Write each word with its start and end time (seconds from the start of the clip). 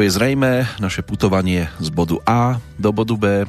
Je 0.00 0.08
zrejme, 0.08 0.64
naše 0.80 1.04
putovanie 1.04 1.68
z 1.76 1.92
bodu 1.92 2.16
A 2.24 2.56
do 2.80 2.88
bodu 2.88 3.20
B 3.20 3.44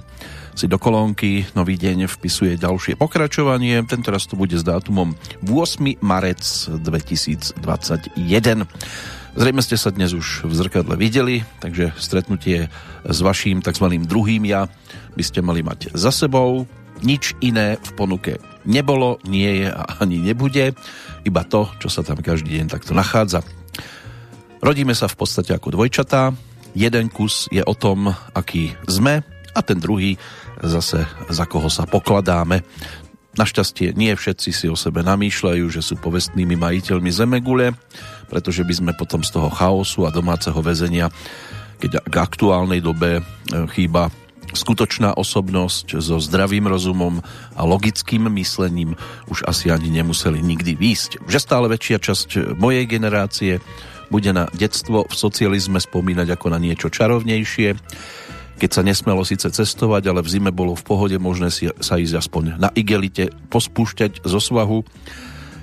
si 0.52 0.68
do 0.68 0.76
kolónky 0.76 1.48
Nový 1.56 1.80
deň 1.80 2.12
vpisuje 2.12 2.60
ďalšie 2.60 3.00
pokračovanie. 3.00 3.80
Tentoraz 3.88 4.28
to 4.28 4.36
bude 4.36 4.60
s 4.60 4.68
dátumom 4.68 5.16
8. 5.48 6.04
marec 6.04 6.44
2021. 6.76 7.56
Zrejme 9.32 9.62
ste 9.64 9.80
sa 9.80 9.96
dnes 9.96 10.12
už 10.12 10.44
v 10.44 10.52
zrkadle 10.52 11.00
videli, 11.00 11.48
takže 11.64 11.96
stretnutie 11.96 12.68
s 13.08 13.18
vaším 13.24 13.64
tzv. 13.64 13.88
druhým 14.04 14.44
ja 14.44 14.68
by 15.16 15.24
ste 15.24 15.40
mali 15.40 15.64
mať 15.64 15.96
za 15.96 16.12
sebou. 16.12 16.68
Nič 17.00 17.32
iné 17.40 17.80
v 17.80 17.92
ponuke 17.96 18.44
nebolo, 18.68 19.24
nie 19.24 19.64
je 19.64 19.70
a 19.72 20.04
ani 20.04 20.20
nebude, 20.20 20.76
iba 21.24 21.42
to, 21.48 21.72
čo 21.80 21.88
sa 21.88 22.04
tam 22.04 22.20
každý 22.20 22.60
deň 22.60 22.68
takto 22.68 22.92
nachádza. 22.92 23.40
Rodíme 24.62 24.94
sa 24.94 25.10
v 25.10 25.18
podstate 25.18 25.58
ako 25.58 25.74
dvojčatá. 25.74 26.38
Jeden 26.78 27.10
kus 27.10 27.50
je 27.50 27.66
o 27.66 27.74
tom, 27.74 28.14
aký 28.38 28.78
sme 28.86 29.26
a 29.52 29.60
ten 29.66 29.82
druhý 29.82 30.22
zase 30.62 31.02
za 31.34 31.50
koho 31.50 31.66
sa 31.66 31.90
pokladáme. 31.90 32.62
Našťastie 33.42 33.98
nie 33.98 34.14
všetci 34.14 34.50
si 34.54 34.66
o 34.70 34.78
sebe 34.78 35.02
namýšľajú, 35.02 35.66
že 35.66 35.82
sú 35.82 35.98
povestnými 35.98 36.54
majiteľmi 36.62 37.10
Zemegule, 37.10 37.74
pretože 38.30 38.62
by 38.62 38.74
sme 38.78 38.92
potom 38.94 39.26
z 39.26 39.34
toho 39.34 39.50
chaosu 39.50 40.06
a 40.06 40.14
domáceho 40.14 40.62
väzenia, 40.62 41.10
keď 41.82 42.06
k 42.06 42.16
aktuálnej 42.22 42.86
dobe 42.86 43.18
e, 43.18 43.22
chýba 43.74 44.14
skutočná 44.54 45.16
osobnosť 45.16 45.98
so 46.04 46.20
zdravým 46.20 46.70
rozumom 46.70 47.24
a 47.56 47.62
logickým 47.64 48.30
myslením 48.36 48.94
už 49.32 49.48
asi 49.48 49.72
ani 49.72 49.90
nemuseli 49.90 50.38
nikdy 50.44 50.76
výjsť. 50.76 51.26
Že 51.26 51.40
stále 51.40 51.66
väčšia 51.72 51.98
časť 52.04 52.30
mojej 52.60 52.86
generácie 52.86 53.64
bude 54.12 54.36
na 54.36 54.52
detstvo 54.52 55.08
v 55.08 55.16
socializme 55.16 55.80
spomínať 55.80 56.36
ako 56.36 56.52
na 56.52 56.60
niečo 56.60 56.92
čarovnejšie. 56.92 57.80
Keď 58.60 58.70
sa 58.70 58.86
nesmelo 58.86 59.24
síce 59.24 59.48
cestovať, 59.48 60.12
ale 60.12 60.22
v 60.22 60.30
zime 60.30 60.52
bolo 60.52 60.76
v 60.76 60.84
pohode 60.86 61.18
možné 61.18 61.50
si, 61.50 61.72
sa 61.80 61.98
ísť 61.98 62.28
aspoň 62.28 62.44
na 62.60 62.70
igelite 62.76 63.32
pospúšťať 63.50 64.22
zo 64.28 64.38
svahu 64.38 64.84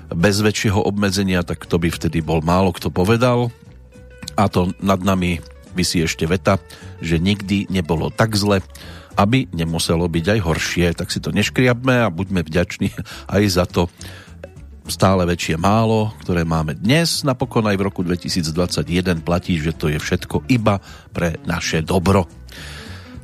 bez 0.09 0.41
väčšieho 0.41 0.81
obmedzenia, 0.81 1.45
tak 1.45 1.69
to 1.69 1.77
by 1.77 1.93
vtedy 1.93 2.19
bol 2.25 2.41
málo 2.41 2.73
kto 2.73 2.89
povedal. 2.89 3.53
A 4.35 4.49
to 4.49 4.73
nad 4.81 4.99
nami 4.99 5.39
vysí 5.77 6.01
ešte 6.01 6.25
veta, 6.25 6.57
že 6.99 7.21
nikdy 7.21 7.69
nebolo 7.69 8.09
tak 8.09 8.33
zle, 8.35 8.65
aby 9.15 9.45
nemuselo 9.51 10.09
byť 10.09 10.25
aj 10.35 10.39
horšie. 10.43 10.87
Tak 10.97 11.13
si 11.13 11.19
to 11.21 11.29
neškriabme 11.29 12.03
a 12.03 12.11
buďme 12.11 12.41
vďační 12.43 12.89
aj 13.35 13.43
za 13.47 13.65
to, 13.69 13.87
stále 14.89 15.23
väčšie 15.23 15.55
málo, 15.55 16.11
ktoré 16.25 16.41
máme 16.43 16.73
dnes. 16.75 17.21
Napokon 17.21 17.69
aj 17.69 17.77
v 17.77 17.85
roku 17.85 18.01
2021 18.01 19.21
platí, 19.21 19.61
že 19.61 19.71
to 19.71 19.87
je 19.87 20.01
všetko 20.01 20.49
iba 20.49 20.81
pre 21.13 21.37
naše 21.45 21.85
dobro. 21.85 22.25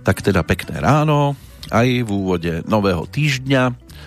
Tak 0.05 0.21
teda 0.21 0.45
pekné 0.45 0.79
ráno, 0.79 1.33
aj 1.73 2.05
v 2.05 2.09
úvode 2.09 2.61
nového 2.69 3.09
týždňa 3.09 3.63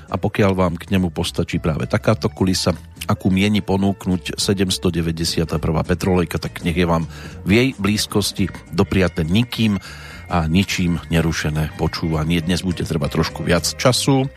a 0.09 0.15
pokiaľ 0.17 0.53
vám 0.55 0.75
k 0.79 0.95
nemu 0.95 1.11
postačí 1.11 1.59
práve 1.59 1.91
takáto 1.91 2.31
kulisa, 2.31 2.73
akú 3.11 3.35
mieni 3.35 3.59
ponúknuť 3.59 4.39
791. 4.39 5.59
petrolejka, 5.83 6.39
tak 6.39 6.63
nech 6.63 6.79
je 6.79 6.87
vám 6.87 7.11
v 7.43 7.51
jej 7.51 7.69
blízkosti 7.75 8.47
dopriate 8.71 9.27
nikým 9.27 9.83
a 10.29 10.45
ničím 10.47 11.01
nerušené 11.11 11.75
počúvanie. 11.81 12.39
Dnes 12.45 12.63
bude 12.63 12.85
treba 12.85 13.09
trošku 13.11 13.43
viac 13.43 13.65
času, 13.65 14.29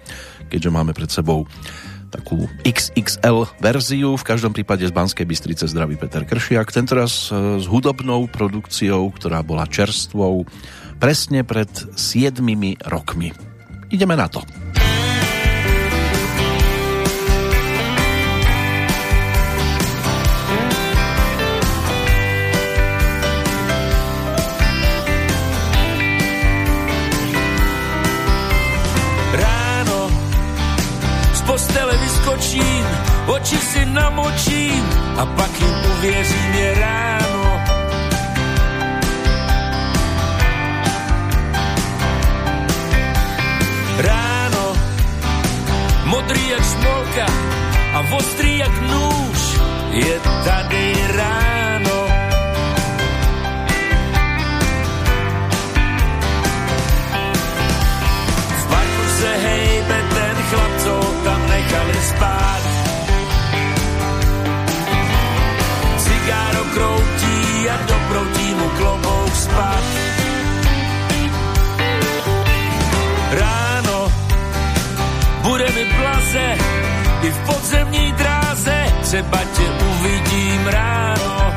keďže 0.47 0.73
máme 0.73 0.95
pred 0.95 1.11
sebou 1.11 1.45
takú 2.11 2.51
XXL 2.67 3.47
verziu. 3.63 4.19
V 4.19 4.27
každom 4.27 4.51
prípade 4.51 4.83
z 4.83 4.91
Banskej 4.91 5.23
Bystrice 5.23 5.65
zdraví 5.71 5.95
Peter 5.95 6.27
Kršiak. 6.27 6.67
Tentoraz 6.75 7.31
e, 7.31 7.63
s 7.63 7.65
hudobnou 7.71 8.27
produkciou, 8.27 9.07
ktorá 9.15 9.39
bola 9.39 9.63
čerstvou 9.63 10.43
presne 10.99 11.47
pred 11.47 11.71
7 11.95 12.43
rokmi. 12.91 13.31
Ideme 13.89 14.19
na 14.19 14.27
to. 14.27 14.43
Oči 33.41 33.57
si 33.57 33.81
namočím 33.89 34.85
a 35.17 35.25
pak 35.25 35.53
jim 35.61 35.75
uvěřím 35.97 36.53
je 36.53 36.69
ráno. 36.77 37.45
Ráno, 43.97 44.65
modrý 46.05 46.49
jak 46.49 46.63
smolka 46.63 47.25
a 47.93 47.99
ostrý 48.13 48.57
jak 48.57 48.75
nůž, 48.81 49.41
je 49.89 50.15
tady 50.45 50.85
ráno. 51.17 51.97
V 58.57 58.63
parku 58.69 59.05
se 59.19 59.31
hejbe 59.33 59.97
ten 60.13 60.35
chlap, 60.49 60.73
co 60.83 60.93
tam 61.25 61.41
nechali 61.49 61.97
spát. 62.05 62.70
Kroutí 66.73 67.69
a 67.69 67.75
doproutí 67.87 68.47
mu 68.53 68.67
klobouk 68.77 69.35
spát. 69.35 69.83
Ráno 73.31 74.11
bude 75.41 75.67
mi 75.71 75.83
blaze 75.99 76.47
i 77.21 77.29
v 77.31 77.37
podzemní 77.45 78.11
dráze, 78.11 78.85
třeba 79.01 79.39
tě 79.55 79.67
uvidím 79.91 80.67
ráno. 80.67 81.53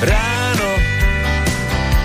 Ráno 0.00 0.70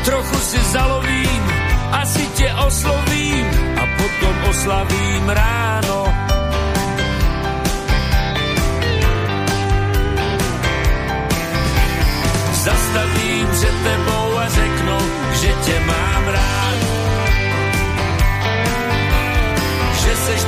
trochu 0.05 0.35
si 0.35 0.59
zalovím, 0.59 1.43
asi 1.91 2.25
tě 2.27 2.53
oslovím 2.67 3.47
a 3.81 3.83
potom 3.97 4.35
oslavím 4.49 5.29
ráno. 5.29 6.20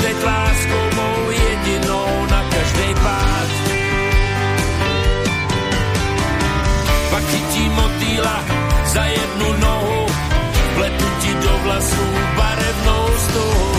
Teď 0.04 0.24
láskou 0.24 0.96
mou 0.96 1.32
jedinou 1.32 2.26
na 2.32 2.44
každý 2.52 2.94
pád. 3.04 3.50
Pak 7.12 7.24
chytím 7.24 7.72
motýla 7.72 8.44
za 8.86 9.06
jednu 9.06 9.54
nohu, 9.60 10.06
pletu 10.76 11.06
ti 11.22 11.34
do 11.34 11.58
vlasů 11.64 12.08
barevnou 12.36 13.08
stuhu 13.18 13.73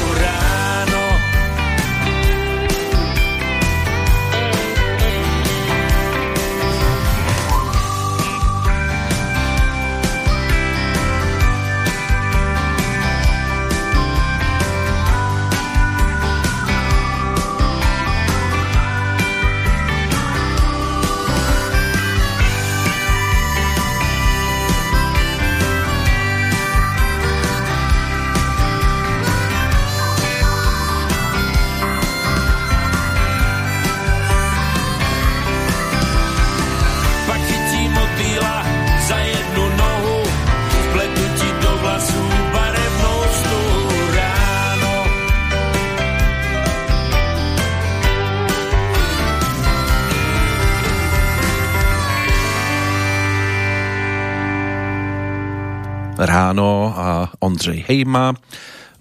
Ráno 56.24 56.88
a 56.96 57.28
Ondřej 57.44 57.84
Hejma. 57.84 58.32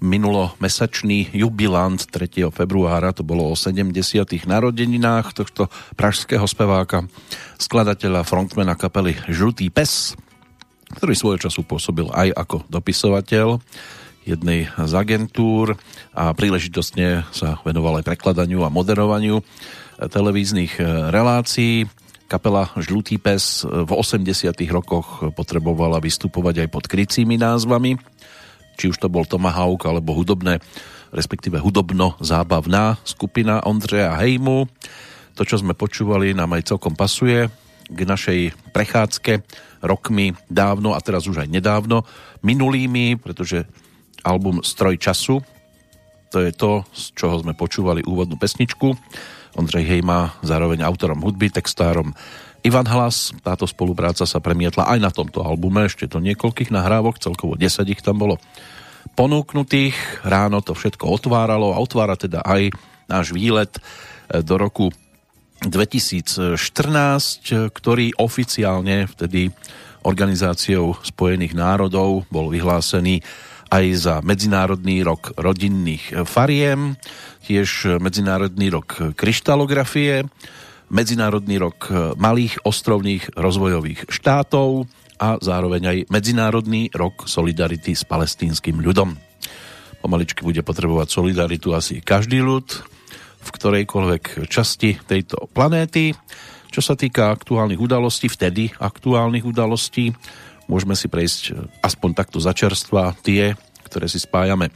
minulomesačný 0.04 1.32
jubilant 1.32 1.96
3. 1.96 2.52
februára, 2.52 3.16
to 3.16 3.24
bolo 3.24 3.48
o 3.48 3.56
70. 3.56 3.96
narodeninách 4.44 5.32
tohto 5.32 5.72
pražského 5.96 6.44
speváka, 6.44 7.08
skladateľa 7.56 8.28
frontmana 8.28 8.76
kapely 8.76 9.16
Žlutý 9.32 9.72
pes, 9.72 10.20
ktorý 11.00 11.16
svojho 11.16 11.48
času 11.48 11.64
pôsobil 11.64 12.12
aj 12.12 12.36
ako 12.36 12.68
dopisovateľ 12.68 13.64
jednej 14.28 14.68
z 14.76 14.92
agentúr 14.92 15.80
a 16.12 16.36
príležitostne 16.36 17.24
sa 17.32 17.64
venoval 17.64 18.04
aj 18.04 18.08
prekladaniu 18.12 18.68
a 18.68 18.74
moderovaniu 18.74 19.40
televíznych 19.96 20.76
relácií. 21.16 21.88
Kapela 22.34 22.74
Žlutý 22.82 23.22
pes 23.22 23.62
v 23.62 23.92
80 23.94 24.26
rokoch 24.74 25.22
potrebovala 25.38 26.02
vystupovať 26.02 26.66
aj 26.66 26.70
pod 26.74 26.90
krycími 26.90 27.38
názvami 27.38 28.02
či 28.78 28.90
už 28.90 28.98
to 28.98 29.08
bol 29.10 29.26
Tomahawk 29.26 29.86
alebo 29.86 30.18
hudobné, 30.18 30.60
respektíve 31.14 31.62
hudobno-zábavná 31.62 32.98
skupina 33.06 33.62
Ondreja 33.64 34.18
Hejmu. 34.18 34.66
To, 35.38 35.42
čo 35.46 35.62
sme 35.62 35.78
počúvali, 35.78 36.34
nám 36.34 36.58
aj 36.58 36.74
celkom 36.74 36.94
pasuje 36.94 37.50
k 37.90 38.00
našej 38.06 38.54
prechádzke 38.72 39.44
rokmi 39.84 40.34
dávno 40.48 40.96
a 40.96 41.00
teraz 41.04 41.28
už 41.28 41.46
aj 41.46 41.50
nedávno 41.52 42.06
minulými, 42.42 43.20
pretože 43.20 43.66
album 44.24 44.64
Stroj 44.64 44.98
času, 44.98 45.44
to 46.34 46.42
je 46.42 46.50
to, 46.54 46.82
z 46.96 47.14
čoho 47.14 47.36
sme 47.46 47.54
počúvali 47.54 48.02
úvodnú 48.02 48.42
pesničku. 48.42 48.98
Ondrej 49.54 49.86
Hejma 49.86 50.38
zároveň 50.42 50.82
autorom 50.82 51.22
hudby, 51.22 51.54
textárom 51.54 52.14
Ivan 52.64 52.88
Hlas. 52.88 53.36
Táto 53.44 53.68
spolupráca 53.70 54.24
sa 54.24 54.40
premietla 54.40 54.88
aj 54.88 55.00
na 55.04 55.12
tomto 55.12 55.44
albume, 55.44 55.86
ešte 55.86 56.10
to 56.10 56.24
niekoľkých 56.24 56.74
nahrávok, 56.74 57.22
celkovo 57.22 57.60
10 57.60 57.86
ich 57.92 58.02
tam 58.02 58.18
bolo 58.24 58.42
ponúknutých. 59.14 60.26
Ráno 60.26 60.64
to 60.64 60.74
všetko 60.74 61.06
otváralo 61.06 61.76
a 61.76 61.82
otvára 61.82 62.18
teda 62.18 62.42
aj 62.42 62.74
náš 63.12 63.36
výlet 63.36 63.78
e, 63.78 63.82
do 64.42 64.56
roku 64.58 64.90
2014, 65.64 66.58
ktorý 67.72 68.16
oficiálne 68.20 69.08
vtedy 69.12 69.52
Organizáciou 70.04 71.00
spojených 71.00 71.56
národov 71.56 72.28
bol 72.28 72.52
vyhlásený 72.52 73.24
aj 73.74 73.86
za 73.98 74.16
Medzinárodný 74.22 75.02
rok 75.02 75.34
rodinných 75.34 76.14
fariem, 76.30 76.94
tiež 77.42 77.98
Medzinárodný 77.98 78.70
rok 78.70 79.18
kryštalografie, 79.18 80.30
Medzinárodný 80.94 81.58
rok 81.58 81.90
malých 82.22 82.62
ostrovných 82.62 83.34
rozvojových 83.34 84.14
štátov 84.14 84.86
a 85.18 85.42
zároveň 85.42 85.82
aj 85.90 85.98
Medzinárodný 86.14 86.94
rok 86.94 87.26
solidarity 87.26 87.98
s 87.98 88.06
palestínskym 88.06 88.78
ľudom. 88.78 89.18
Pomaličky 90.06 90.46
bude 90.46 90.62
potrebovať 90.62 91.10
solidaritu 91.10 91.74
asi 91.74 91.98
každý 92.06 92.46
ľud 92.46 92.94
v 93.44 93.50
ktorejkoľvek 93.52 94.48
časti 94.48 95.02
tejto 95.04 95.52
planéty. 95.52 96.16
Čo 96.74 96.82
sa 96.82 96.96
týka 96.98 97.30
aktuálnych 97.30 97.78
udalostí, 97.78 98.32
vtedy 98.32 98.72
aktuálnych 98.72 99.46
udalostí, 99.46 100.10
môžeme 100.68 100.96
si 100.96 101.12
prejsť 101.12 101.42
e, 101.50 101.52
aspoň 101.84 102.10
takto 102.16 102.40
začerstva 102.40 103.18
tie, 103.22 103.56
ktoré 103.88 104.08
si 104.08 104.20
spájame 104.22 104.72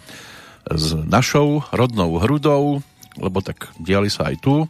s 0.68 0.94
našou 1.08 1.64
rodnou 1.72 2.20
hrudou, 2.20 2.84
lebo 3.18 3.40
tak 3.40 3.72
diali 3.80 4.12
sa 4.12 4.30
aj 4.30 4.36
tu 4.44 4.68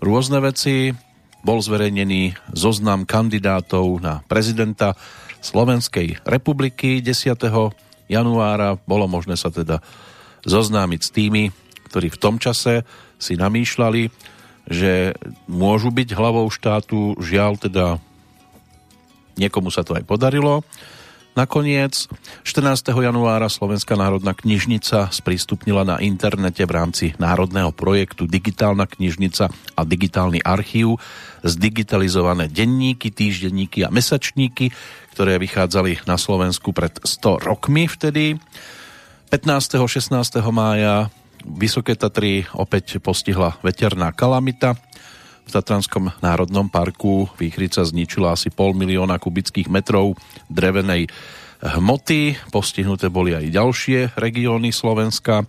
rôzne 0.00 0.40
veci. 0.42 0.94
Bol 1.38 1.62
zverejnený 1.62 2.34
zoznam 2.50 3.06
kandidátov 3.06 4.02
na 4.02 4.26
prezidenta 4.26 4.98
Slovenskej 5.38 6.18
republiky 6.26 6.98
10. 6.98 7.38
januára. 8.10 8.74
Bolo 8.82 9.06
možné 9.06 9.38
sa 9.38 9.54
teda 9.54 9.78
zoznámiť 10.42 11.00
s 11.00 11.10
tými, 11.14 11.54
ktorí 11.86 12.10
v 12.10 12.20
tom 12.20 12.42
čase 12.42 12.82
si 13.22 13.38
namýšľali, 13.38 14.10
že 14.66 15.14
môžu 15.46 15.94
byť 15.94 16.08
hlavou 16.18 16.50
štátu. 16.50 17.14
Žiaľ 17.22 17.52
teda 17.70 17.86
niekomu 19.38 19.70
sa 19.70 19.86
to 19.86 19.94
aj 19.94 20.02
podarilo. 20.02 20.66
Nakoniec 21.38 22.10
14. 22.42 22.90
januára 22.98 23.46
Slovenská 23.46 23.94
národná 23.94 24.34
knižnica 24.34 25.06
sprístupnila 25.14 25.86
na 25.86 26.02
internete 26.02 26.66
v 26.66 26.74
rámci 26.74 27.04
národného 27.14 27.70
projektu 27.70 28.26
Digitálna 28.26 28.90
knižnica 28.90 29.46
a 29.78 29.80
digitálny 29.86 30.42
archív 30.42 30.98
zdigitalizované 31.46 32.50
denníky, 32.50 33.14
týždenníky 33.14 33.86
a 33.86 33.92
mesačníky, 33.94 34.74
ktoré 35.14 35.38
vychádzali 35.38 36.10
na 36.10 36.18
Slovensku 36.18 36.74
pred 36.74 36.98
100 37.06 37.46
rokmi 37.46 37.86
vtedy. 37.86 38.34
15. 39.30 39.78
16. 39.78 40.42
mája 40.50 41.06
Vysoké 41.46 41.94
Tatry 41.94 42.50
opäť 42.50 42.98
postihla 42.98 43.54
veterná 43.62 44.10
kalamita. 44.10 44.74
V 45.48 45.56
Tatranskom 45.56 46.12
národnom 46.20 46.68
parku 46.68 47.24
výchrica 47.40 47.80
zničila 47.80 48.36
asi 48.36 48.52
pol 48.52 48.76
milióna 48.76 49.16
kubických 49.16 49.72
metrov 49.72 50.12
drevenej 50.52 51.08
hmoty. 51.64 52.36
Postihnuté 52.52 53.08
boli 53.08 53.32
aj 53.32 53.56
ďalšie 53.56 54.12
regióny 54.12 54.76
Slovenska. 54.76 55.48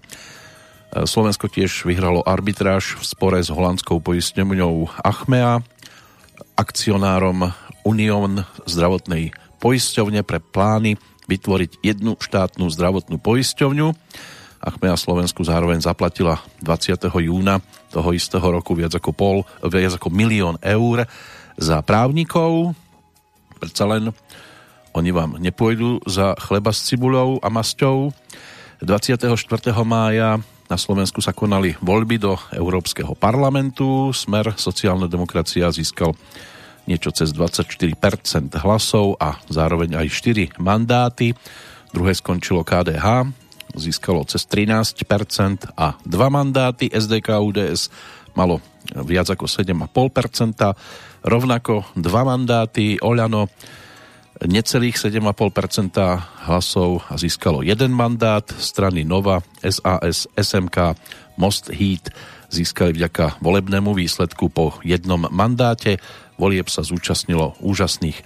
Slovensko 0.95 1.51
tiež 1.51 1.83
vyhralo 1.83 2.23
arbitráž 2.23 2.95
v 2.95 3.03
spore 3.03 3.43
s 3.43 3.51
holandskou 3.51 3.99
poistňovňou 3.99 5.03
Achmea, 5.03 5.59
akcionárom 6.55 7.51
Unión 7.83 8.47
zdravotnej 8.71 9.35
poisťovne 9.59 10.23
pre 10.23 10.39
plány 10.39 10.95
vytvoriť 11.27 11.83
jednu 11.83 12.15
štátnu 12.15 12.71
zdravotnú 12.71 13.19
poisťovňu 13.19 13.87
Achmea 14.59 14.95
Slovensku 14.99 15.39
zároveň 15.47 15.79
zaplatila 15.79 16.43
20. 16.59 17.07
júna 17.07 17.63
toho 17.89 18.09
istého 18.13 18.45
roku 18.45 18.77
viac 18.77 18.93
ako 18.93 19.11
pol, 19.11 19.37
viac 19.65 19.97
ako 19.97 20.13
milión 20.13 20.55
eur 20.61 21.09
za 21.57 21.81
právnikov. 21.81 22.77
Predsa 23.59 23.83
len 23.89 24.13
oni 24.95 25.09
vám 25.13 25.37
nepôjdu 25.37 26.01
za 26.07 26.33
chleba 26.39 26.73
s 26.73 26.85
cibuľou 26.89 27.41
a 27.43 27.47
masťou. 27.51 28.13
24. 28.79 29.27
mája 29.83 30.39
na 30.69 30.77
Slovensku 30.77 31.19
sa 31.19 31.33
konali 31.33 31.75
voľby 31.81 32.21
do 32.21 32.37
Európskeho 32.53 33.17
parlamentu. 33.17 34.13
Smer 34.13 34.53
sociálna 34.55 35.09
demokracia 35.09 35.67
získal 35.73 36.13
niečo 36.85 37.09
cez 37.13 37.33
24% 37.35 37.97
hlasov 38.61 39.17
a 39.17 39.37
zároveň 39.49 39.97
aj 39.99 40.07
4 40.09 40.61
mandáty. 40.61 41.33
Druhé 41.89 42.13
skončilo 42.13 42.61
KDH 42.61 43.29
získalo 43.79 44.27
cez 44.27 44.43
13% 44.45 45.73
a 45.73 45.95
dva 46.03 46.27
mandáty. 46.27 46.91
SDK 46.91 47.39
UDS 47.39 47.89
malo 48.37 48.61
viac 48.93 49.31
ako 49.31 49.47
7,5%, 49.47 51.25
rovnako 51.25 51.87
dva 51.97 52.21
mandáty. 52.27 52.99
Oľano 52.99 53.49
necelých 54.39 54.95
7,5% 54.95 56.47
hlasov 56.47 57.03
a 57.11 57.19
získalo 57.19 57.59
jeden 57.59 57.91
mandát. 57.91 58.47
Strany 58.47 59.03
Nova, 59.03 59.43
SAS, 59.59 60.31
SMK, 60.31 60.95
Most 61.35 61.71
Heat 61.75 62.11
získali 62.49 62.95
vďaka 62.95 63.43
volebnému 63.43 63.91
výsledku 63.91 64.47
po 64.47 64.79
jednom 64.81 65.27
mandáte. 65.27 65.99
Volieb 66.39 66.71
sa 66.71 66.87
zúčastnilo 66.87 67.59
úžasných 67.59 68.23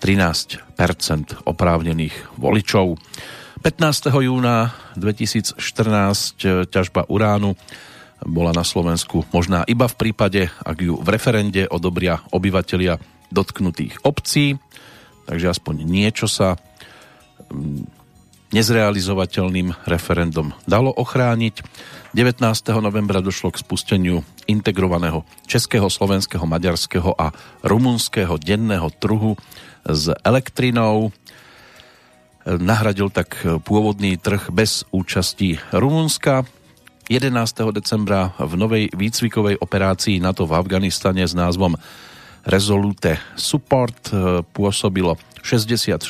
13% 0.00 1.44
oprávnených 1.44 2.40
voličov. 2.40 2.96
15. 3.60 4.08
júna 4.08 4.72
2014 4.96 5.60
e, 5.60 6.64
ťažba 6.64 7.04
uránu 7.12 7.52
bola 8.24 8.56
na 8.56 8.64
Slovensku 8.64 9.28
možná 9.36 9.68
iba 9.68 9.84
v 9.84 9.98
prípade, 10.00 10.48
ak 10.64 10.80
ju 10.80 10.96
v 10.96 11.08
referende 11.12 11.68
odobria 11.68 12.24
obyvatelia 12.32 12.96
dotknutých 13.28 14.00
obcí, 14.00 14.56
takže 15.28 15.52
aspoň 15.52 15.84
niečo 15.84 16.24
sa 16.24 16.56
mm, 17.52 17.84
nezrealizovateľným 18.56 19.76
referendum 19.84 20.56
dalo 20.64 20.88
ochrániť. 20.96 21.60
19. 22.16 22.40
novembra 22.80 23.20
došlo 23.20 23.52
k 23.52 23.60
spusteniu 23.60 24.24
integrovaného 24.48 25.22
českého, 25.44 25.92
slovenského, 25.92 26.48
maďarského 26.48 27.12
a 27.12 27.36
rumunského 27.60 28.40
denného 28.40 28.88
trhu 28.88 29.36
s 29.84 30.08
elektrinou 30.24 31.12
nahradil 32.58 33.12
tak 33.12 33.38
pôvodný 33.62 34.18
trh 34.18 34.50
bez 34.50 34.82
účasti 34.90 35.60
Rumunska. 35.70 36.42
11. 37.10 37.30
decembra 37.74 38.34
v 38.38 38.54
novej 38.54 38.84
výcvikovej 38.94 39.58
operácii 39.58 40.22
NATO 40.22 40.46
v 40.46 40.54
Afganistane 40.54 41.26
s 41.26 41.34
názvom 41.34 41.74
Resolute 42.46 43.18
Support 43.34 44.14
e, 44.14 44.40
pôsobilo 44.46 45.18
66 45.42 46.06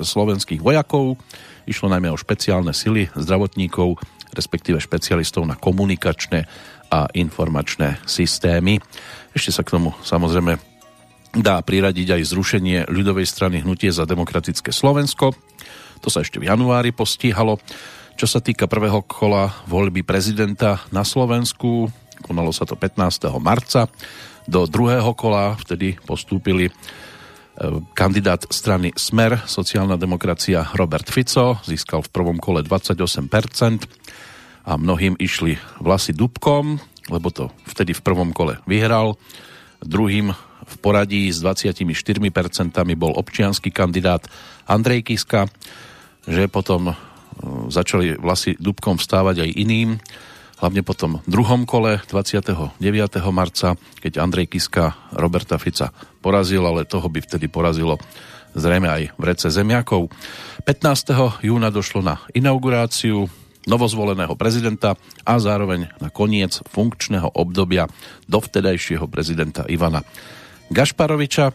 slovenských 0.00 0.64
vojakov. 0.64 1.20
Išlo 1.68 1.92
najmä 1.92 2.08
o 2.08 2.16
špeciálne 2.16 2.72
sily 2.72 3.12
zdravotníkov, 3.12 4.00
respektíve 4.32 4.80
špecialistov 4.80 5.44
na 5.44 5.54
komunikačné 5.54 6.48
a 6.88 7.12
informačné 7.12 8.00
systémy. 8.08 8.80
Ešte 9.36 9.52
sa 9.52 9.62
k 9.62 9.76
tomu 9.76 9.92
samozrejme 10.00 10.56
dá 11.36 11.60
priradiť 11.60 12.18
aj 12.18 12.22
zrušenie 12.24 12.78
ľudovej 12.88 13.28
strany 13.28 13.60
Hnutie 13.60 13.92
za 13.92 14.08
demokratické 14.08 14.72
Slovensko. 14.72 15.36
To 15.98 16.08
sa 16.08 16.22
ešte 16.22 16.38
v 16.38 16.48
januári 16.48 16.94
postíhalo. 16.94 17.58
Čo 18.18 18.26
sa 18.26 18.42
týka 18.42 18.66
prvého 18.66 19.02
kola 19.06 19.62
voľby 19.70 20.02
prezidenta 20.02 20.82
na 20.90 21.06
Slovensku, 21.06 21.86
konalo 22.26 22.50
sa 22.50 22.66
to 22.66 22.74
15. 22.74 23.30
marca. 23.38 23.86
Do 24.48 24.66
druhého 24.66 25.12
kola 25.14 25.54
vtedy 25.54 26.00
postúpili 26.02 26.66
e, 26.66 26.72
kandidát 27.94 28.42
strany 28.50 28.90
Smer, 28.98 29.44
sociálna 29.46 29.94
demokracia 30.00 30.66
Robert 30.74 31.06
Fico, 31.06 31.60
získal 31.62 32.02
v 32.02 32.10
prvom 32.10 32.38
kole 32.40 32.66
28% 32.66 33.86
a 34.66 34.72
mnohým 34.74 35.14
išli 35.20 35.54
vlasy 35.78 36.16
dubkom, 36.16 36.80
lebo 37.12 37.28
to 37.30 37.54
vtedy 37.70 37.94
v 37.94 38.02
prvom 38.02 38.34
kole 38.34 38.58
vyhral. 38.66 39.14
Druhým 39.78 40.34
v 40.68 40.76
poradí 40.78 41.32
s 41.32 41.40
24% 41.40 41.88
bol 42.94 43.16
občianský 43.16 43.72
kandidát 43.72 44.24
Andrej 44.68 45.08
Kiska, 45.08 45.48
že 46.28 46.46
potom 46.46 46.92
začali 47.72 48.18
vlasy 48.18 48.58
dubkom 48.60 49.00
vstávať 49.00 49.48
aj 49.48 49.50
iným, 49.56 49.90
hlavne 50.58 50.82
po 50.82 50.92
tom 50.92 51.22
druhom 51.24 51.64
kole 51.64 52.02
29. 52.10 52.82
marca, 53.30 53.78
keď 54.02 54.12
Andrej 54.20 54.50
Kiska 54.52 55.14
Roberta 55.14 55.56
Fica 55.56 55.94
porazil, 56.18 56.66
ale 56.66 56.84
toho 56.84 57.06
by 57.06 57.22
vtedy 57.22 57.46
porazilo 57.46 57.96
zrejme 58.58 58.88
aj 58.90 59.02
v 59.14 59.22
rece 59.22 59.48
zemiakov. 59.52 60.10
15. 60.66 61.46
júna 61.46 61.70
došlo 61.70 62.02
na 62.02 62.18
inauguráciu 62.34 63.30
novozvoleného 63.68 64.32
prezidenta 64.34 64.96
a 65.22 65.34
zároveň 65.36 65.92
na 66.00 66.08
koniec 66.08 66.58
funkčného 66.72 67.36
obdobia 67.36 67.84
dovtedajšieho 68.26 69.04
prezidenta 69.06 69.68
Ivana 69.68 70.00
Gašparoviča. 70.68 71.52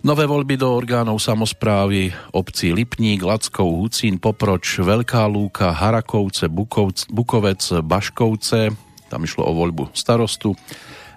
Nové 0.00 0.24
voľby 0.24 0.56
do 0.56 0.72
orgánov 0.72 1.20
samozprávy 1.20 2.08
obcí 2.32 2.72
Lipník, 2.72 3.20
Lackov, 3.20 3.68
Hucín, 3.68 4.16
Poproč, 4.16 4.80
Veľká 4.80 5.28
Lúka, 5.28 5.76
Harakovce, 5.76 6.48
Bukovc, 6.48 7.12
Bukovec, 7.12 7.84
Baškovce, 7.84 8.72
tam 9.12 9.20
išlo 9.24 9.44
o 9.44 9.52
voľbu 9.52 9.92
starostu, 9.92 10.56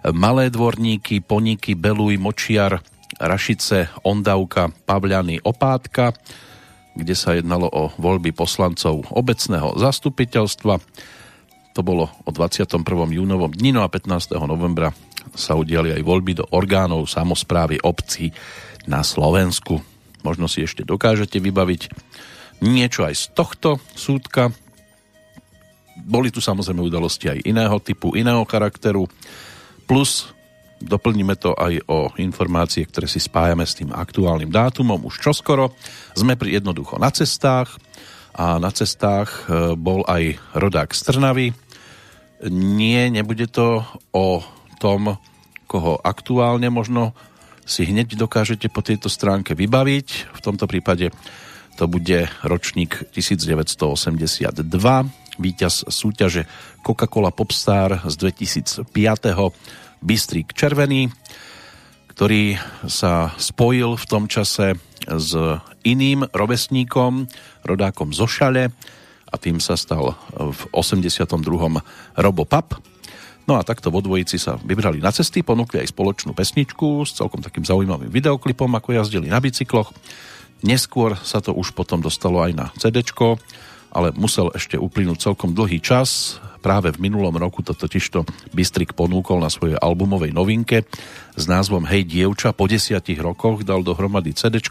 Malé 0.03 0.51
dvorníky, 0.51 1.23
Poníky, 1.23 1.79
Beluj, 1.79 2.19
Močiar, 2.19 2.83
Rašice, 3.15 3.87
Ondavka, 4.03 4.67
Pavľany, 4.83 5.39
Opátka, 5.47 6.11
kde 6.91 7.15
sa 7.15 7.39
jednalo 7.39 7.71
o 7.71 7.87
voľby 7.95 8.35
poslancov 8.35 9.07
obecného 9.15 9.79
zastupiteľstva. 9.79 10.75
To 11.73 11.81
bolo 11.81 12.11
o 12.27 12.29
21. 12.35 12.83
júnovom 13.15 13.49
dni, 13.55 13.79
no 13.79 13.81
a 13.81 13.89
15. 13.89 14.35
novembra 14.43 14.91
sa 15.33 15.57
udiali 15.57 15.93
aj 15.93 16.01
voľby 16.05 16.33
do 16.37 16.45
orgánov 16.53 17.09
samozprávy 17.09 17.81
obcí 17.81 18.29
na 18.85 19.01
Slovensku. 19.01 19.81
Možno 20.23 20.47
si 20.47 20.63
ešte 20.63 20.87
dokážete 20.87 21.41
vybaviť 21.41 21.91
niečo 22.63 23.03
aj 23.03 23.13
z 23.17 23.23
tohto 23.35 23.69
súdka. 23.91 24.53
Boli 25.99 26.31
tu 26.31 26.39
samozrejme 26.39 26.79
udalosti 26.79 27.27
aj 27.27 27.39
iného 27.43 27.77
typu, 27.83 28.15
iného 28.15 28.41
charakteru. 28.47 29.09
Plus 29.83 30.31
doplníme 30.83 31.35
to 31.39 31.55
aj 31.55 31.79
o 31.87 32.11
informácie, 32.19 32.83
ktoré 32.87 33.07
si 33.07 33.19
spájame 33.19 33.63
s 33.63 33.79
tým 33.79 33.91
aktuálnym 33.91 34.51
dátumom 34.51 34.99
už 35.07 35.19
čoskoro. 35.23 35.75
Sme 36.15 36.35
pri 36.35 36.59
jednoducho 36.59 36.99
na 36.99 37.11
cestách 37.11 37.79
a 38.33 38.57
na 38.57 38.71
cestách 38.73 39.47
e, 39.47 39.77
bol 39.77 40.03
aj 40.09 40.39
rodák 40.57 40.89
z. 40.91 41.19
Nie, 42.51 43.07
nebude 43.07 43.47
to 43.47 43.87
o 44.11 44.43
tom, 44.77 45.17
koho 45.65 45.97
aktuálne 46.01 46.69
možno 46.69 47.15
si 47.63 47.87
hneď 47.87 48.19
dokážete 48.19 48.67
po 48.67 48.83
tejto 48.83 49.07
stránke 49.07 49.55
vybaviť. 49.55 50.35
V 50.35 50.39
tomto 50.43 50.67
prípade 50.67 51.15
to 51.79 51.89
bude 51.89 52.29
ročník 52.45 53.09
1982, 53.15 54.61
víťaz 55.41 55.89
súťaže 55.89 56.45
Coca-Cola 56.85 57.33
Popstar 57.33 58.05
z 58.05 58.13
2005. 58.21 58.93
Bystrik 60.03 60.51
Červený, 60.51 61.09
ktorý 62.11 62.59
sa 62.85 63.33
spojil 63.39 63.95
v 63.95 64.05
tom 64.05 64.27
čase 64.29 64.77
s 65.07 65.31
iným 65.87 66.27
rovesníkom, 66.29 67.25
rodákom 67.65 68.11
zo 68.11 68.27
Šale 68.27 68.69
a 69.31 69.35
tým 69.39 69.57
sa 69.57 69.73
stal 69.73 70.13
v 70.35 70.61
82. 70.75 71.25
Robo 72.19 72.43
Pap 72.45 72.77
No 73.43 73.59
a 73.59 73.67
takto 73.67 73.91
vo 73.91 73.99
dvojici 73.99 74.39
sa 74.39 74.55
vybrali 74.55 75.03
na 75.03 75.11
cesty, 75.11 75.43
ponúkli 75.43 75.83
aj 75.83 75.91
spoločnú 75.91 76.31
pesničku 76.31 77.03
s 77.03 77.19
celkom 77.19 77.43
takým 77.43 77.67
zaujímavým 77.67 78.07
videoklipom, 78.07 78.71
ako 78.71 78.95
jazdili 78.95 79.27
na 79.27 79.43
bicykloch. 79.43 79.91
Neskôr 80.63 81.19
sa 81.19 81.43
to 81.43 81.51
už 81.51 81.75
potom 81.75 81.99
dostalo 81.99 82.39
aj 82.39 82.51
na 82.55 82.65
CD, 82.79 83.03
ale 83.93 84.15
musel 84.15 84.47
ešte 84.55 84.79
uplynúť 84.79 85.27
celkom 85.27 85.51
dlhý 85.51 85.83
čas. 85.83 86.39
Práve 86.63 86.95
v 86.95 87.03
minulom 87.03 87.35
roku 87.35 87.59
to 87.59 87.75
totižto 87.75 88.23
Bystrik 88.55 88.95
ponúkol 88.95 89.43
na 89.43 89.51
svojej 89.51 89.75
albumovej 89.75 90.31
novinke 90.31 90.87
s 91.35 91.43
názvom 91.43 91.83
Hej 91.83 92.07
dievča. 92.07 92.55
Po 92.55 92.71
desiatich 92.71 93.19
rokoch 93.19 93.67
dal 93.67 93.83
dohromady 93.83 94.31
CD 94.31 94.63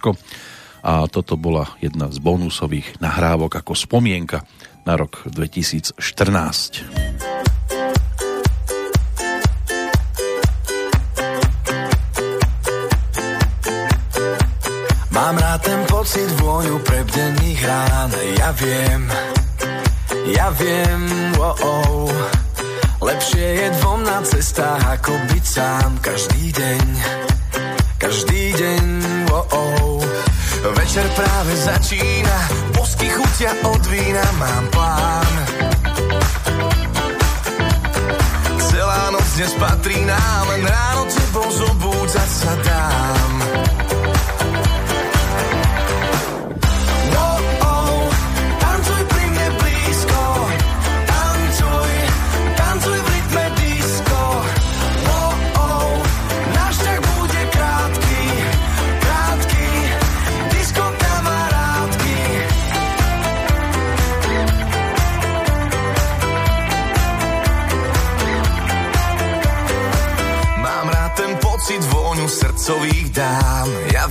a 0.82 1.06
toto 1.06 1.38
bola 1.38 1.78
jedna 1.78 2.10
z 2.10 2.18
bonusových 2.18 2.98
nahrávok 2.98 3.62
ako 3.62 3.72
spomienka 3.76 4.42
na 4.82 4.98
rok 4.98 5.22
2014. 5.30 7.41
Mám 15.12 15.36
rád 15.36 15.60
ten 15.60 15.80
pocit 15.92 16.24
vôňu 16.40 16.80
prebdených 16.88 17.60
rán 17.68 18.08
Ja 18.40 18.48
viem, 18.56 19.02
ja 20.32 20.48
viem, 20.56 21.02
oh, 21.36 21.52
oh. 21.52 22.08
Lepšie 23.04 23.60
je 23.60 23.68
dvom 23.76 24.00
na 24.08 24.24
cestách 24.24 24.80
ako 24.80 25.12
byť 25.12 25.44
sám 25.44 25.90
Každý 26.00 26.44
deň, 26.56 26.86
každý 28.00 28.56
deň, 28.56 28.84
oh, 29.36 29.44
oh. 29.52 30.00
Večer 30.80 31.04
práve 31.12 31.52
začína 31.60 32.36
Bosky 32.72 33.12
chutia 33.12 33.52
od 33.68 33.84
vína 33.92 34.24
Mám 34.40 34.64
plán 34.72 35.34
Celá 38.64 39.12
noc 39.12 39.28
dnes 39.36 39.52
patrí 39.60 40.00
nám 40.08 40.44
Len 40.56 40.64
ráno 40.64 41.04
tebou 41.04 41.48
zobúdzať 41.52 42.30
sa 42.32 42.52
dám 42.64 43.32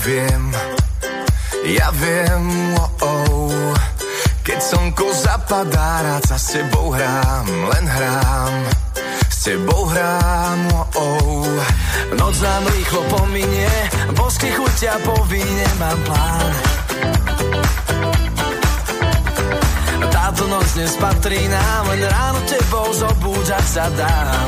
viem, 0.01 0.51
ja 1.77 1.93
viem, 1.93 2.73
oh, 2.77 2.89
oh. 3.05 3.73
Keď 4.41 4.57
slnko 4.57 5.13
zapadá, 5.13 6.01
rád 6.01 6.23
sa 6.25 6.37
s 6.41 6.57
tebou 6.57 6.89
hrám, 6.89 7.45
len 7.45 7.85
hrám. 7.85 8.53
S 9.29 9.45
tebou 9.45 9.85
hrám, 9.85 10.59
oh, 10.73 10.97
oh. 10.97 11.57
Noc 12.17 12.35
nám 12.41 12.65
rýchlo 12.73 13.01
pominie, 13.13 13.69
bosky 14.17 14.49
chuťa 14.49 15.05
po 15.05 15.15
víne, 15.29 15.67
mám 15.77 15.99
plán. 16.01 16.51
Táto 20.09 20.49
noc 20.49 20.65
dnes 20.73 20.97
patrí 20.97 21.45
nám, 21.45 21.83
len 21.93 22.01
ráno 22.09 22.41
tebou 22.49 22.89
zobúdzať 22.89 23.65
sa 23.69 23.85
dám. 23.93 24.47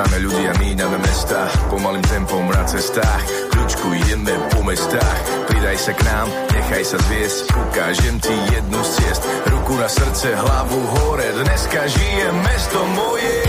Stretáme 0.00 0.24
ľudí 0.24 0.44
a 0.48 0.54
míňame 0.56 0.96
mesta. 0.96 1.44
Pomalým 1.68 2.00
tempom 2.08 2.40
na 2.48 2.64
cestách. 2.64 3.20
Kľúčku 3.52 3.92
ideme 4.00 4.32
po 4.48 4.64
mestách. 4.64 5.20
Pridaj 5.44 5.76
sa 5.76 5.92
k 5.92 6.00
nám, 6.08 6.26
nechaj 6.56 6.84
sa 6.88 6.96
zviesť. 7.04 7.52
Ukážem 7.52 8.16
ti 8.16 8.32
jednu 8.32 8.80
z 8.80 8.90
ciest. 8.96 9.22
Ruku 9.52 9.76
na 9.76 9.92
srdce, 9.92 10.32
hlavu 10.40 10.80
hore. 10.96 11.28
Dneska 11.44 11.84
žije 11.84 12.32
mesto 12.32 12.80
moje 12.96 13.44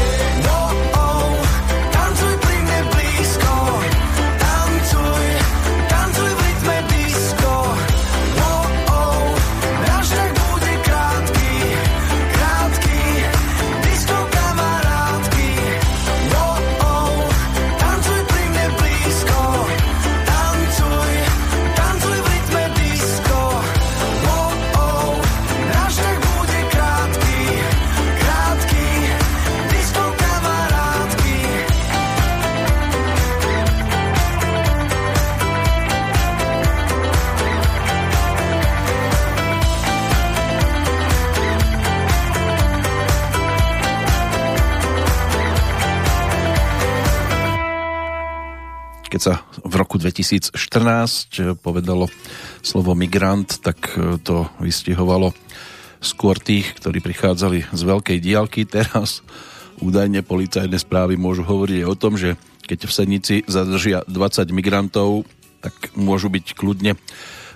keď 49.22 49.38
sa 49.38 49.46
v 49.62 49.78
roku 49.78 50.02
2014 50.02 50.58
povedalo 51.62 52.10
slovo 52.66 52.98
migrant, 52.98 53.62
tak 53.62 53.94
e, 53.94 54.18
to 54.18 54.50
vystihovalo 54.58 55.30
skôr 56.02 56.42
tých, 56.42 56.74
ktorí 56.82 57.06
prichádzali 57.06 57.70
z 57.70 57.82
veľkej 57.86 58.18
diálky. 58.18 58.66
Teraz 58.66 59.22
údajne 59.78 60.26
policajné 60.26 60.74
správy 60.74 61.22
môžu 61.22 61.46
hovoriť 61.46 61.86
o 61.86 61.94
tom, 61.94 62.18
že 62.18 62.34
keď 62.66 62.90
v 62.90 62.96
Senici 62.98 63.36
zadržia 63.46 64.02
20 64.10 64.50
migrantov, 64.58 65.30
tak 65.62 65.94
môžu 65.94 66.34
byť 66.34 66.58
kľudne 66.58 66.98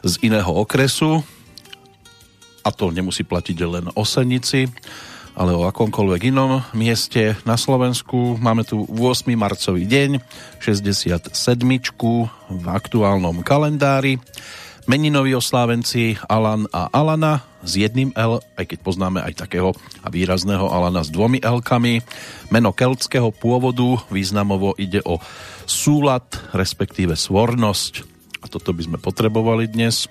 z 0.05 0.13
iného 0.21 0.53
okresu 0.53 1.25
a 2.61 2.69
to 2.69 2.93
nemusí 2.93 3.25
platiť 3.25 3.57
len 3.65 3.89
o 3.97 4.05
Senici 4.05 4.69
ale 5.35 5.51
o 5.51 5.67
akomkoľvek 5.67 6.31
inom 6.31 6.63
mieste 6.71 7.35
na 7.43 7.59
Slovensku. 7.59 8.39
Máme 8.39 8.63
tu 8.63 8.87
8. 8.87 9.27
marcový 9.35 9.83
deň, 9.83 10.23
67. 10.63 11.35
v 12.47 12.65
aktuálnom 12.71 13.43
kalendári. 13.43 14.15
Meninoví 14.87 15.35
oslávenci 15.35 16.15
Alan 16.29 16.69
a 16.71 16.87
Alana 16.93 17.43
s 17.65 17.75
jedným 17.75 18.13
L, 18.15 18.39
aj 18.55 18.65
keď 18.69 18.79
poznáme 18.85 19.19
aj 19.19 19.33
takého 19.43 19.73
a 20.05 20.07
výrazného 20.07 20.71
Alana 20.71 21.03
s 21.03 21.11
dvomi 21.11 21.43
L-kami. 21.43 21.99
Meno 22.53 22.71
keltského 22.71 23.33
pôvodu, 23.33 23.99
významovo 24.07 24.77
ide 24.79 25.03
o 25.03 25.19
súlad, 25.67 26.23
respektíve 26.55 27.17
svornosť. 27.17 27.93
A 28.39 28.47
toto 28.47 28.71
by 28.71 28.85
sme 28.85 28.97
potrebovali 29.01 29.67
dnes, 29.67 30.05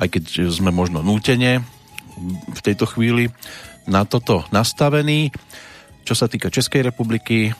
aj 0.00 0.10
keď 0.10 0.48
sme 0.48 0.72
možno 0.72 1.04
nútene 1.04 1.60
v 2.50 2.60
tejto 2.64 2.88
chvíli 2.88 3.28
na 3.88 4.04
toto 4.08 4.44
nastavený. 4.50 5.32
Čo 6.04 6.14
sa 6.14 6.26
týka 6.28 6.52
Českej 6.52 6.84
republiky, 6.84 7.52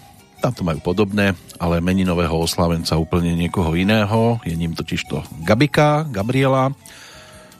tam 0.45 0.53
to 0.53 0.61
majú 0.61 0.85
podobné, 0.85 1.33
ale 1.57 1.81
meninového 1.81 2.37
oslávenca 2.37 3.01
úplne 3.01 3.33
niekoho 3.33 3.73
iného. 3.73 4.37
Je 4.45 4.53
ním 4.53 4.77
totiž 4.77 5.09
to 5.09 5.25
Gabika, 5.41 6.05
Gabriela, 6.05 6.77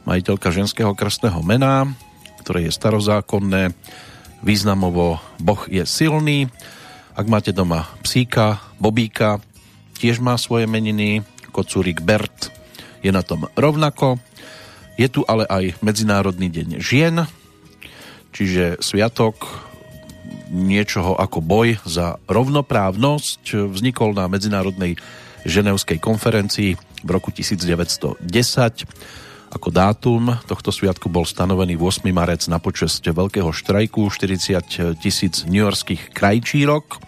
majiteľka 0.05 0.53
ženského 0.53 0.93
krstného 0.93 1.41
mena, 1.41 1.89
ktoré 2.45 2.69
je 2.69 2.77
starozákonné. 2.77 3.73
Významovo 4.45 5.17
Boh 5.41 5.63
je 5.73 5.89
silný. 5.89 6.53
Ak 7.17 7.25
máte 7.25 7.57
doma 7.57 7.89
psíka, 8.05 8.61
Bobíka, 8.77 9.41
tiež 9.97 10.21
má 10.21 10.37
svoje 10.37 10.69
meniny. 10.69 11.25
Kocúrik 11.57 12.05
Bert 12.05 12.53
je 13.01 13.09
na 13.09 13.25
tom 13.25 13.49
rovnako. 13.57 14.21
Je 15.01 15.09
tu 15.09 15.25
ale 15.25 15.49
aj 15.49 15.81
Medzinárodný 15.81 16.53
deň 16.53 16.85
žien, 16.85 17.25
čiže 18.35 18.83
sviatok 18.83 19.47
niečoho 20.51 21.15
ako 21.15 21.39
boj 21.39 21.79
za 21.87 22.19
rovnoprávnosť 22.27 23.71
vznikol 23.71 24.13
na 24.13 24.27
Medzinárodnej 24.27 24.99
ženevskej 25.47 26.03
konferencii 26.03 26.75
v 27.05 27.09
roku 27.09 27.31
1910. 27.31 28.19
Ako 29.55 29.69
dátum 29.71 30.35
tohto 30.51 30.75
sviatku 30.75 31.07
bol 31.07 31.23
stanovený 31.23 31.79
8. 31.79 32.03
marec 32.11 32.43
na 32.51 32.59
počest 32.59 33.07
veľkého 33.07 33.55
štrajku 33.55 34.11
40 34.11 34.99
tisíc 34.99 35.47
newyorských 35.47 36.11
krajčírok. 36.11 36.99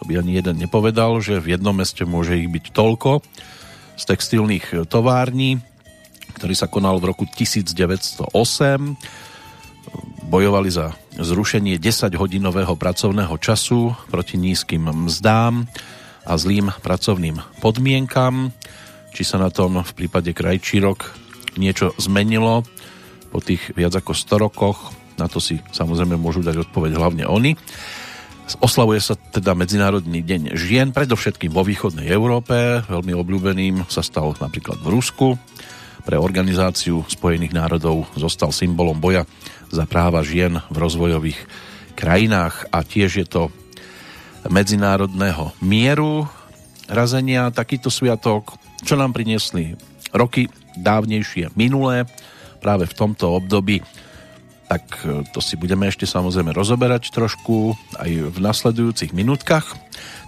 To 0.00 0.02
by 0.02 0.18
ani 0.18 0.34
jeden 0.42 0.58
nepovedal, 0.58 1.22
že 1.22 1.38
v 1.38 1.54
jednom 1.54 1.76
meste 1.76 2.02
môže 2.02 2.34
ich 2.34 2.50
byť 2.50 2.74
toľko 2.74 3.22
z 3.94 4.02
textilných 4.10 4.90
tovární, 4.90 5.62
ktorý 6.34 6.54
sa 6.58 6.66
konal 6.66 6.98
v 6.98 7.14
roku 7.14 7.30
1908 7.30 8.26
bojovali 10.26 10.70
za 10.72 10.94
zrušenie 11.14 11.78
10-hodinového 11.78 12.74
pracovného 12.74 13.34
času 13.38 13.94
proti 14.10 14.40
nízkym 14.40 14.84
mzdám 15.06 15.68
a 16.24 16.32
zlým 16.34 16.72
pracovným 16.82 17.38
podmienkam. 17.60 18.50
Či 19.14 19.22
sa 19.22 19.38
na 19.38 19.52
tom 19.52 19.78
v 19.80 19.92
prípade 19.94 20.34
Krajčírok 20.34 21.14
niečo 21.54 21.94
zmenilo 22.02 22.66
po 23.30 23.38
tých 23.38 23.74
viac 23.78 23.94
ako 23.94 24.14
100 24.14 24.44
rokoch, 24.46 24.78
na 25.14 25.30
to 25.30 25.38
si 25.38 25.62
samozrejme 25.70 26.18
môžu 26.18 26.42
dať 26.42 26.66
odpoveď 26.66 26.98
hlavne 26.98 27.24
oni. 27.26 27.54
Oslavuje 28.60 29.00
sa 29.00 29.16
teda 29.16 29.56
Medzinárodný 29.56 30.20
deň 30.20 30.52
žien, 30.58 30.92
predovšetkým 30.92 31.48
vo 31.48 31.64
východnej 31.64 32.12
Európe. 32.12 32.84
Veľmi 32.84 33.16
obľúbeným 33.16 33.88
sa 33.88 34.04
stal 34.04 34.36
napríklad 34.36 34.84
v 34.84 34.92
Rusku. 34.92 35.28
Pre 36.04 36.16
organizáciu 36.20 37.00
Spojených 37.08 37.56
národov 37.56 38.04
zostal 38.12 38.52
symbolom 38.52 39.00
boja 39.00 39.24
za 39.74 39.90
práva 39.90 40.22
žien 40.22 40.62
v 40.70 40.76
rozvojových 40.78 41.40
krajinách 41.98 42.70
a 42.70 42.86
tiež 42.86 43.10
je 43.18 43.26
to 43.26 43.42
medzinárodného 44.46 45.50
mieru 45.58 46.30
razenia 46.86 47.50
takýto 47.50 47.90
sviatok, 47.90 48.54
čo 48.86 48.94
nám 48.94 49.10
priniesli 49.10 49.74
roky 50.14 50.46
dávnejšie 50.78 51.58
minulé 51.58 52.06
práve 52.62 52.86
v 52.86 52.94
tomto 52.94 53.34
období 53.34 53.82
tak 54.64 54.84
e, 55.04 55.22
to 55.30 55.38
si 55.44 55.54
budeme 55.60 55.86
ešte 55.86 56.08
samozrejme 56.08 56.50
rozoberať 56.50 57.12
trošku 57.12 57.76
aj 58.00 58.10
v 58.32 58.38
nasledujúcich 58.40 59.12
minútkach. 59.12 59.76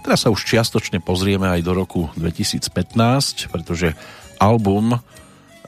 Teraz 0.05 0.23
sa 0.23 0.31
už 0.31 0.45
čiastočne 0.45 1.01
pozrieme 1.01 1.49
aj 1.49 1.61
do 1.65 1.73
roku 1.73 2.07
2015, 2.15 3.51
pretože 3.51 3.97
album 4.37 5.01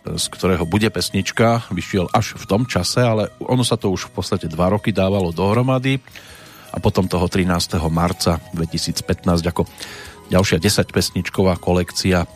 z 0.06 0.26
ktorého 0.32 0.64
bude 0.64 0.88
pesnička, 0.90 1.68
vyšiel 1.74 2.08
až 2.12 2.40
v 2.40 2.46
tom 2.48 2.64
čase, 2.66 3.04
ale 3.04 3.34
ono 3.44 3.62
sa 3.62 3.76
to 3.76 3.92
už 3.92 4.10
v 4.10 4.22
podstate 4.22 4.48
dva 4.48 4.72
roky 4.72 4.96
dávalo 4.96 5.36
dohromady. 5.36 6.00
A 6.70 6.78
potom 6.78 7.10
toho 7.10 7.26
13. 7.26 7.82
marca 7.90 8.38
2015 8.54 9.26
ako 9.42 9.66
ďalšia 10.30 10.62
10 10.62 10.94
pesničková 10.94 11.58
kolekcia 11.58 12.30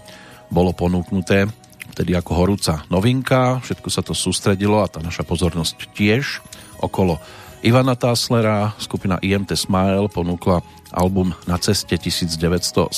bolo 0.50 0.74
ponúknuté 0.74 1.46
vtedy 1.94 2.18
ako 2.18 2.32
horúca 2.34 2.82
novinka, 2.90 3.62
všetko 3.62 3.90
sa 3.94 4.02
to 4.02 4.18
sústredilo 4.18 4.82
a 4.82 4.90
tá 4.90 4.98
naša 4.98 5.22
pozornosť 5.22 5.94
tiež. 5.94 6.42
Okolo 6.82 7.22
Ivana 7.62 7.94
Táslera, 7.94 8.74
skupina 8.82 9.22
IMT 9.22 9.54
Smile 9.54 10.10
ponúkla 10.10 10.66
album 10.90 11.38
Na 11.46 11.62
ceste 11.62 11.96
1979 11.96 12.90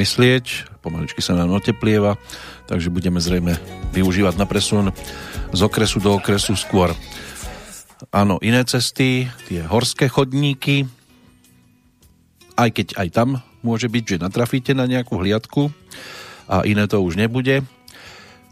myslieť, 0.09 0.81
pomaličky 0.81 1.21
sa 1.21 1.37
nám 1.37 1.53
oteplieva, 1.53 2.17
takže 2.65 2.89
budeme 2.89 3.21
zrejme 3.21 3.61
využívať 3.93 4.41
na 4.41 4.49
presun 4.49 4.89
z 5.53 5.61
okresu 5.61 6.01
do 6.01 6.17
okresu 6.17 6.57
skôr. 6.57 6.97
Áno, 8.09 8.41
iné 8.41 8.65
cesty, 8.65 9.29
tie 9.45 9.61
horské 9.69 10.09
chodníky, 10.09 10.89
aj 12.57 12.73
keď 12.73 12.87
aj 12.97 13.07
tam 13.13 13.29
môže 13.61 13.85
byť, 13.85 14.17
že 14.17 14.23
natrafíte 14.25 14.73
na 14.73 14.89
nejakú 14.89 15.21
hliadku 15.21 15.69
a 16.49 16.65
iné 16.65 16.89
to 16.89 16.97
už 17.05 17.13
nebude. 17.13 17.61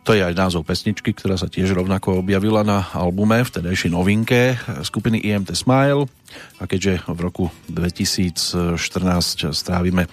To 0.06 0.14
je 0.14 0.22
aj 0.22 0.38
názov 0.38 0.62
pesničky, 0.62 1.10
ktorá 1.10 1.42
sa 1.42 1.50
tiež 1.50 1.74
rovnako 1.74 2.22
objavila 2.22 2.62
na 2.62 2.86
albume 2.94 3.42
vtedajšej 3.42 3.98
novinke 3.98 4.62
skupiny 4.86 5.26
IMT 5.26 5.58
Smile. 5.58 6.06
A 6.62 6.70
keďže 6.70 7.02
v 7.10 7.20
roku 7.20 7.46
2014 7.74 8.78
strávime 9.58 10.06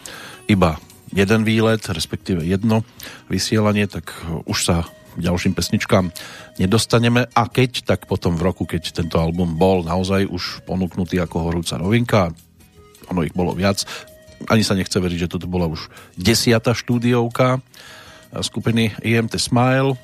iba 0.49 0.81
jeden 1.15 1.47
výlet, 1.47 1.81
respektíve 1.87 2.43
jedno 2.43 2.83
vysielanie, 3.31 3.87
tak 3.87 4.11
už 4.45 4.59
sa 4.59 4.77
k 5.15 5.23
ďalším 5.23 5.55
pesničkám 5.55 6.11
nedostaneme. 6.59 7.31
A 7.39 7.47
keď, 7.47 7.87
tak 7.87 8.11
potom 8.11 8.35
v 8.35 8.51
roku, 8.51 8.67
keď 8.67 8.91
tento 8.91 9.23
album 9.23 9.55
bol 9.55 9.87
naozaj 9.87 10.27
už 10.27 10.67
ponúknutý 10.67 11.23
ako 11.23 11.51
horúca 11.51 11.79
novinka, 11.79 12.35
ono 13.07 13.23
ich 13.23 13.31
bolo 13.31 13.55
viac, 13.55 13.87
ani 14.51 14.67
sa 14.67 14.75
nechce 14.75 14.99
veriť, 14.99 15.25
že 15.25 15.33
toto 15.39 15.47
bola 15.47 15.71
už 15.71 15.87
desiata 16.19 16.75
štúdiovka 16.75 17.63
skupiny 18.43 18.91
IMT 19.07 19.39
Smile, 19.39 19.95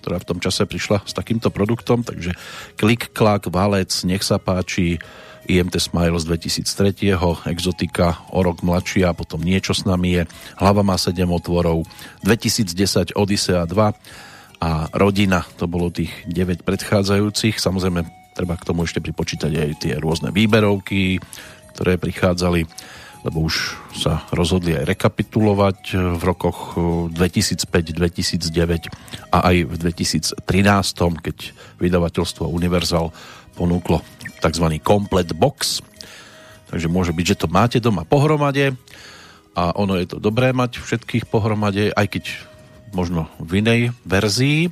ktorá 0.00 0.20
v 0.20 0.28
tom 0.28 0.38
čase 0.40 0.68
prišla 0.68 1.04
s 1.08 1.12
takýmto 1.16 1.48
produktom, 1.48 2.04
takže 2.04 2.36
klik, 2.76 3.12
klak, 3.16 3.48
valec, 3.48 3.92
nech 4.04 4.24
sa 4.24 4.36
páči, 4.36 5.00
IMT 5.48 5.80
Smile 5.80 6.18
z 6.20 6.24
2003, 6.28 7.16
Exotika 7.48 8.20
o 8.34 8.44
rok 8.44 8.60
mladšia, 8.60 9.16
potom 9.16 9.40
Niečo 9.40 9.72
s 9.72 9.88
nami 9.88 10.20
je, 10.20 10.22
Hlava 10.60 10.84
má 10.84 11.00
7 11.00 11.24
otvorov, 11.28 11.86
2010 12.26 13.16
Odyssea 13.16 13.64
2 13.64 14.60
a 14.60 14.70
Rodina, 14.92 15.46
to 15.56 15.64
bolo 15.64 15.88
tých 15.88 16.12
9 16.28 16.66
predchádzajúcich, 16.66 17.56
samozrejme 17.56 18.04
treba 18.36 18.60
k 18.60 18.66
tomu 18.68 18.84
ešte 18.84 19.00
pripočítať 19.00 19.52
aj 19.52 19.70
tie 19.80 19.92
rôzne 19.96 20.32
výberovky, 20.32 21.18
ktoré 21.72 21.96
prichádzali 21.96 22.68
lebo 23.20 23.44
už 23.44 23.76
sa 23.92 24.24
rozhodli 24.32 24.72
aj 24.72 24.96
rekapitulovať 24.96 25.80
v 26.16 26.22
rokoch 26.24 26.80
2005-2009 27.12 28.88
a 29.28 29.38
aj 29.52 29.56
v 29.68 29.74
2013, 29.76 30.40
keď 31.20 31.36
vydavateľstvo 31.76 32.48
Universal 32.48 33.12
ponúklo 33.54 34.02
tzv. 34.40 34.66
komplet 34.80 35.30
box. 35.36 35.84
Takže 36.70 36.86
môže 36.86 37.10
byť, 37.10 37.26
že 37.26 37.40
to 37.44 37.46
máte 37.50 37.78
doma 37.82 38.06
pohromade 38.06 38.78
a 39.58 39.74
ono 39.74 39.98
je 39.98 40.06
to 40.06 40.22
dobré 40.22 40.54
mať 40.54 40.78
všetkých 40.78 41.26
pohromade, 41.26 41.90
aj 41.90 42.06
keď 42.06 42.24
možno 42.94 43.26
v 43.42 43.62
inej 43.62 43.80
verzii. 44.06 44.70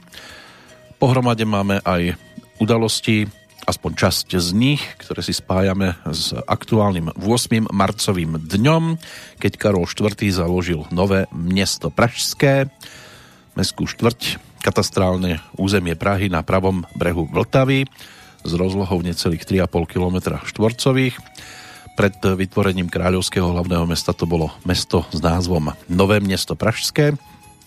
Pohromade 1.02 1.42
máme 1.42 1.82
aj 1.82 2.14
udalosti 2.62 3.26
aspoň 3.68 3.92
časť 4.00 4.28
z 4.40 4.48
nich, 4.56 4.80
ktoré 4.96 5.20
si 5.20 5.36
spájame 5.36 6.00
s 6.08 6.32
aktuálnym 6.32 7.12
8. 7.20 7.68
marcovým 7.68 8.40
dňom, 8.40 8.96
keď 9.36 9.52
Karol 9.60 9.84
IV. 9.84 10.16
založil 10.32 10.88
nové 10.88 11.28
mesto 11.36 11.92
Pražské, 11.92 12.72
mestskú 13.52 13.84
štvrť 13.84 14.40
katastrálne 14.64 15.44
územie 15.60 15.94
Prahy 15.94 16.32
na 16.32 16.40
pravom 16.40 16.88
brehu 16.96 17.28
Vltavy 17.28 17.84
s 18.42 18.52
rozlohou 18.54 19.02
necelých 19.02 19.44
3,5 19.44 19.90
km 19.90 20.38
štvorcových. 20.46 21.18
Pred 21.98 22.38
vytvorením 22.38 22.86
kráľovského 22.86 23.50
hlavného 23.50 23.82
mesta 23.82 24.14
to 24.14 24.22
bolo 24.22 24.54
mesto 24.62 25.02
s 25.10 25.18
názvom 25.18 25.74
Nové 25.90 26.22
mesto 26.22 26.54
Pražské, 26.54 27.18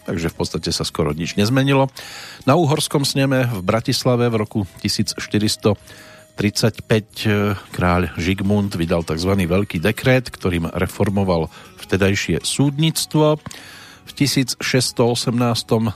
takže 0.07 0.31
v 0.31 0.35
podstate 0.39 0.71
sa 0.71 0.87
skoro 0.87 1.11
nič 1.11 1.35
nezmenilo. 1.35 1.91
Na 2.47 2.55
Uhorskom 2.55 3.03
sneme 3.03 3.43
v 3.43 3.59
Bratislave 3.59 4.31
v 4.31 4.39
roku 4.39 4.59
1435 4.79 6.39
eh, 6.39 7.59
kráľ 7.75 8.15
Žigmund 8.15 8.79
vydal 8.79 9.03
tzv. 9.03 9.35
veľký 9.35 9.83
dekret, 9.83 10.31
ktorým 10.31 10.71
reformoval 10.71 11.51
vtedajšie 11.83 12.39
súdnictvo. 12.39 13.35
V 14.05 14.11
1618 14.13 14.97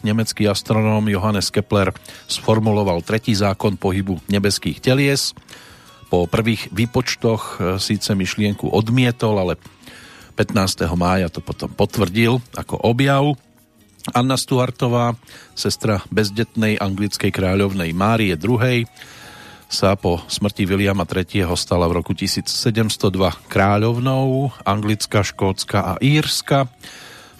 nemecký 0.06 0.46
astronóm 0.48 1.10
Johannes 1.10 1.50
Kepler 1.50 1.92
sformuloval 2.30 3.02
tretí 3.02 3.34
zákon 3.34 3.76
pohybu 3.76 4.22
nebeských 4.30 4.80
telies. 4.80 5.34
Po 6.08 6.30
prvých 6.30 6.70
výpočtoch 6.70 7.42
e, 7.42 7.82
síce 7.82 8.14
myšlienku 8.14 8.70
odmietol, 8.70 9.42
ale 9.42 9.54
15. 10.38 10.86
mája 10.96 11.32
to 11.32 11.42
potom 11.42 11.72
potvrdil 11.74 12.44
ako 12.54 12.78
objav. 12.78 13.36
Anna 14.14 14.38
Stuartová, 14.38 15.18
sestra 15.58 16.06
bezdetnej 16.14 16.78
anglickej 16.78 17.34
kráľovnej 17.34 17.90
Márie 17.98 18.38
II, 18.38 18.86
sa 19.66 19.98
po 19.98 20.22
smrti 20.30 20.70
Williama 20.70 21.10
III. 21.10 21.50
stala 21.58 21.90
v 21.90 21.98
roku 22.00 22.14
1702 22.14 23.50
kráľovnou 23.50 24.54
Anglická, 24.62 25.26
Škótska 25.26 25.80
a 25.82 25.94
Írska. 25.98 26.70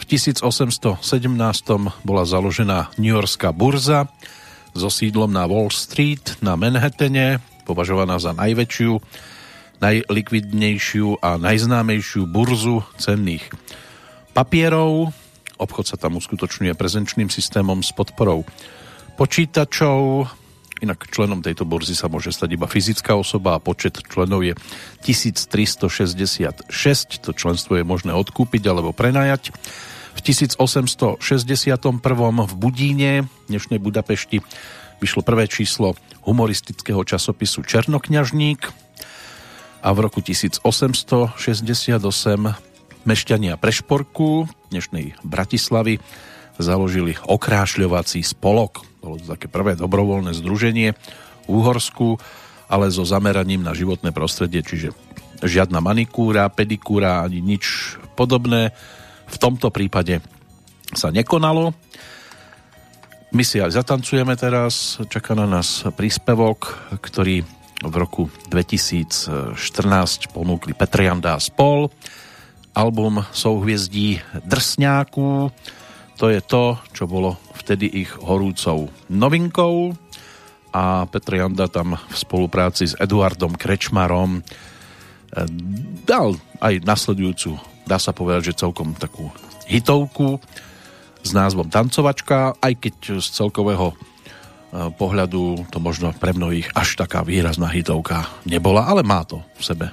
V 0.06 0.14
1817 0.14 1.02
bola 2.06 2.30
založená 2.30 2.94
New 3.02 3.10
Yorkská 3.10 3.50
burza 3.50 4.06
so 4.78 4.86
sídlom 4.86 5.34
na 5.34 5.50
Wall 5.50 5.74
Street 5.74 6.38
na 6.46 6.54
Manhattane, 6.54 7.42
považovaná 7.66 8.22
za 8.22 8.30
najväčšiu, 8.38 9.02
najlikvidnejšiu 9.82 11.26
a 11.26 11.42
najznámejšiu 11.42 12.30
burzu 12.30 12.86
cenných 13.02 13.50
papierov. 14.38 15.10
Obchod 15.58 15.90
sa 15.90 15.98
tam 15.98 16.22
uskutočňuje 16.22 16.78
prezenčným 16.78 17.34
systémom 17.34 17.82
s 17.82 17.90
podporou 17.90 18.46
počítačov. 19.18 20.30
Inak 20.86 21.10
členom 21.10 21.42
tejto 21.42 21.66
burzy 21.66 21.98
sa 21.98 22.14
môže 22.14 22.30
stať 22.30 22.54
iba 22.54 22.70
fyzická 22.70 23.18
osoba 23.18 23.58
a 23.58 23.64
počet 23.64 23.98
členov 24.06 24.46
je 24.46 24.54
1366. 25.02 26.70
To 27.26 27.34
členstvo 27.34 27.74
je 27.74 27.82
možné 27.82 28.14
odkúpiť 28.14 28.70
alebo 28.70 28.94
prenajať. 28.94 29.50
V 30.16 30.20
1861. 30.24 31.20
v 32.48 32.54
Budíne, 32.56 33.28
dnešnej 33.52 33.84
Budapešti, 33.84 34.40
vyšlo 35.04 35.28
prvé 35.28 35.52
číslo 35.52 36.00
humoristického 36.24 37.04
časopisu 37.04 37.68
Černokňažník 37.68 38.64
a 39.84 39.90
v 39.92 39.98
roku 40.00 40.24
1868 40.24 41.36
mešťania 43.04 43.60
Prešporku 43.60 44.48
dnešnej 44.72 45.20
Bratislavy 45.28 46.00
založili 46.64 47.20
okrášľovací 47.20 48.24
spolok. 48.24 48.88
Bolo 49.04 49.20
to 49.20 49.36
také 49.36 49.52
prvé 49.52 49.76
dobrovoľné 49.76 50.32
združenie 50.32 50.96
v 51.44 51.50
Úhorsku, 51.52 52.24
ale 52.72 52.88
so 52.88 53.04
zameraním 53.04 53.68
na 53.68 53.76
životné 53.76 54.16
prostredie, 54.16 54.64
čiže 54.64 54.96
žiadna 55.44 55.84
manikúra, 55.84 56.48
pedikúra 56.48 57.28
ani 57.28 57.44
nič 57.44 58.00
podobné 58.16 58.72
v 59.26 59.38
tomto 59.38 59.74
prípade 59.74 60.22
sa 60.94 61.10
nekonalo. 61.10 61.74
My 63.36 63.44
si 63.44 63.60
aj 63.60 63.76
zatancujeme 63.76 64.38
teraz, 64.40 65.02
čaká 65.12 65.36
na 65.36 65.44
nás 65.44 65.84
príspevok, 65.98 66.72
ktorý 67.04 67.44
v 67.84 67.96
roku 68.00 68.32
2014 68.48 69.60
ponúkli 70.32 70.72
Petrianda 70.72 71.36
a 71.36 71.44
spol. 71.44 71.92
Album 72.76 73.24
Souhviezdí 73.32 74.20
drsňáků, 74.44 75.52
to 76.16 76.26
je 76.32 76.40
to, 76.44 76.80
čo 76.96 77.08
bolo 77.08 77.36
vtedy 77.56 77.88
ich 77.88 78.12
horúcou 78.20 78.88
novinkou 79.12 79.96
a 80.76 81.08
Petr 81.08 81.40
Janda 81.40 81.72
tam 81.72 81.96
v 81.96 82.16
spolupráci 82.16 82.92
s 82.92 83.00
Eduardom 83.00 83.56
Krečmarom 83.56 84.40
eh, 84.40 84.44
dal 86.04 86.36
aj 86.60 86.84
nasledujúcu, 86.84 87.56
dá 87.86 88.02
sa 88.02 88.12
povedať, 88.12 88.52
že 88.52 88.62
celkom 88.66 88.98
takú 88.98 89.30
hitovku 89.70 90.42
s 91.26 91.34
názvom 91.34 91.70
Tancovačka, 91.70 92.54
aj 92.62 92.74
keď 92.78 92.96
z 93.18 93.28
celkového 93.34 93.94
eh, 93.94 94.90
pohľadu 94.94 95.70
to 95.74 95.78
možno 95.82 96.14
pre 96.14 96.34
mnohých 96.38 96.70
až 96.78 96.98
taká 97.02 97.26
výrazná 97.26 97.70
hitovka 97.74 98.30
nebola, 98.46 98.86
ale 98.86 99.02
má 99.02 99.26
to 99.26 99.42
v 99.58 99.64
sebe 99.66 99.88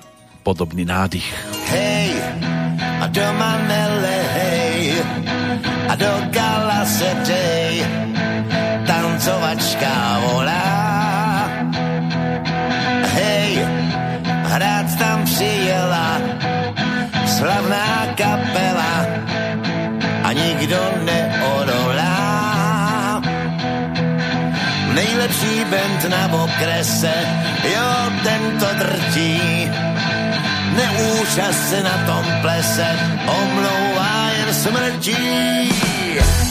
podobný 0.44 0.85
nádych. 0.85 1.24
Hej, 1.70 2.12
a 3.00 3.07
doma 3.09 3.52
nelej, 3.64 5.00
a 5.88 5.94
do 5.94 6.12
gala 6.35 6.83
se 6.85 7.11
dej, 7.24 7.87
tancovačka 8.85 9.94
volá. 10.26 10.68
Hej, 13.14 13.62
hrát 14.50 14.88
tam 14.98 15.24
přijela 15.24 16.22
slavná 17.42 18.14
kapela 18.14 18.94
a 20.22 20.33
nikdo 20.33 20.78
neodolá. 21.02 22.14
Nejlepší 24.94 25.64
band 25.70 26.02
na 26.07 26.22
okrese, 26.44 27.14
jo, 27.66 27.90
tento 28.22 28.66
drtí. 28.78 29.42
Neúčast 30.78 31.68
se 31.68 31.83
na 31.83 31.96
tom 32.07 32.24
plese, 32.42 32.88
omlouvá 33.26 34.31
jen 34.38 34.55
smrtí. 34.55 36.41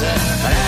said. 0.00 0.59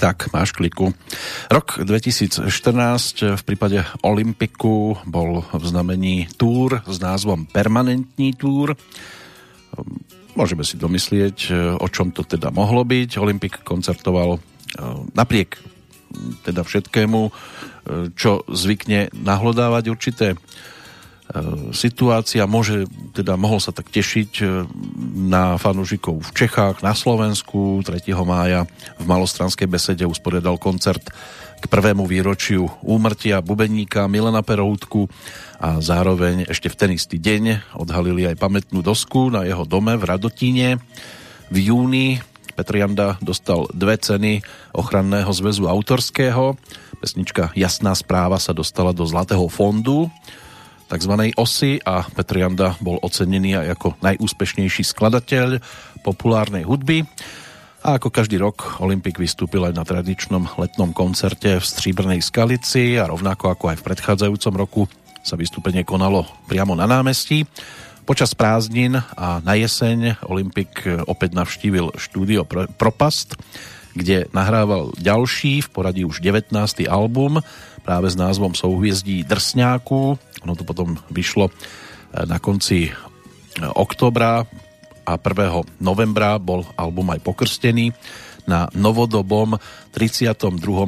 Tak, 0.00 0.32
máš 0.32 0.56
kliku. 0.56 0.96
Rok 1.52 1.84
2014 1.84 2.48
v 3.36 3.42
prípade 3.44 3.84
Olympiku 4.00 4.96
bol 5.04 5.44
v 5.52 5.60
znamení 5.60 6.24
túr 6.40 6.80
s 6.88 6.96
názvom 6.96 7.44
Permanentní 7.44 8.32
túr. 8.32 8.72
Môžeme 10.32 10.64
si 10.64 10.80
domyslieť, 10.80 11.52
o 11.76 11.84
čom 11.92 12.16
to 12.16 12.24
teda 12.24 12.48
mohlo 12.48 12.80
byť. 12.80 13.20
Olympik 13.20 13.60
koncertoval 13.60 14.36
e, 14.36 14.40
napriek 15.12 15.60
teda 16.48 16.64
všetkému, 16.64 17.20
e, 17.28 17.32
čo 18.16 18.48
zvykne 18.48 19.12
nahlodávať 19.12 19.84
určité 19.92 20.32
situácia 21.70 22.42
môže, 22.50 22.90
teda 23.14 23.38
mohol 23.38 23.62
sa 23.62 23.70
tak 23.70 23.86
tešiť 23.86 24.32
e, 24.42 24.44
na 25.30 25.54
fanúšikov 25.62 26.26
v 26.26 26.30
Čechách, 26.34 26.82
na 26.82 26.90
Slovensku 26.90 27.86
3. 27.86 28.02
mája 28.26 28.66
v 28.98 29.04
Malostranskej 29.06 29.70
besede 29.70 30.02
usporiadal 30.10 30.58
koncert 30.58 31.06
k 31.60 31.64
prvému 31.68 32.08
výročiu 32.08 32.66
úmrtia 32.82 33.38
bubeníka 33.44 34.10
Milena 34.10 34.42
Peroutku 34.42 35.06
a 35.60 35.78
zároveň 35.78 36.48
ešte 36.50 36.72
v 36.72 36.78
ten 36.78 36.90
istý 36.96 37.20
deň 37.20 37.76
odhalili 37.78 38.26
aj 38.26 38.40
pamätnú 38.40 38.82
dosku 38.82 39.30
na 39.30 39.46
jeho 39.46 39.62
dome 39.68 39.94
v 39.94 40.02
Radotíne. 40.08 40.82
V 41.52 41.56
júni 41.70 42.18
Petr 42.58 42.80
Janda 42.80 43.20
dostal 43.22 43.70
dve 43.70 44.00
ceny 44.00 44.42
ochranného 44.74 45.30
zväzu 45.30 45.70
autorského. 45.70 46.58
Pesnička 46.98 47.54
Jasná 47.54 47.94
správa 47.94 48.40
sa 48.42 48.50
dostala 48.50 48.90
do 48.90 49.06
Zlatého 49.06 49.46
fondu 49.46 50.10
tzv. 50.90 51.14
osy 51.38 51.78
a 51.86 52.02
Petr 52.02 52.42
Janda 52.42 52.74
bol 52.82 52.98
ocenený 52.98 53.54
aj 53.54 53.78
ako 53.78 53.88
najúspešnejší 54.02 54.82
skladateľ 54.82 55.62
populárnej 56.02 56.66
hudby. 56.66 57.06
A 57.80 57.96
ako 57.96 58.12
každý 58.12 58.36
rok 58.36 58.82
Olympik 58.82 59.16
vystúpil 59.16 59.64
aj 59.64 59.72
na 59.72 59.86
tradičnom 59.86 60.58
letnom 60.60 60.92
koncerte 60.92 61.56
v 61.56 61.64
Stříbrnej 61.64 62.20
Skalici 62.20 63.00
a 63.00 63.08
rovnako 63.08 63.56
ako 63.56 63.64
aj 63.72 63.76
v 63.80 63.86
predchádzajúcom 63.88 64.54
roku 64.58 64.82
sa 65.24 65.38
vystúpenie 65.38 65.86
konalo 65.86 66.28
priamo 66.44 66.76
na 66.76 66.84
námestí. 66.84 67.48
Počas 68.04 68.34
prázdnin 68.34 69.00
a 69.16 69.38
na 69.40 69.54
jeseň 69.56 70.18
Olympik 70.26 70.84
opäť 71.06 71.30
navštívil 71.32 71.94
štúdio 71.96 72.44
Propast, 72.76 73.38
kde 73.94 74.28
nahrával 74.34 74.92
ďalší, 74.98 75.64
v 75.64 75.68
poradí 75.70 76.02
už 76.04 76.20
19. 76.20 76.52
album, 76.84 77.40
práve 77.82 78.12
s 78.12 78.16
názvom 78.16 78.54
Souhviezdí 78.54 79.24
drsňáku. 79.26 80.00
Ono 80.44 80.54
to 80.56 80.64
potom 80.64 80.96
vyšlo 81.10 81.48
e, 81.48 81.52
na 82.24 82.38
konci 82.38 82.88
e, 82.88 82.92
oktobra 83.74 84.44
a 85.04 85.12
1. 85.18 85.82
novembra 85.82 86.38
bol 86.38 86.62
album 86.78 87.10
aj 87.10 87.20
pokrstený 87.24 87.90
na 88.48 88.66
novodobom 88.74 89.58
32. 89.94 90.34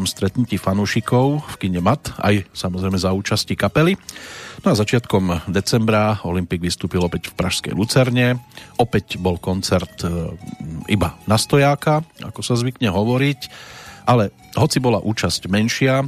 stretnutí 0.09 0.57
fanúšikov 0.57 1.47
v 1.47 1.55
kine 1.59 1.79
Mat, 1.79 2.15
aj 2.19 2.49
samozrejme 2.51 2.99
za 2.99 3.15
účasti 3.15 3.55
kapely. 3.59 3.95
No 4.63 4.73
a 4.73 4.79
začiatkom 4.79 5.51
decembra 5.51 6.23
Olympik 6.23 6.63
vystúpil 6.63 7.03
opäť 7.03 7.31
v 7.31 7.37
Pražskej 7.39 7.73
Lucerne. 7.75 8.39
Opäť 8.79 9.19
bol 9.19 9.39
koncert 9.43 10.07
e, 10.07 10.35
iba 10.91 11.19
na 11.27 11.37
stojáka, 11.39 12.07
ako 12.23 12.41
sa 12.43 12.55
zvykne 12.55 12.91
hovoriť, 12.91 13.41
ale 14.07 14.31
hoci 14.55 14.79
bola 14.79 15.03
účasť 15.03 15.51
menšia, 15.51 16.07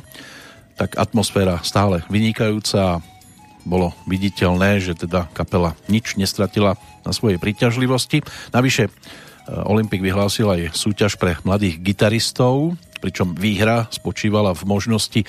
tak 0.74 0.98
atmosféra 0.98 1.62
stále 1.62 2.02
vynikajúca 2.10 3.02
bolo 3.64 3.96
viditeľné, 4.04 4.78
že 4.84 4.92
teda 4.92 5.26
kapela 5.32 5.72
nič 5.88 6.20
nestratila 6.20 6.76
na 7.02 7.12
svojej 7.16 7.40
príťažlivosti. 7.40 8.20
Navyše 8.52 8.84
e, 8.86 8.90
Olympik 9.64 10.04
vyhlásil 10.04 10.44
aj 10.44 10.76
súťaž 10.76 11.16
pre 11.16 11.40
mladých 11.48 11.80
gitaristov, 11.80 12.76
pričom 13.00 13.32
výhra 13.32 13.88
spočívala 13.88 14.52
v 14.52 14.62
možnosti 14.68 15.20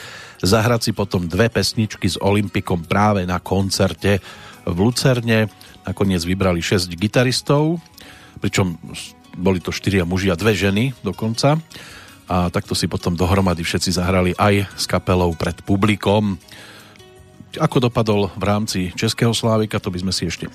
zahrať 0.44 0.82
si 0.88 0.92
potom 0.92 1.28
dve 1.28 1.48
pesničky 1.48 2.08
s 2.08 2.20
Olympikom 2.20 2.84
práve 2.84 3.24
na 3.24 3.40
koncerte 3.40 4.20
v 4.68 4.78
Lucerne. 4.80 5.48
Nakoniec 5.88 6.24
vybrali 6.24 6.60
6 6.60 6.92
gitaristov, 6.96 7.80
pričom 8.44 8.76
boli 9.36 9.60
to 9.60 9.72
4 9.72 10.04
muži 10.08 10.32
a 10.32 10.40
dve 10.40 10.56
ženy 10.56 10.96
dokonca 11.04 11.60
a 12.26 12.50
takto 12.50 12.74
si 12.74 12.90
potom 12.90 13.14
dohromady 13.14 13.62
všetci 13.62 14.02
zahrali 14.02 14.32
aj 14.34 14.66
s 14.74 14.86
kapelou 14.90 15.38
pred 15.38 15.58
publikom. 15.62 16.42
Ako 17.56 17.78
dopadol 17.80 18.34
v 18.34 18.44
rámci 18.44 18.80
Českého 18.98 19.32
Slávika, 19.32 19.80
to 19.80 19.94
by 19.94 20.02
sme 20.02 20.14
si 20.14 20.28
ešte 20.28 20.50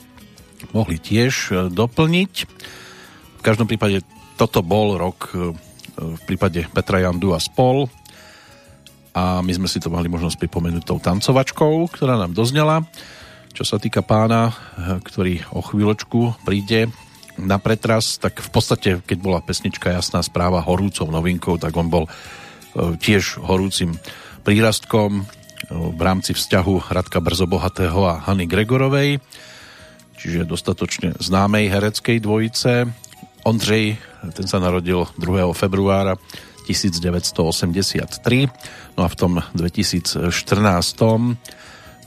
mohli 0.75 1.01
tiež 1.01 1.35
e, 1.49 1.53
doplniť. 1.73 2.33
V 3.41 3.43
každom 3.43 3.65
prípade 3.65 4.05
toto 4.37 4.61
bol 4.61 5.01
rok 5.01 5.33
e, 5.33 5.57
v 5.97 6.23
prípade 6.29 6.69
Petra 6.75 7.01
Jandu 7.01 7.33
a 7.33 7.41
spol 7.41 7.89
a 9.17 9.43
my 9.43 9.53
sme 9.53 9.69
si 9.69 9.83
to 9.83 9.91
mali 9.91 10.07
možnosť 10.07 10.39
pripomenúť 10.39 10.85
tou 10.87 10.99
tancovačkou, 11.03 11.89
ktorá 11.91 12.21
nám 12.21 12.37
doznela. 12.37 12.85
Čo 13.51 13.67
sa 13.67 13.77
týka 13.83 14.05
pána, 14.05 14.51
e, 14.51 14.55
ktorý 15.01 15.41
o 15.55 15.65
chvíľočku 15.65 16.45
príde 16.45 16.91
na 17.43 17.59
pretras, 17.59 18.21
tak 18.21 18.41
v 18.41 18.51
podstate, 18.53 18.89
keď 19.05 19.19
bola 19.19 19.45
pesnička 19.45 19.91
Jasná 19.91 20.23
správa 20.23 20.65
horúcou 20.65 21.09
novinkou, 21.09 21.57
tak 21.57 21.77
on 21.77 21.89
bol 21.89 22.05
e, 22.07 22.11
tiež 23.01 23.41
horúcim 23.41 23.97
prírastkom 24.45 25.21
e, 25.21 25.23
v 25.73 26.01
rámci 26.01 26.37
vzťahu 26.37 26.93
Radka 26.93 27.19
Brzobohatého 27.19 28.01
a 28.07 28.21
Hany 28.29 28.47
Gregorovej, 28.47 29.19
čiže 30.21 30.49
dostatočne 30.49 31.17
známej 31.17 31.73
hereckej 31.73 32.21
dvojice. 32.21 32.87
Ondřej, 33.49 33.97
ten 34.37 34.47
sa 34.47 34.61
narodil 34.61 35.09
2. 35.17 35.49
februára 35.57 36.21
1983, 36.69 38.93
no 38.95 39.01
a 39.03 39.09
v 39.09 39.17
tom 39.17 39.41
2014 39.57 40.29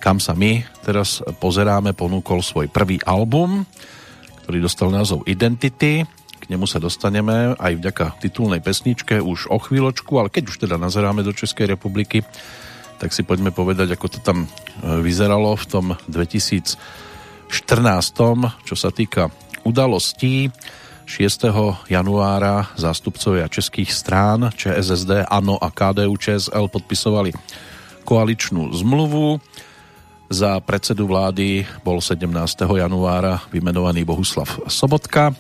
kam 0.03 0.19
sa 0.19 0.35
my 0.35 0.67
teraz 0.83 1.23
pozeráme, 1.39 1.95
ponúkol 1.95 2.43
svoj 2.43 2.67
prvý 2.67 2.99
album, 3.07 3.63
ktorý 4.43 4.59
dostal 4.59 4.91
názov 4.91 5.23
Identity. 5.23 6.03
K 6.37 6.45
nemu 6.51 6.67
sa 6.67 6.83
dostaneme 6.83 7.55
aj 7.55 7.79
vďaka 7.79 8.19
titulnej 8.19 8.59
pesničke 8.59 9.23
už 9.23 9.47
o 9.47 9.55
chvíľočku, 9.55 10.11
ale 10.19 10.27
keď 10.27 10.43
už 10.51 10.67
teda 10.67 10.75
nazeráme 10.75 11.23
do 11.23 11.31
Českej 11.31 11.71
republiky, 11.71 12.27
tak 12.99 13.15
si 13.15 13.23
poďme 13.23 13.55
povedať, 13.55 13.95
ako 13.95 14.07
to 14.11 14.19
tam 14.19 14.43
e, 14.43 14.47
vyzeralo 14.99 15.55
v 15.55 15.65
tom 15.71 15.85
2014, 16.11 16.75
čo 18.67 18.75
sa 18.75 18.91
týka 18.91 19.31
udalostí. 19.63 20.51
6. 21.03 21.91
januára 21.91 22.71
zástupcovia 22.79 23.51
českých 23.51 23.91
strán 23.91 24.55
ČSSD, 24.55 25.27
ANO 25.27 25.59
a 25.59 25.67
KDU 25.67 26.15
ČSL 26.15 26.71
podpisovali 26.71 27.35
koaličnú 28.07 28.71
zmluvu 28.71 29.39
za 30.31 30.59
predsedu 30.63 31.07
vlády 31.07 31.67
bol 31.83 31.99
17. 31.99 32.29
januára 32.63 33.43
vymenovaný 33.51 34.07
Bohuslav 34.07 34.47
Sobotka. 34.71 35.35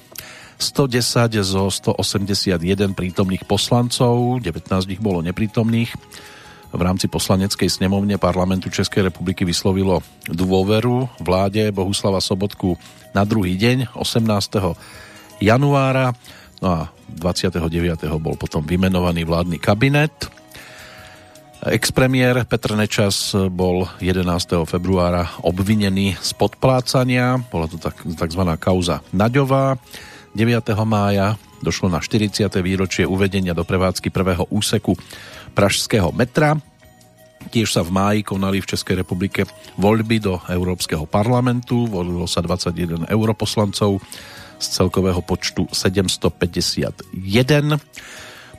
110 0.59 1.43
zo 1.43 1.67
181 1.67 2.95
prítomných 2.95 3.43
poslancov, 3.43 4.39
19 4.39 4.95
ich 4.95 5.01
bolo 5.01 5.19
neprítomných. 5.25 5.91
V 6.73 6.81
rámci 6.81 7.05
poslaneckej 7.05 7.69
snemovne 7.69 8.17
parlamentu 8.17 8.73
Českej 8.73 9.13
republiky 9.13 9.45
vyslovilo 9.45 10.01
dôveru 10.25 11.05
vláde 11.21 11.69
Bohuslava 11.69 12.17
Sobotku 12.17 12.79
na 13.13 13.21
druhý 13.27 13.53
deň, 13.59 13.93
18. 13.93 14.25
januára. 15.37 16.17
No 16.63 16.67
a 16.69 16.79
29. 17.13 17.61
bol 18.17 18.33
potom 18.39 18.65
vymenovaný 18.65 19.27
vládny 19.27 19.61
kabinet. 19.61 20.15
Expremiér 21.63 22.43
Petr 22.43 22.75
Nečas 22.75 23.31
bol 23.47 23.87
11. 24.03 24.67
februára 24.67 25.39
obvinený 25.47 26.11
z 26.19 26.35
podplácania, 26.35 27.39
bola 27.39 27.71
to 27.71 27.79
tak, 27.79 28.03
tzv. 28.03 28.43
kauza 28.59 28.99
Naďová. 29.15 29.79
9. 30.35 30.59
mája 30.83 31.39
došlo 31.63 31.87
na 31.87 32.03
40. 32.03 32.51
výročie 32.59 33.07
uvedenia 33.07 33.55
do 33.55 33.63
prevádzky 33.63 34.11
prvého 34.11 34.43
úseku 34.51 34.99
Pražského 35.55 36.11
metra. 36.11 36.59
Tiež 37.47 37.71
sa 37.71 37.79
v 37.79 37.95
máji 37.95 38.27
konali 38.27 38.59
v 38.59 38.67
Českej 38.67 38.99
republike 38.99 39.47
voľby 39.79 40.19
do 40.19 40.43
Európskeho 40.51 41.07
parlamentu, 41.07 41.87
volilo 41.87 42.27
sa 42.27 42.43
21 42.43 43.07
europoslancov 43.07 44.03
z 44.59 44.65
celkového 44.67 45.23
počtu 45.23 45.71
751. 45.71 47.79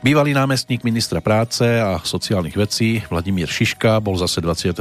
Bývalý 0.05 0.37
námestník 0.37 0.85
ministra 0.85 1.17
práce 1.17 1.65
a 1.65 1.97
sociálnych 1.97 2.53
vecí 2.53 3.01
Vladimír 3.09 3.49
Šiška 3.49 3.97
bol 3.97 4.13
zase 4.21 4.37
27. 4.37 4.77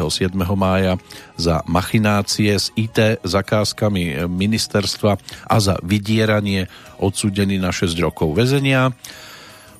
mája 0.52 1.00
za 1.40 1.64
machinácie 1.64 2.52
s 2.52 2.68
IT 2.76 3.24
zakázkami 3.24 4.28
ministerstva 4.28 5.16
a 5.48 5.56
za 5.64 5.80
vydieranie 5.80 6.68
odsudený 7.00 7.56
na 7.56 7.72
6 7.72 7.96
rokov 8.04 8.36
väzenia. 8.36 8.92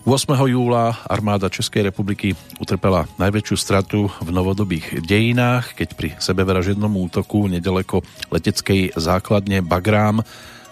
8. 0.09 0.33
júla 0.49 0.97
armáda 1.13 1.53
Českej 1.53 1.93
republiky 1.93 2.33
utrpela 2.57 3.05
najväčšiu 3.21 3.57
stratu 3.61 4.09
v 4.25 4.33
novodobých 4.33 5.05
dejinách, 5.05 5.77
keď 5.77 5.89
pri 5.93 6.09
sebevražednom 6.25 6.97
útoku 6.97 7.53
nedaleko 7.53 8.01
leteckej 8.33 8.97
základne 8.97 9.61
Bagrám 9.61 10.25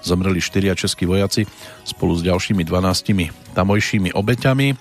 zomreli 0.02 0.42
štyria 0.42 0.74
českí 0.74 1.06
vojaci 1.06 1.46
spolu 1.86 2.18
s 2.18 2.22
ďalšími 2.26 2.66
12 2.66 3.56
tamojšími 3.56 4.12
obeťami. 4.12 4.74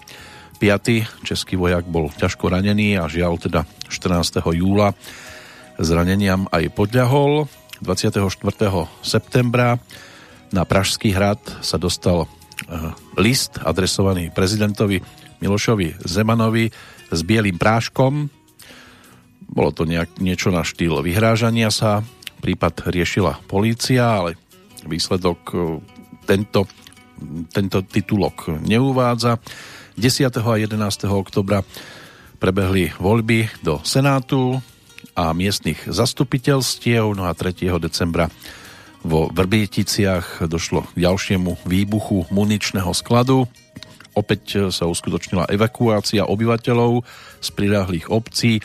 Český 1.26 1.58
vojak 1.58 1.90
bol 1.90 2.14
ťažko 2.14 2.54
ranený 2.54 3.02
a 3.02 3.10
žiaľ 3.10 3.42
teda 3.42 3.66
14. 3.90 4.46
júla 4.54 4.94
zraneniam 5.82 6.46
aj 6.54 6.70
podľahol. 6.78 7.50
24. 7.82 8.22
septembra 9.02 9.82
na 10.54 10.64
Pražský 10.70 11.18
hrad 11.18 11.42
sa 11.66 11.82
dostal 11.82 12.30
eh, 12.30 12.94
list 13.18 13.58
adresovaný 13.58 14.30
prezidentovi 14.30 15.02
Milošovi 15.42 16.06
Zemanovi 16.06 16.70
s 17.10 17.20
bielým 17.26 17.58
práškom. 17.58 18.30
Bolo 19.52 19.74
to 19.74 19.90
nejak, 19.90 20.22
niečo 20.22 20.54
na 20.54 20.62
štýl 20.62 21.02
vyhrážania 21.02 21.74
sa. 21.74 22.06
Prípad 22.40 22.86
riešila 22.94 23.42
polícia, 23.50 24.06
ale 24.06 24.38
výsledok 24.86 25.40
eh, 25.54 25.60
tento, 26.26 26.70
tento 27.52 27.78
titulok 27.86 28.62
neuvádza. 28.62 29.38
10. 30.00 30.32
a 30.32 30.54
11. 30.56 30.78
oktobra 31.12 31.62
prebehli 32.42 32.90
voľby 32.98 33.52
do 33.62 33.84
Senátu 33.86 34.58
a 35.14 35.36
miestnych 35.36 35.86
zastupiteľstiev, 35.86 37.14
no 37.14 37.28
a 37.28 37.36
3. 37.36 37.70
decembra 37.78 38.32
vo 39.02 39.30
Vrbieticiach 39.34 40.46
došlo 40.46 40.86
k 40.94 41.06
ďalšiemu 41.06 41.66
výbuchu 41.66 42.30
muničného 42.30 42.94
skladu. 42.94 43.50
Opäť 44.14 44.70
sa 44.70 44.86
uskutočnila 44.86 45.50
evakuácia 45.50 46.28
obyvateľov 46.28 47.02
z 47.42 47.50
priláhlých 47.56 48.12
obcí. 48.12 48.62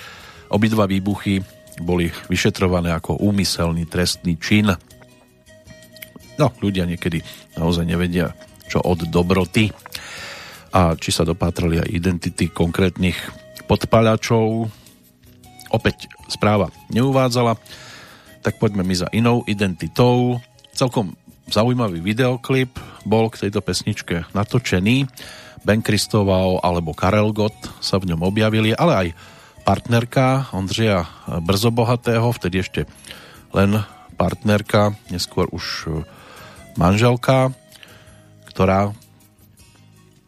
Obidva 0.52 0.84
výbuchy 0.90 1.40
boli 1.80 2.08
vyšetrované 2.28 2.92
ako 2.92 3.20
úmyselný 3.20 3.84
trestný 3.88 4.36
čin. 4.40 4.72
No, 6.36 6.52
ľudia 6.60 6.84
niekedy 6.84 7.24
naozaj 7.56 7.88
nevedia, 7.88 8.36
čo 8.68 8.84
od 8.84 9.08
dobroty 9.08 9.72
a 10.76 10.92
či 10.98 11.08
sa 11.08 11.24
dopátrali 11.24 11.80
aj 11.80 11.88
identity 11.88 12.52
konkrétnych 12.52 13.16
podpalačov. 13.64 14.68
Opäť 15.72 16.12
správa 16.28 16.68
neuvádzala, 16.92 17.56
tak 18.44 18.60
poďme 18.60 18.84
my 18.84 18.94
za 18.94 19.08
inou 19.16 19.42
identitou. 19.48 20.38
Celkom 20.76 21.16
zaujímavý 21.48 22.04
videoklip 22.04 22.76
bol 23.08 23.32
k 23.32 23.48
tejto 23.48 23.64
pesničke 23.64 24.28
natočený. 24.36 25.08
Ben 25.66 25.82
Kristoval 25.82 26.62
alebo 26.62 26.94
Karel 26.94 27.34
Gott 27.34 27.56
sa 27.82 27.98
v 27.98 28.14
ňom 28.14 28.22
objavili, 28.22 28.70
ale 28.70 28.92
aj 28.94 29.08
partnerka 29.66 30.54
Ondřeja 30.54 31.26
Brzobohatého, 31.42 32.30
vtedy 32.30 32.62
ešte 32.62 32.80
len 33.50 33.82
partnerka, 34.14 34.94
neskôr 35.10 35.50
už 35.50 35.90
manželka, 36.76 37.52
ktorá 38.52 38.92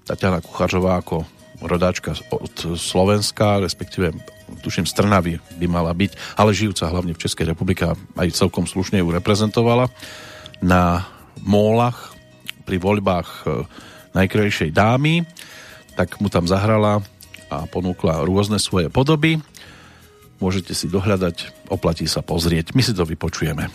Tatiana 0.09 0.41
Kuchařová 0.41 1.01
ako 1.01 1.29
rodáčka 1.61 2.17
od 2.33 2.79
Slovenska, 2.81 3.61
respektíve 3.61 4.15
tuším 4.65 4.89
z 4.89 4.93
Trnavy 4.97 5.35
by 5.61 5.67
mala 5.69 5.93
byť, 5.93 6.39
ale 6.41 6.57
žijúca 6.57 6.89
hlavne 6.89 7.13
v 7.13 7.23
Českej 7.23 7.53
republike 7.53 7.85
aj 8.17 8.29
celkom 8.37 8.65
slušne 8.65 9.03
ju 9.03 9.09
reprezentovala 9.13 9.91
na 10.65 11.05
mólach 11.45 12.17
pri 12.65 12.81
voľbách 12.81 13.29
e, 13.29 13.65
najkrajšej 14.17 14.71
dámy, 14.73 15.25
tak 15.97 16.21
mu 16.23 16.31
tam 16.31 16.47
zahrala 16.49 17.05
a 17.49 17.65
ponúkla 17.65 18.25
rôzne 18.25 18.61
svoje 18.61 18.93
podoby. 18.93 19.41
Môžete 20.39 20.77
si 20.77 20.87
dohľadať, 20.87 21.69
oplatí 21.73 22.07
sa 22.07 22.23
pozrieť. 22.23 22.77
My 22.77 22.85
si 22.85 22.95
to 22.95 23.03
vypočujeme. 23.03 23.67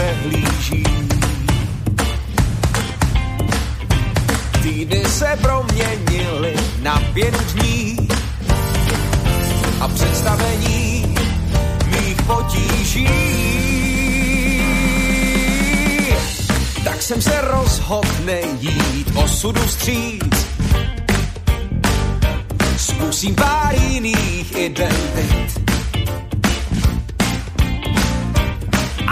Přehlíží. 0.00 0.84
Týdny 4.62 5.04
se 5.04 5.38
proměnily 5.42 6.54
na 6.82 7.02
pět 7.14 7.34
dní 7.52 8.08
a 9.80 9.88
představení 9.88 11.14
mých 11.86 12.22
potíží. 12.22 13.08
Tak 16.84 17.02
jsem 17.02 17.22
se 17.22 17.40
rozhodl 17.40 18.08
nejít 18.24 19.12
osudu 19.14 19.60
vstříc 19.60 20.46
zkusím 22.76 23.34
pár 23.34 23.74
jiných 23.74 24.56
identit. 24.56 25.69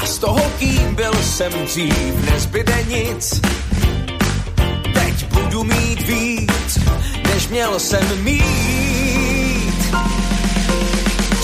A 0.03 0.07
z 0.07 0.18
toho, 0.18 0.51
kým 0.59 0.94
byl 0.94 1.14
jsem 1.14 1.53
dřív, 1.53 2.30
nezbyde 2.30 2.84
nic. 2.88 3.40
Teď 4.94 5.26
budu 5.32 5.64
mít 5.64 6.03
víc, 6.03 6.78
než 7.34 7.49
měl 7.49 7.78
jsem 7.78 8.24
mít. 8.24 9.96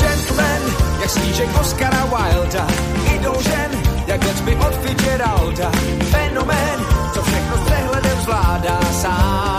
Gentleman, 0.00 0.62
jak 1.00 1.10
snížek 1.10 1.48
Oscara 1.60 2.04
Wilda, 2.04 2.66
idol 3.14 3.42
žen, 3.42 3.70
jak 4.06 4.24
Gatsby 4.24 4.56
od 4.56 4.74
Fitzgeralda. 4.74 5.70
Fenomén, 6.10 6.80
co 7.14 7.22
všechno 7.22 7.56
s 7.56 7.60
přehledem 7.60 8.20
zvládá 8.20 8.80
sám 8.92 9.54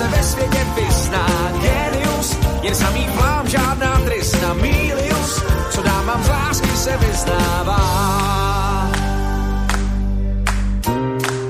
se 0.00 0.08
ve 0.08 0.22
světě 0.22 0.66
vyzná 0.74 1.52
genius, 1.60 2.36
jen 2.62 2.74
samý 2.74 3.08
plám, 3.16 3.48
žádná 3.48 4.00
tristna, 4.00 4.54
milius, 4.54 5.44
co 5.70 5.82
mám 6.10 6.24
z 6.24 6.28
lásky 6.28 6.68
se 6.76 6.96
vyznává. 6.96 7.80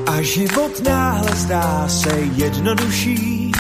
A 0.07 0.23
život 0.23 0.85
náhle 0.85 1.31
zdá 1.35 1.89
se 1.89 2.19
jednodušší, 2.35 3.53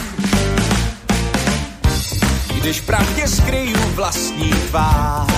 když 2.60 2.80
pravdě 2.80 3.28
skryju 3.28 3.78
vlastní 3.94 4.50
tvář. 4.50 5.30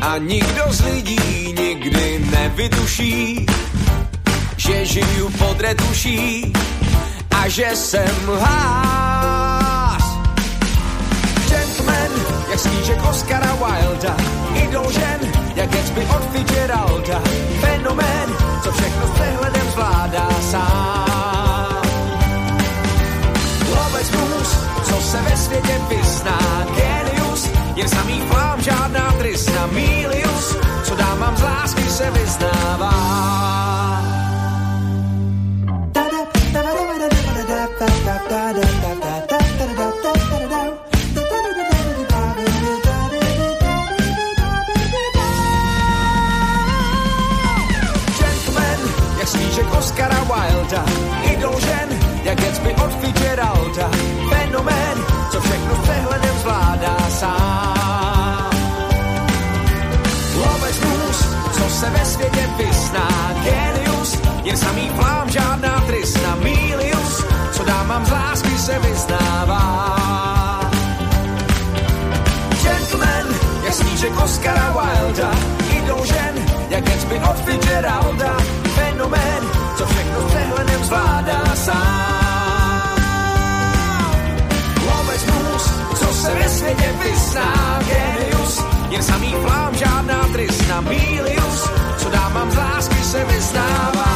A 0.00 0.18
nikdo 0.18 0.62
z 0.68 0.84
lidí 0.84 1.54
nikdy 1.58 2.26
nevytuší, 2.30 3.46
že 4.56 4.86
žiju 4.86 5.30
pod 5.38 5.60
retuší 5.60 6.52
a 7.34 7.48
že 7.48 7.70
jsem 7.74 8.28
lhář. 8.28 10.02
Gentleman, 11.48 12.10
jak 12.50 12.58
snížek 12.58 12.98
Oscara 13.10 13.54
Wilda, 13.54 14.16
idol 14.54 14.92
žen, 14.92 15.20
jak 15.54 15.70
Gatsby 15.70 16.06
od 16.16 16.30
Fitzgeralda, 16.32 17.22
fenomén, 17.60 18.28
co 18.62 18.72
všechno 18.72 19.06
s 19.06 19.10
přehledem 19.10 19.70
zvládá 19.72 20.28
sám. 20.50 21.82
Lovec 23.76 24.10
mus, 24.10 24.56
co 24.82 25.00
se 25.00 25.22
ve 25.22 25.36
světě 25.36 25.80
vyzná, 25.88 26.66
genius, 26.76 27.48
jen 27.76 27.88
samý 27.88 28.22
plám, 28.30 28.62
žádná 28.62 29.12
tristna, 29.18 29.66
milius, 29.66 30.56
co 30.82 30.94
dám 30.94 31.18
mám 31.18 31.36
z 31.36 31.42
lásky 31.42 31.82
se 31.82 32.10
vyznává. 32.10 32.92
Oscara 49.82 50.22
Wilda, 50.30 50.84
idol 51.26 51.58
žen, 51.60 51.88
jak 52.22 52.38
Gatsby 52.40 52.70
od 52.84 52.92
Fitzgeralda, 53.02 53.90
fenomén, 54.30 54.96
co 55.30 55.40
všechno 55.40 55.74
s 55.74 55.78
přehledem 55.78 56.36
zvládá 56.38 56.96
sám. 57.10 58.50
Co 61.52 61.64
se 61.68 61.90
ve 61.90 62.04
světě 62.04 62.48
vyzná, 62.56 63.08
genius, 63.44 64.18
jen 64.44 64.56
samý 64.56 64.90
plám, 64.96 65.30
žádná 65.30 65.80
tristna, 65.86 66.36
milius, 66.36 67.01
vám 67.92 68.06
z 68.06 68.10
lásky 68.10 68.58
se 68.58 68.78
vyznává. 68.78 69.64
Gentleman 72.62 73.26
je 73.64 73.72
snížek 73.72 74.12
Oscara 74.24 74.68
Wilda, 74.72 75.30
idou 75.76 76.04
žen, 76.04 76.34
jak 76.70 76.84
by 76.84 77.16
od 77.30 77.36
Fitzgeralda, 77.44 78.36
fenomén, 78.74 79.42
co 79.76 79.86
všechno 79.86 80.20
s 80.20 80.24
přehledem 80.24 80.84
zvládá 80.84 81.44
sám. 81.54 82.96
Lovec 84.86 85.24
mus, 85.26 85.64
co 85.98 86.06
se 86.14 86.34
ve 86.34 86.48
světě 86.48 86.88
vyzná, 87.04 87.80
genius, 87.88 88.64
jen 88.90 89.02
samý 89.02 89.34
plám, 89.44 89.74
žádná 89.76 90.28
trysna, 90.32 90.80
milius, 90.80 91.70
co 91.96 92.10
dávám 92.10 92.50
z 92.50 92.56
lásky 92.56 93.04
se 93.04 93.24
vyznává. 93.24 94.12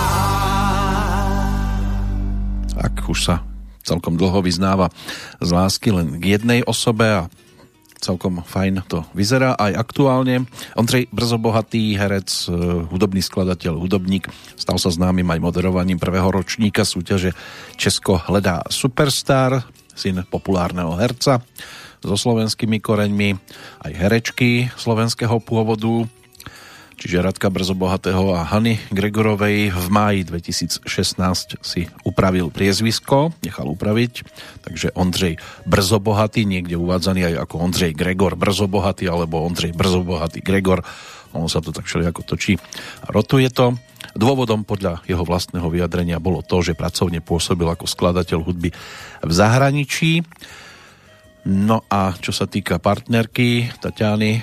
tak 2.77 3.09
už 3.09 3.25
sa 3.25 3.56
celkom 3.87 4.19
dlho 4.19 4.43
vyznáva 4.43 4.91
z 5.39 5.51
lásky 5.55 5.95
len 5.95 6.19
k 6.19 6.35
jednej 6.35 6.67
osobe 6.67 7.07
a 7.07 7.31
celkom 7.97 8.45
fajn 8.45 8.85
to 8.87 9.07
vyzerá 9.17 9.57
aj 9.57 9.73
aktuálne. 9.73 10.45
Ondřej 10.77 11.09
Brzobohatý, 11.11 11.97
herec, 11.97 12.29
e, 12.47 12.53
hudobný 12.93 13.25
skladateľ, 13.25 13.81
hudobník, 13.81 14.29
stal 14.59 14.77
sa 14.77 14.93
známym 14.93 15.27
aj 15.27 15.41
moderovaním 15.41 15.97
prvého 15.97 16.29
ročníka 16.29 16.85
súťaže 16.85 17.33
Česko 17.81 18.21
hledá 18.29 18.67
superstar, 18.69 19.65
syn 19.97 20.29
populárneho 20.29 20.93
herca 21.01 21.41
so 22.05 22.15
slovenskými 22.15 22.79
koreňmi, 22.79 23.35
aj 23.89 23.93
herečky 23.97 24.69
slovenského 24.77 25.41
pôvodu, 25.41 26.05
čiže 26.97 27.21
Radka 27.21 27.53
Brzobohatého 27.53 28.33
a 28.33 28.43
Hany 28.43 28.81
Gregorovej 28.89 29.71
v 29.71 29.87
máji 29.93 30.21
2016 30.25 31.61
si 31.61 31.87
upravil 32.03 32.49
priezvisko, 32.49 33.37
nechal 33.45 33.69
upraviť, 33.69 34.25
takže 34.65 34.97
Ondřej 34.97 35.37
Brzobohatý, 35.69 36.49
niekde 36.49 36.81
uvádzaný 36.81 37.33
aj 37.33 37.35
ako 37.47 37.55
Ondřej 37.69 37.93
Gregor 37.93 38.35
Brzobohatý 38.35 39.07
alebo 39.07 39.45
Ondřej 39.45 39.77
Brzobohatý 39.77 40.41
Gregor, 40.41 40.81
ono 41.37 41.53
sa 41.53 41.61
to 41.61 41.71
tak 41.71 41.85
ako 41.85 42.25
točí 42.25 42.57
a 43.05 43.13
rotuje 43.13 43.53
to. 43.53 43.77
Dôvodom 44.17 44.65
podľa 44.65 45.05
jeho 45.05 45.21
vlastného 45.29 45.69
vyjadrenia 45.69 46.17
bolo 46.17 46.41
to, 46.41 46.65
že 46.65 46.73
pracovne 46.73 47.21
pôsobil 47.21 47.69
ako 47.69 47.85
skladateľ 47.85 48.41
hudby 48.41 48.73
v 49.21 49.33
zahraničí. 49.33 50.25
No 51.47 51.85
a 51.93 52.17
čo 52.17 52.33
sa 52.33 52.49
týka 52.49 52.81
partnerky 52.81 53.71
Tatiany, 53.77 54.41
e, 54.41 54.43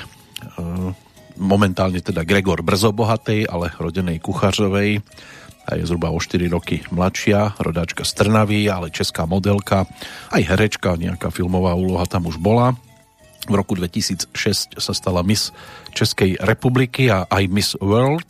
momentálne 1.38 2.00
teda 2.04 2.26
Gregor 2.28 2.62
Brzobohatej, 2.62 3.50
ale 3.50 3.74
rodenej 3.78 4.22
Kuchařovej, 4.22 5.02
a 5.64 5.80
je 5.80 5.88
zhruba 5.88 6.12
o 6.12 6.20
4 6.20 6.52
roky 6.52 6.84
mladšia, 6.92 7.56
rodáčka 7.56 8.04
z 8.04 8.12
Trnavy, 8.20 8.68
ale 8.68 8.92
česká 8.92 9.24
modelka, 9.24 9.88
aj 10.36 10.44
herečka, 10.44 11.00
nejaká 11.00 11.32
filmová 11.32 11.72
úloha 11.72 12.04
tam 12.04 12.28
už 12.28 12.36
bola. 12.36 12.76
V 13.48 13.56
roku 13.56 13.76
2006 13.76 14.76
sa 14.76 14.94
stala 14.96 15.24
Miss 15.24 15.56
Českej 15.96 16.40
republiky 16.44 17.08
a 17.08 17.28
aj 17.28 17.44
Miss 17.48 17.76
World 17.80 18.28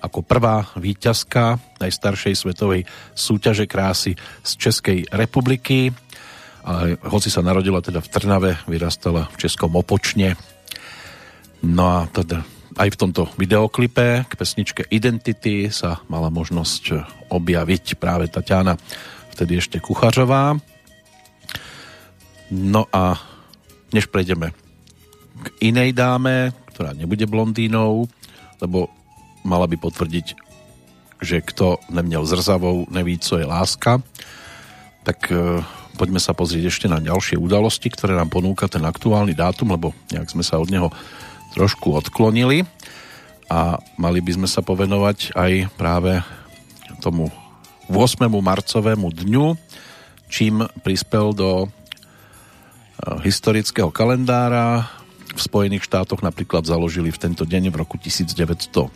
ako 0.00 0.24
prvá 0.24 0.64
výťazka 0.80 1.60
najstaršej 1.76 2.34
svetovej 2.34 2.88
súťaže 3.12 3.68
krásy 3.68 4.16
z 4.40 4.50
Českej 4.56 4.98
republiky 5.12 5.92
a 6.64 6.92
hoci 7.08 7.28
sa 7.32 7.44
narodila 7.44 7.80
teda 7.84 8.00
v 8.00 8.08
Trnave, 8.08 8.52
vyrastala 8.68 9.28
v 9.32 9.36
Českom 9.44 9.76
Opočne. 9.76 10.36
No 11.60 11.84
a 11.84 12.08
teda 12.08 12.44
aj 12.80 12.88
v 12.96 13.00
tomto 13.00 13.28
videoklipe 13.36 14.24
k 14.24 14.32
pesničke 14.32 14.88
Identity 14.88 15.68
sa 15.68 16.00
mala 16.08 16.32
možnosť 16.32 17.04
objaviť 17.28 18.00
práve 18.00 18.30
Tatiana, 18.32 18.80
vtedy 19.36 19.60
ešte 19.60 19.82
Kuchařová. 19.82 20.56
No 22.50 22.82
a 22.90 23.20
než 23.92 24.08
prejdeme 24.08 24.56
k 25.40 25.46
inej 25.72 25.96
dáme, 25.96 26.52
ktorá 26.72 26.96
nebude 26.96 27.24
blondínou, 27.28 28.08
lebo 28.60 28.88
mala 29.44 29.64
by 29.68 29.76
potvrdiť, 29.80 30.36
že 31.20 31.44
kto 31.44 31.80
neměl 31.88 32.24
zrzavou, 32.24 32.88
neví, 32.92 33.18
co 33.18 33.40
je 33.40 33.44
láska, 33.44 34.00
tak 35.04 35.32
eh, 35.32 35.64
poďme 35.96 36.20
sa 36.20 36.36
pozrieť 36.36 36.72
ešte 36.72 36.86
na 36.88 37.00
ďalšie 37.00 37.40
udalosti, 37.40 37.88
ktoré 37.92 38.16
nám 38.16 38.32
ponúka 38.32 38.68
ten 38.68 38.84
aktuálny 38.84 39.32
dátum, 39.36 39.72
lebo 39.72 39.92
nejak 40.12 40.28
sme 40.32 40.44
sa 40.44 40.60
od 40.60 40.68
neho 40.68 40.88
trošku 41.54 41.94
odklonili 41.94 42.66
a 43.50 43.82
mali 43.98 44.22
by 44.22 44.38
sme 44.38 44.48
sa 44.48 44.62
povenovať 44.62 45.34
aj 45.34 45.52
práve 45.74 46.22
tomu 47.02 47.34
8. 47.90 48.30
marcovému 48.30 49.10
dňu, 49.10 49.58
čím 50.30 50.62
prispel 50.86 51.34
do 51.34 51.66
e, 51.66 51.68
historického 53.26 53.90
kalendára. 53.90 54.86
V 55.34 55.40
Spojených 55.42 55.86
štátoch 55.90 56.22
napríklad 56.22 56.62
založili 56.66 57.10
v 57.10 57.18
tento 57.18 57.42
deň 57.42 57.74
v 57.74 57.76
roku 57.82 57.98
1909 57.98 58.90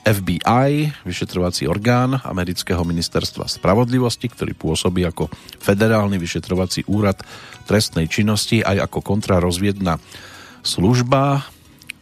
FBI, 0.00 0.72
vyšetrovací 1.04 1.68
orgán 1.68 2.16
amerického 2.24 2.80
ministerstva 2.88 3.44
spravodlivosti, 3.44 4.32
ktorý 4.32 4.56
pôsobí 4.56 5.04
ako 5.04 5.28
federálny 5.60 6.16
vyšetrovací 6.16 6.88
úrad 6.88 7.20
trestnej 7.68 8.08
činnosti 8.08 8.64
aj 8.64 8.88
ako 8.88 9.04
kontrarozviedna 9.04 10.00
služba. 10.62 11.44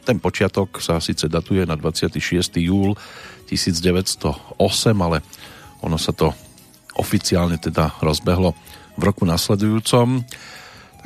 Ten 0.09 0.17
počiatok 0.23 0.81
sa 0.81 0.99
síce 1.05 1.29
datuje 1.29 1.69
na 1.69 1.77
26. 1.77 2.19
júl 2.65 2.97
1908, 3.49 4.57
ale 4.99 5.21
ono 5.85 5.97
sa 6.01 6.17
to 6.17 6.33
oficiálne 6.97 7.61
teda 7.61 8.01
rozbehlo 8.03 8.57
v 8.99 9.03
roku 9.05 9.23
nasledujúcom. 9.29 10.25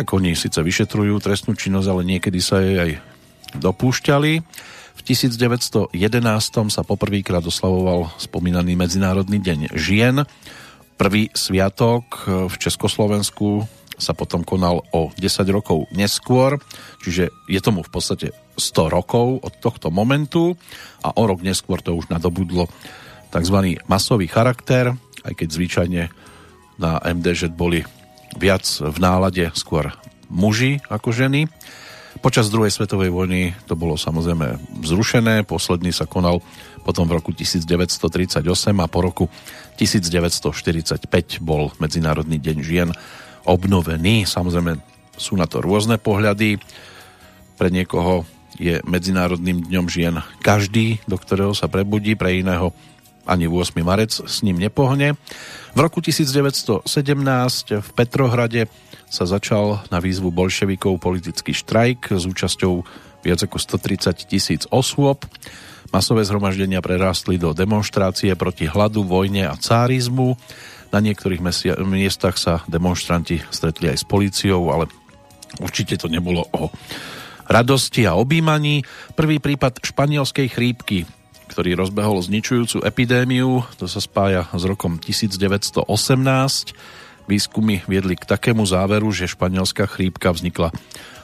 Tak 0.01 0.07
oni 0.09 0.33
síce 0.33 0.57
vyšetrujú 0.57 1.21
trestnú 1.21 1.53
činnosť, 1.53 1.89
ale 1.91 2.03
niekedy 2.09 2.41
sa 2.41 2.65
jej 2.65 2.79
aj 2.81 2.91
dopúšťali. 3.61 4.33
V 4.93 5.01
1911 5.05 5.93
sa 6.73 6.83
poprvýkrát 6.87 7.45
oslavoval 7.45 8.13
spomínaný 8.17 8.79
Medzinárodný 8.79 9.43
deň 9.43 9.77
žien. 9.77 10.25
Prvý 10.97 11.29
sviatok 11.35 12.25
v 12.49 12.55
Československu 12.57 13.67
sa 14.03 14.19
potom 14.19 14.43
konal 14.43 14.83
o 14.91 15.15
10 15.15 15.47
rokov 15.55 15.87
neskôr, 15.95 16.59
čiže 17.07 17.31
je 17.47 17.61
tomu 17.63 17.87
v 17.87 17.91
podstate 17.95 18.35
100 18.59 18.91
rokov 18.91 19.39
od 19.47 19.55
tohto 19.63 19.95
momentu 19.95 20.59
a 21.07 21.15
o 21.15 21.23
rok 21.23 21.47
neskôr 21.47 21.79
to 21.79 21.95
už 21.95 22.11
nadobudlo 22.11 22.67
tzv. 23.31 23.79
masový 23.87 24.27
charakter, 24.27 24.93
aj 25.23 25.33
keď 25.39 25.49
zvyčajne 25.49 26.03
na 26.83 26.99
MDŽ 26.99 27.55
boli 27.55 27.87
viac 28.37 28.67
v 28.67 28.97
nálade 28.99 29.47
skôr 29.55 29.95
muži 30.27 30.83
ako 30.91 31.15
ženy. 31.15 31.47
Počas 32.21 32.53
druhej 32.53 32.69
svetovej 32.69 33.09
vojny 33.09 33.57
to 33.65 33.73
bolo 33.73 33.97
samozrejme 33.97 34.61
zrušené, 34.85 35.49
posledný 35.49 35.97
sa 35.97 36.05
konal 36.05 36.45
potom 36.85 37.09
v 37.09 37.17
roku 37.17 37.31
1938 37.33 38.45
a 38.77 38.87
po 38.91 39.01
roku 39.01 39.25
1945 39.79 41.09
bol 41.41 41.73
Medzinárodný 41.81 42.37
deň 42.37 42.57
žien 42.61 42.89
obnovený. 43.45 44.25
Samozrejme 44.29 44.79
sú 45.17 45.37
na 45.37 45.47
to 45.47 45.61
rôzne 45.61 45.99
pohľady. 46.01 46.59
Pre 47.59 47.69
niekoho 47.69 48.25
je 48.61 48.81
Medzinárodným 48.85 49.65
dňom 49.69 49.87
žien 49.89 50.15
každý, 50.45 51.01
do 51.09 51.17
ktorého 51.17 51.57
sa 51.57 51.69
prebudí, 51.69 52.19
pre 52.19 52.37
iného 52.39 52.75
ani 53.23 53.47
8. 53.47 53.79
marec 53.87 54.11
s 54.11 54.43
ním 54.43 54.59
nepohne. 54.59 55.15
V 55.73 55.79
roku 55.79 56.03
1917 56.03 56.85
v 57.79 57.89
Petrohrade 57.95 58.67
sa 59.07 59.29
začal 59.29 59.85
na 59.95 60.03
výzvu 60.03 60.35
bolševikov 60.35 60.99
politický 60.99 61.55
štrajk 61.55 62.19
s 62.19 62.25
účasťou 62.27 62.73
viac 63.23 63.41
ako 63.47 63.57
130 63.61 64.27
tisíc 64.27 64.63
osôb. 64.75 65.23
Masové 65.95 66.25
zhromaždenia 66.25 66.81
prerástli 66.81 67.37
do 67.37 67.53
demonstrácie 67.53 68.33
proti 68.35 68.67
hladu, 68.67 69.05
vojne 69.05 69.47
a 69.47 69.55
cárizmu. 69.55 70.35
Na 70.93 71.01
niektorých 71.01 71.41
miestach 71.83 72.37
sa 72.37 72.61
demonstranti 72.69 73.41
stretli 73.49 73.89
aj 73.89 74.05
s 74.05 74.07
políciou, 74.07 74.69
ale 74.69 74.93
určite 75.59 75.97
to 75.97 76.13
nebolo 76.13 76.45
o 76.53 76.69
radosti 77.49 78.05
a 78.05 78.13
objímaní. 78.15 78.85
Prvý 79.17 79.41
prípad 79.41 79.81
španielskej 79.81 80.53
chrípky, 80.53 81.09
ktorý 81.49 81.81
rozbehol 81.81 82.21
zničujúcu 82.21 82.85
epidémiu, 82.85 83.65
to 83.81 83.89
sa 83.89 84.05
spája 84.05 84.53
s 84.53 84.63
rokom 84.69 85.01
1918 85.01 85.89
Výskumy 87.31 87.87
viedli 87.87 88.19
k 88.19 88.27
takému 88.27 88.67
záveru, 88.67 89.09
že 89.15 89.31
španielská 89.31 89.87
chrípka 89.87 90.35
vznikla 90.35 90.75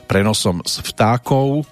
prenosom 0.07 0.62
z 0.62 0.79
vtákov. 0.87 1.66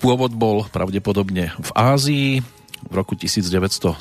Pôvod 0.00 0.32
bol 0.32 0.64
pravdepodobne 0.72 1.52
v 1.56 1.70
Ázii. 1.76 2.30
V 2.84 2.92
roku 2.92 3.16
1917 3.16 4.00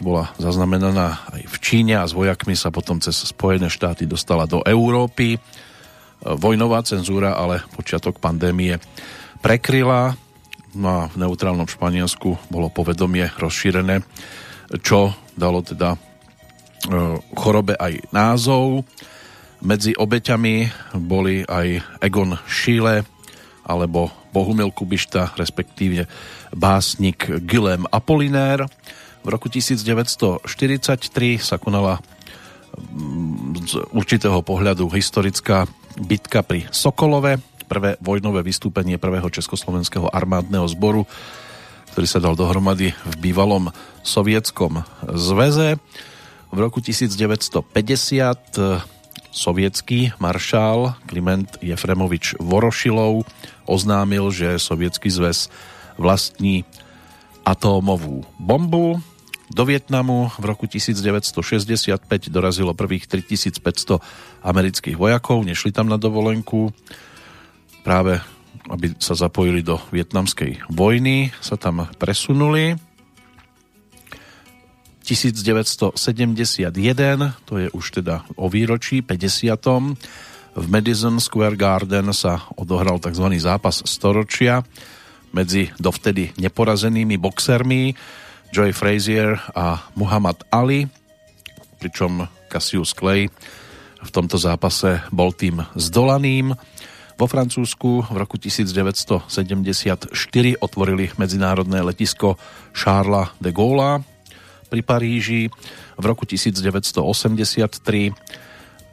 bola 0.00 0.32
zaznamenaná 0.40 1.20
aj 1.36 1.42
v 1.46 1.56
Číne 1.60 1.94
a 2.00 2.08
s 2.08 2.16
vojakmi 2.16 2.56
sa 2.56 2.72
potom 2.72 2.98
cez 2.98 3.14
Spojené 3.14 3.68
štáty 3.68 4.08
dostala 4.08 4.48
do 4.48 4.64
Európy. 4.64 5.38
Vojnová 6.24 6.80
cenzúra 6.82 7.36
ale 7.36 7.62
počiatok 7.76 8.18
pandémie 8.18 8.80
prekryla. 9.44 10.16
No 10.76 10.88
a 10.88 11.00
v 11.08 11.16
neutrálnom 11.20 11.68
Španielsku 11.68 12.52
bolo 12.52 12.68
povedomie 12.68 13.30
rozšírené, 13.36 14.04
čo 14.80 15.12
dalo 15.36 15.64
teda 15.64 15.96
E, 16.86 17.18
chorobe 17.34 17.74
aj 17.74 18.14
názov. 18.14 18.86
Medzi 19.64 19.96
obeťami 19.98 20.70
boli 21.02 21.42
aj 21.42 21.98
Egon 21.98 22.38
Schiele 22.46 23.02
alebo 23.66 24.14
Bohumil 24.30 24.70
Kubišta, 24.70 25.34
respektíve 25.34 26.06
básnik 26.54 27.26
Guillem 27.42 27.82
Apollinaire. 27.90 28.70
V 29.26 29.28
roku 29.28 29.50
1943 29.50 30.46
sa 31.42 31.58
konala 31.58 31.98
mm, 32.78 33.66
z 33.66 33.74
určitého 33.90 34.38
pohľadu 34.46 34.86
historická 34.94 35.66
bitka 35.98 36.46
pri 36.46 36.70
Sokolove, 36.70 37.42
prvé 37.66 37.98
vojnové 37.98 38.46
vystúpenie 38.46 39.02
prvého 39.02 39.26
československého 39.26 40.06
armádneho 40.06 40.70
zboru, 40.70 41.02
ktorý 41.90 42.06
sa 42.06 42.22
dal 42.22 42.38
dohromady 42.38 42.94
v 42.94 43.14
bývalom 43.18 43.74
sovietskom 44.06 44.86
zveze. 45.10 45.82
V 46.54 46.58
roku 46.62 46.78
1950 46.78 47.66
sovietský 49.36 50.16
maršál 50.16 50.96
Kliment 51.04 51.60
Jefremovič 51.60 52.40
Vorošilov 52.40 53.28
oznámil, 53.66 54.30
že 54.32 54.56
sovietský 54.56 55.10
zväz 55.12 55.52
vlastní 56.00 56.64
atómovú 57.46 58.26
bombu. 58.40 58.98
Do 59.46 59.62
Vietnamu 59.62 60.34
v 60.42 60.44
roku 60.50 60.66
1965 60.66 62.34
dorazilo 62.34 62.74
prvých 62.74 63.06
3500 63.06 64.02
amerických 64.42 64.98
vojakov, 64.98 65.46
nešli 65.46 65.70
tam 65.70 65.86
na 65.86 65.94
dovolenku, 65.94 66.74
práve 67.86 68.18
aby 68.66 68.98
sa 68.98 69.14
zapojili 69.14 69.62
do 69.62 69.78
vietnamskej 69.94 70.66
vojny, 70.66 71.30
sa 71.38 71.54
tam 71.54 71.86
presunuli. 72.02 72.74
1971, 75.06 76.74
to 77.46 77.62
je 77.62 77.70
už 77.70 78.02
teda 78.02 78.26
o 78.34 78.50
výročí 78.50 79.06
50. 79.06 79.94
V 80.56 80.72
Madison 80.72 81.20
Square 81.20 81.60
Garden 81.60 82.16
sa 82.16 82.48
odohral 82.56 82.96
tzv. 82.96 83.28
zápas 83.36 83.84
storočia 83.84 84.64
medzi 85.28 85.68
dovtedy 85.76 86.32
neporazenými 86.40 87.20
boxermi 87.20 87.92
Joy 88.56 88.72
Frazier 88.72 89.36
a 89.52 89.84
Muhammad 90.00 90.48
Ali, 90.48 90.88
pričom 91.76 92.24
Cassius 92.48 92.96
Clay 92.96 93.28
v 94.00 94.08
tomto 94.08 94.40
zápase 94.40 95.04
bol 95.12 95.36
tým 95.36 95.60
zdolaným. 95.76 96.56
Vo 97.20 97.26
Francúzsku 97.28 98.08
v 98.08 98.16
roku 98.16 98.40
1974 98.40 99.28
otvorili 100.56 101.12
medzinárodné 101.20 101.84
letisko 101.84 102.40
Charles 102.72 103.28
de 103.44 103.52
Gaulle 103.52 104.00
pri 104.72 104.80
Paríži. 104.80 105.52
V 106.00 106.04
roku 106.04 106.24
1983 106.24 108.45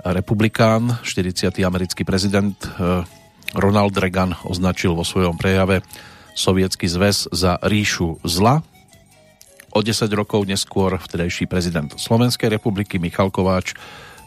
republikán, 0.03 0.99
40. 1.01 1.63
americký 1.63 2.03
prezident 2.03 2.59
eh, 2.59 3.07
Ronald 3.55 3.95
Reagan 3.95 4.35
označil 4.43 4.91
vo 4.91 5.07
svojom 5.07 5.39
prejave 5.39 5.79
Sovietský 6.33 6.89
zväz 6.89 7.29
za 7.31 7.61
ríšu 7.61 8.19
zla 8.25 8.65
O 9.73 9.81
10 9.81 10.05
rokov 10.13 10.45
neskôr 10.45 11.01
vtedajší 11.01 11.49
prezident 11.49 11.89
Slovenskej 11.97 12.45
republiky 12.45 13.01
Michal 13.01 13.33
Kováč 13.33 13.73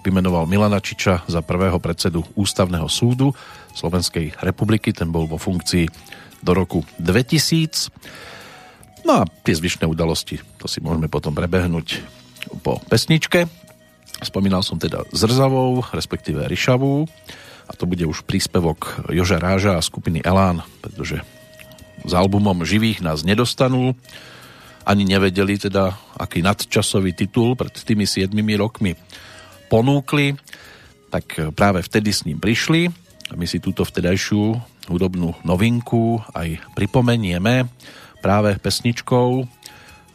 vymenoval 0.02 0.50
Milana 0.50 0.82
Čiča 0.82 1.22
za 1.30 1.38
prvého 1.38 1.78
predsedu 1.78 2.26
Ústavného 2.34 2.90
súdu 2.90 3.30
Slovenskej 3.70 4.34
republiky. 4.42 4.90
Ten 4.90 5.14
bol 5.14 5.30
vo 5.30 5.38
funkcii 5.38 5.86
do 6.42 6.50
roku 6.50 6.82
2000. 6.98 9.06
No 9.06 9.22
a 9.22 9.30
tie 9.46 9.54
zvyšné 9.54 9.86
udalosti, 9.86 10.42
to 10.58 10.66
si 10.66 10.82
môžeme 10.82 11.06
potom 11.06 11.30
prebehnúť 11.30 12.02
po 12.66 12.82
pesničke. 12.90 13.46
Spomínal 14.24 14.64
som 14.64 14.80
teda 14.80 15.04
Zrzavou, 15.12 15.84
respektíve 15.92 16.44
Ryšavú 16.48 17.04
a 17.66 17.72
to 17.74 17.84
bude 17.84 18.06
už 18.06 18.22
príspevok 18.24 19.10
Joža 19.10 19.42
Ráža 19.42 19.74
a 19.76 19.84
skupiny 19.84 20.22
Elán, 20.22 20.62
pretože 20.80 21.20
s 22.06 22.12
albumom 22.14 22.62
Živých 22.62 23.02
nás 23.02 23.26
nedostanú. 23.26 23.98
Ani 24.86 25.02
nevedeli 25.02 25.58
teda, 25.58 25.98
aký 26.14 26.46
nadčasový 26.46 27.10
titul 27.10 27.58
pred 27.58 27.74
tými 27.74 28.06
7 28.06 28.30
rokmi 28.54 28.94
ponúkli, 29.66 30.38
tak 31.10 31.50
práve 31.58 31.82
vtedy 31.82 32.14
s 32.14 32.22
ním 32.22 32.38
prišli. 32.38 32.86
A 33.26 33.34
my 33.34 33.50
si 33.50 33.58
túto 33.58 33.82
vtedajšiu 33.82 34.54
hudobnú 34.86 35.34
novinku 35.42 36.22
aj 36.30 36.62
pripomenieme 36.78 37.66
práve 38.22 38.54
pesničkou, 38.62 39.42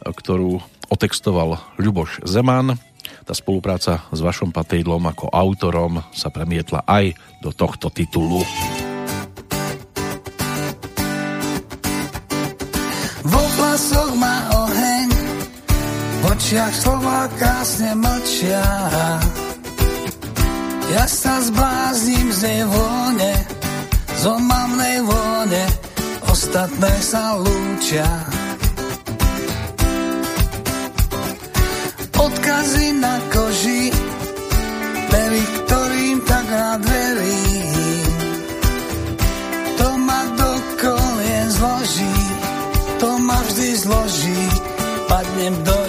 ktorú 0.00 0.64
otextoval 0.88 1.60
Ľuboš 1.76 2.24
Zeman. 2.24 2.80
Tá 3.22 3.32
spolupráca 3.36 4.06
s 4.10 4.20
Vašom 4.20 4.50
Patejdlom 4.50 5.02
ako 5.10 5.30
autorom 5.30 6.02
sa 6.14 6.28
premietla 6.28 6.82
aj 6.86 7.14
do 7.42 7.50
tohto 7.54 7.90
titulu. 7.92 8.42
Vo 13.22 13.42
vlasoch 13.58 14.12
má 14.18 14.52
očiach 16.52 16.74
slova 16.74 17.20
krásne 17.40 17.96
mlčia. 17.96 18.64
Ja 20.92 21.04
sa 21.08 21.40
zblázním 21.40 22.28
z 22.28 22.40
jej 22.44 22.62
vône, 22.68 23.32
z 24.20 24.22
omamnej 24.28 24.98
vône, 25.00 25.64
ostatné 26.28 26.92
sa 27.00 27.40
lúčia. 27.40 28.31
Na 33.02 33.18
koži, 33.34 33.90
pery, 35.10 35.42
ktorým 35.42 36.16
tak 36.22 36.46
rád 36.46 36.80
verím. 36.86 38.10
To 39.82 39.88
ma 39.98 40.22
do 40.38 40.52
kolien 40.78 41.48
zloží, 41.50 42.16
to 43.02 43.10
ma 43.18 43.38
vždy 43.50 43.68
zloží, 43.82 44.42
padnem 45.10 45.54
do 45.66 45.81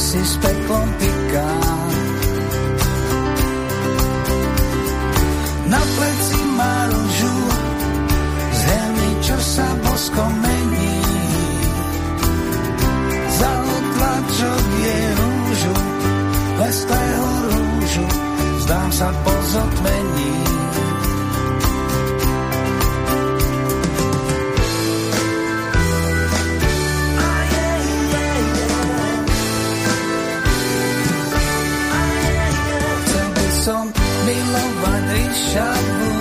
si 0.00 0.16
s 0.24 0.34
peklom 0.40 0.88
tyká. 0.96 1.50
Na 5.68 5.82
pleci 5.84 6.40
má 6.56 6.76
rúžu, 6.88 7.36
z 8.50 8.60
helmy, 8.64 9.10
čo 9.20 9.36
sa 9.36 9.68
boskom 9.84 10.32
mení. 10.40 10.96
Za 13.28 13.52
otlačok 13.60 14.64
je 14.80 14.98
rúžu, 15.20 15.76
lesklého 16.64 17.28
rúžu, 17.52 18.06
zdám 18.64 18.88
sa 18.88 19.08
po 19.20 19.34
Shabbat. 35.48 36.19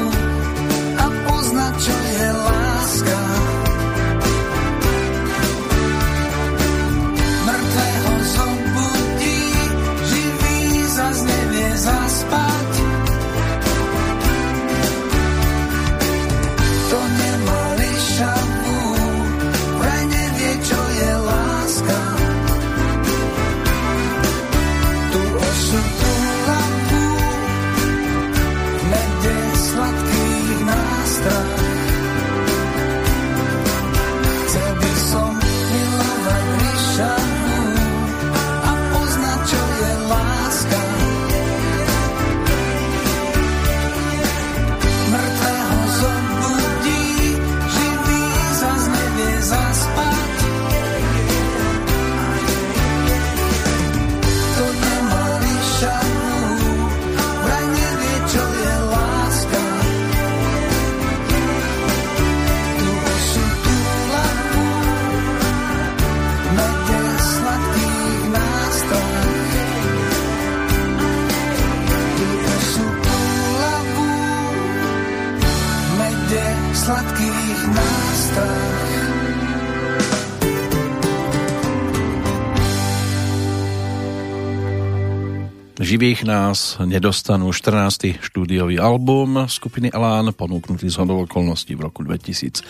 Živých 85.90 86.22
nás 86.22 86.78
nedostanú 86.86 87.50
14. 87.50 88.22
štúdiový 88.22 88.78
album 88.78 89.50
skupiny 89.50 89.90
Elán, 89.90 90.30
ponúknutý 90.38 90.86
z 90.86 91.02
okolností 91.02 91.74
v 91.74 91.90
roku 91.90 92.06
2014. 92.06 92.62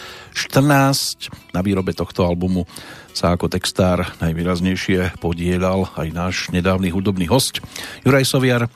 Na 1.52 1.60
výrobe 1.60 1.92
tohto 1.92 2.24
albumu 2.24 2.64
sa 3.12 3.36
ako 3.36 3.52
textár 3.52 4.08
najvýraznejšie 4.24 5.20
podielal 5.20 5.92
aj 6.00 6.08
náš 6.16 6.36
nedávny 6.56 6.96
hudobný 6.96 7.28
host 7.28 7.60
Juraj 8.08 8.24
Soviar, 8.24 8.72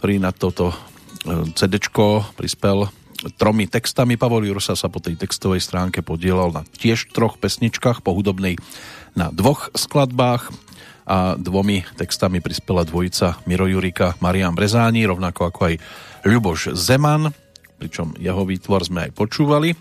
ktorý 0.00 0.16
na 0.16 0.32
toto 0.32 0.72
e, 0.72 1.52
CD 1.52 1.76
prispel 2.40 2.88
tromi 3.36 3.68
textami. 3.68 4.16
Pavol 4.16 4.48
Jursa 4.48 4.80
sa 4.80 4.88
po 4.88 5.04
tej 5.04 5.20
textovej 5.20 5.60
stránke 5.60 6.00
podielal 6.00 6.56
na 6.56 6.64
tiež 6.64 7.12
troch 7.12 7.36
pesničkách, 7.36 8.00
po 8.00 8.16
hudobnej 8.16 8.56
na 9.12 9.28
dvoch 9.28 9.68
skladbách 9.76 10.72
a 11.04 11.36
dvomi 11.36 11.84
textami 12.00 12.40
prispela 12.40 12.84
dvojica 12.84 13.44
Miro 13.44 13.68
Jurika, 13.68 14.16
Marian 14.24 14.56
Brezáni, 14.56 15.04
rovnako 15.04 15.52
ako 15.52 15.60
aj 15.68 15.74
Ľuboš 16.24 16.72
Zeman, 16.72 17.28
pričom 17.76 18.16
jeho 18.16 18.42
výtvor 18.48 18.80
sme 18.88 19.08
aj 19.08 19.12
počúvali. 19.12 19.76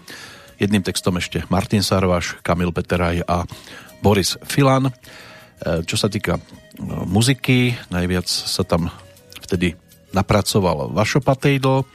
Jedným 0.59 0.83
textom 0.83 1.15
ešte 1.15 1.47
Martin 1.47 1.79
Sarvaš, 1.79 2.39
Kamil 2.43 2.75
Peteraj 2.75 3.23
a 3.23 3.47
Boris 4.03 4.35
Filan. 4.43 4.91
E, 4.91 4.93
čo 5.87 5.95
sa 5.95 6.11
týka 6.11 6.35
e, 6.35 6.41
muziky, 7.07 7.71
najviac 7.87 8.27
sa 8.27 8.67
tam 8.67 8.91
vtedy 9.39 9.79
napracoval 10.11 10.91
Vašo 10.91 11.23
Patejdl, 11.23 11.87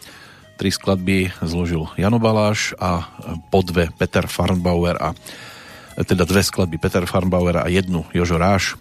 tri 0.58 0.74
skladby 0.74 1.30
zložil 1.44 1.86
Jano 1.94 2.18
Baláš 2.18 2.74
a 2.82 3.06
po 3.52 3.62
dve 3.62 3.94
Peter 3.94 4.26
Farnbauer 4.26 4.98
a 4.98 5.14
teda 6.02 6.26
dve 6.26 6.42
skladby 6.42 6.82
Peter 6.82 7.06
Farnbauer 7.06 7.62
a 7.62 7.70
jednu 7.70 8.02
Jožo 8.10 8.42
Ráš 8.42 8.74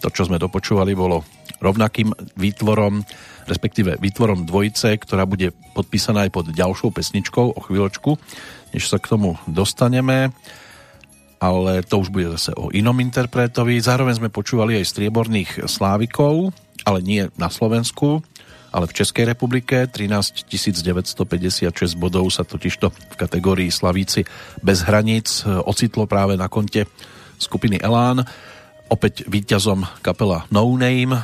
to, 0.00 0.08
čo 0.08 0.26
sme 0.26 0.40
dopočúvali, 0.40 0.96
bolo 0.96 1.22
rovnakým 1.60 2.16
výtvorom, 2.40 3.04
respektíve 3.44 4.00
výtvorom 4.00 4.48
dvojice, 4.48 4.96
ktorá 4.96 5.28
bude 5.28 5.52
podpísaná 5.76 6.24
aj 6.24 6.32
pod 6.32 6.46
ďalšou 6.50 6.90
pesničkou 6.90 7.46
o 7.52 7.60
chvíľočku, 7.60 8.16
než 8.72 8.88
sa 8.88 8.96
k 8.96 9.12
tomu 9.12 9.36
dostaneme 9.44 10.32
ale 11.40 11.80
to 11.80 12.04
už 12.04 12.12
bude 12.12 12.28
zase 12.36 12.52
o 12.52 12.68
inom 12.68 13.00
interpretovi. 13.00 13.80
Zároveň 13.80 14.20
sme 14.20 14.28
počúvali 14.28 14.76
aj 14.76 14.92
strieborných 14.92 15.64
slávikov, 15.64 16.52
ale 16.84 17.00
nie 17.00 17.32
na 17.40 17.48
Slovensku, 17.48 18.20
ale 18.68 18.84
v 18.84 18.96
Českej 19.00 19.24
republike. 19.32 19.88
13 19.88 20.44
956 20.44 21.96
bodov 21.96 22.28
sa 22.28 22.44
totižto 22.44 22.92
v 22.92 23.14
kategórii 23.16 23.72
Slavíci 23.72 24.28
bez 24.60 24.84
hraníc 24.84 25.48
ocitlo 25.48 26.04
práve 26.04 26.36
na 26.36 26.52
konte 26.52 26.84
skupiny 27.40 27.80
Elán 27.80 28.20
opäť 28.90 29.24
víťazom 29.30 29.86
kapela 30.02 30.44
No 30.50 30.66
Name 30.74 31.22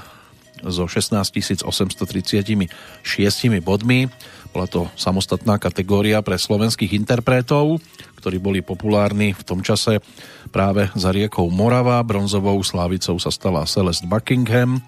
so 0.64 0.88
16 0.88 1.66
836 1.66 3.60
bodmi. 3.60 4.08
Bola 4.54 4.64
to 4.64 4.88
samostatná 4.96 5.60
kategória 5.60 6.24
pre 6.24 6.40
slovenských 6.40 6.96
interpretov, 6.96 7.76
ktorí 8.16 8.40
boli 8.40 8.64
populárni 8.64 9.36
v 9.36 9.42
tom 9.44 9.60
čase 9.60 10.00
práve 10.48 10.88
za 10.96 11.12
riekou 11.12 11.44
Morava. 11.52 12.00
Bronzovou 12.00 12.56
slávicou 12.64 13.20
sa 13.20 13.28
stala 13.28 13.68
Celeste 13.68 14.08
Buckingham. 14.08 14.80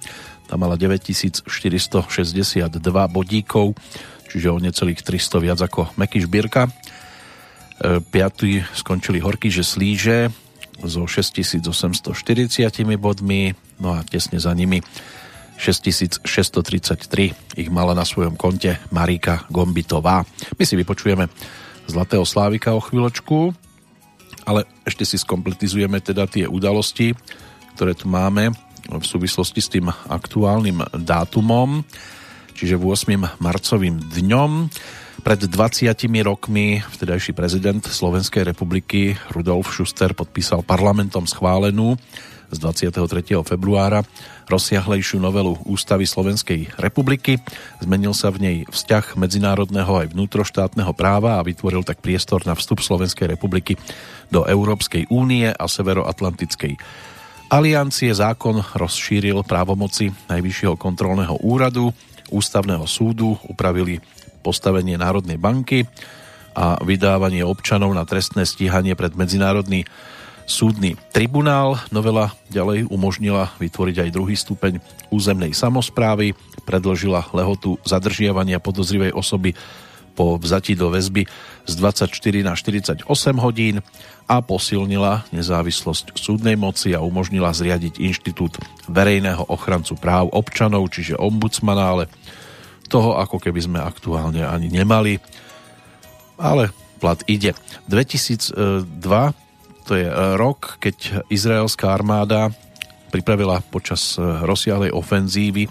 Tam 0.48 0.64
mala 0.64 0.80
9462 0.80 1.92
bodíkov, 3.12 3.76
čiže 4.32 4.48
o 4.48 4.56
necelých 4.56 5.04
300 5.04 5.44
viac 5.44 5.60
ako 5.60 5.92
Meky 6.00 6.24
Šbírka. 6.24 6.64
E, 6.64 6.72
piatý 8.00 8.64
skončili 8.72 9.20
Horky, 9.20 9.52
že 9.52 9.60
slíže 9.60 10.32
so 10.86 11.06
6840 11.06 12.98
bodmi, 12.98 13.54
no 13.82 13.96
a 13.96 14.06
tesne 14.06 14.38
za 14.38 14.54
nimi 14.54 14.82
6633 15.58 17.58
ich 17.58 17.68
mala 17.68 17.90
na 17.90 18.06
svojom 18.06 18.38
konte 18.38 18.78
Marika 18.94 19.42
Gombitová. 19.50 20.22
My 20.54 20.62
si 20.62 20.78
vypočujeme 20.78 21.26
Zlatého 21.90 22.22
Slávika 22.22 22.78
o 22.78 22.84
chvíľočku, 22.84 23.50
ale 24.46 24.70
ešte 24.86 25.02
si 25.02 25.18
skompletizujeme 25.18 25.98
teda 25.98 26.30
tie 26.30 26.46
udalosti, 26.46 27.10
ktoré 27.74 27.98
tu 27.98 28.06
máme 28.06 28.54
v 28.88 29.04
súvislosti 29.04 29.60
s 29.60 29.68
tým 29.68 29.90
aktuálnym 29.90 30.80
dátumom, 30.94 31.82
čiže 32.54 32.78
8. 32.78 33.42
marcovým 33.42 33.98
dňom. 34.14 34.70
Pred 35.18 35.50
20 35.50 35.90
rokmi 36.22 36.78
vtedajší 36.78 37.34
prezident 37.34 37.82
Slovenskej 37.82 38.46
republiky 38.46 39.18
Rudolf 39.34 39.74
Schuster 39.74 40.14
podpísal 40.14 40.62
parlamentom 40.62 41.26
schválenú 41.26 41.98
z 42.54 42.56
23. 42.62 43.34
februára 43.42 44.06
rozsiahlejšiu 44.46 45.18
novelu 45.18 45.58
Ústavy 45.66 46.06
Slovenskej 46.06 46.70
republiky. 46.78 47.42
Zmenil 47.82 48.14
sa 48.14 48.30
v 48.30 48.38
nej 48.40 48.56
vzťah 48.70 49.18
medzinárodného 49.18 49.90
aj 49.90 50.14
vnútroštátneho 50.14 50.94
práva 50.94 51.42
a 51.42 51.44
vytvoril 51.44 51.82
tak 51.82 51.98
priestor 51.98 52.46
na 52.46 52.54
vstup 52.54 52.78
Slovenskej 52.78 53.26
republiky 53.26 53.74
do 54.30 54.46
Európskej 54.46 55.10
únie 55.10 55.50
a 55.50 55.64
Severoatlantickej 55.66 56.78
aliancie. 57.50 58.14
Zákon 58.14 58.62
rozšíril 58.62 59.42
právomoci 59.42 60.14
Najvyššieho 60.30 60.78
kontrolného 60.78 61.42
úradu, 61.42 61.90
Ústavného 62.28 62.84
súdu, 62.84 63.40
upravili 63.48 64.04
postavenie 64.48 64.96
Národnej 64.96 65.36
banky 65.36 65.84
a 66.56 66.80
vydávanie 66.80 67.44
občanov 67.44 67.92
na 67.92 68.08
trestné 68.08 68.48
stíhanie 68.48 68.96
pred 68.96 69.12
Medzinárodný 69.12 69.84
súdny 70.48 70.96
tribunál. 71.12 71.76
Novela 71.92 72.32
ďalej 72.48 72.88
umožnila 72.88 73.52
vytvoriť 73.60 74.08
aj 74.08 74.14
druhý 74.16 74.32
stupeň 74.32 74.80
územnej 75.12 75.52
samozprávy, 75.52 76.32
predložila 76.64 77.28
lehotu 77.36 77.76
zadržiavania 77.84 78.56
podozrivej 78.56 79.12
osoby 79.12 79.52
po 80.16 80.40
vzatí 80.40 80.74
do 80.74 80.90
väzby 80.90 81.28
z 81.68 81.72
24 81.78 82.10
na 82.42 82.56
48 82.58 83.04
hodín 83.38 83.84
a 84.26 84.42
posilnila 84.42 85.28
nezávislosť 85.30 86.16
súdnej 86.18 86.58
moci 86.58 86.90
a 86.96 87.04
umožnila 87.04 87.54
zriadiť 87.54 88.02
inštitút 88.02 88.58
verejného 88.90 89.46
ochrancu 89.46 89.94
práv 89.94 90.32
občanov, 90.34 90.90
čiže 90.90 91.14
ombudsmana, 91.14 91.84
ale 91.86 92.04
toho 92.88 93.20
ako 93.20 93.36
keby 93.36 93.60
sme 93.60 93.78
aktuálne 93.78 94.42
ani 94.42 94.72
nemali. 94.72 95.20
Ale 96.40 96.72
plat 96.98 97.20
ide. 97.28 97.52
2002 97.86 98.88
to 99.88 99.92
je 99.96 100.08
rok, 100.36 100.76
keď 100.80 101.24
izraelská 101.32 101.88
armáda 101.88 102.52
pripravila 103.08 103.64
počas 103.72 104.20
rozsiahlej 104.20 104.92
ofenzívy 104.92 105.64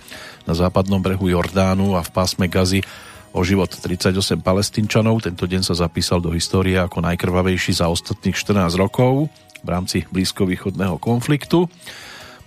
na 0.50 0.58
západnom 0.58 0.98
brehu 0.98 1.30
Jordánu 1.30 1.94
a 1.94 2.02
v 2.02 2.10
pásme 2.10 2.50
Gazy 2.50 2.82
o 3.30 3.46
život 3.46 3.70
38 3.70 4.42
palestínčanov. 4.42 5.22
Tento 5.22 5.46
deň 5.46 5.62
sa 5.62 5.78
zapísal 5.78 6.18
do 6.18 6.34
histórie 6.34 6.82
ako 6.82 7.06
najkrvavejší 7.06 7.78
za 7.78 7.94
ostatných 7.94 8.34
14 8.34 8.74
rokov 8.82 9.30
v 9.62 9.70
rámci 9.70 10.10
blízkovýchodného 10.10 10.98
konfliktu. 10.98 11.70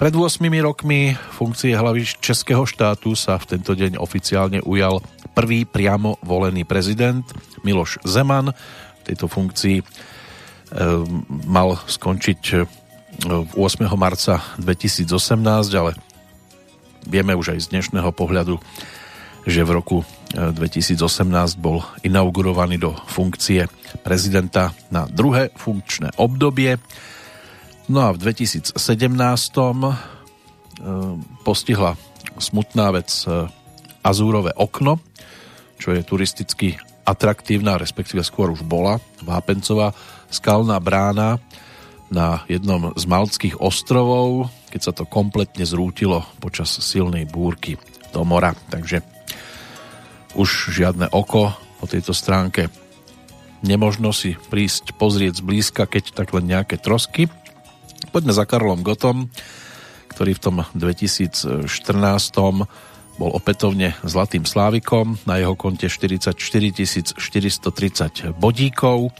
Pred 0.01 0.16
8 0.16 0.40
rokmi 0.64 1.12
funkcie 1.12 1.76
hlavy 1.76 2.09
Českého 2.24 2.64
štátu 2.64 3.12
sa 3.12 3.36
v 3.36 3.53
tento 3.53 3.76
deň 3.76 4.01
oficiálne 4.01 4.64
ujal 4.64 5.05
prvý 5.36 5.68
priamo 5.68 6.16
volený 6.24 6.64
prezident 6.64 7.20
Miloš 7.68 8.01
Zeman. 8.09 8.57
V 8.96 9.03
tejto 9.05 9.28
funkcii 9.28 9.76
e, 9.76 9.84
mal 11.44 11.76
skončiť 11.84 12.40
8. 13.28 13.61
E, 13.61 13.88
marca 14.01 14.40
2018, 14.57 15.05
ale 15.76 15.92
vieme 17.05 17.36
už 17.36 17.53
aj 17.53 17.68
z 17.68 17.70
dnešného 17.76 18.09
pohľadu, 18.16 18.57
že 19.44 19.61
v 19.68 19.70
roku 19.76 20.01
2018 20.32 20.96
e, 20.96 21.61
bol 21.61 21.84
inaugurovaný 22.01 22.80
do 22.80 22.96
funkcie 23.05 23.68
prezidenta 24.01 24.72
na 24.88 25.05
druhé 25.05 25.53
funkčné 25.61 26.16
obdobie. 26.16 26.80
No 27.91 28.07
a 28.07 28.14
v 28.14 28.22
2017 28.22 28.78
eh, 28.78 29.91
postihla 31.43 31.99
smutná 32.38 32.95
vec 32.95 33.11
eh, 33.26 33.51
Azúrové 34.07 34.55
okno, 34.55 35.03
čo 35.82 35.91
je 35.91 36.07
turisticky 36.07 36.78
atraktívna, 37.03 37.82
respektíve 37.82 38.22
skôr 38.22 38.55
už 38.55 38.62
bola, 38.62 39.03
Vápencová 39.26 39.91
skalná 40.30 40.78
brána 40.78 41.43
na 42.14 42.47
jednom 42.47 42.95
z 42.95 43.05
Maltských 43.11 43.59
ostrovov, 43.59 44.55
keď 44.70 44.80
sa 44.86 44.93
to 44.95 45.03
kompletne 45.11 45.66
zrútilo 45.66 46.22
počas 46.38 46.70
silnej 46.70 47.26
búrky 47.26 47.74
do 48.14 48.22
mora. 48.22 48.55
Takže 48.70 49.03
už 50.38 50.70
žiadne 50.70 51.11
oko 51.11 51.59
po 51.82 51.86
tejto 51.91 52.14
stránke 52.14 52.70
nemožno 53.66 54.14
si 54.14 54.38
prísť 54.38 54.95
pozrieť 54.97 55.43
zblízka, 55.43 55.91
keď 55.91 56.14
tak 56.14 56.30
len 56.32 56.47
nejaké 56.47 56.78
trosky. 56.78 57.28
Poďme 58.11 58.34
za 58.34 58.42
Karlom 58.42 58.82
Gotom, 58.82 59.30
ktorý 60.11 60.34
v 60.34 60.42
tom 60.42 60.56
2014 60.74 61.62
bol 63.14 63.30
opätovne 63.30 63.94
Zlatým 64.02 64.42
Slávikom, 64.42 65.14
na 65.30 65.38
jeho 65.38 65.54
konte 65.54 65.86
44 65.86 66.34
430 66.34 68.34
bodíkov. 68.34 69.14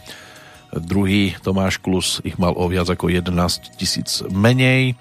Druhý 0.75 1.39
Tomáš 1.39 1.79
Klus 1.79 2.19
ich 2.27 2.35
mal 2.35 2.51
o 2.51 2.67
viac 2.67 2.91
ako 2.91 3.07
11 3.07 3.79
tisíc 3.79 4.27
menej. 4.27 4.99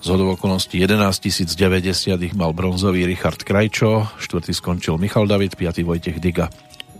Z 0.00 0.16
okolností 0.16 0.80
11 0.80 1.20
090 1.44 2.24
ich 2.24 2.32
mal 2.32 2.56
bronzový 2.56 3.04
Richard 3.04 3.44
Krajčo, 3.44 4.16
štvrtý 4.16 4.56
skončil 4.56 4.96
Michal 4.96 5.28
David, 5.28 5.60
piatý 5.60 5.84
Vojtech 5.84 6.24
Diga, 6.24 6.48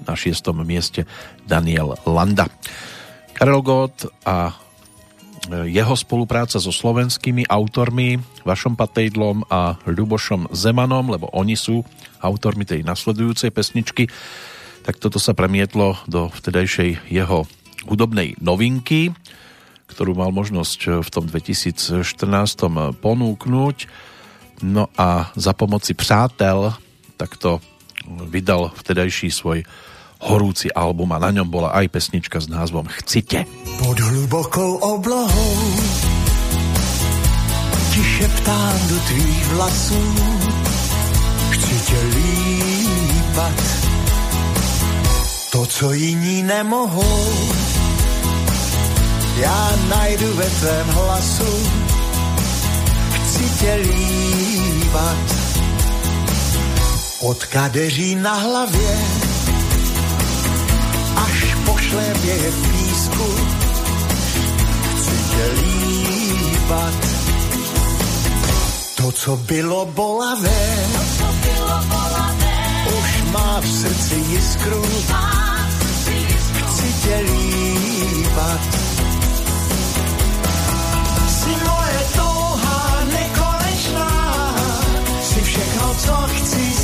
na 0.05 0.13
šiestom 0.13 0.61
mieste 0.69 1.09
Daniel 1.49 1.97
Landa. 2.05 2.45
Karel 3.33 3.65
Gott 3.65 4.05
a 4.29 4.69
jeho 5.49 5.95
spolupráca 5.97 6.61
so 6.61 6.69
slovenskými 6.69 7.49
autormi 7.49 8.21
Vašom 8.45 8.77
Patejdlom 8.77 9.49
a 9.49 9.81
Ľubošom 9.89 10.53
Zemanom, 10.53 11.09
lebo 11.09 11.33
oni 11.33 11.57
sú 11.57 11.81
autormi 12.21 12.69
tej 12.69 12.85
nasledujúcej 12.85 13.49
pesničky, 13.49 14.05
tak 14.85 15.01
toto 15.01 15.17
sa 15.17 15.33
premietlo 15.33 15.97
do 16.05 16.29
vtedajšej 16.29 17.09
jeho 17.09 17.49
hudobnej 17.89 18.37
novinky, 18.41 19.17
ktorú 19.89 20.13
mal 20.13 20.29
možnosť 20.31 21.01
v 21.01 21.09
tom 21.09 21.25
2014 21.25 22.05
ponúknuť. 23.01 23.77
No 24.61 24.93
a 24.97 25.33
za 25.35 25.57
pomoci 25.57 25.97
přátel 25.97 26.77
takto 27.17 27.65
vydal 28.29 28.73
vtedajší 28.77 29.33
svoj 29.33 29.65
horúci 30.21 30.69
album 30.71 31.13
a 31.17 31.19
na 31.19 31.31
ňom 31.33 31.49
bola 31.49 31.73
aj 31.75 31.89
pesnička 31.89 32.39
s 32.41 32.47
názvom 32.47 32.87
Chcite. 33.03 33.49
Pod 33.81 33.97
hlubokou 33.97 34.77
oblohou 34.81 35.57
ti 37.91 38.03
šeptám 38.05 38.79
do 38.89 38.97
tvých 39.09 39.47
vlasů 39.47 40.05
chci 41.51 41.75
tě 41.87 42.01
lípat 42.15 43.61
to, 45.53 45.67
co 45.67 45.93
jiní 45.93 46.43
nemohou 46.43 47.25
já 49.41 49.79
najdu 49.89 50.35
ve 50.35 50.45
tvém 50.45 50.87
hlasu, 50.87 51.67
chci 53.13 53.45
tě 53.61 53.75
líbat. 53.75 55.37
Od 57.21 57.45
kadeří 57.45 58.15
na 58.15 58.35
hlavě, 58.35 58.99
až 61.25 61.57
po 61.67 61.77
šlépě 61.77 62.31
je 62.31 62.51
v 62.51 62.69
písku, 62.73 63.35
chci 64.97 65.17
tě 65.31 65.45
líbat. 65.61 66.95
To, 68.95 69.13
co 69.13 69.37
bylo 69.37 69.87
bolavé, 69.87 70.87
už 72.99 73.23
má 73.33 73.61
v 73.61 73.69
srdci 73.69 74.15
jiskru, 74.15 74.83
chci 76.67 76.93
tě 77.03 77.17
líbat? 77.17 78.81
Co 86.01 86.13
chci 86.13 86.80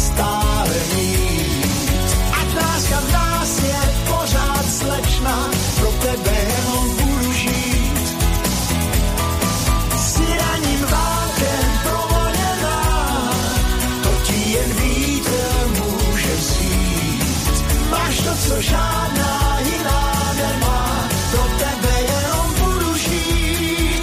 to, 18.57 18.63
žádná 18.63 19.59
jiná 19.59 20.33
nemá, 20.37 21.09
pro 21.31 21.43
tebe 21.59 21.95
jenom 22.01 22.55
budu 22.59 22.97
žít. 22.97 24.03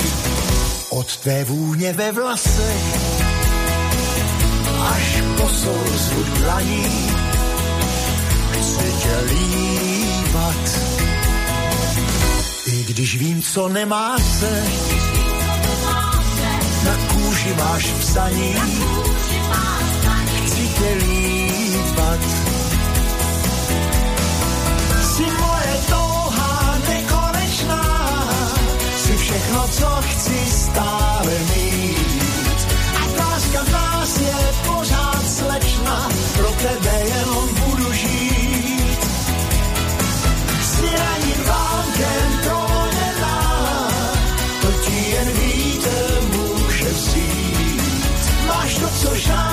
Od 0.89 1.17
tvé 1.17 1.43
vůně 1.43 1.93
ve 1.93 2.11
vlasech 2.11 2.95
až 4.93 5.23
po 5.41 5.49
slzu 5.49 6.23
dlaní. 6.39 7.11
Chci 8.51 8.93
tě 9.01 9.15
líbat, 9.29 10.79
i 12.65 12.83
když 12.83 13.17
vím, 13.17 13.41
co 13.41 13.67
nemá 13.67 14.17
se, 14.39 14.63
na 16.85 16.95
kůži 17.13 17.53
máš 17.53 17.85
psaní. 17.85 18.55
Chci 20.45 20.67
tě 20.67 20.97
líbat, 21.05 22.42
všechno, 29.53 29.67
co 29.67 30.01
chci 30.01 30.51
stále 30.51 31.33
mít. 31.55 32.67
A 32.95 33.23
láska 33.23 33.63
v 33.63 33.71
nás 33.71 34.19
je 34.19 34.33
slečna, 35.27 36.09
pro 36.37 36.49
tebe 36.49 37.03
jenom 37.05 37.49
budu 37.65 37.93
žít. 37.93 39.03
Si 40.61 40.85
raním 40.85 41.43
vánkem 41.47 42.39
provolněná, 42.43 43.87
to 44.61 44.67
ti 44.71 45.09
jen 45.11 45.27
vítr 45.27 46.21
může 46.37 46.89
vzít. 46.89 47.81
Máš 48.47 48.75
to, 48.75 48.87
co 48.87 49.15
žádná 49.15 49.52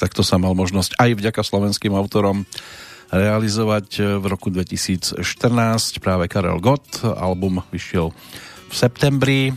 takto 0.00 0.24
sa 0.24 0.40
mal 0.40 0.56
možnosť 0.56 0.96
aj 0.96 1.10
vďaka 1.20 1.44
slovenským 1.44 1.92
autorom 1.92 2.48
realizovať 3.12 3.88
e, 4.00 4.02
v 4.16 4.24
roku 4.24 4.48
2014 4.48 5.20
práve 6.00 6.24
Karel 6.32 6.56
Gott. 6.56 7.04
Album 7.04 7.60
vyšiel 7.68 8.08
v 8.70 8.74
septembri 8.74 9.52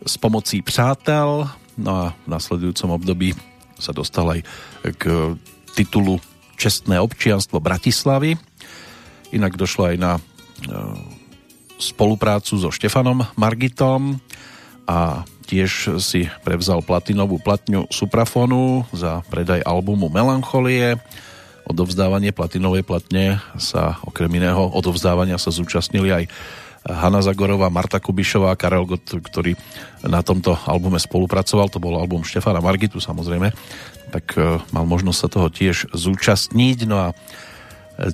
s 0.00 0.16
pomocí 0.16 0.64
Přátel, 0.64 1.44
no 1.76 1.90
a 1.92 2.16
v 2.16 2.26
nasledujúcom 2.30 2.96
období 2.96 3.36
sa 3.76 3.92
dostal 3.92 4.40
aj 4.40 4.40
k 4.96 5.36
titulu 5.76 6.16
Čestné 6.56 6.96
občianstvo 6.96 7.60
Bratislavy. 7.60 8.32
Inak 9.36 9.60
došlo 9.60 9.92
aj 9.92 9.96
na 10.00 10.12
e, 10.16 10.20
spoluprácu 11.76 12.56
so 12.56 12.72
Štefanom 12.72 13.28
Margitom 13.36 14.16
a 14.88 15.28
tiež 15.46 16.02
si 16.02 16.26
prevzal 16.42 16.82
platinovú 16.82 17.38
platňu 17.38 17.86
Suprafonu 17.94 18.82
za 18.90 19.22
predaj 19.30 19.62
albumu 19.62 20.10
Melancholie. 20.10 20.98
Odovzdávanie 21.66 22.34
platinovej 22.34 22.82
platne 22.82 23.38
sa 23.54 24.02
okrem 24.02 24.30
iného 24.34 24.70
odovzdávania 24.74 25.38
sa 25.38 25.54
zúčastnili 25.54 26.10
aj 26.10 26.24
Hanna 26.86 27.18
Zagorová, 27.18 27.66
Marta 27.66 27.98
Kubišová, 27.98 28.54
Karel 28.54 28.86
Gott, 28.86 29.10
ktorý 29.10 29.58
na 30.06 30.22
tomto 30.22 30.54
albume 30.70 31.02
spolupracoval, 31.02 31.66
to 31.66 31.82
bol 31.82 31.98
album 31.98 32.22
Štefana 32.22 32.62
Margitu 32.62 33.02
samozrejme, 33.02 33.50
tak 34.14 34.38
e, 34.38 34.62
mal 34.70 34.86
možnosť 34.86 35.18
sa 35.18 35.26
toho 35.26 35.50
tiež 35.50 35.90
zúčastniť, 35.90 36.78
no 36.86 36.96
a 37.02 37.08
e, 37.10 37.14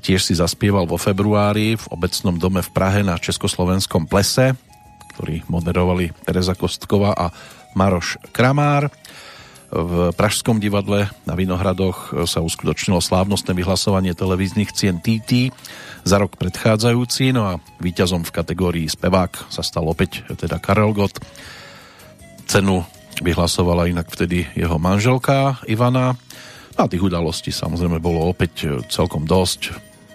tiež 0.01 0.25
si 0.25 0.33
zaspieval 0.33 0.89
vo 0.89 0.97
februári 0.97 1.77
v 1.77 1.87
obecnom 1.93 2.41
dome 2.41 2.65
v 2.65 2.73
Prahe 2.73 3.05
na 3.05 3.21
Československom 3.21 4.09
plese, 4.09 4.57
ktorý 5.15 5.45
moderovali 5.47 6.11
Teresa 6.25 6.57
Kostková 6.57 7.13
a 7.13 7.31
Maroš 7.77 8.17
Kramár. 8.33 8.89
V 9.73 10.13
Pražskom 10.13 10.61
divadle 10.61 11.09
na 11.25 11.33
Vinohradoch 11.33 12.29
sa 12.29 12.45
uskutočnilo 12.45 13.01
slávnostné 13.01 13.57
vyhlasovanie 13.57 14.13
televíznych 14.13 14.69
cien 14.77 15.01
TT 15.01 15.49
za 16.05 16.21
rok 16.21 16.37
predchádzajúci, 16.37 17.33
no 17.33 17.49
a 17.49 17.57
víťazom 17.81 18.21
v 18.21 18.35
kategórii 18.37 18.85
spevák 18.85 19.49
sa 19.49 19.65
stal 19.65 19.89
opäť 19.89 20.29
teda 20.37 20.61
Karel 20.61 20.93
Gott. 20.93 21.17
Cenu 22.45 22.85
vyhlasovala 23.25 23.89
inak 23.89 24.13
vtedy 24.13 24.45
jeho 24.53 24.77
manželka 24.77 25.57
Ivana. 25.65 26.21
A 26.77 26.85
tých 26.89 27.05
udalostí 27.05 27.49
samozrejme 27.49 27.97
bolo 27.97 28.29
opäť 28.29 28.69
celkom 28.93 29.25
dosť. 29.25 29.73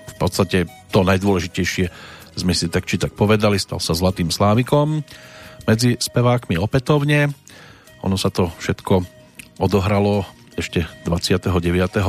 V 0.09 0.13
podstate 0.21 0.69
to 0.93 1.01
najdôležitejšie 1.01 1.89
sme 2.37 2.53
si 2.53 2.69
tak 2.69 2.85
či 2.85 3.01
tak 3.01 3.17
povedali, 3.17 3.57
stal 3.57 3.81
sa 3.81 3.97
Zlatým 3.97 4.29
Slávikom 4.29 5.01
medzi 5.65 5.97
spevákmi 5.97 6.55
opätovne. 6.61 7.33
Ono 8.05 8.15
sa 8.15 8.29
to 8.29 8.53
všetko 8.61 9.03
odohralo 9.57 10.23
ešte 10.53 10.85
29. 11.05 11.49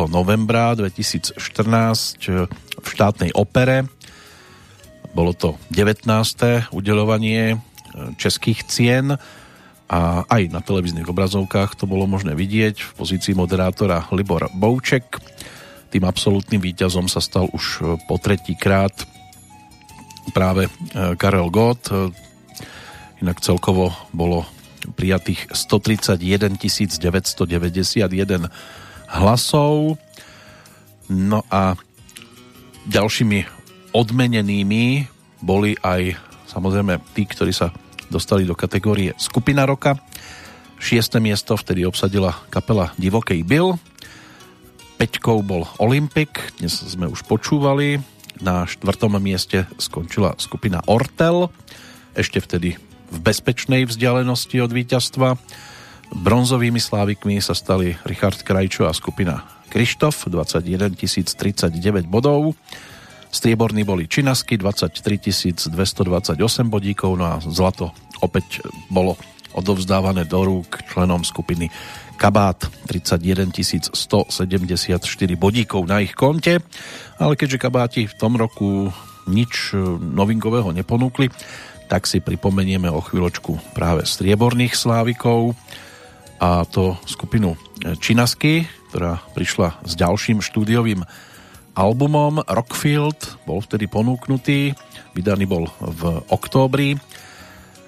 novembra 0.09 0.77
2014 0.77 1.41
v 2.79 2.87
štátnej 2.87 3.33
opere. 3.33 3.89
Bolo 5.17 5.33
to 5.33 5.57
19. 5.73 6.05
udelovanie 6.71 7.59
českých 8.21 8.69
cien 8.69 9.17
a 9.89 10.01
aj 10.29 10.53
na 10.53 10.61
televíznych 10.61 11.09
obrazovkách 11.09 11.81
to 11.81 11.89
bolo 11.89 12.05
možné 12.05 12.37
vidieť 12.37 12.77
v 12.85 12.91
pozícii 12.95 13.33
moderátora 13.33 14.07
Libor 14.13 14.53
Bouček. 14.53 15.17
Tým 15.89 16.05
absolútnym 16.05 16.61
víťazom 16.61 17.09
sa 17.09 17.25
stal 17.25 17.49
už 17.49 17.97
po 18.05 18.21
tretí 18.21 18.53
krát 18.53 18.93
práve 20.31 20.67
e, 20.67 20.71
Karel 21.17 21.49
Gott. 21.51 21.91
E, 21.91 22.13
inak 23.23 23.43
celkovo 23.43 23.91
bolo 24.15 24.47
prijatých 24.95 25.51
131 25.53 26.57
991 26.57 28.49
hlasov. 29.19 29.99
No 31.09 31.41
a 31.49 31.75
ďalšími 32.89 33.39
odmenenými 33.97 35.09
boli 35.41 35.75
aj 35.81 36.17
samozrejme 36.49 37.01
tí, 37.17 37.25
ktorí 37.25 37.53
sa 37.53 37.73
dostali 38.09 38.45
do 38.45 38.57
kategórie 38.57 39.13
Skupina 39.21 39.69
roka. 39.69 39.97
Šiesté 40.79 41.19
miesto 41.19 41.59
vtedy 41.59 41.85
obsadila 41.85 42.39
kapela 42.49 42.95
Divokej 42.97 43.43
Bill. 43.45 43.77
Peťkou 44.99 45.43
bol 45.47 45.67
Olympic, 45.79 46.59
dnes 46.59 46.75
sme 46.75 47.07
už 47.07 47.23
počúvali. 47.27 48.03
Na 48.39 48.71
štvrtom 48.71 49.19
mieste 49.19 49.67
skončila 49.83 50.39
skupina 50.39 50.79
Ortel, 50.87 51.51
ešte 52.15 52.39
vtedy 52.39 52.79
v 53.09 53.19
bezpečnej 53.19 53.89
vzdialenosti 53.89 54.63
od 54.63 54.71
víťazstva. 54.71 55.35
Bronzovými 56.09 56.79
slávikmi 56.79 57.43
sa 57.43 57.53
stali 57.53 57.99
Richard 58.07 58.41
Krajčo 58.41 58.87
a 58.87 58.93
skupina 58.95 59.45
Krištof, 59.69 60.31
21 60.31 60.97
039 60.97 62.09
bodov. 62.09 62.57
Strieborní 63.29 63.85
boli 63.85 64.09
Činasky, 64.09 64.57
23 64.57 65.69
228 65.69 66.39
bodíkov, 66.73 67.13
no 67.21 67.25
a 67.29 67.37
zlato 67.45 67.93
opäť 68.25 68.65
bolo 68.89 69.21
odovzdávané 69.53 70.25
do 70.25 70.41
rúk 70.45 70.81
členom 70.89 71.27
skupiny 71.27 71.69
Kabát 72.19 72.67
31 72.91 73.55
174 73.95 74.99
bodíkov 75.39 75.87
na 75.87 76.03
ich 76.03 76.19
konte, 76.19 76.59
ale 77.15 77.39
keďže 77.39 77.63
Kabáti 77.63 78.03
v 78.11 78.19
tom 78.19 78.35
roku 78.35 78.91
nič 79.31 79.71
e, 79.71 79.79
novinkového 80.03 80.75
neponúkli, 80.75 81.31
tak 81.87 82.11
si 82.11 82.19
pripomenieme 82.19 82.91
o 82.91 82.99
chvíľočku 82.99 83.71
práve 83.71 84.03
strieborných 84.03 84.75
slávikov 84.75 85.55
a 86.43 86.67
to 86.67 86.99
skupinu 87.07 87.55
Činasky, 88.03 88.67
ktorá 88.91 89.23
prišla 89.39 89.79
s 89.87 89.95
ďalším 89.95 90.43
štúdiovým 90.43 91.07
albumom. 91.79 92.43
Rockfield, 92.43 93.39
bol 93.47 93.63
vtedy 93.63 93.87
ponúknutý, 93.87 94.75
vydaný 95.15 95.47
bol 95.47 95.71
v 95.79 96.19
októbri. 96.35 96.99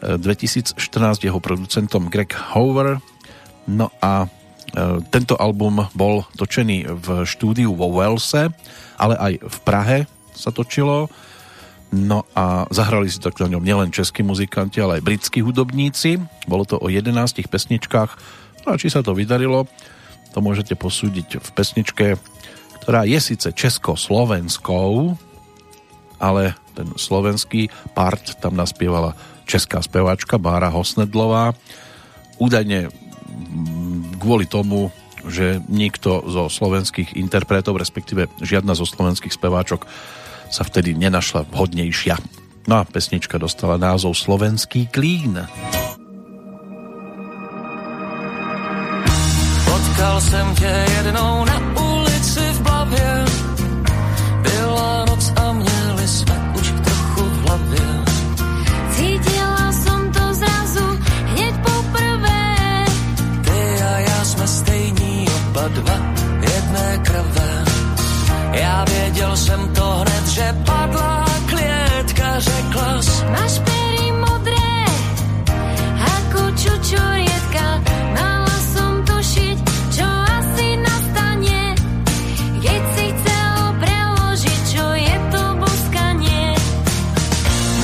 2014 0.01 0.79
e, 0.79 1.29
jeho 1.29 1.43
producentom 1.43 2.07
Greg 2.07 2.31
Hoover 2.55 3.03
No 3.71 3.95
a 4.03 4.27
e, 4.27 4.29
tento 5.15 5.39
album 5.39 5.87
bol 5.95 6.27
točený 6.35 6.91
v 6.91 7.07
štúdiu 7.23 7.71
vo 7.79 7.95
Walese, 7.95 8.51
ale 8.99 9.15
aj 9.15 9.33
v 9.47 9.59
Prahe 9.63 9.99
sa 10.35 10.51
točilo. 10.51 11.07
No 11.91 12.27
a 12.35 12.67
zahrali 12.71 13.11
si 13.11 13.19
tak 13.19 13.39
na 13.43 13.51
ňom 13.51 13.63
nielen 13.63 13.91
českí 13.95 14.23
muzikanti, 14.23 14.83
ale 14.83 14.99
aj 14.99 15.07
britskí 15.07 15.43
hudobníci. 15.43 16.23
Bolo 16.47 16.67
to 16.67 16.79
o 16.79 16.87
11 16.87 17.15
pesničkách. 17.47 18.11
No 18.67 18.75
a 18.75 18.79
či 18.79 18.91
sa 18.91 19.03
to 19.03 19.15
vydarilo, 19.15 19.67
to 20.31 20.39
môžete 20.39 20.79
posúdiť 20.79 21.43
v 21.43 21.49
pesničke, 21.51 22.07
ktorá 22.83 23.03
je 23.07 23.19
síce 23.19 23.51
československou, 23.51 25.19
ale 26.23 26.55
ten 26.79 26.87
slovenský 26.95 27.73
part 27.97 28.39
tam 28.39 28.55
naspievala 28.55 29.19
česká 29.51 29.83
speváčka 29.83 30.39
Bára 30.39 30.71
Hosnedlová. 30.71 31.59
Údajne 32.39 32.95
kvôli 34.21 34.47
tomu, 34.47 34.93
že 35.29 35.61
nikto 35.69 36.25
zo 36.29 36.49
slovenských 36.49 37.17
interpretov, 37.17 37.77
respektíve 37.77 38.29
žiadna 38.41 38.73
zo 38.73 38.89
slovenských 38.89 39.33
speváčok 39.33 39.85
sa 40.51 40.63
vtedy 40.65 40.97
nenašla 40.97 41.47
vhodnejšia. 41.53 42.17
No 42.69 42.81
a 42.81 42.83
pesnička 42.85 43.41
dostala 43.41 43.81
názov 43.81 44.17
Slovenský 44.17 44.87
klín. 44.89 45.41
Potkal 49.65 50.21
jsem 50.21 50.47
tě 50.55 50.73
jednou 50.97 51.45
na 51.45 51.80
dva 65.75 65.97
v 66.41 66.45
jedné 66.45 66.99
krve. 67.05 67.51
Já 68.53 68.85
věděl 68.85 69.37
jsem 69.37 69.69
to 69.75 69.85
hned, 69.85 70.27
že 70.27 70.55
padla 70.67 71.25
klietka, 71.47 72.39
řekla 72.39 73.03
jsi, 73.03 73.25
Máš 73.31 73.59
pery 73.59 74.13
modré, 74.13 74.75
ako 76.03 76.43
čučorietka. 76.59 77.67
Mala 78.17 78.57
som 78.75 78.93
tušiť, 79.07 79.57
čo 79.95 80.07
asi 80.07 80.67
nastane. 80.83 81.63
Keď 82.61 82.83
si 82.97 83.07
chcel 83.15 83.55
preložiť, 83.81 84.61
čo 84.75 84.85
je 84.99 85.17
to 85.31 85.43
boskanie. 85.63 86.47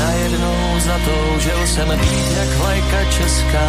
najednou 0.00 0.60
zatoužil 0.80 1.60
jsem 1.66 1.88
být 1.88 2.26
jak 2.36 2.50
vlajka 2.58 3.00
česká. 3.10 3.66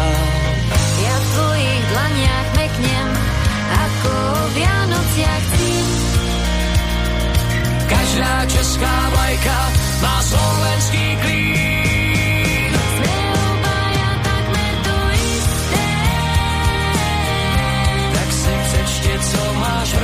Každá 8.18 8.46
česká 8.50 9.10
vlajka 9.14 9.58
má 10.02 10.16
slovenský 10.26 11.06
klín. 11.22 12.72
Sme 12.74 13.14
obaja. 13.30 14.10
Tak 18.10 18.28
si 18.34 18.52
přečti, 18.66 19.14
co 19.22 19.42
máš 19.54 19.94
v 19.94 20.02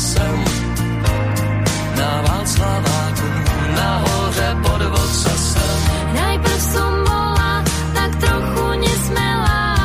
sem 0.00 0.44
na 1.96 2.22
Václaváku, 2.22 3.28
nahoře 3.76 4.56
pod 4.62 4.82
vocasem. 4.82 5.80
Najprv 6.14 6.60
som 6.72 6.92
bola 7.04 7.64
tak 7.94 8.10
trochu 8.16 8.64
nesmelá, 8.80 9.76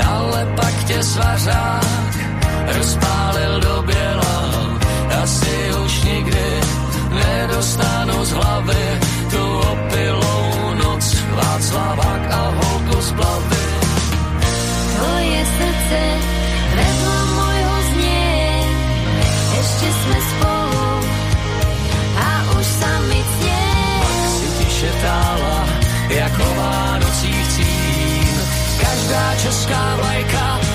ale 0.00 0.40
pak 0.56 0.76
te 0.88 1.02
svažá 1.02 1.75
česká 29.46 29.96
vlajka 29.96 30.65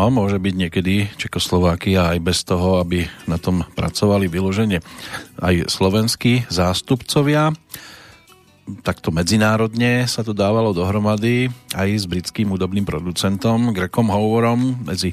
No 0.00 0.08
a 0.08 0.16
môže 0.16 0.40
byť 0.40 0.54
niekedy 0.56 1.12
Čekoslovákia 1.20 2.16
aj 2.16 2.24
bez 2.24 2.40
toho, 2.40 2.80
aby 2.80 3.04
na 3.28 3.36
tom 3.36 3.68
pracovali 3.76 4.32
vyložene 4.32 4.80
aj 5.36 5.68
slovenskí 5.68 6.48
zástupcovia. 6.48 7.52
Takto 8.80 9.12
medzinárodne 9.12 10.08
sa 10.08 10.24
to 10.24 10.32
dávalo 10.32 10.72
dohromady 10.72 11.52
aj 11.76 11.88
s 12.00 12.08
britským 12.08 12.48
hudobným 12.48 12.88
producentom 12.88 13.76
Grekom 13.76 14.08
Howerom. 14.08 14.88
Medzi 14.88 15.12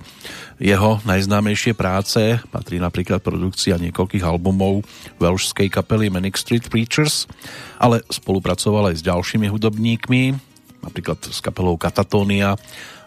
jeho 0.56 1.04
najznámejšie 1.04 1.76
práce 1.76 2.40
patrí 2.48 2.80
napríklad 2.80 3.20
produkcia 3.20 3.76
niekoľkých 3.76 4.24
albumov 4.24 4.88
welshskej 5.20 5.68
kapely 5.68 6.08
Manic 6.08 6.40
Street 6.40 6.64
Preachers, 6.72 7.28
ale 7.76 8.08
spolupracoval 8.08 8.96
aj 8.96 9.04
s 9.04 9.08
ďalšími 9.12 9.52
hudobníkmi, 9.52 10.32
napríklad 10.80 11.20
s 11.28 11.44
kapelou 11.44 11.76
Katatonia 11.76 12.56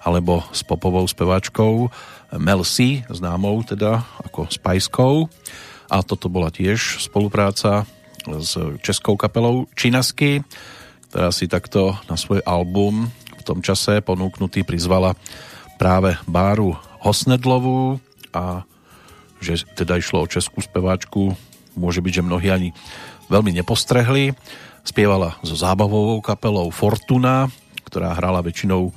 alebo 0.01 0.44
s 0.51 0.64
popovou 0.64 1.05
speváčkou 1.05 1.93
Mel 2.40 2.62
C, 2.64 3.05
známou 3.10 3.60
teda 3.66 4.05
ako 4.24 4.48
Spajskou. 4.48 5.28
A 5.90 6.01
toto 6.06 6.31
bola 6.31 6.48
tiež 6.48 7.02
spolupráca 7.02 7.85
s 8.24 8.55
českou 8.81 9.18
kapelou 9.18 9.66
Činasky, 9.74 10.44
ktorá 11.10 11.35
si 11.35 11.51
takto 11.51 11.98
na 12.06 12.14
svoj 12.14 12.40
album 12.47 13.10
v 13.40 13.43
tom 13.43 13.64
čase 13.64 14.05
ponúknutý 14.05 14.68
prizvala 14.68 15.16
práve 15.81 16.12
Báru 16.28 16.77
Hosnedlovú 17.01 17.97
a 18.36 18.68
že 19.40 19.64
teda 19.72 19.97
išlo 19.97 20.20
o 20.20 20.28
českú 20.28 20.60
speváčku, 20.60 21.32
môže 21.72 22.05
byť, 22.05 22.20
že 22.20 22.27
mnohí 22.28 22.52
ani 22.52 22.68
veľmi 23.32 23.56
nepostrehli. 23.56 24.36
Spievala 24.85 25.40
so 25.40 25.56
zábavovou 25.56 26.20
kapelou 26.20 26.68
Fortuna, 26.68 27.48
ktorá 27.89 28.12
hrala 28.12 28.44
väčšinou 28.44 28.93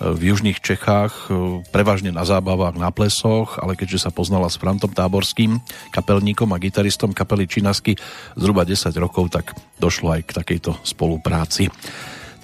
v 0.00 0.32
južných 0.32 0.64
Čechách, 0.64 1.28
e, 1.28 1.60
prevažne 1.68 2.08
na 2.08 2.24
zábavách, 2.24 2.80
na 2.80 2.88
plesoch, 2.88 3.60
ale 3.60 3.76
keďže 3.76 4.08
sa 4.08 4.10
poznala 4.10 4.48
s 4.48 4.56
Frantom 4.56 4.88
Táborským, 4.88 5.60
kapelníkom 5.92 6.48
a 6.56 6.58
gitaristom 6.58 7.12
kapely 7.12 7.44
Činasky 7.44 8.00
zhruba 8.32 8.64
10 8.64 8.96
rokov, 8.96 9.28
tak 9.28 9.52
došlo 9.76 10.16
aj 10.16 10.24
k 10.24 10.36
takejto 10.40 10.80
spolupráci. 10.80 11.68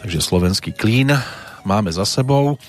Takže 0.05 0.21
slovenský 0.21 0.77
klín 0.77 1.17
máme 1.65 1.89
za 1.89 2.05
sebou. 2.05 2.61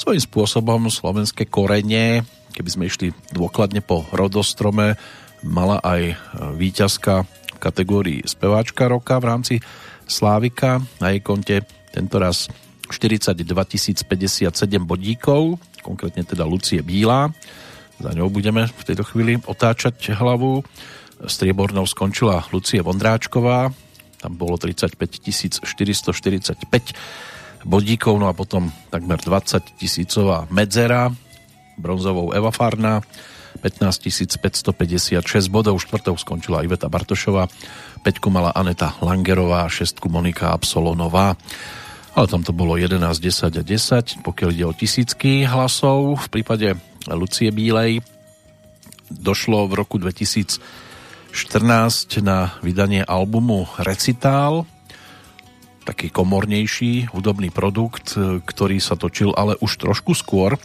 Svojím 0.00 0.24
spôsobom 0.24 0.88
slovenské 0.88 1.44
korene, 1.44 2.24
keby 2.56 2.70
sme 2.72 2.88
išli 2.88 3.12
dôkladne 3.36 3.84
po 3.84 4.08
rodostrome, 4.08 4.96
mala 5.44 5.84
aj 5.84 6.16
víťazka 6.56 7.28
v 7.28 7.58
kategórii 7.60 8.20
speváčka 8.24 8.88
roka 8.88 9.20
v 9.20 9.28
rámci 9.28 9.54
Slávika. 10.08 10.80
Na 10.96 11.12
jej 11.12 11.20
konte 11.20 11.68
tentoraz 11.92 12.48
42 12.92 13.46
057 14.04 14.50
bodíkov, 14.82 15.56
konkrétne 15.80 16.26
teda 16.26 16.44
Lucie 16.44 16.82
Bílá. 16.82 17.30
Za 18.00 18.10
ňou 18.16 18.32
budeme 18.32 18.66
v 18.66 18.82
tejto 18.84 19.04
chvíli 19.04 19.38
otáčať 19.38 20.16
hlavu. 20.16 20.64
Striebornou 21.20 21.84
skončila 21.84 22.48
Lucie 22.48 22.80
Vondráčková, 22.80 23.68
tam 24.20 24.32
bolo 24.36 24.56
35 24.56 24.96
445 25.64 26.64
bodíkov, 27.68 28.16
no 28.16 28.28
a 28.28 28.36
potom 28.36 28.72
takmer 28.88 29.20
20 29.20 29.76
tisícová 29.76 30.48
medzera, 30.48 31.12
bronzovou 31.76 32.32
Eva 32.32 32.48
Farna, 32.48 33.04
15 33.60 34.40
556 34.40 35.52
bodov, 35.52 35.76
štvrtou 35.76 36.16
skončila 36.16 36.64
Iveta 36.64 36.88
Bartošová, 36.88 37.52
peťku 38.00 38.32
mala 38.32 38.56
Aneta 38.56 38.96
Langerová, 39.04 39.68
šestku 39.68 40.08
Monika 40.08 40.56
Absolonová 40.56 41.36
ale 42.20 42.28
tam 42.28 42.44
to 42.44 42.52
bolo 42.52 42.76
11, 42.76 43.00
10 43.00 43.48
a 43.56 43.64
10, 43.64 44.20
pokiaľ 44.20 44.48
ide 44.52 44.68
o 44.68 44.76
tisícky 44.76 45.48
hlasov. 45.48 46.28
V 46.28 46.28
prípade 46.28 46.76
Lucie 47.08 47.48
Bílej 47.48 48.04
došlo 49.08 49.64
v 49.64 49.80
roku 49.80 49.96
2014 49.96 50.60
na 52.20 52.60
vydanie 52.60 53.00
albumu 53.00 53.64
Recital, 53.80 54.68
taký 55.88 56.12
komornejší 56.12 57.08
hudobný 57.08 57.48
produkt, 57.48 58.12
ktorý 58.20 58.84
sa 58.84 59.00
točil 59.00 59.32
ale 59.32 59.56
už 59.64 59.80
trošku 59.80 60.12
skôr. 60.12 60.60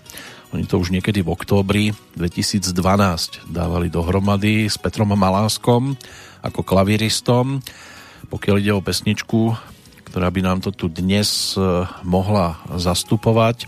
Oni 0.51 0.67
to 0.67 0.75
už 0.75 0.91
niekedy 0.91 1.23
v 1.23 1.31
októbri 1.31 1.95
2012 2.19 3.47
dávali 3.47 3.87
dohromady 3.87 4.67
s 4.67 4.75
Petrom 4.75 5.15
Maláskom 5.15 5.95
ako 6.43 6.67
klaviristom. 6.67 7.63
Pokiaľ 8.27 8.55
ide 8.59 8.75
o 8.75 8.83
pesničku 8.83 9.55
ktorá 10.15 10.31
by 10.31 10.41
nám 10.47 10.63
to 10.63 10.71
tu 10.71 10.87
dnes 10.87 11.59
e, 11.59 11.83
mohla 12.07 12.55
zastupovať, 12.71 13.67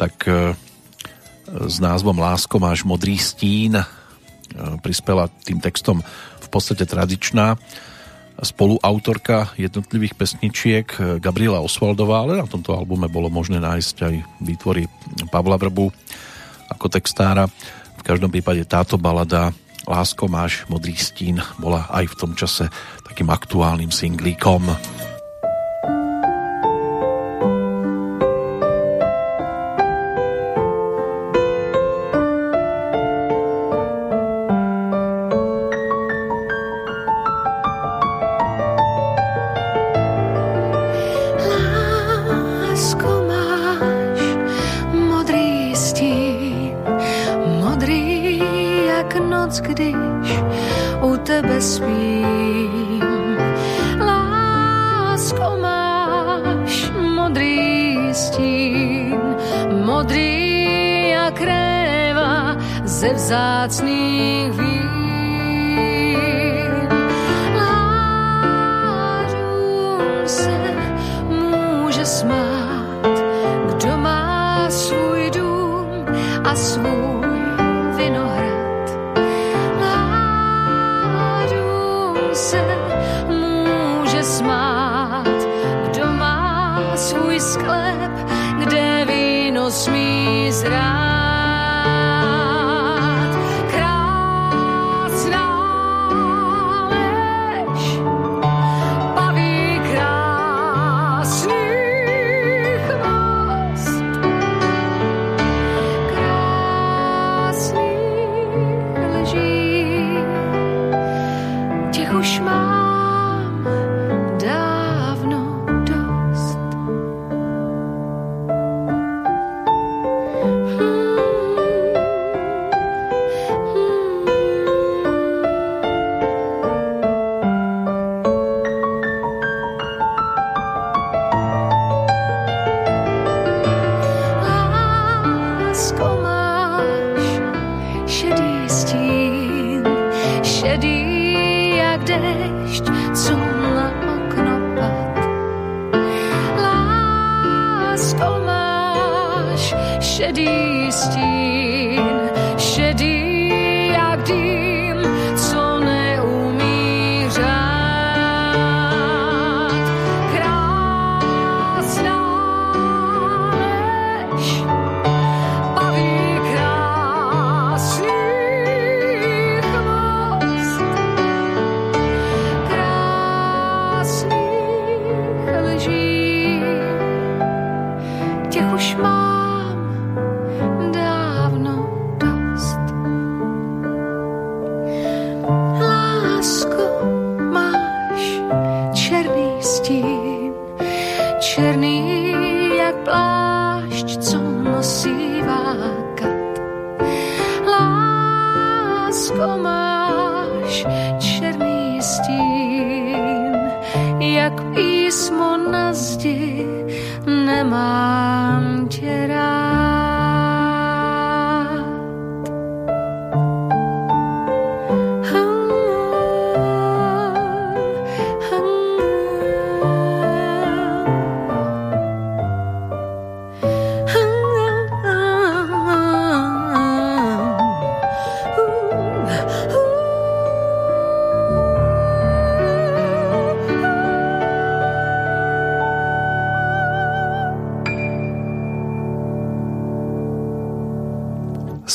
tak 0.00 0.24
e, 0.24 0.56
s 1.68 1.76
názvom 1.76 2.16
Lásko 2.16 2.56
máš 2.56 2.88
modrý 2.88 3.20
stín 3.20 3.76
e, 3.76 3.84
prispela 4.80 5.28
tým 5.44 5.60
textom 5.60 6.00
v 6.40 6.48
podstate 6.48 6.88
tradičná 6.88 7.60
spoluautorka 8.40 9.52
jednotlivých 9.60 10.16
pesničiek 10.16 10.88
Gabriela 11.20 11.60
Osvaldová, 11.60 12.24
ale 12.24 12.40
na 12.40 12.48
tomto 12.48 12.72
albume 12.72 13.12
bolo 13.12 13.28
možné 13.28 13.60
nájsť 13.60 13.96
aj 14.08 14.14
výtvory 14.40 14.88
Pavla 15.28 15.60
Vrbu 15.60 15.92
ako 16.72 16.86
textára. 16.88 17.44
V 18.00 18.02
každom 18.08 18.32
prípade 18.32 18.64
táto 18.64 18.96
balada 18.96 19.52
Lásko 19.84 20.32
máš 20.32 20.64
modrý 20.72 20.96
stín 20.96 21.44
bola 21.60 21.92
aj 21.92 22.08
v 22.08 22.18
tom 22.24 22.32
čase 22.32 22.72
takým 23.04 23.28
aktuálnym 23.28 23.92
singlíkom. 23.92 24.72
U 51.62 51.64
tebe 51.64 51.70
spím. 51.70 53.02
Lásko 53.98 55.56
máš 55.60 56.90
modrý 56.94 57.96
stín, 58.12 59.20
modrý 59.84 61.08
jak 61.10 61.40
réva 61.40 62.56
ze 62.84 63.14
vzácných 63.14 64.52
vín. 64.52 64.71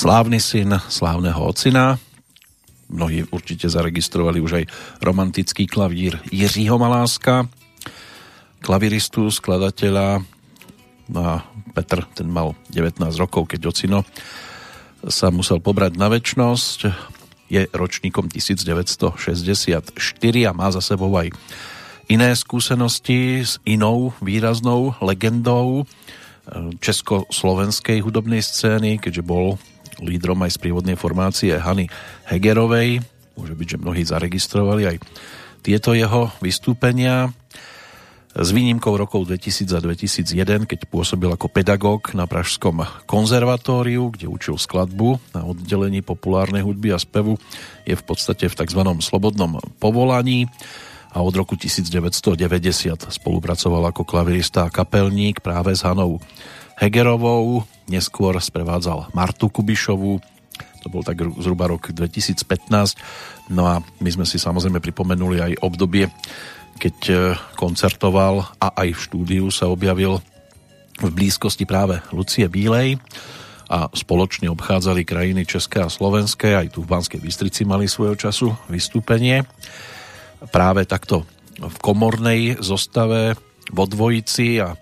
Slávny 0.07 0.39
syn 0.39 0.71
slávneho 0.87 1.51
ocina. 1.51 1.99
Mnohí 2.87 3.27
určite 3.27 3.67
zaregistrovali 3.67 4.39
už 4.39 4.63
aj 4.63 4.65
romantický 5.03 5.67
klavír 5.67 6.15
Jiřího 6.31 6.79
Maláska, 6.79 7.43
klaviristu, 8.63 9.27
skladateľa. 9.27 10.23
No 11.11 11.19
a 11.19 11.43
Petr, 11.75 12.07
ten 12.15 12.31
mal 12.31 12.55
19 12.71 13.03
rokov, 13.19 13.51
keď 13.51 13.67
ocino 13.67 14.07
sa 15.11 15.27
musel 15.27 15.59
pobrať 15.59 15.99
na 15.99 16.07
väčnosť. 16.07 16.79
Je 17.51 17.67
ročníkom 17.67 18.31
1964 18.31 19.91
a 20.47 20.51
má 20.55 20.71
za 20.71 20.79
sebou 20.79 21.11
aj 21.19 21.35
iné 22.07 22.31
skúsenosti 22.31 23.43
s 23.43 23.59
inou 23.67 24.15
výraznou 24.23 24.95
legendou 25.03 25.83
eh, 25.83 26.71
československej 26.79 27.99
hudobnej 28.07 28.39
scény, 28.39 29.03
keďže 29.03 29.27
bol 29.27 29.59
lídrom 30.01 30.41
aj 30.45 30.57
z 30.57 30.61
prívodnej 30.61 30.97
formácie 30.99 31.57
Hany 31.57 31.89
Hegerovej. 32.29 33.01
Môže 33.37 33.53
byť, 33.53 33.67
že 33.67 33.81
mnohí 33.81 34.01
zaregistrovali 34.05 34.83
aj 34.89 34.97
tieto 35.61 35.93
jeho 35.93 36.31
vystúpenia 36.39 37.33
s 38.37 38.53
výnimkou 38.53 38.93
rokov 38.93 39.25
2000 39.25 39.65
a 39.73 39.79
2001, 39.81 40.69
keď 40.69 40.79
pôsobil 40.85 41.25
ako 41.25 41.49
pedagóg 41.49 42.13
na 42.13 42.29
Pražskom 42.29 42.85
konzervatóriu, 43.09 44.13
kde 44.13 44.29
učil 44.29 44.61
skladbu 44.61 45.17
na 45.33 45.41
oddelení 45.41 46.05
populárnej 46.05 46.61
hudby 46.61 46.93
a 46.93 47.01
spevu, 47.01 47.41
je 47.81 47.97
v 47.97 48.03
podstate 48.05 48.45
v 48.45 48.53
tzv. 48.53 48.81
slobodnom 49.01 49.57
povolaní 49.81 50.45
a 51.17 51.25
od 51.25 51.33
roku 51.33 51.57
1990 51.57 52.37
spolupracoval 53.09 53.89
ako 53.89 54.05
klavirista 54.05 54.69
a 54.69 54.73
kapelník 54.73 55.41
práve 55.41 55.73
s 55.73 55.81
Hanou 55.81 56.21
Hegerovou, 56.77 57.65
neskôr 57.89 58.37
sprevádzal 58.37 59.09
Martu 59.17 59.49
Kubišovú, 59.49 60.21
to 60.81 60.87
bol 60.93 61.03
tak 61.03 61.19
zhruba 61.41 61.67
rok 61.67 61.91
2015. 61.91 63.51
No 63.51 63.67
a 63.67 63.83
my 63.99 64.09
sme 64.13 64.23
si 64.23 64.39
samozrejme 64.39 64.79
pripomenuli 64.79 65.41
aj 65.41 65.59
obdobie, 65.59 66.07
keď 66.77 66.97
e, 67.09 67.13
koncertoval 67.59 68.55
a 68.61 68.67
aj 68.71 68.95
v 68.95 69.03
štúdiu 69.03 69.45
sa 69.49 69.67
objavil 69.67 70.23
v 71.01 71.09
blízkosti 71.11 71.67
práve 71.67 71.99
Lucie 72.15 72.47
Bílej 72.47 73.01
a 73.67 73.91
spoločne 73.91 74.47
obchádzali 74.47 75.03
krajiny 75.03 75.43
České 75.43 75.83
a 75.83 75.91
Slovenské, 75.91 76.55
aj 76.55 76.77
tu 76.77 76.87
v 76.87 76.95
Banskej 76.95 77.19
Bystrici 77.19 77.67
mali 77.67 77.91
svojho 77.91 78.15
času 78.15 78.55
vystúpenie. 78.71 79.43
Práve 80.55 80.87
takto 80.87 81.27
v 81.57 81.75
komornej 81.83 82.63
zostave 82.63 83.35
vo 83.73 83.83
dvojici 83.83 84.63
a 84.63 84.77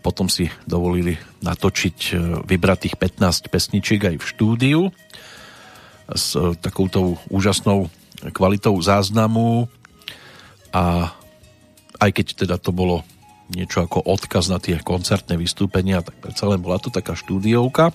potom 0.00 0.30
si 0.30 0.50
dovolili 0.64 1.16
natočiť 1.42 1.98
e, 2.10 2.12
vybratých 2.46 2.96
15 2.96 3.52
pesničiek 3.52 4.00
aj 4.14 4.16
v 4.20 4.24
štúdiu 4.24 4.80
s 6.10 6.36
e, 6.36 6.54
takouto 6.58 7.20
úžasnou 7.28 7.88
kvalitou 8.32 8.76
záznamu 8.80 9.68
a 10.74 11.12
aj 12.00 12.10
keď 12.10 12.26
teda 12.46 12.56
to 12.58 12.74
bolo 12.74 13.06
niečo 13.52 13.84
ako 13.84 14.02
odkaz 14.08 14.48
na 14.48 14.56
tie 14.58 14.80
koncertné 14.80 15.36
vystúpenia, 15.36 16.00
tak 16.00 16.16
predsa 16.16 16.48
len 16.48 16.64
bola 16.64 16.80
to 16.80 16.88
taká 16.88 17.12
štúdiovka, 17.12 17.92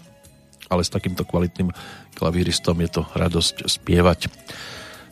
ale 0.70 0.82
s 0.86 0.94
takýmto 0.94 1.26
kvalitným 1.26 1.74
klavíristom 2.14 2.78
je 2.86 3.02
to 3.02 3.04
radosť 3.18 3.66
spievať. 3.66 4.30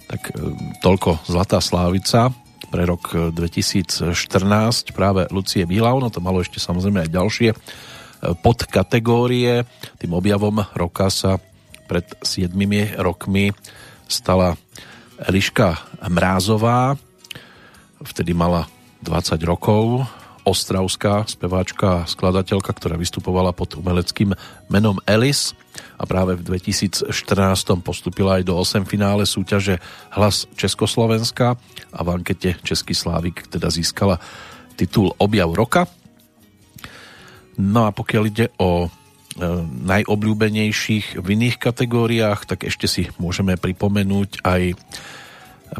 Tak 0.08 0.22
e, 0.30 0.32
toľko 0.80 1.26
Zlatá 1.26 1.60
Slávica 1.60 2.47
pre 2.68 2.84
rok 2.84 3.32
2014 3.32 4.92
práve 4.92 5.28
Lucie 5.32 5.64
Bílau, 5.64 6.00
no 6.04 6.12
to 6.12 6.20
malo 6.20 6.44
ešte 6.44 6.60
samozrejme 6.60 7.08
aj 7.08 7.16
ďalšie 7.16 7.50
e, 7.52 7.58
podkategórie. 8.44 9.64
Tým 9.98 10.12
objavom 10.12 10.64
roka 10.76 11.08
sa 11.08 11.40
pred 11.88 12.04
7 12.20 12.52
rokmi 13.00 13.56
stala 14.08 14.60
Eliška 15.18 15.98
Mrázová, 16.08 16.96
vtedy 18.04 18.38
mala 18.38 18.70
20 19.02 19.42
rokov, 19.48 20.06
ostravská 20.48 21.28
speváčka 21.28 22.04
a 22.04 22.08
skladateľka, 22.08 22.72
ktorá 22.72 22.96
vystupovala 22.96 23.52
pod 23.52 23.76
umeleckým 23.76 24.32
menom 24.72 24.96
Alice 25.04 25.52
a 25.98 26.06
práve 26.06 26.38
v 26.38 26.46
2014 26.46 27.10
postupila 27.82 28.38
aj 28.38 28.44
do 28.46 28.54
8 28.54 28.86
finále 28.86 29.26
súťaže 29.26 29.82
Hlas 30.14 30.46
Československa 30.54 31.58
a 31.90 32.00
v 32.06 32.08
ankete 32.14 32.54
Český 32.62 32.94
Slávik 32.94 33.50
teda 33.50 33.74
získala 33.74 34.22
titul 34.78 35.18
Objav 35.18 35.50
roka. 35.58 35.90
No 37.58 37.90
a 37.90 37.92
pokiaľ 37.92 38.24
ide 38.30 38.54
o 38.62 38.86
e, 38.86 38.90
najobľúbenejších 39.90 41.18
v 41.18 41.28
iných 41.34 41.58
kategóriách, 41.58 42.46
tak 42.46 42.70
ešte 42.70 42.86
si 42.86 43.10
môžeme 43.18 43.58
pripomenúť 43.58 44.46
aj 44.46 44.78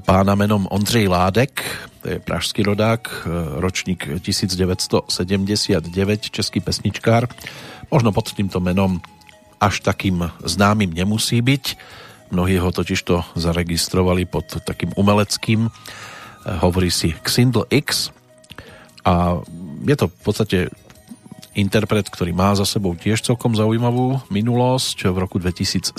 pána 0.04 0.34
menom 0.34 0.66
Ondřej 0.68 1.08
Ládek, 1.08 1.64
to 2.02 2.18
je 2.18 2.20
pražský 2.20 2.66
rodák, 2.66 3.06
e, 3.06 3.14
ročník 3.62 4.10
1979, 4.26 6.34
český 6.34 6.60
pesničkár. 6.60 7.30
Možno 7.94 8.10
pod 8.10 8.34
týmto 8.34 8.58
menom 8.58 8.98
až 9.58 9.82
takým 9.82 10.30
známym 10.46 10.94
nemusí 10.94 11.42
byť. 11.42 11.66
Mnohí 12.34 12.60
ho 12.60 12.70
totiž 12.72 13.00
to 13.08 13.24
zaregistrovali 13.40 14.28
pod 14.28 14.60
takým 14.64 14.92
umeleckým, 15.00 15.72
hovorí 16.48 16.92
si 16.92 17.16
Xindl 17.24 17.68
X 17.72 18.12
a 19.08 19.40
je 19.88 19.96
to 19.96 20.12
v 20.12 20.20
podstate 20.24 20.58
interpret, 21.58 22.06
ktorý 22.06 22.36
má 22.36 22.54
za 22.54 22.70
sebou 22.70 22.94
tiež 22.94 23.24
celkom 23.24 23.58
zaujímavú 23.58 24.22
minulosť. 24.30 25.10
V 25.10 25.18
roku 25.18 25.42
2007 25.42 25.98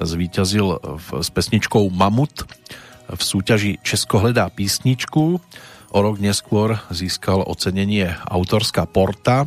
zvíťazil 0.00 0.66
s 1.20 1.28
pesničkou 1.30 1.86
Mamut 1.92 2.48
v 3.06 3.20
súťaži 3.22 3.78
Česko 3.84 4.18
hledá 4.18 4.50
písničku. 4.50 5.38
O 5.90 5.98
rok 6.02 6.18
neskôr 6.18 6.78
získal 6.90 7.46
ocenenie 7.46 8.10
Autorská 8.26 8.86
porta. 8.90 9.46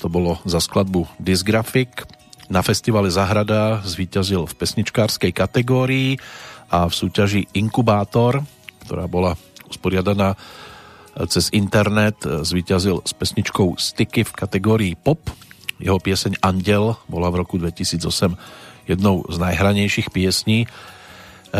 To 0.00 0.12
bolo 0.12 0.38
za 0.44 0.60
skladbu 0.60 1.08
Disgraphic. 1.16 2.04
Na 2.46 2.62
festivale 2.62 3.10
Zahrada 3.10 3.82
zvíťazil 3.82 4.46
v 4.46 4.54
pesničkárskej 4.54 5.34
kategórii 5.34 6.20
a 6.70 6.86
v 6.86 6.94
súťaži 6.94 7.50
Inkubátor, 7.58 8.44
ktorá 8.86 9.10
bola 9.10 9.34
usporiadaná 9.66 10.38
cez 11.26 11.48
internet, 11.56 12.20
zvíťazil 12.22 13.00
s 13.02 13.12
pesničkou 13.16 13.80
Sticky 13.80 14.22
v 14.22 14.32
kategórii 14.36 14.92
pop. 14.92 15.24
Jeho 15.80 15.96
pieseň 15.96 16.44
Andel 16.44 16.92
bola 17.08 17.32
v 17.32 17.40
roku 17.40 17.56
2008 17.56 18.36
jednou 18.84 19.24
z 19.26 19.36
najhranejších 19.40 20.12
piesní 20.12 20.64
e, 20.64 20.68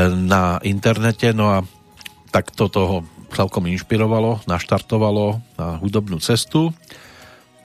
na 0.09 0.61
internete, 0.63 1.33
no 1.33 1.57
a 1.57 1.59
takto 2.31 2.69
toho 2.69 3.03
celkom 3.33 3.67
inšpirovalo, 3.67 4.45
naštartovalo 4.45 5.41
na 5.59 5.81
hudobnú 5.81 6.21
cestu. 6.21 6.71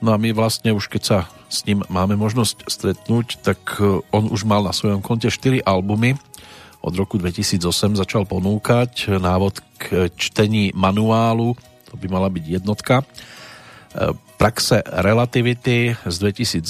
No 0.02 0.10
a 0.10 0.18
my 0.18 0.34
vlastne 0.34 0.74
už 0.74 0.90
keď 0.90 1.02
sa 1.06 1.18
s 1.46 1.62
ním 1.62 1.86
máme 1.86 2.18
možnosť 2.18 2.66
stretnúť, 2.66 3.38
tak 3.38 3.78
e, 3.78 4.02
on 4.10 4.26
už 4.26 4.42
mal 4.42 4.66
na 4.66 4.74
svojom 4.74 4.98
konte 4.98 5.30
4 5.30 5.62
albumy. 5.62 6.18
Od 6.82 6.90
roku 6.98 7.22
2008 7.22 7.62
začal 7.94 8.26
ponúkať 8.26 9.14
návod 9.22 9.62
k 9.78 10.10
čtení 10.18 10.74
manuálu, 10.74 11.54
to 11.86 11.94
by 11.94 12.10
mala 12.10 12.26
byť 12.26 12.44
jednotka. 12.58 13.00
E, 13.00 13.04
praxe 14.42 14.82
relativity 14.82 15.94
z 15.94 16.14
2010. 16.18 16.66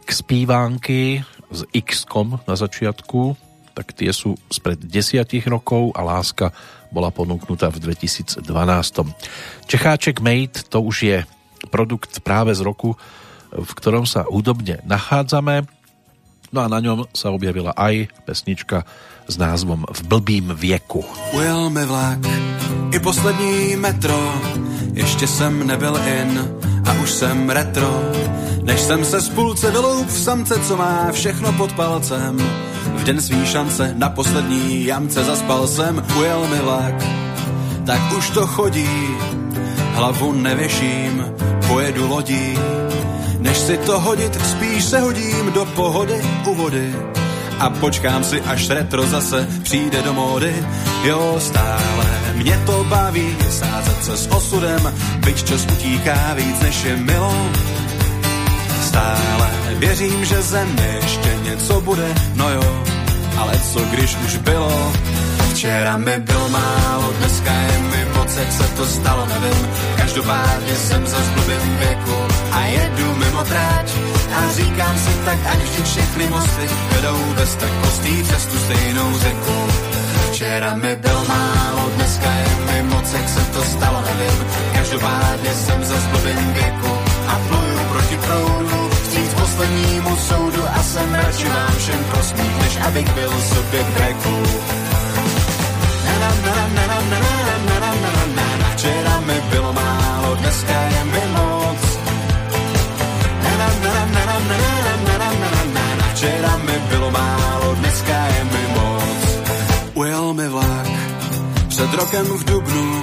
k 0.00 0.08
spívánky 0.08 1.20
s 1.52 1.68
x 1.76 2.08
na 2.48 2.56
začiatku, 2.56 3.36
tak 3.76 3.92
tie 3.92 4.08
sú 4.08 4.40
spred 4.48 4.80
desiatich 4.80 5.44
rokov 5.44 5.92
a 5.92 6.00
Láska 6.00 6.48
bola 6.88 7.12
ponúknutá 7.12 7.68
v 7.68 7.92
2012. 7.92 8.40
Čecháček 9.68 10.24
Made 10.24 10.64
to 10.66 10.80
už 10.80 10.96
je 11.04 11.18
produkt 11.70 12.20
práve 12.20 12.52
z 12.52 12.60
roku, 12.66 12.98
v 13.50 13.70
ktorom 13.78 14.06
sa 14.06 14.26
údobne 14.26 14.82
nachádzame. 14.84 15.66
No 16.50 16.58
a 16.62 16.66
na 16.66 16.82
ňom 16.82 17.06
sa 17.14 17.30
objavila 17.30 17.70
aj 17.78 18.10
pesnička 18.26 18.82
s 19.30 19.38
názvom 19.38 19.86
V 19.86 20.00
blbým 20.10 20.50
věku. 20.58 21.06
Ujel 21.32 21.70
mi 21.70 21.86
vlak, 21.86 22.18
i 22.90 22.98
poslední 22.98 23.76
metro, 23.76 24.18
ještě 24.94 25.26
jsem 25.26 25.66
nebyl 25.66 25.94
in 25.96 26.58
a 26.86 26.92
už 27.02 27.10
jsem 27.10 27.50
retro. 27.50 28.02
Než 28.62 28.80
jsem 28.80 29.04
se 29.04 29.20
z 29.20 29.28
půlce 29.28 29.70
vyloup 29.70 30.08
v 30.08 30.18
samce, 30.18 30.58
co 30.58 30.76
má 30.76 31.12
všechno 31.12 31.52
pod 31.52 31.72
palcem. 31.72 32.38
V 32.94 33.04
den 33.04 33.20
svý 33.20 33.46
šance 33.46 33.94
na 33.96 34.08
poslední 34.08 34.84
jamce 34.84 35.24
zaspal 35.24 35.66
jsem, 35.66 36.04
ujel 36.18 36.46
mi 36.46 36.58
vlak. 36.58 36.94
Tak 37.86 38.12
už 38.18 38.30
to 38.30 38.46
chodí, 38.46 39.08
hlavu 39.94 40.32
nevěším, 40.32 41.24
pojedu 41.70 42.08
lodí. 42.08 42.58
Než 43.38 43.56
si 43.58 43.76
to 43.76 44.00
hodit, 44.00 44.34
spíš 44.46 44.84
se 44.84 45.00
hodím 45.00 45.52
do 45.54 45.64
pohody 45.64 46.18
u 46.46 46.54
vody 46.54 46.94
a 47.58 47.70
počkám 47.70 48.24
si, 48.24 48.40
až 48.40 48.68
retro 48.68 49.06
zase 49.06 49.48
přijde 49.62 50.02
do 50.02 50.12
módy. 50.12 50.54
Jo, 51.04 51.36
stále 51.38 52.06
mě 52.34 52.60
to 52.66 52.84
baví, 52.84 53.36
sázet 53.50 54.04
se 54.04 54.16
s 54.16 54.26
osudem, 54.26 54.92
byť 55.24 55.44
čas 55.44 55.66
utíká 55.72 56.34
víc, 56.34 56.60
než 56.62 56.84
je 56.84 56.96
milo. 56.96 57.34
Stále 58.82 59.50
věřím, 59.78 60.24
že 60.24 60.42
země 60.42 60.98
ještě 61.02 61.38
něco 61.42 61.80
bude, 61.80 62.14
no 62.34 62.50
jo, 62.50 62.84
ale 63.36 63.52
co 63.72 63.80
když 63.80 64.16
už 64.24 64.36
bylo? 64.36 64.92
Včera 65.50 65.96
mi 65.96 66.18
bylo 66.18 66.48
málo, 66.48 67.12
dneska 67.18 67.52
je 67.52 67.78
mi 67.78 68.09
moc, 68.20 68.36
jak 68.36 68.76
to 68.76 68.86
stalo, 68.86 69.26
nevím. 69.26 69.68
Každopádně 69.96 70.74
jsem 70.76 71.06
za 71.06 71.16
v 71.16 71.78
věku 71.78 72.16
a 72.52 72.60
jedu 72.64 73.14
mimo 73.16 73.42
tráč 73.44 73.88
a 74.36 74.52
říkám 74.52 74.98
si 74.98 75.12
tak, 75.24 75.38
ať 75.52 75.58
vždy 75.58 75.82
všechny 75.82 76.26
mosty 76.26 76.66
vedou 76.94 77.18
bez 77.36 77.54
tak 77.54 77.70
přes 78.22 78.46
tu 78.46 78.58
stejnou 78.58 79.18
řeku. 79.18 79.56
Včera 80.30 80.74
mi 80.74 80.96
bylo 80.96 81.24
málo, 81.24 81.90
dneska 81.96 82.30
je 82.32 82.48
mi 82.66 82.82
moc, 82.82 83.12
jak 83.12 83.28
se 83.28 83.40
to 83.54 83.62
stalo, 83.64 84.02
nevím. 84.08 84.38
Každopádně 84.74 85.54
jsem 85.54 85.84
za 85.84 85.96
zblbým 86.00 86.52
věku 86.52 86.92
a 87.28 87.34
pluju 87.48 87.80
proti 87.92 88.16
proudu, 88.16 88.90
vstříc 89.02 89.34
poslednímu 89.34 90.16
soudu 90.16 90.62
a 90.78 90.82
jsem 90.82 91.14
radši 91.14 91.48
vám 91.48 91.74
všem 91.78 92.04
prosmích, 92.10 92.56
než 92.62 92.76
abych 92.86 93.14
byl 93.14 93.30
sobě 93.40 93.82
v 93.82 93.94
breku. 93.94 94.42
Včera 96.00 97.39
rokem 112.00 112.26
v 112.26 112.44
Dubnu, 112.44 113.02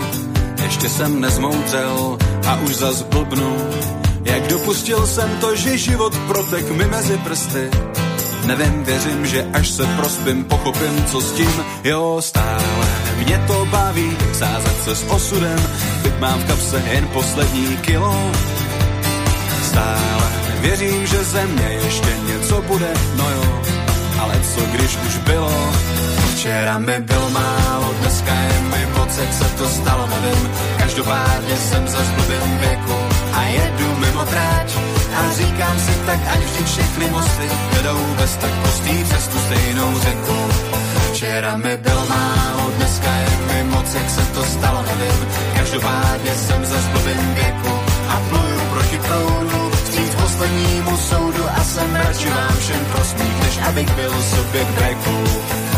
ještě 0.64 0.90
jsem 0.90 1.22
nezmoudřel 1.22 2.18
a 2.48 2.56
už 2.56 2.76
zas 2.76 3.02
blbnu. 3.02 3.58
Jak 4.24 4.48
dopustil 4.48 5.08
jsem 5.08 5.30
to, 5.42 5.56
že 5.56 5.78
život 5.78 6.18
protek 6.28 6.72
mi 6.72 6.86
mezi 6.86 7.18
prsty. 7.18 7.70
Nevím, 8.46 8.84
věřím, 8.84 9.26
že 9.26 9.48
až 9.54 9.70
se 9.70 9.86
prospím, 9.86 10.44
pochopím, 10.44 11.06
co 11.06 11.22
s 11.22 11.32
tím, 11.32 11.64
jo, 11.84 12.18
stále. 12.20 12.88
Mě 13.18 13.44
to 13.48 13.66
baví, 13.66 14.18
sázet 14.34 14.84
se 14.84 14.96
s 14.96 15.04
osudem, 15.04 15.60
byť 16.02 16.20
mám 16.20 16.40
v 16.40 16.46
kapse 16.46 16.84
jen 16.92 17.08
poslední 17.08 17.78
kilo. 17.78 18.32
Stále 19.64 20.32
věřím, 20.62 21.08
že 21.08 21.24
ze 21.24 21.46
mě 21.46 21.80
ještě 21.86 22.18
něco 22.28 22.62
bude, 22.62 22.94
no 23.16 23.30
jo, 23.30 23.62
ale 24.20 24.42
co 24.56 24.62
když 24.62 24.98
už 25.08 25.18
bylo, 25.18 25.72
Včera 26.38 26.78
mi 26.78 27.00
bylo 27.00 27.30
málo, 27.30 27.94
dneska 28.00 28.34
je 28.34 28.62
mi 28.62 28.86
moc, 28.98 29.18
jak 29.18 29.34
se 29.34 29.44
to 29.58 29.70
stalo, 29.70 30.08
nevím. 30.08 30.50
Každopádně 30.78 31.58
jsem 31.58 31.88
za 31.88 31.98
v 31.98 32.30
věku 32.60 32.98
a 33.34 33.42
jedu 33.44 33.96
mimo 34.00 34.26
tráč 34.26 34.70
a 35.18 35.32
říkám 35.34 35.80
si 35.80 35.94
tak, 36.06 36.20
ať 36.34 36.40
vždy 36.40 36.64
všechny 36.64 37.10
mosty 37.10 37.48
vedou 37.74 38.00
bez 38.18 38.36
tak 38.36 38.52
prostý 38.52 39.04
přes 39.04 39.28
tu 39.28 39.38
stejnou 39.40 40.00
řeku. 40.00 40.38
Včera 41.12 41.58
mi 41.58 41.78
bylo 41.78 42.06
málo, 42.10 42.72
dneska 42.78 43.12
je 43.16 43.54
mi 43.54 43.64
moc, 43.64 43.94
jak 43.94 44.10
se 44.10 44.22
to 44.22 44.44
stalo, 44.44 44.84
nevím. 44.88 45.28
Každopádně 45.56 46.32
jsem 46.36 46.66
za 46.66 46.78
v 46.78 47.34
věku 47.34 47.74
a 48.10 48.16
pluju 48.30 48.60
proti 48.74 49.00
proudu, 49.00 49.72
vstříc 49.72 50.16
poslednímu 50.16 50.98
soudu 50.98 51.44
a 51.50 51.64
jsem 51.64 51.96
radši 51.96 52.30
vám 52.30 52.58
všem 52.60 52.86
prosmích, 52.94 53.40
než 53.44 53.58
abych 53.68 53.92
byl 53.96 54.14
sobě 54.22 54.66
k 54.66 54.70
breku. 54.70 55.77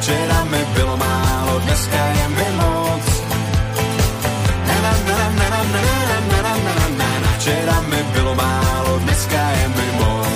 Včera 0.00 0.44
mi 0.44 0.64
bylo 0.74 0.96
málo, 0.96 1.58
dneska 1.58 2.04
je 2.06 2.28
mi 2.28 2.46
moc. 2.56 3.04
Včera 7.38 7.80
mi 7.80 8.02
bylo 8.14 8.34
málo, 8.34 8.98
dneska 8.98 9.50
je 9.50 9.68
mi 9.68 9.86
moc. 9.98 10.26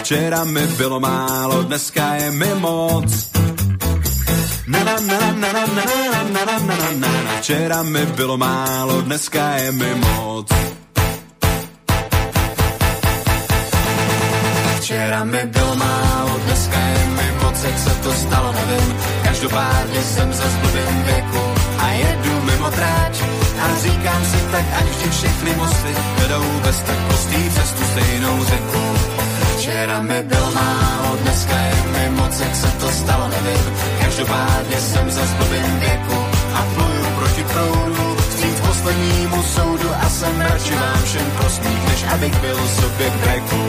Včera 0.00 0.44
mi 0.44 0.66
bylo 0.66 1.00
málo, 1.00 1.62
dneska 1.62 2.14
je 2.14 2.30
mi 2.30 2.54
moc. 2.54 3.10
Včera 7.40 7.82
mi 7.82 8.06
bylo 8.06 8.36
málo, 8.36 9.00
dneska 9.00 9.50
je 9.56 9.72
mi 9.72 9.94
moc. 9.94 10.46
Včera 14.86 15.24
mi 15.24 15.42
bylo 15.46 15.74
málo, 15.74 16.38
dneska 16.46 16.78
je 16.78 17.06
mi 17.06 17.28
moc, 17.42 17.64
jak 17.64 17.78
se 17.78 17.90
to 17.90 18.12
stalo, 18.12 18.52
nevím. 18.52 18.94
Každopádně 19.24 20.00
jsem 20.02 20.32
za 20.32 20.44
blbým 20.60 21.02
věku 21.02 21.42
a 21.78 21.90
jedu 21.90 22.34
mimo 22.42 22.70
tráč. 22.70 23.16
A 23.62 23.66
říkám 23.82 24.24
si 24.24 24.36
tak, 24.52 24.64
ať 24.78 24.84
vždy 24.84 25.10
všechny 25.10 25.50
mosty 25.56 25.92
vedou 26.18 26.44
bez 26.62 26.78
tak 26.80 26.98
prostý 27.08 27.50
přes 27.50 27.72
tu 27.72 27.84
stejnou 27.84 28.44
řeku. 28.44 28.82
Včera 29.56 30.02
mi 30.02 30.22
bylo 30.22 30.50
málo, 30.54 31.16
dneska 31.22 31.56
je 31.58 31.76
mi 31.92 32.10
moc, 32.10 32.40
jak 32.40 32.54
se 32.54 32.70
to 32.80 32.88
stalo, 32.90 33.28
nevím. 33.28 33.66
Každopádně 34.00 34.80
jsem 34.80 35.10
za 35.10 35.22
blbým 35.38 35.78
věku 35.78 36.18
a 36.54 36.66
pluju 36.74 37.06
proti 37.18 37.44
proudu. 37.44 38.16
Vstříc 38.16 38.60
poslednímu 38.60 39.42
soudu 39.42 39.90
a 40.02 40.08
jsem 40.08 40.40
radši 40.40 40.74
vám 40.74 41.02
všem 41.04 41.30
prosmích, 41.38 41.88
než 41.88 42.04
abych 42.14 42.40
byl 42.40 42.58
sobě 42.68 43.10
k 43.10 43.14
breku. 43.14 43.62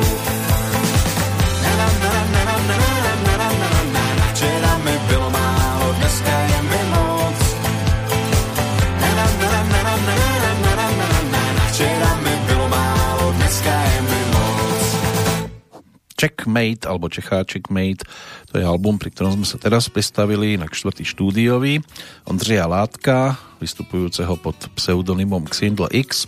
Checkmate, 16.47 16.87
alebo 16.87 17.11
Čechá 17.11 17.43
Checkmate, 17.43 18.07
to 18.47 18.55
je 18.55 18.63
album, 18.63 18.95
pri 18.95 19.11
ktorom 19.11 19.35
sme 19.35 19.43
sa 19.43 19.59
teraz 19.59 19.91
pristavili 19.91 20.55
na 20.55 20.71
štvrtý 20.71 21.03
štúdiový 21.03 21.83
Ondřeja 22.23 22.63
Látka, 22.63 23.35
vystupujúceho 23.59 24.39
pod 24.39 24.55
pseudonymom 24.79 25.43
Xindl 25.51 25.91
X. 25.91 26.23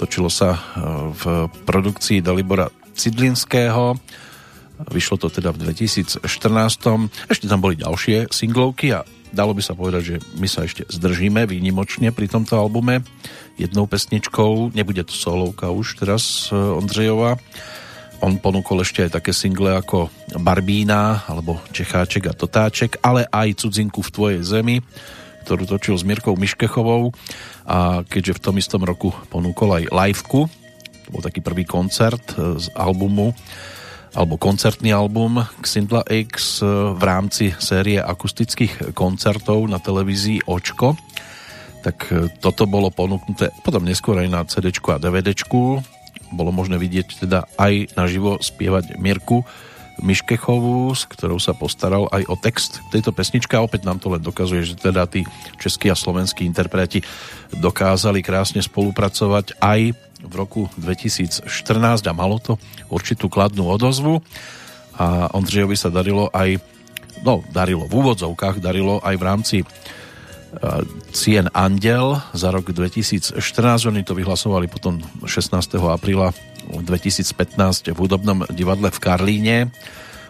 Točilo 0.00 0.32
sa 0.32 0.56
e, 0.56 0.60
v 1.12 1.22
produkcii 1.68 2.24
Dalibora 2.24 2.72
Cidlinského, 2.96 4.00
Vyšlo 4.82 5.14
to 5.14 5.30
teda 5.30 5.54
v 5.54 5.70
2014. 5.70 6.26
Ešte 7.30 7.46
tam 7.46 7.62
boli 7.62 7.78
ďalšie 7.78 8.34
singlovky 8.34 8.90
a 8.90 9.06
dalo 9.30 9.54
by 9.54 9.62
sa 9.62 9.78
povedať, 9.78 10.02
že 10.02 10.16
my 10.42 10.50
sa 10.50 10.66
ešte 10.66 10.90
zdržíme 10.90 11.46
výnimočne 11.46 12.10
pri 12.10 12.26
tomto 12.26 12.58
albume 12.58 13.06
jednou 13.62 13.86
pesničkou. 13.86 14.74
Nebude 14.74 15.06
to 15.06 15.14
solovka 15.14 15.70
už 15.70 16.02
teraz 16.02 16.50
e, 16.50 16.58
Ondřejova. 16.58 17.38
On 18.22 18.38
ponúkol 18.38 18.86
ešte 18.86 19.02
aj 19.02 19.18
také 19.18 19.34
single 19.34 19.82
ako 19.82 20.06
Barbína 20.38 21.26
alebo 21.26 21.58
Čecháček 21.74 22.30
a 22.30 22.36
Totáček, 22.38 23.02
ale 23.02 23.26
aj 23.26 23.66
Cudzinku 23.66 23.98
v 23.98 24.14
tvojej 24.14 24.40
zemi, 24.46 24.78
ktorú 25.42 25.66
točil 25.66 25.98
s 25.98 26.06
Mirkou 26.06 26.38
Miškechovou 26.38 27.10
a 27.66 28.06
keďže 28.06 28.38
v 28.38 28.42
tom 28.46 28.54
istom 28.62 28.86
roku 28.86 29.10
ponúkol 29.26 29.74
aj 29.74 29.90
liveku, 29.90 30.46
to 31.02 31.08
bol 31.10 31.18
taký 31.18 31.42
prvý 31.42 31.66
koncert 31.66 32.22
e, 32.38 32.62
z 32.62 32.70
albumu 32.78 33.34
alebo 34.14 34.38
koncertný 34.38 34.94
album 34.94 35.42
Xindla 35.58 36.06
X 36.06 36.62
e, 36.62 36.94
v 36.94 37.02
rámci 37.02 37.50
série 37.58 37.98
akustických 37.98 38.94
koncertov 38.94 39.66
na 39.66 39.82
televízii 39.82 40.46
Očko. 40.46 40.94
Tak 41.82 41.98
e, 42.14 42.30
toto 42.38 42.70
bolo 42.70 42.94
ponúknuté 42.94 43.50
potom 43.66 43.82
neskôr 43.82 44.22
aj 44.22 44.28
na 44.30 44.46
CD 44.46 44.70
a 44.70 45.02
DVD. 45.02 45.34
Bolo 46.32 46.50
možné 46.50 46.80
vidieť 46.80 47.28
teda 47.28 47.44
aj 47.60 47.94
naživo 47.94 48.40
spievať 48.40 48.96
Mirku 48.96 49.44
Miškechovú, 50.00 50.90
s 50.96 51.04
ktorou 51.04 51.36
sa 51.36 51.52
postaral 51.52 52.08
aj 52.08 52.24
o 52.26 52.34
text 52.34 52.80
tejto 52.88 53.12
pesničky. 53.12 53.54
A 53.54 53.64
opäť 53.64 53.84
nám 53.84 54.00
to 54.00 54.08
len 54.08 54.24
dokazuje, 54.24 54.64
že 54.64 54.80
teda 54.80 55.04
tí 55.04 55.28
českí 55.60 55.92
a 55.92 55.96
slovenskí 55.96 56.48
interpreti 56.48 57.04
dokázali 57.52 58.24
krásne 58.24 58.64
spolupracovať 58.64 59.60
aj 59.60 59.80
v 60.22 60.32
roku 60.32 60.72
2014 60.80 61.44
a 62.08 62.12
malo 62.16 62.40
to 62.40 62.56
určitú 62.88 63.28
kladnú 63.28 63.68
odozvu. 63.68 64.24
A 64.96 65.28
Ondřejovi 65.36 65.76
sa 65.76 65.92
darilo 65.92 66.32
aj 66.32 66.56
no 67.22 67.44
darilo 67.52 67.86
v 67.86 67.94
úvodzovkách, 68.02 68.64
darilo 68.64 68.98
aj 69.04 69.14
v 69.14 69.24
rámci 69.24 69.56
cien 71.12 71.48
Andel 71.56 72.20
za 72.36 72.52
rok 72.52 72.72
2014. 72.72 73.40
Oni 73.88 74.04
to 74.04 74.12
vyhlasovali 74.12 74.68
potom 74.68 75.00
16. 75.24 75.56
apríla 75.88 76.36
2015 76.68 77.92
v 77.92 77.98
hudobnom 77.98 78.44
divadle 78.52 78.92
v 78.92 78.98
Karlíne. 79.00 79.56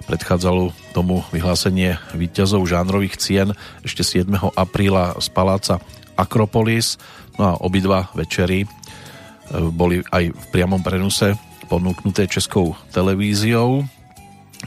Predchádzalo 0.07 0.74
tomu 0.94 1.23
vyhlásenie 1.31 1.99
výťazov 2.15 2.66
žánrových 2.66 3.19
cien 3.19 3.49
ešte 3.86 4.03
7. 4.03 4.31
apríla 4.55 5.19
z 5.19 5.27
paláca 5.31 5.74
Akropolis. 6.15 6.99
No 7.39 7.43
a 7.55 7.59
obidva 7.62 8.11
večery 8.15 8.66
boli 9.53 10.01
aj 10.11 10.32
v 10.32 10.44
priamom 10.55 10.81
prenuse 10.81 11.36
ponúknuté 11.69 12.28
českou 12.28 12.77
televíziou. 12.93 13.85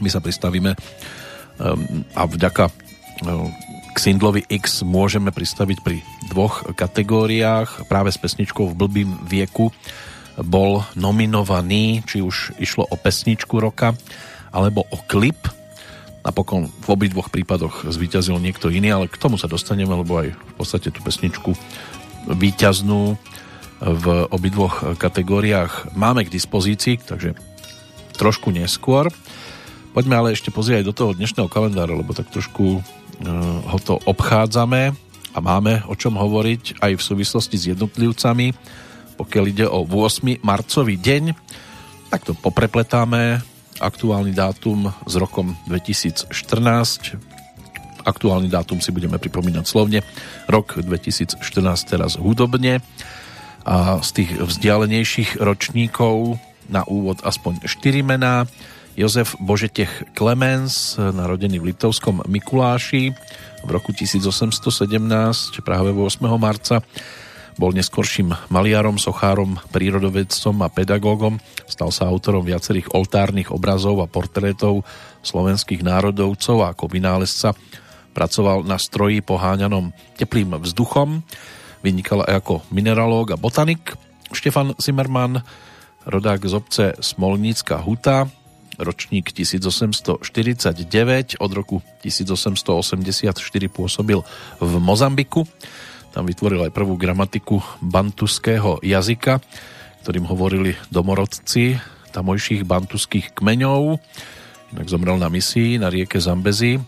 My 0.02 0.08
sa 0.10 0.20
pristavíme 0.20 0.74
um, 0.74 2.02
a 2.12 2.22
vďaka 2.26 2.68
Um, 3.96 4.36
X 4.52 4.84
môžeme 4.84 5.32
pristaviť 5.32 5.80
pri 5.80 6.04
dvoch 6.28 6.68
kategóriách. 6.76 7.88
Práve 7.88 8.12
s 8.12 8.20
pesničkou 8.20 8.68
v 8.68 8.76
blbým 8.76 9.10
vieku 9.24 9.72
bol 10.36 10.84
nominovaný, 10.92 12.04
či 12.04 12.20
už 12.20 12.60
išlo 12.60 12.84
o 12.84 12.96
pesničku 13.00 13.56
roka, 13.56 13.96
alebo 14.52 14.84
o 14.92 15.00
klip. 15.08 15.48
Napokon 16.20 16.68
v 16.68 16.88
obidvoch 16.92 17.32
prípadoch 17.32 17.88
zvíťazil 17.88 18.36
niekto 18.36 18.68
iný, 18.68 18.92
ale 18.92 19.06
k 19.08 19.16
tomu 19.16 19.40
sa 19.40 19.48
dostaneme, 19.48 19.96
lebo 19.96 20.20
aj 20.20 20.36
v 20.36 20.52
podstate 20.60 20.92
tú 20.92 21.00
pesničku 21.00 21.56
víťaznú 22.28 23.16
v 23.80 24.06
obidvoch 24.28 25.00
kategóriách 25.00 25.96
máme 25.96 26.28
k 26.28 26.34
dispozícii, 26.36 27.00
takže 27.00 27.32
trošku 28.20 28.52
neskôr. 28.52 29.08
Poďme 29.96 30.20
ale 30.20 30.36
ešte 30.36 30.52
pozrieť 30.52 30.84
do 30.84 30.92
toho 30.92 31.16
dnešného 31.16 31.48
kalendára, 31.48 31.96
lebo 31.96 32.12
tak 32.12 32.28
trošku 32.28 32.84
ho 33.66 33.78
to 33.80 33.96
obchádzame 34.04 34.92
a 35.36 35.38
máme 35.40 35.84
o 35.88 35.94
čom 35.96 36.16
hovoriť 36.16 36.80
aj 36.80 36.92
v 36.96 37.02
súvislosti 37.02 37.56
s 37.56 37.64
jednotlivcami. 37.76 38.52
Pokiaľ 39.16 39.44
ide 39.48 39.66
o 39.68 39.84
8. 39.84 40.44
marcový 40.44 41.00
deň, 41.00 41.32
tak 42.12 42.28
to 42.28 42.36
poprepletáme. 42.36 43.40
Aktuálny 43.76 44.32
dátum 44.32 44.88
s 45.04 45.14
rokom 45.20 45.52
2014. 45.68 46.32
Aktuálny 48.06 48.48
dátum 48.48 48.80
si 48.80 48.88
budeme 48.92 49.20
pripomínať 49.20 49.64
slovne. 49.68 50.00
Rok 50.48 50.80
2014 50.80 51.40
teraz 51.84 52.16
hudobne 52.16 52.80
a 53.66 53.98
z 54.00 54.22
tých 54.22 54.30
vzdialenejších 54.38 55.42
ročníkov 55.42 56.38
na 56.70 56.86
úvod 56.86 57.20
aspoň 57.26 57.66
4 57.66 58.06
mená. 58.06 58.46
Jozef 58.96 59.36
Božetech 59.36 60.10
Klemens, 60.16 60.96
narodený 60.96 61.60
v 61.60 61.70
Litovskom 61.70 62.24
Mikuláši 62.24 63.12
v 63.60 63.68
roku 63.68 63.92
1817, 63.92 65.60
práve 65.60 65.92
8. 65.92 66.24
marca, 66.40 66.80
bol 67.60 67.76
neskorším 67.76 68.32
maliarom, 68.48 68.96
sochárom, 68.96 69.60
prírodovedcom 69.68 70.64
a 70.64 70.68
pedagógom. 70.72 71.36
Stal 71.68 71.92
sa 71.92 72.08
autorom 72.08 72.42
viacerých 72.42 72.96
oltárnych 72.96 73.52
obrazov 73.52 74.00
a 74.00 74.10
portrétov 74.10 74.82
slovenských 75.20 75.84
národovcov 75.84 76.64
a 76.64 76.72
ako 76.72 76.88
vynálezca 76.88 77.52
pracoval 78.16 78.64
na 78.64 78.80
stroji 78.80 79.20
poháňanom 79.20 79.92
teplým 80.16 80.56
vzduchom 80.56 81.20
Vynikal 81.86 82.26
aj 82.26 82.42
ako 82.42 82.54
mineralóg 82.74 83.30
a 83.30 83.38
botanik. 83.38 83.94
Štefan 84.34 84.74
Zimmermann, 84.74 85.38
rodák 86.02 86.42
z 86.42 86.52
obce 86.58 86.84
Smolnícka 86.98 87.78
Huta, 87.78 88.26
ročník 88.78 89.32
1849, 89.32 91.36
od 91.40 91.50
roku 91.52 91.82
1884 92.04 93.40
pôsobil 93.68 94.20
v 94.60 94.72
Mozambiku. 94.78 95.48
Tam 96.12 96.24
vytvoril 96.24 96.68
aj 96.68 96.72
prvú 96.72 96.96
gramatiku 96.96 97.60
bantuského 97.84 98.80
jazyka, 98.80 99.40
ktorým 100.00 100.24
hovorili 100.24 100.72
domorodci 100.88 101.76
tamojších 102.16 102.64
bantuských 102.64 103.36
kmeňov. 103.36 104.00
Inak 104.72 104.88
zomrel 104.88 105.20
na 105.20 105.28
misii 105.28 105.76
na 105.76 105.92
rieke 105.92 106.16
Zambezi 106.16 106.80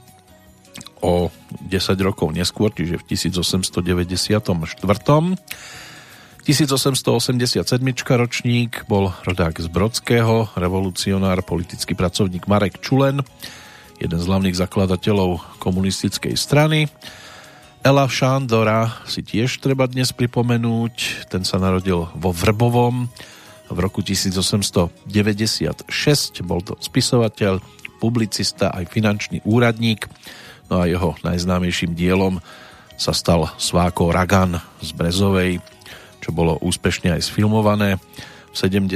o 1.04 1.28
10 1.68 2.00
rokov 2.00 2.32
neskôr, 2.32 2.72
čiže 2.72 2.96
v 2.98 3.04
1894. 3.12 4.40
1887 6.48 7.60
ročník 8.16 8.88
bol 8.88 9.12
rodák 9.28 9.60
z 9.60 9.68
Brodského, 9.68 10.48
revolucionár, 10.56 11.44
politický 11.44 11.92
pracovník 11.92 12.48
Marek 12.48 12.80
Čulen, 12.80 13.20
jeden 14.00 14.16
z 14.16 14.24
hlavných 14.24 14.56
zakladateľov 14.56 15.60
komunistickej 15.60 16.32
strany. 16.40 16.88
Ela 17.84 18.08
Šándora 18.08 19.04
si 19.04 19.20
tiež 19.20 19.60
treba 19.60 19.84
dnes 19.92 20.08
pripomenúť, 20.16 21.28
ten 21.28 21.44
sa 21.44 21.60
narodil 21.60 22.08
vo 22.16 22.32
Vrbovom 22.32 23.12
v 23.68 23.78
roku 23.84 24.00
1896. 24.00 25.84
Bol 26.48 26.64
to 26.64 26.80
spisovateľ, 26.80 27.60
publicista 28.00 28.72
aj 28.72 28.88
finančný 28.88 29.44
úradník. 29.44 30.08
No 30.72 30.80
a 30.80 30.88
jeho 30.88 31.12
najznámejším 31.20 31.92
dielom 31.92 32.40
sa 32.96 33.12
stal 33.12 33.52
Sváko 33.60 34.08
Ragan 34.08 34.64
z 34.80 34.96
Brezovej, 34.96 35.60
čo 36.28 36.36
bolo 36.36 36.60
úspešne 36.60 37.16
aj 37.16 37.24
sfilmované 37.24 37.96
v 38.52 38.56
70. 38.60 38.92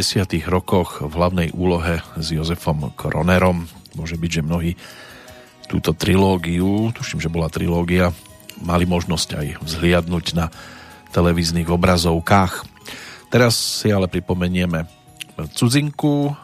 rokoch 0.53 1.01
v 1.01 1.13
hlavnej 1.17 1.49
úlohe 1.57 2.05
s 2.21 2.29
Jozefom 2.29 2.93
Kronerom. 2.93 3.65
Môže 3.97 4.21
byť, 4.21 4.31
že 4.37 4.45
mnohí 4.45 4.73
túto 5.65 5.97
trilógiu, 5.97 6.93
tuším, 6.93 7.25
že 7.25 7.33
bola 7.33 7.49
trilógia, 7.49 8.13
mali 8.61 8.85
možnosť 8.85 9.29
aj 9.33 9.47
vzhliadnúť 9.65 10.27
na 10.37 10.53
televíznych 11.17 11.73
obrazovkách. 11.73 12.69
Teraz 13.33 13.57
si 13.81 13.89
ale 13.89 14.13
pripomenieme 14.13 14.85
cudzinku 15.57 16.37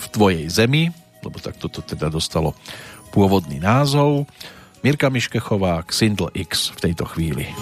v 0.00 0.04
tvojej 0.16 0.48
zemi, 0.48 0.88
lebo 1.20 1.36
tak 1.44 1.60
toto 1.60 1.84
teda 1.84 2.08
dostalo 2.08 2.56
pôvodný 3.12 3.60
názov. 3.60 4.24
Mirka 4.80 5.12
Miškechová, 5.12 5.84
Xindl 5.84 6.32
X 6.32 6.72
v 6.72 6.88
tejto 6.88 7.04
chvíli. 7.04 7.52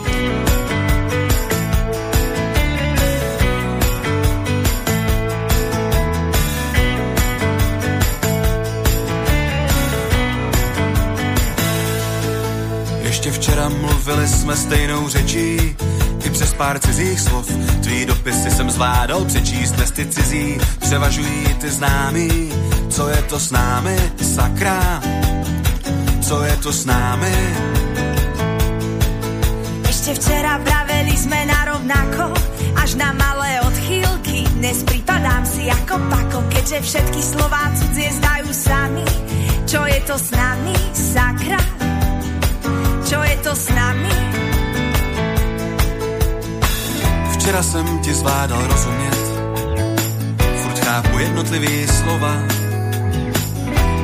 Ještě 13.29 13.41
včera 13.41 13.69
mluvili 13.69 14.29
jsme 14.29 14.57
stejnou 14.57 15.09
řečí, 15.09 15.77
i 16.25 16.31
přes 16.31 16.55
pár 16.55 16.79
cizích 16.79 17.21
slov. 17.21 17.47
Tvý 17.83 18.05
dopisy 18.05 18.51
jsem 18.51 18.71
zvládal 18.71 19.25
přečíst, 19.25 19.73
dnes 19.73 19.91
ty 19.91 20.07
cizí 20.07 20.59
převažují 20.81 21.55
ty 21.61 21.71
známý. 21.71 22.53
Co 22.91 23.09
je 23.09 23.23
to 23.23 23.41
s 23.41 23.51
námi, 23.51 23.97
sakra? 24.35 25.03
Co 26.21 26.43
je 26.43 26.57
to 26.57 26.73
s 26.73 26.85
námi? 26.85 27.37
Ešte 29.89 30.15
včera 30.15 30.59
vraveli 30.59 31.13
na 31.45 31.65
rovnako, 31.65 32.33
až 32.81 32.95
na 32.95 33.13
malé 33.13 33.61
odchýlky. 33.61 34.49
Dnes 34.57 34.81
pripadám 34.89 35.45
si 35.45 35.69
ako 35.69 36.01
pako, 36.09 36.41
keďže 36.49 36.81
všetky 36.81 37.21
slová 37.21 37.77
cudzie 37.77 38.09
zdajú 38.09 38.49
sami. 38.57 39.05
Čo 39.69 39.85
je 39.85 40.01
to 40.09 40.17
s 40.17 40.33
nami, 40.33 40.77
sakra? 40.97 41.88
Čo 43.09 43.25
je 43.25 43.37
to 43.41 43.53
s 43.57 43.67
nami? 43.73 44.13
Včera 47.33 47.63
jsem 47.63 47.99
ti 48.05 48.15
zvládal 48.15 48.67
rozumět, 48.67 49.25
furt 50.63 50.79
chápu 50.85 51.19
jednotlivý 51.19 51.89
slova. 51.89 52.33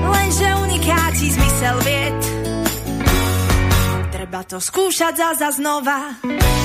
Lenže 0.09 0.49
unikáti 0.57 1.27
zmysel 1.37 1.77
vied. 1.85 2.21
Treba 4.09 4.41
to 4.49 4.57
skúšať 4.57 5.37
za, 5.37 5.51
znova. 5.53 6.17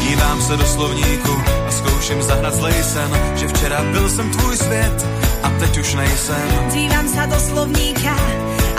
Dívám 0.07 0.40
se 0.41 0.57
do 0.57 0.66
slovníku 0.66 1.36
a 1.68 1.72
zkouším 1.72 2.22
zahnat 2.24 2.56
zlej 2.56 2.80
sen, 2.84 3.11
že 3.36 3.48
včera 3.48 3.84
byl 3.91 4.10
jsem 4.10 4.32
tvůj 4.32 4.57
svět 4.57 4.98
a 5.44 5.48
teď 5.60 5.78
už 5.78 5.90
nejsem. 5.94 6.48
Dívam 6.72 7.07
sa 7.11 7.28
do 7.28 7.36
slovníka 7.36 8.16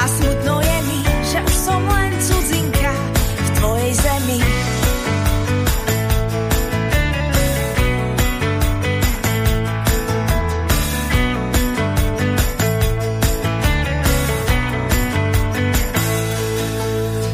a 0.00 0.04
smutno 0.08 0.64
je 0.64 0.78
mi, 0.88 1.00
že 1.28 1.38
už 1.44 1.54
som 1.54 1.82
len 1.84 2.09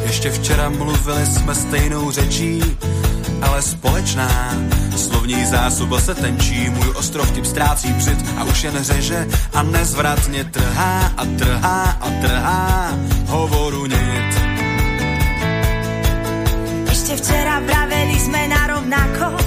Ještě 0.07 0.31
včera 0.31 0.69
mluvili 0.69 1.27
jsme 1.27 1.55
stejnou 1.55 2.11
řečí, 2.11 2.63
ale 3.43 3.63
společná. 3.63 4.55
Slovní 4.97 5.45
zásoba 5.45 6.01
se 6.01 6.15
tenčí, 6.15 6.71
můj 6.71 6.89
ostrov 6.97 7.31
tím 7.31 7.45
ztrácí 7.45 7.93
břit 7.93 8.19
a 8.37 8.45
už 8.45 8.63
jen 8.63 8.85
řeže 8.85 9.29
a 9.55 9.63
nezvratně 9.63 10.45
trhá 10.45 11.13
a 11.17 11.25
trhá 11.39 11.83
a 12.01 12.11
trhá 12.21 12.99
hovoru 13.27 13.87
nit. 13.87 14.46
Ešte 17.17 17.33
včera 17.33 17.65
vraveli 17.65 18.19
sme 18.21 18.45
na 18.45 18.77
rovnako, 18.77 19.41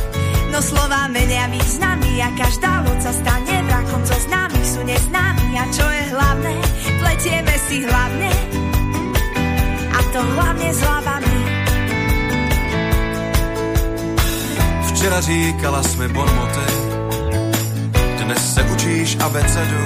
no 0.50 0.58
slova 0.58 1.06
menia 1.06 1.46
významy 1.54 2.18
a 2.18 2.34
každá 2.34 2.82
loď 2.82 2.98
sa 2.98 3.14
stane 3.14 3.62
vrakom, 3.62 4.02
co 4.10 4.16
známych 4.26 4.68
sú 4.74 4.82
neznámi 4.82 5.54
a 5.54 5.66
čo 5.70 5.86
je 5.86 6.04
hlavné, 6.10 6.54
pletieme 6.98 7.56
si 7.70 7.86
hlavne 7.86 8.32
a 9.86 10.00
to 10.10 10.20
hlavne 10.34 10.70
s 10.74 10.80
hlavami. 10.82 11.38
Včera 14.90 15.22
říkala 15.22 15.82
jsme 15.86 16.08
bonmoty, 16.10 16.70
dnes 18.26 18.42
se 18.54 18.62
učíš 18.66 19.10
abecedu. 19.22 19.86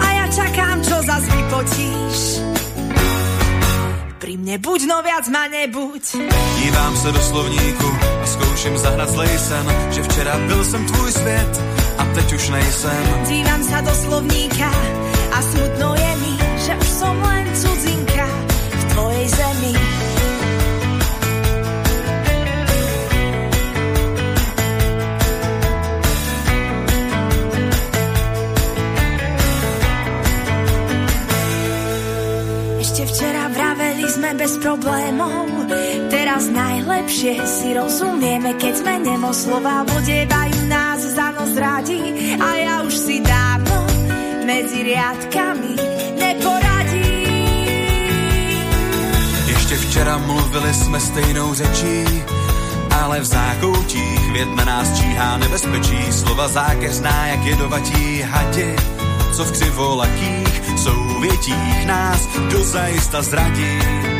A 0.00 0.06
ja 0.16 0.26
čakám, 0.32 0.80
čo 0.80 0.96
zas 1.04 1.28
vypotíš. 1.28 2.49
Pri 4.20 4.36
mne 4.36 4.60
buď, 4.60 4.80
no 4.84 5.00
viac 5.00 5.24
ma 5.32 5.48
nebuď. 5.48 6.04
Dívám 6.60 6.94
se 6.96 7.08
do 7.08 7.22
slovníku 7.24 7.88
a 8.22 8.26
zkouším 8.26 8.78
zahnat 8.78 9.08
zlej 9.10 9.38
sen, 9.38 9.66
že 9.90 10.02
včera 10.02 10.38
byl 10.46 10.64
jsem 10.64 10.86
tvůj 10.86 11.12
svět 11.12 11.52
a 11.98 12.04
teď 12.04 12.32
už 12.32 12.48
nejsem. 12.48 13.04
Dívam 13.24 13.62
sa 13.64 13.80
do 13.80 13.94
slovníka 13.96 14.68
a 15.32 15.38
smutno 15.40 15.96
je 15.96 16.12
mi, 16.20 16.32
že 16.60 16.72
už 16.76 16.88
som 17.00 17.16
len 17.16 17.44
cudzinka 17.56 18.28
v 18.76 18.84
tvojej 18.92 19.26
zemi. 19.28 19.72
Bez 34.34 34.58
problémov, 34.62 35.48
teraz 36.10 36.46
najlepšie 36.46 37.42
si 37.46 37.74
rozumieme, 37.74 38.54
keď 38.54 38.74
sme 38.78 38.94
nemo 39.02 39.34
slova 39.34 39.82
vodievajú 39.86 40.60
nás 40.70 41.00
za 41.02 41.34
nos 41.34 41.52
radi 41.58 41.98
a 42.38 42.48
ja 42.58 42.74
už 42.86 42.94
si 42.94 43.18
dávno 43.22 43.86
medzi 44.46 44.82
riadkami 44.86 45.74
neporadím. 46.18 47.30
Ještě 49.46 49.76
včera 49.76 50.18
mluvili 50.18 50.74
jsme 50.74 51.00
stejnou 51.00 51.54
řečí, 51.54 52.04
ale 53.02 53.20
v 53.20 53.24
zákoutích 53.24 54.20
na 54.54 54.64
nás 54.64 55.00
číhá 55.00 55.36
nebezpečí. 55.36 56.12
Slova 56.12 56.48
zákeřná 56.48 57.26
jak 57.26 57.44
jedovatí 57.44 58.22
hadi, 58.22 58.76
co 59.32 59.44
v 59.44 59.52
křivolakých 59.52 60.62
souvětích 60.76 61.86
nás 61.86 62.28
dozajista 62.50 63.22
zradí. 63.22 64.19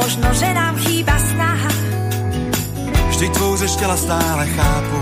Možno, 0.00 0.28
že 0.32 0.48
nám 0.56 0.74
chýba 0.80 1.14
snaha. 1.18 1.70
Vždyť 3.12 3.30
tvou 3.36 3.52
těla 3.56 3.96
stále 3.96 4.44
chápu. 4.56 4.98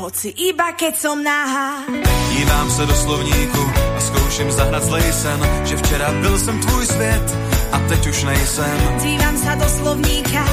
Hoci 0.00 0.28
iba 0.48 0.72
keď 0.72 0.94
som 0.96 1.20
nahá, 1.20 1.84
Dívám 2.32 2.70
se 2.70 2.86
do 2.86 2.94
slovníku 2.94 3.62
a 3.96 4.00
zkouším 4.00 4.50
zahnat 4.50 4.84
zlej 4.84 5.12
sen, 5.12 5.40
že 5.64 5.76
včera 5.76 6.08
byl 6.12 6.38
jsem 6.38 6.60
tvůj 6.60 6.86
svět 6.86 7.26
a 7.72 7.78
teď 7.78 8.06
už 8.06 8.18
nejsem. 8.24 8.78
dívam 9.04 9.36
sa 9.36 9.52
do 9.60 9.68
slovníka 9.68 10.44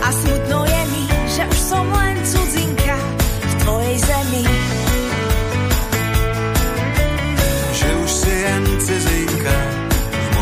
a 0.00 0.08
smutno 0.12 0.64
je 0.64 0.82
mi, 0.96 1.04
že 1.28 1.42
už 1.44 1.58
som 1.58 1.84
len 1.92 2.16
cudzinka 2.24 2.96
v 3.42 3.54
tvojej 3.62 3.96
zemi. 4.00 4.42
Že 7.72 7.88
už 8.00 8.10
si 8.10 8.32
jen 8.32 8.64
cizinka 8.80 9.75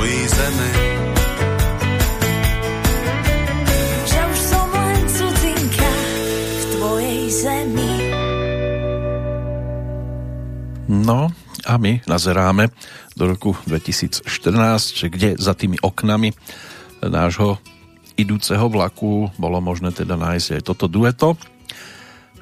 mojí 0.04 0.28
zemi. 0.28 0.70
Že 4.04 4.20
už 4.28 4.38
som 4.52 4.68
len 4.68 5.00
cudzinka 5.08 5.92
v 6.60 6.64
tvojej 6.76 7.22
zemi. 7.32 7.92
No 10.92 11.32
a 11.64 11.80
my 11.80 12.04
nazeráme 12.04 12.68
do 13.16 13.32
roku 13.32 13.56
2014, 13.64 14.28
kde 15.08 15.40
za 15.40 15.56
tými 15.56 15.80
oknami 15.80 16.36
nášho 17.00 17.56
idúceho 18.20 18.68
vlaku 18.68 19.32
bolo 19.40 19.56
možné 19.64 19.88
teda 19.96 20.20
nájsť 20.20 20.60
aj 20.60 20.62
toto 20.68 20.84
dueto. 20.84 21.40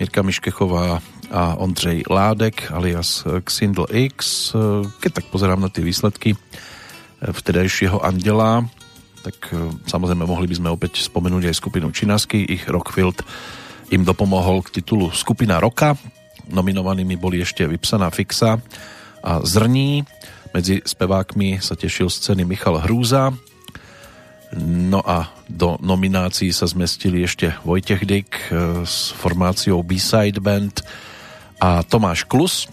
Mirka 0.03 0.27
Miškechová 0.27 0.99
a 1.31 1.43
Ondřej 1.63 2.11
Ládek 2.11 2.75
alias 2.75 3.23
Xindl 3.47 3.87
X. 3.87 4.51
Keď 4.99 5.11
tak 5.15 5.27
pozerám 5.31 5.63
na 5.63 5.71
tie 5.71 5.87
výsledky 5.87 6.35
vtedajšieho 7.31 8.03
Andela, 8.03 8.67
tak 9.23 9.55
e, 9.55 9.71
samozrejme 9.87 10.27
mohli 10.27 10.51
by 10.51 10.57
sme 10.59 10.69
opäť 10.75 11.07
spomenúť 11.07 11.49
aj 11.49 11.57
skupinu 11.57 11.95
Činasky. 11.95 12.43
Ich 12.43 12.67
Rockfield 12.67 13.23
im 13.95 14.03
dopomohol 14.03 14.67
k 14.67 14.83
titulu 14.83 15.15
Skupina 15.15 15.63
roka. 15.63 15.95
Nominovanými 16.51 17.15
boli 17.15 17.39
ešte 17.39 17.63
Vypsaná 17.71 18.11
fixa 18.11 18.59
a 19.23 19.39
Zrní. 19.47 20.03
Medzi 20.51 20.83
spevákmi 20.83 21.63
sa 21.63 21.79
tešil 21.79 22.11
scény 22.11 22.43
Michal 22.43 22.83
Hrúza. 22.83 23.31
No 24.61 25.01
a 25.01 25.33
do 25.49 25.81
nominácií 25.81 26.53
sa 26.53 26.69
zmestili 26.69 27.25
ešte 27.25 27.57
Vojtech 27.63 28.03
Dyk 28.05 28.31
e, 28.31 28.43
s 28.85 29.15
formáciou 29.15 29.81
B-Side 29.87 30.43
Band 30.43 30.83
a 31.63 31.87
Tomáš 31.87 32.27
Klus, 32.27 32.67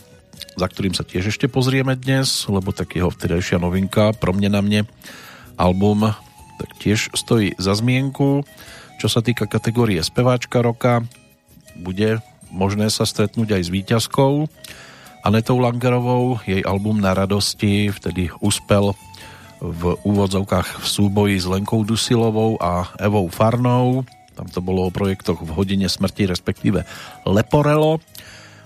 za 0.59 0.67
ktorým 0.67 0.91
sa 0.91 1.07
tiež 1.07 1.31
ešte 1.31 1.47
pozrieme 1.47 1.95
dnes, 1.95 2.43
lebo 2.51 2.75
tak 2.75 2.99
jeho 2.99 3.07
vtedajšia 3.07 3.63
novinka 3.63 4.11
Pro 4.11 4.35
mne 4.35 4.51
na 4.51 4.59
mne 4.59 4.81
album 5.55 6.11
tak 6.59 6.69
tiež 6.83 7.15
stojí 7.15 7.55
za 7.55 7.71
zmienku. 7.71 8.43
Čo 8.99 9.07
sa 9.07 9.23
týka 9.23 9.47
kategórie 9.47 10.03
speváčka 10.03 10.59
roka, 10.59 11.07
bude 11.79 12.19
možné 12.51 12.91
sa 12.91 13.07
stretnúť 13.07 13.55
aj 13.55 13.61
s 13.63 13.69
výťazkou 13.71 14.33
Anetou 15.23 15.63
Langerovou. 15.63 16.43
Jej 16.43 16.67
album 16.67 16.99
Na 16.99 17.15
radosti 17.15 17.87
vtedy 17.95 18.27
uspel 18.43 18.91
v 19.63 19.95
úvodzovkách 20.03 20.83
v 20.83 20.87
súboji 20.87 21.35
s 21.39 21.47
Lenkou 21.47 21.87
Dusilovou 21.87 22.59
a 22.59 22.91
Evou 22.99 23.31
Farnou. 23.31 24.03
Tam 24.35 24.47
to 24.47 24.63
bolo 24.63 24.87
o 24.87 24.91
projektoch 24.91 25.43
v 25.43 25.51
hodine 25.51 25.87
smrti, 25.91 26.27
respektíve 26.27 26.87
Leporelo. 27.27 28.03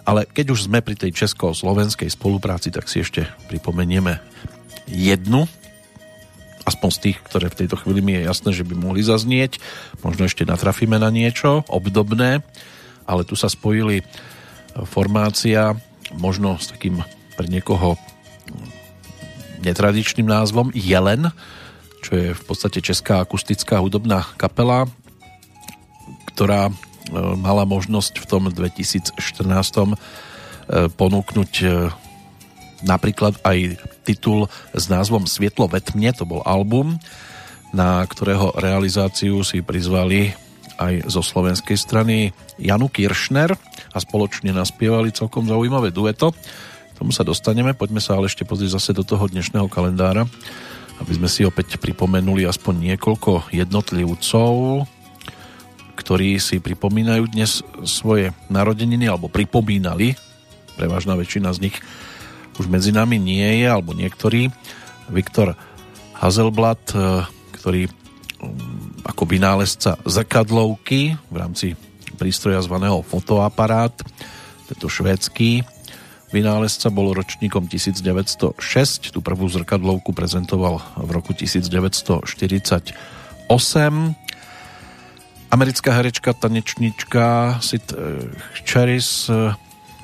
Ale 0.04 0.28
keď 0.28 0.52
už 0.52 0.68
sme 0.68 0.84
pri 0.84 1.00
tej 1.00 1.16
česko-slovenskej 1.16 2.12
spolupráci, 2.12 2.76
tak 2.76 2.92
si 2.92 3.00
ešte 3.04 3.24
pripomenieme 3.48 4.20
jednu, 4.92 5.48
aspoň 6.68 6.90
z 6.92 7.00
tých, 7.00 7.18
ktoré 7.24 7.48
v 7.48 7.60
tejto 7.64 7.80
chvíli 7.80 8.04
mi 8.04 8.12
je 8.20 8.28
jasné, 8.28 8.52
že 8.52 8.68
by 8.68 8.76
mohli 8.76 9.04
zaznieť. 9.04 9.60
Možno 10.04 10.28
ešte 10.28 10.48
natrafíme 10.48 11.00
na 11.00 11.08
niečo 11.08 11.64
obdobné, 11.72 12.44
ale 13.08 13.22
tu 13.28 13.36
sa 13.36 13.52
spojili 13.52 14.04
formácia 14.88 15.76
možno 16.16 16.60
s 16.60 16.72
takým 16.72 17.04
pre 17.36 17.48
niekoho 17.48 17.96
netradičným 19.64 20.28
názvom 20.28 20.72
Jelen, 20.76 21.32
čo 22.04 22.12
je 22.20 22.28
v 22.36 22.44
podstate 22.44 22.84
česká 22.84 23.24
akustická 23.24 23.80
hudobná 23.80 24.28
kapela, 24.36 24.88
ktorá 26.36 26.68
mala 27.12 27.68
možnosť 27.68 28.24
v 28.24 28.26
tom 28.30 28.44
2014 28.48 29.20
e, 29.20 29.96
ponúknuť 30.94 31.52
e, 31.64 31.68
napríklad 32.84 33.40
aj 33.44 33.80
titul 34.04 34.48
s 34.76 34.86
názvom 34.88 35.28
Svietlo 35.28 35.68
ve 35.68 35.80
tmne, 35.84 36.12
to 36.16 36.28
bol 36.28 36.44
album, 36.44 37.00
na 37.74 38.06
ktorého 38.06 38.54
realizáciu 38.60 39.42
si 39.42 39.66
prizvali 39.66 40.36
aj 40.78 41.10
zo 41.10 41.22
slovenskej 41.22 41.78
strany 41.78 42.36
Janu 42.60 42.90
Kiršner 42.92 43.56
a 43.94 43.98
spoločne 43.98 44.54
naspievali 44.54 45.14
celkom 45.14 45.46
zaujímavé 45.46 45.94
dueto. 45.94 46.34
K 46.34 46.96
tomu 46.98 47.14
sa 47.14 47.26
dostaneme, 47.26 47.74
poďme 47.74 48.02
sa 48.02 48.18
ale 48.18 48.30
ešte 48.30 48.46
pozrieť 48.46 48.78
zase 48.78 48.92
do 48.94 49.02
toho 49.02 49.26
dnešného 49.26 49.66
kalendára, 49.70 50.26
aby 51.02 51.12
sme 51.18 51.30
si 51.30 51.46
opäť 51.46 51.82
pripomenuli 51.82 52.46
aspoň 52.46 52.94
niekoľko 52.94 53.54
jednotlivcov, 53.54 54.86
ktorí 55.94 56.42
si 56.42 56.58
pripomínajú 56.58 57.30
dnes 57.30 57.62
svoje 57.86 58.34
narodeniny 58.50 59.06
alebo 59.06 59.30
pripomínali, 59.30 60.18
prevažná 60.76 61.14
väčšina 61.14 61.54
z 61.54 61.70
nich 61.70 61.78
už 62.58 62.70
medzi 62.70 62.94
nami 62.94 63.18
nie 63.18 63.66
je, 63.66 63.68
alebo 63.70 63.98
niektorí. 63.98 64.54
Viktor 65.10 65.58
Hazelblad, 66.18 66.84
eh, 66.94 67.26
ktorý 67.60 67.82
mm, 67.90 69.06
ako 69.10 69.24
vynálezca 69.26 69.98
zrkadlovky 70.06 71.18
v 71.30 71.36
rámci 71.36 71.68
prístroja 72.16 72.62
zvaného 72.62 73.02
fotoaparát, 73.02 73.94
tento 74.70 74.88
švédsky 74.88 75.66
vynálezca 76.34 76.90
bol 76.90 77.14
ročníkom 77.14 77.70
1906, 77.70 78.58
tú 79.14 79.20
prvú 79.22 79.46
zrkadlovku 79.50 80.18
prezentoval 80.18 80.82
v 80.98 81.10
roku 81.14 81.38
1948 81.38 82.18
Americká 85.54 85.94
herečka, 85.94 86.34
tanečnička 86.34 87.62
Sid 87.62 87.94
eh, 87.94 88.26
Charis 88.66 89.30
eh, 89.30 89.54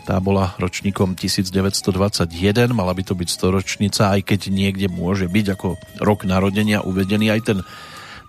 tá 0.05 0.21
bola 0.21 0.53
ročníkom 0.61 1.17
1921, 1.17 2.69
mala 2.69 2.93
by 2.93 3.01
to 3.01 3.17
byť 3.17 3.29
storočnica, 3.29 4.13
aj 4.13 4.29
keď 4.29 4.53
niekde 4.53 4.89
môže 4.89 5.25
byť 5.25 5.45
ako 5.57 5.77
rok 6.05 6.25
narodenia 6.29 6.85
uvedený 6.85 7.33
aj 7.33 7.41
ten 7.45 7.59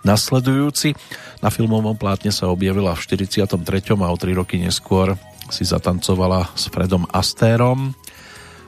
nasledujúci. 0.01 0.97
Na 1.45 1.53
filmovom 1.53 1.93
plátne 1.93 2.33
sa 2.33 2.49
objavila 2.49 2.97
v 2.97 3.01
43. 3.05 3.97
a 3.97 4.09
o 4.09 4.17
3 4.17 4.33
roky 4.33 4.57
neskôr 4.57 5.13
si 5.49 5.61
zatancovala 5.61 6.53
s 6.57 6.69
Fredom 6.73 7.05
Astérom. 7.09 7.93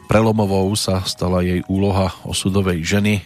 Prelomovou 0.05 0.69
sa 0.77 1.01
stala 1.05 1.41
jej 1.41 1.65
úloha 1.69 2.13
osudovej 2.25 2.85
ženy, 2.85 3.25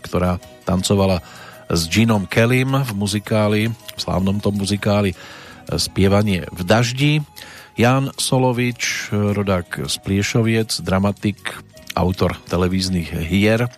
ktorá 0.00 0.36
tancovala 0.68 1.20
s 1.66 1.80
Ginom 1.90 2.26
Kellym 2.30 2.78
v 2.86 2.92
muzikáli, 2.94 3.62
v 3.70 4.00
slávnom 4.00 4.38
tom 4.38 4.54
muzikáli 4.54 5.12
e, 5.12 5.16
Spievanie 5.78 6.46
v 6.54 6.62
daždi. 6.62 7.12
Jan 7.76 8.08
Solovič, 8.16 9.12
rodák 9.12 9.84
z 9.84 9.94
Pliešoviec, 10.00 10.80
dramatik, 10.80 11.60
autor 11.92 12.40
televíznych 12.48 13.12
hier, 13.28 13.68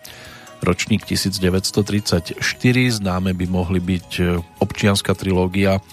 ročník 0.63 1.03
1934, 1.03 2.39
známe 3.03 3.35
by 3.35 3.45
mohli 3.47 3.79
byť 3.83 4.09
e, 4.19 4.23
občianská 4.63 5.15
trilógia, 5.15 5.83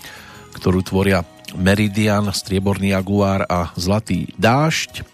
ktorú 0.54 0.82
tvoria 0.86 1.26
Meridian, 1.54 2.30
Strieborný 2.34 2.92
jaguár 2.92 3.46
a 3.46 3.70
Zlatý 3.78 4.34
dážď. 4.36 5.06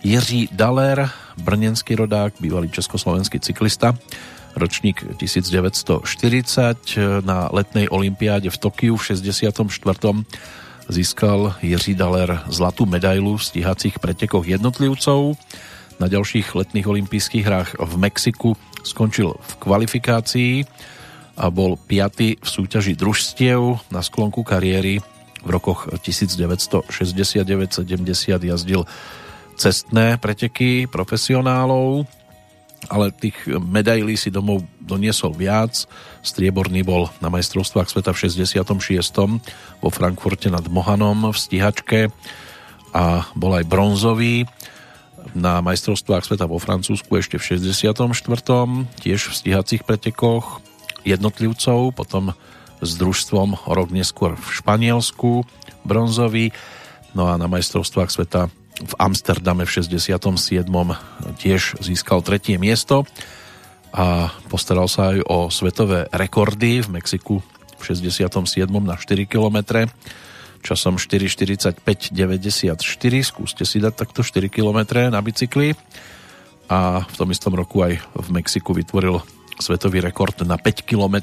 Jiří 0.00 0.48
Daler, 0.56 1.12
brnenský 1.44 1.92
rodák, 1.92 2.40
bývalý 2.40 2.72
československý 2.72 3.36
cyklista, 3.40 3.92
ročník 4.56 5.04
1940 5.16 7.22
na 7.22 7.48
letnej 7.50 7.88
olympiáde 7.90 8.50
v 8.50 8.58
Tokiu 8.58 8.96
v 8.96 9.04
64. 9.04 10.24
získal 10.90 11.54
Jiří 11.62 11.94
Daler 11.94 12.42
zlatú 12.50 12.86
medailu 12.86 13.38
v 13.38 13.44
stíhacích 13.44 14.02
pretekoch 14.02 14.46
jednotlivcov. 14.46 15.38
Na 16.00 16.08
ďalších 16.08 16.56
letných 16.56 16.88
olympijských 16.88 17.44
hrách 17.44 17.70
v 17.78 17.94
Mexiku 18.00 18.56
skončil 18.82 19.36
v 19.36 19.52
kvalifikácii 19.60 20.64
a 21.36 21.52
bol 21.52 21.76
piaty 21.76 22.40
v 22.40 22.48
súťaži 22.48 22.96
družstiev 22.96 23.92
na 23.92 24.00
sklonku 24.00 24.40
kariéry 24.42 25.04
v 25.40 25.48
rokoch 25.48 25.88
1969-70 25.88 28.44
jazdil 28.44 28.84
cestné 29.56 30.20
preteky 30.20 30.84
profesionálov 30.88 32.04
ale 32.88 33.12
tých 33.12 33.36
medailí 33.46 34.16
si 34.16 34.32
domov 34.32 34.64
doniesol 34.80 35.36
viac. 35.36 35.84
Strieborný 36.24 36.80
bol 36.80 37.12
na 37.20 37.28
majstrovstvách 37.28 37.92
sveta 37.92 38.16
v 38.16 38.20
66. 38.24 38.64
vo 39.84 39.88
Frankfurte 39.92 40.48
nad 40.48 40.64
Mohanom 40.64 41.28
v 41.30 41.36
stíhačke 41.36 42.08
a 42.96 43.28
bol 43.36 43.52
aj 43.54 43.68
bronzový 43.68 44.48
na 45.36 45.60
majstrovstvách 45.60 46.24
sveta 46.24 46.48
vo 46.48 46.58
Francúzsku 46.58 47.12
ešte 47.20 47.36
v 47.36 47.60
64. 47.60 48.00
tiež 48.98 49.20
v 49.30 49.34
stíhacích 49.36 49.84
pretekoch 49.84 50.64
jednotlivcov, 51.04 51.94
potom 51.94 52.32
s 52.80 52.96
družstvom 52.96 53.68
rok 53.68 53.88
neskôr 53.92 54.34
v 54.34 54.46
Španielsku 54.48 55.44
bronzový, 55.84 56.52
no 57.12 57.28
a 57.28 57.36
na 57.36 57.46
majstrovstvách 57.46 58.10
sveta 58.10 58.48
v 58.80 58.92
Amsterdame 58.96 59.68
v 59.68 59.70
67. 59.70 60.64
tiež 61.36 61.76
získal 61.80 62.24
tretie 62.24 62.56
miesto 62.56 63.04
a 63.92 64.30
postaral 64.48 64.88
sa 64.88 65.12
aj 65.12 65.18
o 65.26 65.38
svetové 65.52 66.06
rekordy 66.14 66.80
v 66.80 66.88
Mexiku 67.00 67.44
v 67.76 67.82
67. 67.82 68.32
na 68.80 68.96
4 68.96 69.26
km 69.28 69.88
časom 70.60 71.00
4.45.94 71.00 72.76
skúste 73.24 73.64
si 73.64 73.80
dať 73.80 73.94
takto 73.96 74.20
4 74.20 74.52
km 74.52 75.08
na 75.08 75.20
bicykli 75.24 75.72
a 76.70 77.02
v 77.02 77.14
tom 77.16 77.28
istom 77.32 77.56
roku 77.56 77.82
aj 77.82 77.98
v 77.98 78.28
Mexiku 78.30 78.76
vytvoril 78.76 79.18
svetový 79.60 80.00
rekord 80.00 80.36
na 80.44 80.56
5 80.56 80.86
km 80.88 81.16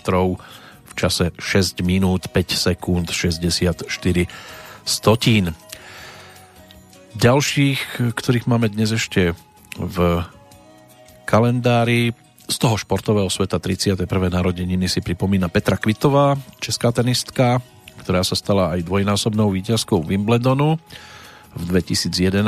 v 0.87 0.93
čase 0.97 1.31
6 1.37 1.85
minút 1.85 2.29
5 2.33 2.35
sekúnd 2.53 3.07
64 3.09 3.85
stotín. 4.87 5.53
Ďalších, 7.17 8.13
ktorých 8.13 8.45
máme 8.45 8.69
dnes 8.69 8.93
ešte 8.93 9.33
v 9.73 10.21
kalendári, 11.25 12.13
z 12.45 12.57
toho 12.61 12.77
športového 12.77 13.25
sveta 13.33 13.57
31. 13.57 14.05
narodeniny 14.05 14.85
si 14.85 15.01
pripomína 15.01 15.49
Petra 15.49 15.81
Kvitová, 15.81 16.37
česká 16.61 16.93
tenistka, 16.93 17.57
ktorá 18.05 18.21
sa 18.21 18.37
stala 18.37 18.77
aj 18.77 18.85
dvojnásobnou 18.85 19.49
víťazkou 19.49 20.05
Wimbledonu 20.05 20.77
v 21.57 21.63
2011 21.65 22.45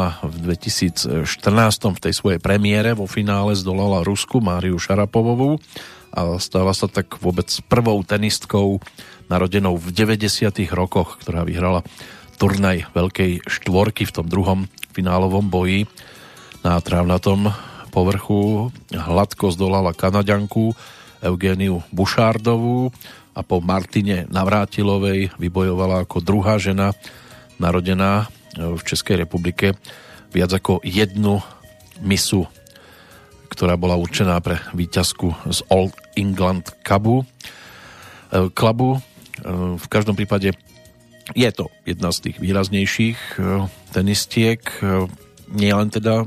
a 0.00 0.08
v 0.24 0.36
2014 0.48 1.28
v 1.92 2.00
tej 2.00 2.14
svojej 2.16 2.40
premiére 2.40 2.96
vo 2.96 3.04
finále 3.04 3.52
zdolala 3.52 4.00
Rusku 4.00 4.40
Máriu 4.40 4.80
Šarapovovú 4.80 5.60
a 6.16 6.40
stala 6.40 6.72
sa 6.72 6.88
tak 6.88 7.20
vôbec 7.20 7.52
prvou 7.68 8.00
tenistkou 8.00 8.80
narodenou 9.28 9.76
v 9.76 9.92
90. 9.92 10.56
rokoch, 10.72 11.20
ktorá 11.20 11.44
vyhrala 11.44 11.84
turnaj 12.36 12.92
Veľkej 12.92 13.48
štvorky 13.48 14.04
v 14.04 14.14
tom 14.14 14.26
druhom 14.28 14.60
finálovom 14.92 15.48
boji 15.48 15.88
na 16.60 16.76
trávnatom 16.80 17.48
povrchu. 17.88 18.68
Hladko 18.92 19.52
zdolala 19.56 19.96
Kanaďanku 19.96 20.76
Eugéniu 21.24 21.80
Bušárdovú 21.90 22.92
a 23.32 23.40
po 23.40 23.64
Martine 23.64 24.28
Navrátilovej 24.28 25.32
vybojovala 25.40 26.04
ako 26.04 26.20
druhá 26.20 26.60
žena 26.60 26.92
narodená 27.56 28.28
v 28.56 28.80
Českej 28.84 29.24
republike 29.24 29.76
viac 30.32 30.52
ako 30.52 30.84
jednu 30.84 31.40
misu, 32.04 32.44
ktorá 33.48 33.80
bola 33.80 33.96
určená 33.96 34.36
pre 34.44 34.60
výťazku 34.76 35.32
z 35.48 35.64
All 35.72 35.88
England 36.16 36.76
Cupu. 36.84 37.24
E, 37.24 37.26
Clubu. 38.52 38.96
E, 38.96 39.00
v 39.80 39.86
každom 39.88 40.12
prípade 40.12 40.52
je 41.34 41.50
to 41.50 41.72
jedna 41.82 42.14
z 42.14 42.30
tých 42.30 42.36
výraznejších 42.38 43.18
e, 43.38 43.66
tenistiek, 43.90 44.62
nie 45.50 45.72
len 45.72 45.88
teda 45.90 46.26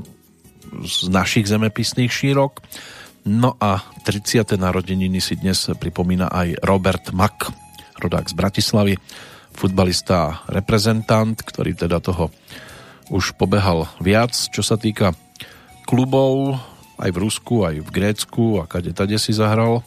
z 0.84 1.08
našich 1.08 1.48
zemepisných 1.48 2.10
šírok. 2.10 2.60
No 3.28 3.56
a 3.60 3.84
30. 4.04 4.56
narodeniny 4.56 5.20
si 5.20 5.36
dnes 5.36 5.68
pripomína 5.76 6.32
aj 6.32 6.64
Robert 6.64 7.12
Mack, 7.12 7.52
rodák 8.00 8.32
z 8.32 8.34
Bratislavy, 8.34 8.94
futbalista 9.52 10.16
a 10.16 10.30
reprezentant, 10.48 11.36
ktorý 11.36 11.76
teda 11.76 12.00
toho 12.00 12.32
už 13.12 13.36
pobehal 13.36 13.90
viac, 14.00 14.32
čo 14.32 14.62
sa 14.64 14.80
týka 14.80 15.12
klubov, 15.84 16.56
aj 17.00 17.10
v 17.10 17.18
Rusku, 17.18 17.54
aj 17.66 17.76
v 17.82 17.90
Grécku 17.90 18.44
a 18.62 18.64
kade 18.64 18.94
tade 18.94 19.18
si 19.18 19.34
zahral. 19.34 19.82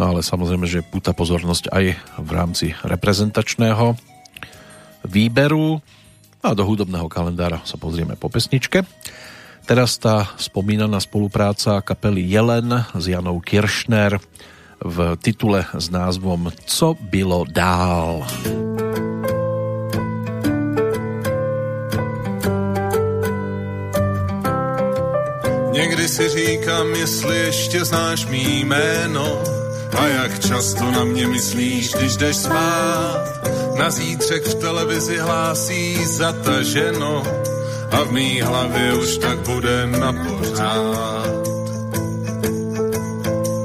No 0.00 0.02
ale 0.08 0.24
samozrejme, 0.24 0.64
že 0.64 0.86
púta 0.86 1.12
pozornosť 1.12 1.68
aj 1.68 1.84
v 2.18 2.30
rámci 2.32 2.66
reprezentačného 2.80 3.96
výberu. 5.04 5.80
A 6.42 6.58
do 6.58 6.66
hudobného 6.66 7.06
kalendára 7.06 7.62
sa 7.62 7.78
pozrieme 7.78 8.18
po 8.18 8.26
pesničke. 8.26 8.82
Teraz 9.62 9.94
tá 9.94 10.34
spomínaná 10.42 10.98
spolupráca 10.98 11.78
kapely 11.86 12.26
Jelen 12.26 12.82
s 12.98 13.04
Janou 13.06 13.38
Kiršner 13.38 14.18
v 14.82 15.14
titule 15.22 15.70
s 15.70 15.86
názvom 15.86 16.50
Co 16.66 16.98
bylo 16.98 17.46
dál. 17.46 18.26
Někdy 25.72 26.08
si 26.08 26.28
říkám, 26.28 26.94
jestli 26.94 27.38
ještě 27.38 27.84
znáš 27.84 28.26
mý 28.26 28.64
jméno 28.64 29.61
a 29.98 30.06
jak 30.06 30.38
často 30.38 30.90
na 30.90 31.04
mě 31.04 31.26
myslíš, 31.26 31.92
když 31.94 32.16
jdeš 32.16 32.36
spát. 32.36 33.48
Na 33.78 33.90
zítřek 33.90 34.46
v 34.46 34.54
televizi 34.54 35.18
hlásí 35.18 36.06
zataženo 36.06 37.22
a 37.90 38.02
v 38.02 38.12
mý 38.12 38.40
hlavě 38.40 38.94
už 38.94 39.18
tak 39.18 39.38
bude 39.38 39.86
na 39.86 40.12
pořád. 40.12 41.52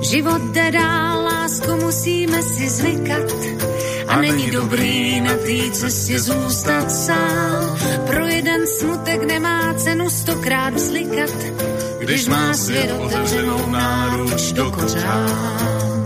Život 0.01 0.41
jde 0.41 0.71
dál, 0.71 1.23
lásku 1.23 1.75
musíme 1.75 2.41
si 2.43 2.69
zvykat 2.69 3.31
a 4.07 4.21
není 4.21 4.51
dobrý 4.51 5.21
na 5.21 5.33
té 5.33 5.71
cestě 5.71 6.19
zůstat 6.19 6.91
sám. 6.91 7.77
Pro 8.07 8.25
jeden 8.25 8.67
smutek 8.67 9.23
nemá 9.23 9.73
cenu 9.73 10.09
stokrát 10.09 10.73
vzlikat, 10.73 11.31
když 11.99 12.27
má 12.27 12.53
svět 12.53 12.91
otevřenou 12.99 13.69
náruč 13.69 14.51
do 14.51 14.71
kořán. 14.71 15.96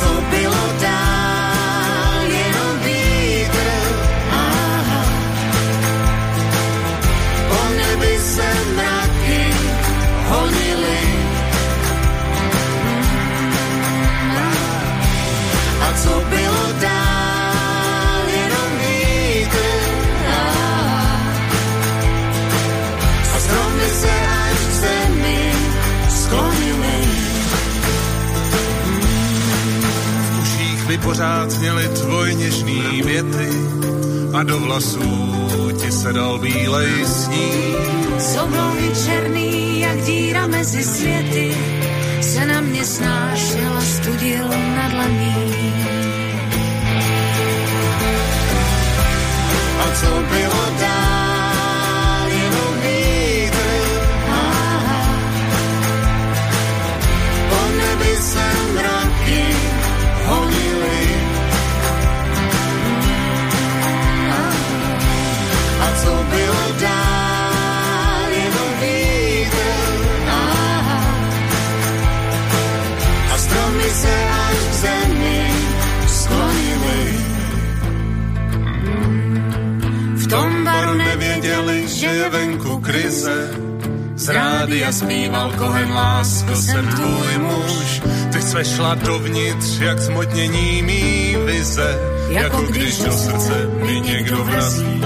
Co 0.00 0.20
bylo 0.30 0.64
dál, 0.80 2.26
jenom 2.28 2.72
vítr, 2.84 3.68
aha. 4.30 5.04
Po 7.48 7.60
nebi. 7.76 8.10
A 15.80 15.92
co 16.02 16.24
bylo 16.30 16.72
dál, 16.80 18.28
jenom 18.28 18.70
se 23.90 24.19
Mi 30.90 30.98
pořád 30.98 31.50
zněly 31.50 31.88
tvoj 31.88 32.34
něžný 32.34 33.02
věty 33.02 33.48
a 34.34 34.42
do 34.42 34.58
vlasů 34.58 35.70
ti 35.80 35.92
se 35.92 36.12
dal 36.12 36.38
bílej 36.38 37.06
sníh. 37.06 37.76
Z 38.18 38.36
oblohy 38.36 38.90
černý, 39.04 39.80
jak 39.80 40.00
díra 40.02 40.46
mezi 40.46 40.84
světy, 40.84 41.54
se 42.20 42.46
na 42.46 42.60
mě 42.60 42.84
snášel 42.84 43.76
a 43.78 43.80
studil 43.80 44.48
na 44.48 44.88
dlaní. 44.88 45.74
A 49.80 49.94
co 50.00 50.06
bylo 50.06 50.64
dál, 50.80 52.28
jenom 52.28 52.74
vítr, 52.82 53.70
aha. 54.30 55.18
Po 57.50 57.76
nebi 57.78 58.16
se 58.16 58.72
mraky 58.74 58.99
rádia 84.32 84.92
zpíval 84.92 85.52
Kohen 85.58 85.92
lásko, 85.92 86.54
jsem 86.56 86.88
tvůj 86.88 87.38
muž. 87.38 88.02
Ty 88.32 88.42
se 88.42 88.64
šla 88.64 88.94
dovnitř, 88.94 89.80
jak 89.80 89.98
zmotnění 89.98 90.82
mý 90.82 91.36
vize. 91.46 91.98
Jako 92.28 92.62
když 92.62 92.98
do 92.98 93.12
srdce 93.12 93.66
mi 93.84 94.00
někdo 94.00 94.44
vrazí 94.44 95.00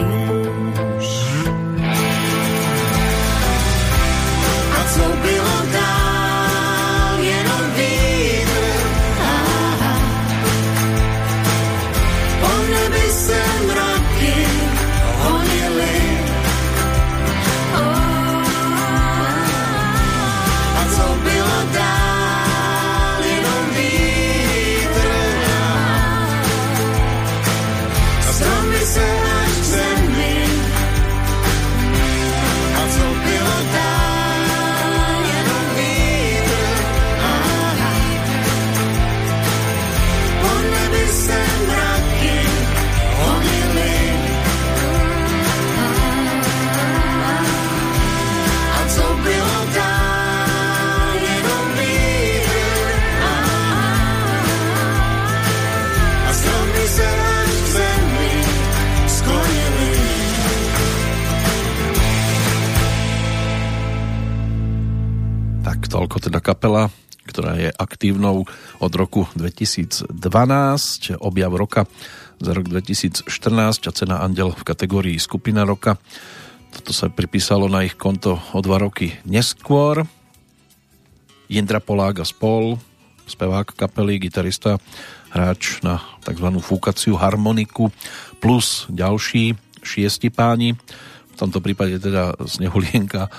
toľko 65.94 66.26
teda 66.26 66.42
kapela, 66.42 66.90
ktorá 67.30 67.54
je 67.54 67.70
aktívnou 67.70 68.42
od 68.82 68.92
roku 68.98 69.30
2012, 69.38 70.10
objav 71.22 71.54
roka 71.54 71.86
za 72.42 72.50
rok 72.50 72.66
2014 72.66 73.30
a 73.86 73.92
cena 73.94 74.18
Andel 74.18 74.50
v 74.50 74.66
kategórii 74.66 75.14
skupina 75.22 75.62
roka. 75.62 75.94
Toto 76.74 76.90
sa 76.90 77.06
pripísalo 77.06 77.70
na 77.70 77.86
ich 77.86 77.94
konto 77.94 78.42
o 78.50 78.58
dva 78.58 78.82
roky 78.82 79.14
neskôr. 79.22 80.02
Jindra 81.46 81.78
Polák 81.78 82.20
a 82.20 82.26
spol, 82.26 82.74
spevák 83.30 83.78
kapely, 83.78 84.18
gitarista, 84.18 84.82
hráč 85.30 85.78
na 85.86 86.02
tzv. 86.26 86.50
fúkaciu 86.58 87.14
harmoniku, 87.14 87.94
plus 88.42 88.90
ďalší 88.90 89.54
šiesti 89.86 90.34
páni, 90.34 90.74
v 91.30 91.36
tomto 91.38 91.62
prípade 91.62 92.02
teda 92.02 92.34
Snehulienka 92.42 93.30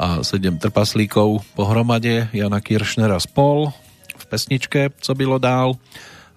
a 0.00 0.24
sedem 0.24 0.56
trpaslíkov 0.56 1.44
pohromade, 1.52 2.32
Jana 2.32 2.64
Kiršnera 2.64 3.20
spol 3.20 3.68
v 4.16 4.24
pesničke 4.24 4.96
Co 4.96 5.12
bylo 5.12 5.36
dál, 5.36 5.76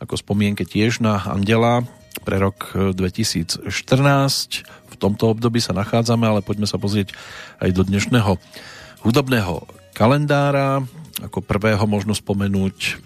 ako 0.03 0.19
spomienke 0.19 0.67
tiež 0.67 0.99
na 0.99 1.23
Andela 1.23 1.87
pre 2.27 2.43
rok 2.43 2.75
2014. 2.75 3.63
V 4.67 4.95
tomto 4.99 5.31
období 5.31 5.63
sa 5.63 5.71
nachádzame, 5.71 6.27
ale 6.27 6.43
poďme 6.43 6.67
sa 6.67 6.75
pozrieť 6.75 7.15
aj 7.63 7.71
do 7.71 7.87
dnešného 7.87 8.35
hudobného 9.07 9.63
kalendára. 9.95 10.83
Ako 11.23 11.39
prvého 11.39 11.87
možno 11.87 12.11
spomenúť 12.11 12.99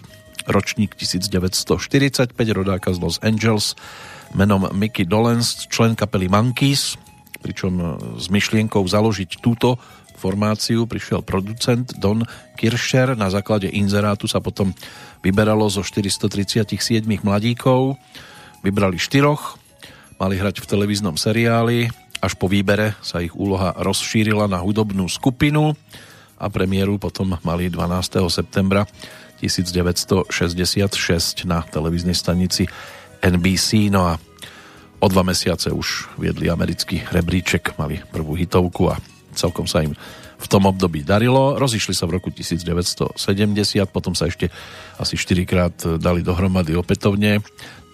ročník 0.50 0.98
1945, 0.98 2.34
rodáka 2.50 2.90
z 2.90 2.98
Los 2.98 3.22
Angeles, 3.22 3.78
menom 4.34 4.66
Mickey 4.74 5.06
Dolenz, 5.06 5.70
člen 5.70 5.94
kapely 5.94 6.26
Monkeys, 6.26 6.98
pričom 7.38 8.00
s 8.18 8.26
myšlienkou 8.26 8.82
založiť 8.82 9.38
túto 9.38 9.78
formáciu 10.18 10.90
prišiel 10.90 11.22
producent 11.22 11.94
Don 11.96 12.26
Kirscher. 12.58 13.14
Na 13.14 13.30
základe 13.30 13.70
inzerátu 13.70 14.26
sa 14.26 14.42
potom 14.42 14.74
vyberalo 15.22 15.70
zo 15.70 15.86
437 15.86 17.06
mladíkov. 17.22 17.94
Vybrali 18.66 18.98
štyroch, 18.98 19.54
mali 20.18 20.34
hrať 20.34 20.58
v 20.58 20.66
televíznom 20.66 21.14
seriáli. 21.14 21.86
Až 22.18 22.34
po 22.34 22.50
výbere 22.50 22.98
sa 22.98 23.22
ich 23.22 23.30
úloha 23.38 23.78
rozšírila 23.78 24.50
na 24.50 24.58
hudobnú 24.58 25.06
skupinu 25.06 25.78
a 26.34 26.50
premiéru 26.50 26.98
potom 26.98 27.38
mali 27.46 27.70
12. 27.70 28.26
septembra 28.26 28.90
1966 29.38 31.46
na 31.46 31.62
televíznej 31.62 32.18
stanici 32.18 32.66
NBC. 33.22 33.94
No 33.94 34.10
a 34.10 34.18
o 34.98 35.06
dva 35.06 35.22
mesiace 35.22 35.70
už 35.70 36.18
viedli 36.18 36.50
americký 36.50 37.06
rebríček, 37.06 37.78
mali 37.78 38.02
prvú 38.10 38.34
hitovku 38.34 38.90
a 38.90 38.98
celkom 39.38 39.70
sa 39.70 39.86
im 39.86 39.94
v 40.38 40.46
tom 40.50 40.66
období 40.66 41.06
darilo. 41.06 41.54
Rozišli 41.54 41.94
sa 41.94 42.10
v 42.10 42.18
roku 42.18 42.34
1970, 42.34 43.14
potom 43.94 44.18
sa 44.18 44.26
ešte 44.26 44.50
asi 44.98 45.14
4 45.14 45.46
krát 45.46 45.74
dali 46.02 46.26
dohromady 46.26 46.74
opätovne 46.74 47.38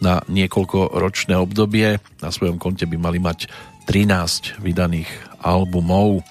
na 0.01 0.25
niekoľko 0.25 0.97
ročné 0.97 1.37
obdobie. 1.37 2.01
Na 2.25 2.33
svojom 2.33 2.57
konte 2.57 2.89
by 2.89 2.97
mali 2.97 3.21
mať 3.21 3.49
13 3.89 4.65
vydaných 4.65 5.09
albumov. 5.45 6.25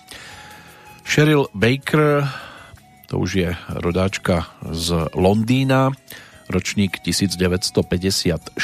Sheryl 1.05 1.45
Baker 1.53 2.25
to 3.13 3.21
už 3.21 3.31
je 3.37 3.49
rodáčka 3.77 4.49
z 4.73 5.05
Londýna, 5.13 5.93
ročník 6.49 6.97
1954, 7.05 8.57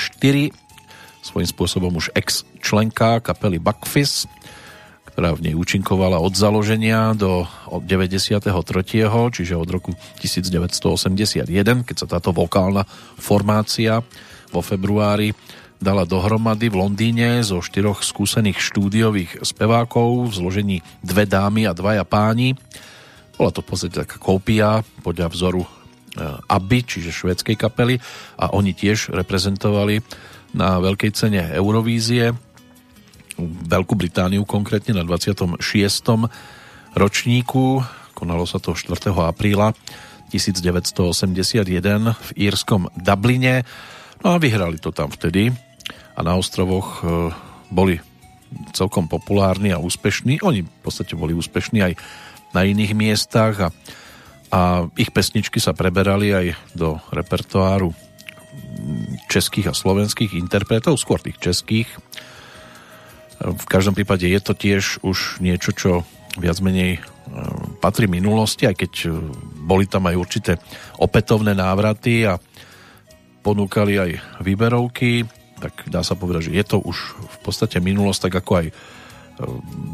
svojím 1.21 1.49
spôsobom 1.53 1.93
už 1.93 2.09
ex-členka 2.17 3.21
kapely 3.21 3.61
Buckfizz, 3.61 4.25
ktorá 5.11 5.35
v 5.35 5.51
nej 5.51 5.55
účinkovala 5.57 6.21
od 6.21 6.33
založenia 6.37 7.17
do 7.17 7.45
93., 7.69 8.49
čiže 9.33 9.53
od 9.57 9.69
roku 9.69 9.91
1981, 10.21 11.49
keď 11.85 11.95
sa 11.95 12.07
táto 12.07 12.29
vokálna 12.31 12.85
formácia 13.17 14.05
vo 14.49 14.61
februári 14.61 15.33
dala 15.79 16.03
dohromady 16.03 16.67
v 16.67 16.75
Londýne 16.75 17.39
zo 17.41 17.63
štyroch 17.63 18.03
skúsených 18.03 18.59
štúdiových 18.59 19.31
spevákov 19.47 20.27
v 20.27 20.33
zložení 20.35 20.77
dve 20.99 21.23
dámy 21.23 21.65
a 21.65 21.73
dvaja 21.73 22.03
páni 22.03 22.59
bola 23.39 23.55
to 23.55 23.63
v 23.63 23.67
podstate 23.71 23.95
taká 23.95 24.19
kópia 24.19 24.83
podľa 24.99 25.31
vzoru 25.31 25.63
e, 25.63 25.69
ABBY, 26.51 26.79
čiže 26.83 27.15
švédskej 27.15 27.55
kapely 27.55 27.95
a 28.35 28.51
oni 28.51 28.75
tiež 28.75 29.15
reprezentovali 29.15 30.03
na 30.51 30.75
veľkej 30.83 31.11
cene 31.15 31.47
Eurovízie 31.55 32.35
Veľkú 33.47 33.95
Britániu 33.95 34.43
konkrétne 34.43 34.99
na 34.99 35.03
26. 35.07 35.63
ročníku. 36.95 37.79
Konalo 38.11 38.43
sa 38.43 38.59
to 38.59 38.75
4. 38.75 39.15
apríla 39.15 39.71
1981 40.29 41.63
v 42.13 42.29
írskom 42.35 42.91
Dubline. 42.99 43.63
No 44.19 44.35
a 44.35 44.37
vyhrali 44.37 44.77
to 44.77 44.91
tam 44.91 45.07
vtedy 45.07 45.55
a 46.15 46.19
na 46.19 46.35
ostrovoch 46.35 46.99
e, 46.99 47.31
boli 47.71 47.95
celkom 48.75 49.07
populárni 49.07 49.71
a 49.71 49.79
úspešní. 49.79 50.43
Oni 50.43 50.67
v 50.67 50.79
podstate 50.83 51.15
boli 51.15 51.31
úspešní 51.31 51.79
aj 51.79 51.93
na 52.51 52.67
iných 52.67 52.93
miestach 52.97 53.55
a, 53.61 53.69
a 54.51 54.59
ich 54.99 55.15
pesničky 55.15 55.63
sa 55.63 55.71
preberali 55.71 56.35
aj 56.35 56.45
do 56.75 56.99
repertoáru 57.13 57.95
českých 59.29 59.71
a 59.71 59.77
slovenských 59.77 60.33
interpretov, 60.35 60.97
skôr 60.97 61.21
tých 61.21 61.37
českých. 61.37 61.87
V 63.39 63.65
každom 63.65 63.95
prípade 63.95 64.27
je 64.27 64.39
to 64.43 64.51
tiež 64.51 64.99
už 64.99 65.39
niečo, 65.39 65.71
čo 65.71 66.03
viac 66.35 66.59
menej 66.59 66.99
e, 66.99 67.01
patrí 67.79 68.11
minulosti, 68.11 68.67
aj 68.67 68.75
keď 68.75 68.91
e, 69.05 69.07
boli 69.63 69.87
tam 69.87 70.11
aj 70.11 70.15
určité 70.19 70.51
opätovné 70.99 71.55
návraty 71.55 72.27
a 72.27 72.35
ponúkali 73.39 73.95
aj 73.95 74.11
výberovky, 74.43 75.23
tak 75.59 75.87
dá 75.87 76.03
sa 76.03 76.19
povedať, 76.19 76.51
že 76.51 76.55
je 76.59 76.65
to 76.67 76.77
už 76.83 76.97
v 77.15 77.37
podstate 77.43 77.79
minulosť, 77.79 78.27
tak 78.27 78.43
ako 78.43 78.51
aj 78.63 78.67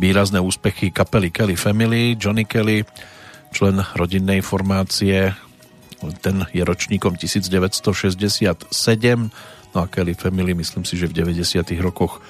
výrazné 0.02 0.42
úspechy 0.42 0.90
kapely 0.90 1.30
Kelly 1.30 1.58
Family. 1.58 2.18
Johnny 2.18 2.46
Kelly, 2.50 2.82
člen 3.54 3.82
rodinnej 3.94 4.42
formácie, 4.42 5.34
ten 6.22 6.46
je 6.54 6.62
ročníkom 6.66 7.18
1967. 7.18 8.74
No 9.74 9.78
a 9.78 9.86
Kelly 9.90 10.14
Family, 10.14 10.54
myslím 10.54 10.86
si, 10.86 10.98
že 10.98 11.10
v 11.10 11.14
90. 11.14 11.62
rokoch 11.82 12.22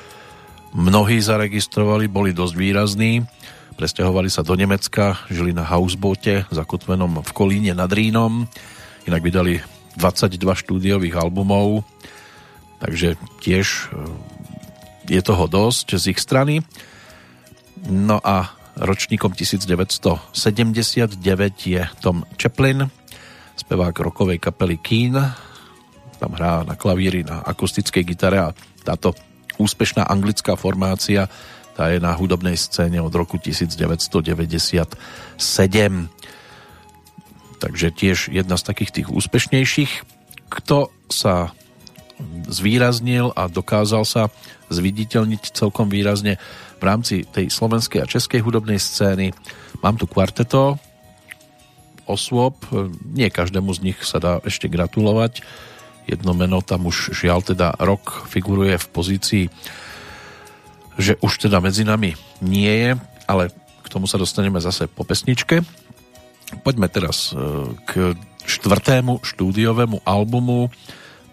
mnohí 0.76 1.24
zaregistrovali, 1.24 2.12
boli 2.12 2.36
dosť 2.36 2.54
výrazní. 2.60 3.24
Presťahovali 3.80 4.28
sa 4.28 4.44
do 4.44 4.56
Nemecka, 4.56 5.16
žili 5.32 5.56
na 5.56 5.64
housebote 5.64 6.44
zakotvenom 6.52 7.24
v 7.24 7.32
Kolíne 7.32 7.72
nad 7.72 7.88
Rínom. 7.92 8.48
Inak 9.08 9.22
vydali 9.24 9.64
22 9.96 10.36
štúdiových 10.36 11.16
albumov, 11.16 11.88
takže 12.84 13.16
tiež 13.40 13.68
e, 13.68 13.84
je 15.08 15.22
toho 15.24 15.48
dosť 15.48 15.96
z 15.96 16.04
ich 16.12 16.20
strany. 16.20 16.64
No 17.88 18.20
a 18.20 18.52
ročníkom 18.76 19.32
1979 19.32 21.16
je 21.64 21.82
Tom 22.04 22.28
Chaplin, 22.36 22.92
spevák 23.56 23.96
rokovej 23.96 24.40
kapely 24.44 24.80
Keen. 24.84 25.16
Tam 26.20 26.32
hrá 26.36 26.64
na 26.68 26.76
klavíri, 26.76 27.24
na 27.24 27.44
akustickej 27.44 28.04
gitare 28.04 28.40
a 28.40 28.56
táto 28.84 29.16
úspešná 29.61 30.06
anglická 30.06 30.60
formácia 30.60 31.32
tá 31.76 31.91
je 31.91 31.99
na 31.99 32.15
hudobnej 32.15 32.56
scéne 32.56 33.03
od 33.03 33.11
roku 33.11 33.36
1997. 33.36 34.95
Takže 37.60 37.88
tiež 37.91 38.32
jedna 38.32 38.56
z 38.56 38.64
takých 38.64 38.91
tých 38.95 39.07
úspešnejších. 39.11 39.91
Kto 40.48 40.88
sa 41.11 41.52
zvýraznil 42.48 43.36
a 43.36 43.52
dokázal 43.52 44.07
sa 44.07 44.32
zviditeľniť 44.72 45.52
celkom 45.52 45.91
výrazne 45.91 46.40
v 46.80 46.84
rámci 46.84 47.27
tej 47.27 47.52
slovenskej 47.52 47.99
a 47.99 48.07
českej 48.07 48.40
hudobnej 48.40 48.80
scény. 48.80 49.36
Mám 49.84 49.99
tu 49.99 50.07
kvarteto 50.07 50.80
osôb, 52.07 52.56
nie 53.03 53.27
každému 53.27 53.68
z 53.76 53.91
nich 53.91 53.99
sa 53.99 54.23
dá 54.23 54.40
ešte 54.48 54.72
gratulovať. 54.72 55.44
Jedno 56.06 56.38
meno 56.38 56.61
tam 56.61 56.86
už 56.86 57.14
žiaľ 57.18 57.41
teda 57.41 57.73
rok 57.82 58.30
figuruje 58.30 58.77
v 58.77 58.88
pozícii, 58.94 59.45
že 61.02 61.18
už 61.19 61.49
teda 61.49 61.60
medzi 61.60 61.82
nami 61.82 62.14
nie 62.45 62.72
je, 62.72 62.91
ale 63.26 63.49
k 63.82 63.88
tomu 63.90 64.06
sa 64.06 64.22
dostaneme 64.22 64.61
zase 64.61 64.86
po 64.86 65.03
pesničke. 65.03 65.65
Poďme 66.61 66.88
teraz 66.88 67.34
e, 67.34 67.38
k 67.90 68.14
štvrtému 68.45 69.26
štúdiovému 69.26 70.06
albumu 70.06 70.69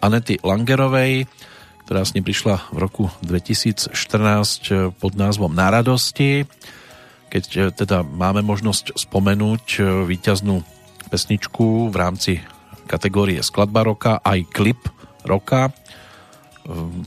Anety 0.03 0.41
Langerovej, 0.41 1.29
ktorá 1.87 2.03
s 2.03 2.17
ním 2.17 2.27
prišla 2.27 2.73
v 2.73 2.79
roku 2.81 3.05
2014 3.23 3.93
eh, 3.93 4.91
pod 4.97 5.13
názvom 5.15 5.53
Na 5.53 5.69
radosti. 5.71 6.49
Keď 7.31 7.45
eh, 7.55 7.63
teda 7.71 8.03
máme 8.03 8.41
možnosť 8.43 8.97
spomenúť 8.99 9.65
víťaznú 10.09 10.65
pesničku 11.13 11.93
v 11.93 11.97
rámci 12.01 12.33
kategórie 12.93 13.41
skladba 13.41 13.89
roka, 13.89 14.21
aj 14.21 14.45
klip 14.53 14.85
roka, 15.25 15.73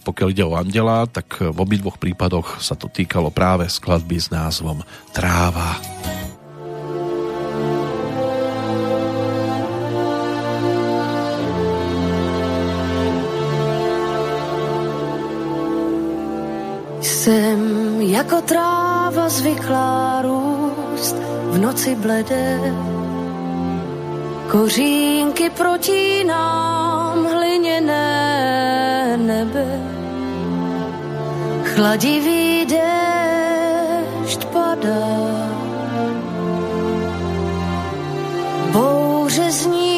pokiaľ 0.02 0.28
ide 0.34 0.44
o 0.44 0.57
Andela, 0.57 1.06
tak 1.06 1.40
v 1.40 1.57
obidvoch 1.62 2.02
prípadoch 2.02 2.57
sa 2.60 2.74
to 2.74 2.90
týkalo 2.90 3.30
práve 3.30 3.70
skladby 3.70 4.18
s 4.18 4.34
názvom 4.34 4.82
Tráva. 5.14 5.78
Tráva. 5.78 6.16
Jsem 17.26 18.02
jako 18.02 18.41
tráva 18.41 19.30
zvyklá 19.30 20.22
růst 20.22 21.16
v 21.52 21.57
noci 21.57 21.95
bledé. 21.95 22.74
Kořínky 24.51 25.49
protínám 25.49 27.26
hliněné 27.26 29.17
nebe. 29.17 29.80
Chladivý 31.63 32.65
déšť 32.65 34.45
padá, 34.45 35.05
bouře 38.72 39.51
zní 39.51 39.94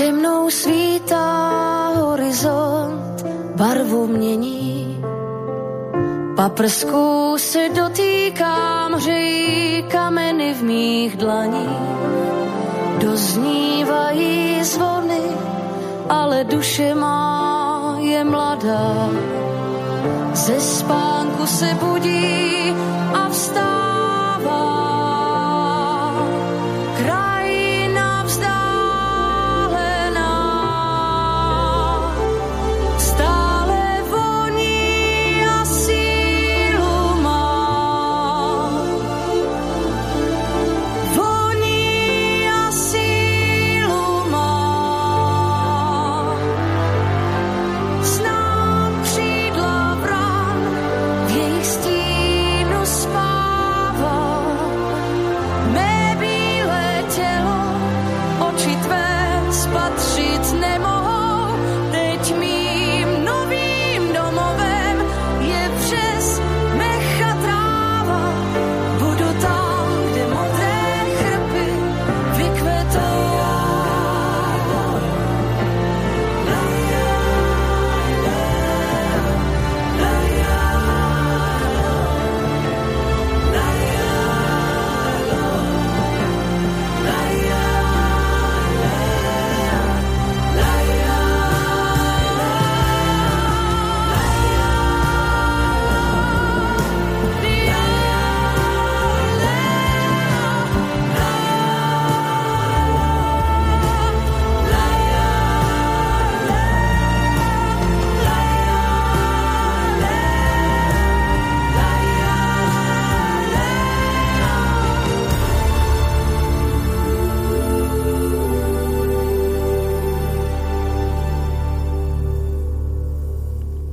Nade 0.00 0.50
svítá 0.50 1.92
horizont, 2.00 3.24
barvu 3.56 4.06
mění. 4.06 5.04
Paprsků 6.36 7.34
se 7.36 7.68
dotýkám, 7.68 8.92
hřejí 8.92 9.82
kameny 9.82 10.54
v 10.54 10.62
mých 10.62 11.16
dlaních. 11.16 11.84
Doznívají 12.98 14.64
zvony, 14.64 15.22
ale 16.08 16.44
duše 16.44 16.94
má 16.94 17.96
je 18.00 18.24
mladá. 18.24 19.08
Ze 20.32 20.60
spánku 20.60 21.46
se 21.46 21.76
budí 21.80 22.72
a 23.14 23.28
vstává. 23.28 23.89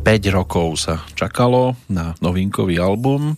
Rokov 0.07 0.87
sa 0.87 1.03
čakalo 1.19 1.75
na 1.91 2.15
novinkový 2.23 2.79
album 2.79 3.35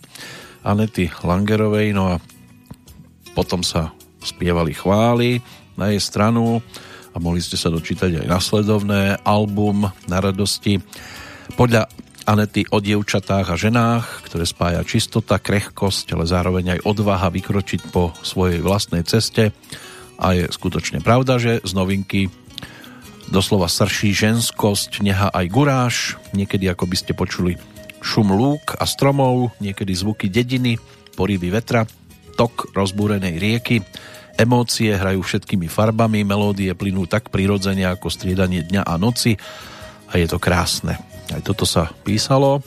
Anety 0.62 1.10
Langerovej, 1.26 1.90
no 1.90 2.14
a 2.14 2.22
potom 3.34 3.66
sa 3.66 3.90
spievali 4.22 4.70
chvály 4.70 5.42
na 5.74 5.90
jej 5.90 5.98
stranu 5.98 6.62
a 7.10 7.16
mohli 7.18 7.42
ste 7.42 7.58
sa 7.58 7.74
dočítať 7.74 8.22
aj 8.22 8.26
nasledovné 8.30 9.18
album 9.26 9.90
na 10.06 10.22
radosti. 10.22 10.78
Podľa 11.58 11.90
Anety 12.30 12.62
o 12.70 12.78
dievčatách 12.78 13.50
a 13.50 13.58
ženách, 13.58 14.30
ktoré 14.30 14.46
spája 14.46 14.86
čistota, 14.86 15.42
krehkosť, 15.42 16.14
ale 16.14 16.30
zároveň 16.30 16.78
aj 16.78 16.86
odvaha 16.86 17.34
vykročiť 17.34 17.90
po 17.90 18.14
svojej 18.22 18.62
vlastnej 18.62 19.02
ceste. 19.02 19.50
A 20.22 20.38
je 20.38 20.46
skutočne 20.46 21.02
pravda, 21.02 21.42
že 21.42 21.58
z 21.66 21.72
novinky 21.74 22.30
doslova 23.30 23.70
srší 23.70 24.10
ženskosť, 24.12 25.00
neha 25.06 25.30
aj 25.30 25.46
guráž, 25.48 25.94
niekedy 26.34 26.66
ako 26.66 26.84
by 26.90 26.96
ste 26.98 27.12
počuli 27.14 27.54
šum 28.02 28.34
lúk 28.34 28.74
a 28.76 28.84
stromov, 28.84 29.54
niekedy 29.62 29.94
zvuky 29.94 30.26
dediny, 30.26 30.76
porivy 31.14 31.54
vetra, 31.54 31.86
tok 32.34 32.74
rozbúrenej 32.74 33.38
rieky, 33.38 33.86
emócie 34.34 34.90
hrajú 34.94 35.22
všetkými 35.22 35.70
farbami, 35.70 36.26
melódie 36.26 36.74
plynú 36.74 37.06
tak 37.06 37.30
prirodzene 37.30 37.86
ako 37.86 38.10
striedanie 38.10 38.66
dňa 38.66 38.82
a 38.82 38.94
noci. 38.98 39.38
A 40.10 40.18
je 40.18 40.26
to 40.26 40.42
krásne. 40.42 40.98
Aj 41.30 41.42
toto 41.44 41.62
sa 41.62 41.92
písalo 42.02 42.64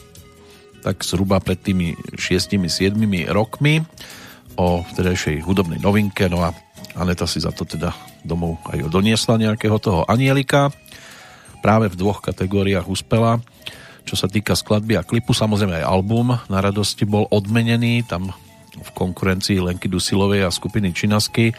tak 0.83 0.99
zhruba 0.99 1.39
pred 1.39 1.55
tými 1.55 1.95
6-7 2.19 2.91
rokmi 3.31 3.79
o 4.59 4.83
vtedajšej 4.83 5.39
hudobnej 5.47 5.79
novinke, 5.79 6.27
no 6.27 6.43
a 6.43 6.51
Aneta 6.99 7.23
si 7.23 7.39
za 7.39 7.55
to 7.55 7.63
teda 7.63 7.95
domov 8.23 8.59
aj 8.71 8.87
doniesla 8.87 9.39
nejakého 9.39 9.77
toho 9.77 10.01
anielika. 10.07 10.71
Práve 11.59 11.87
v 11.91 11.99
dvoch 11.99 12.19
kategóriách 12.19 12.87
uspela. 12.87 13.39
Čo 14.03 14.19
sa 14.19 14.27
týka 14.27 14.51
skladby 14.55 14.99
a 14.99 15.07
klipu, 15.07 15.31
samozrejme 15.31 15.79
aj 15.79 15.87
album 15.87 16.35
na 16.51 16.59
radosti 16.59 17.07
bol 17.07 17.23
odmenený, 17.31 18.03
tam 18.03 18.35
v 18.73 18.89
konkurencii 18.91 19.63
Lenky 19.63 19.87
Dusilovej 19.87 20.43
a 20.43 20.51
skupiny 20.51 20.91
Činasky. 20.91 21.55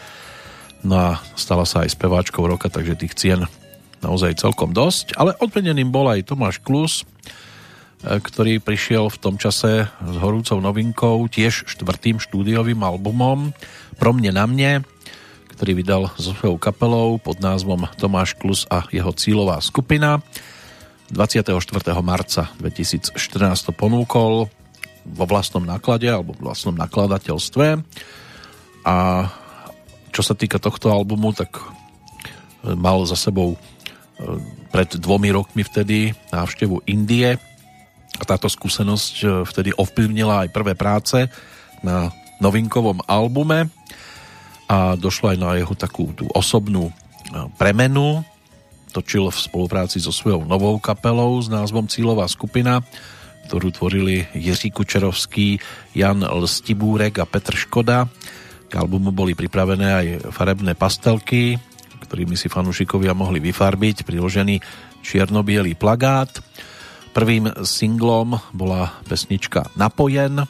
No 0.85 0.93
a 0.93 1.09
stala 1.33 1.65
sa 1.65 1.81
aj 1.81 1.97
speváčkou 1.97 2.45
roka, 2.45 2.69
takže 2.69 2.99
tých 3.01 3.17
cien 3.17 3.41
naozaj 4.05 4.37
celkom 4.37 4.69
dosť. 4.69 5.17
Ale 5.17 5.33
odmeneným 5.41 5.89
bol 5.89 6.05
aj 6.05 6.29
Tomáš 6.29 6.61
Klus, 6.61 7.01
e, 7.01 7.05
ktorý 8.21 8.61
prišiel 8.61 9.09
v 9.09 9.17
tom 9.17 9.41
čase 9.41 9.89
s 9.89 10.15
horúcou 10.21 10.61
novinkou, 10.61 11.25
tiež 11.25 11.65
štvrtým 11.65 12.21
štúdiovým 12.21 12.77
albumom 12.85 13.49
Pro 13.95 14.11
mne 14.11 14.35
na 14.35 14.45
mne, 14.45 14.71
ktorý 15.55 15.71
vydal 15.71 16.11
so 16.19 16.35
svojou 16.35 16.59
kapelou 16.59 17.15
pod 17.15 17.39
názvom 17.39 17.87
Tomáš 17.95 18.35
Klus 18.35 18.67
a 18.67 18.83
jeho 18.91 19.15
cílová 19.15 19.63
skupina. 19.63 20.19
24. 21.15 21.55
marca 22.03 22.51
2014 22.59 23.15
ponúkol 23.71 24.51
vo 25.07 25.25
vlastnom 25.29 25.63
náklade 25.63 26.11
alebo 26.11 26.35
v 26.35 26.43
vlastnom 26.43 26.75
nakladateľstve. 26.75 27.79
A 28.83 28.95
čo 30.11 30.21
sa 30.21 30.35
týka 30.35 30.59
tohto 30.59 30.91
albumu, 30.91 31.31
tak 31.31 31.55
mal 32.75 33.07
za 33.07 33.15
sebou 33.15 33.55
pred 34.75 34.91
dvomi 34.99 35.31
rokmi 35.31 35.63
vtedy 35.63 36.11
návštevu 36.35 36.83
Indie 36.91 37.39
a 38.19 38.23
táto 38.27 38.51
skúsenosť 38.51 39.47
vtedy 39.47 39.71
ovplyvnila 39.71 40.43
aj 40.43 40.49
prvé 40.51 40.75
práce 40.75 41.31
na 41.79 42.11
novinkovom 42.43 43.07
albume 43.07 43.71
a 44.65 44.97
došlo 44.97 45.33
aj 45.33 45.37
na 45.37 45.49
jeho 45.57 45.73
takú 45.77 46.09
tú 46.17 46.25
osobnú 46.33 46.89
premenu 47.57 48.25
točil 48.95 49.27
v 49.27 49.35
spolupráci 49.35 49.99
so 49.99 50.15
svojou 50.15 50.47
novou 50.47 50.79
kapelou 50.79 51.35
s 51.43 51.51
názvom 51.51 51.91
Cílová 51.91 52.31
skupina, 52.31 52.79
ktorú 53.51 53.75
tvorili 53.75 54.23
Jiří 54.31 54.71
Kučerovský, 54.71 55.59
Jan 55.91 56.23
Lstibúrek 56.23 57.19
a 57.19 57.27
Petr 57.27 57.59
Škoda. 57.59 58.07
K 58.65 58.73
albumu 58.79 59.11
boli 59.11 59.35
pripravené 59.35 59.89
aj 59.91 60.07
farebné 60.31 60.79
pastelky, 60.79 61.59
ktorými 62.07 62.39
si 62.39 62.47
fanúšikovia 62.47 63.11
mohli 63.11 63.43
vyfarbiť 63.43 64.07
priložený 64.07 64.63
čierno 65.03 65.43
plagát. 65.75 66.31
Prvým 67.11 67.51
singlom 67.67 68.39
bola 68.55 68.95
pesnička 69.05 69.75
Napojen, 69.75 70.47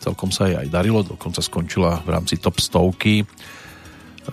celkom 0.00 0.32
sa 0.32 0.48
jej 0.48 0.56
aj 0.56 0.72
darilo, 0.72 1.04
dokonca 1.04 1.44
skončila 1.44 2.00
v 2.02 2.08
rámci 2.16 2.40
top 2.40 2.58
stovky 2.58 3.22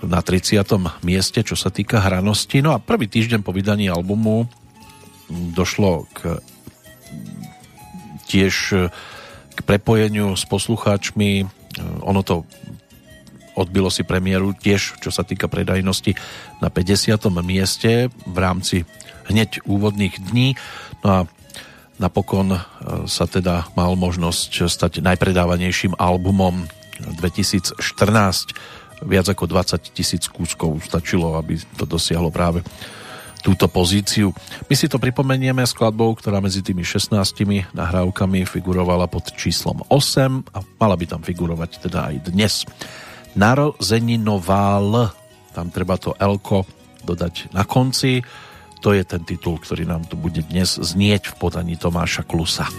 na 0.04 0.24
30. 0.24 0.64
mieste, 1.04 1.44
čo 1.44 1.56
sa 1.56 1.68
týka 1.68 2.00
hranosti. 2.00 2.64
No 2.64 2.72
a 2.72 2.82
prvý 2.82 3.08
týždeň 3.08 3.44
po 3.44 3.52
vydaní 3.52 3.92
albumu 3.92 4.48
došlo 5.28 6.08
k 6.16 6.40
tiež 8.28 8.54
k 9.56 9.58
prepojeniu 9.64 10.36
s 10.36 10.44
poslucháčmi. 10.44 11.48
Ono 12.04 12.20
to 12.24 12.44
odbilo 13.58 13.90
si 13.90 14.06
premiéru 14.06 14.54
tiež, 14.54 15.02
čo 15.02 15.10
sa 15.10 15.26
týka 15.26 15.50
predajnosti 15.50 16.14
na 16.62 16.70
50. 16.70 17.28
mieste 17.42 18.06
v 18.22 18.36
rámci 18.38 18.86
hneď 19.26 19.66
úvodných 19.66 20.14
dní. 20.30 20.54
No 21.02 21.08
a 21.10 21.18
napokon 21.98 22.58
sa 23.06 23.24
teda 23.26 23.68
mal 23.74 23.94
možnosť 23.98 24.70
stať 24.70 24.92
najpredávanejším 25.02 25.98
albumom 25.98 26.66
2014 26.98 27.78
viac 29.06 29.26
ako 29.30 29.46
20 29.46 29.94
tisíc 29.94 30.26
kúskov 30.26 30.82
stačilo, 30.82 31.38
aby 31.38 31.58
to 31.78 31.86
dosiahlo 31.86 32.34
práve 32.34 32.66
túto 33.38 33.70
pozíciu. 33.70 34.34
My 34.66 34.74
si 34.74 34.90
to 34.90 34.98
pripomenieme 34.98 35.62
skladbou, 35.62 36.18
ktorá 36.18 36.42
medzi 36.42 36.58
tými 36.58 36.82
16 36.82 37.14
nahrávkami 37.70 38.42
figurovala 38.42 39.06
pod 39.06 39.30
číslom 39.38 39.86
8 39.86 40.50
a 40.50 40.58
mala 40.82 40.98
by 40.98 41.06
tam 41.06 41.22
figurovať 41.22 41.86
teda 41.86 42.10
aj 42.10 42.14
dnes. 42.34 42.66
Narozeninová 43.38 44.82
L, 44.82 45.14
tam 45.54 45.70
treba 45.70 45.94
to 45.94 46.18
Elko 46.18 46.66
dodať 47.06 47.54
na 47.54 47.62
konci, 47.62 48.18
to 48.78 48.94
je 48.94 49.02
ten 49.02 49.22
titul, 49.26 49.58
ktorý 49.58 49.84
nám 49.84 50.06
tu 50.06 50.14
bude 50.14 50.40
dnes 50.46 50.78
znieť 50.78 51.34
v 51.34 51.34
podaní 51.36 51.74
Tomáša 51.74 52.22
Klusa. 52.22 52.70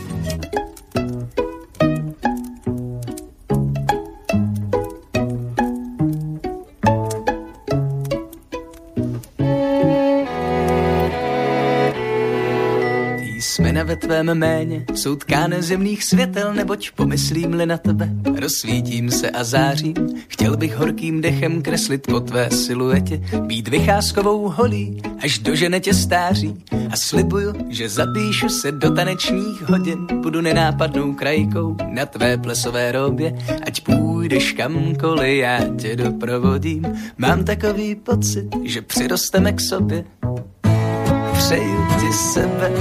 Jména 13.80 13.88
ve 13.88 13.96
tvém 13.96 14.36
méně 14.36 14.86
jsou 14.96 15.16
tkáne 15.16 15.62
zemných 15.62 16.04
světel, 16.04 16.54
neboť 16.54 16.92
pomyslím-li 16.92 17.66
na 17.66 17.78
tebe, 17.78 18.10
rozsvítím 18.40 19.12
se 19.12 19.30
a 19.30 19.44
zářím. 19.44 19.94
Chtěl 20.28 20.58
bych 20.58 20.76
horkým 20.76 21.22
dechem 21.22 21.62
kreslit 21.62 22.08
po 22.08 22.20
tvé 22.20 22.50
siluetě, 22.52 23.22
být 23.42 23.68
vycházkovou 23.68 24.50
holí, 24.50 25.02
až 25.24 25.40
dožene 25.40 25.80
tě 25.80 25.94
stáří. 25.94 26.56
A 26.92 26.96
slibuju, 26.96 27.54
že 27.70 27.90
zapíšu 27.90 28.50
se 28.50 28.72
do 28.72 28.92
tanečních 28.92 29.70
hodin, 29.70 30.08
budu 30.22 30.42
nenápadnou 30.42 31.14
krajkou 31.14 31.78
na 31.90 32.06
tvé 32.06 32.38
plesové 32.38 32.92
robě, 32.92 33.38
ať 33.68 33.82
půjdeš 33.82 34.52
kamkoliv, 34.52 35.40
já 35.40 35.60
tě 35.78 35.96
doprovodím. 35.96 36.86
Mám 37.18 37.44
takový 37.44 37.96
pocit, 37.96 38.48
že 38.64 38.82
přirosteme 38.82 39.54
k 39.54 39.62
sobě, 39.62 40.04
přeju 41.40 41.88
ti 42.00 42.14
sebe 42.14 42.72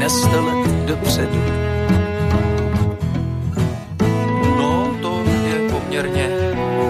na 0.00 0.08
sto 0.08 0.44
let 0.44 0.70
dopředu. 0.86 1.42
No, 4.58 4.96
to 5.02 5.24
je 5.46 5.70
poměrně 5.70 6.28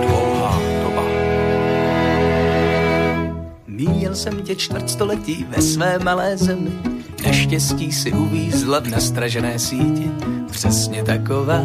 dlouhá 0.06 0.60
doba. 0.84 1.02
Míjel 3.66 4.14
jsem 4.14 4.42
tě 4.42 4.56
čtvrtstoletí 4.56 5.46
ve 5.48 5.62
své 5.62 5.98
malé 5.98 6.36
zemi, 6.36 6.70
naštěstí 7.26 7.92
si 7.92 8.12
uvízla 8.12 8.80
v 8.80 8.88
nastražené 8.88 9.58
síti, 9.58 10.10
přesně 10.50 11.04
taková, 11.04 11.60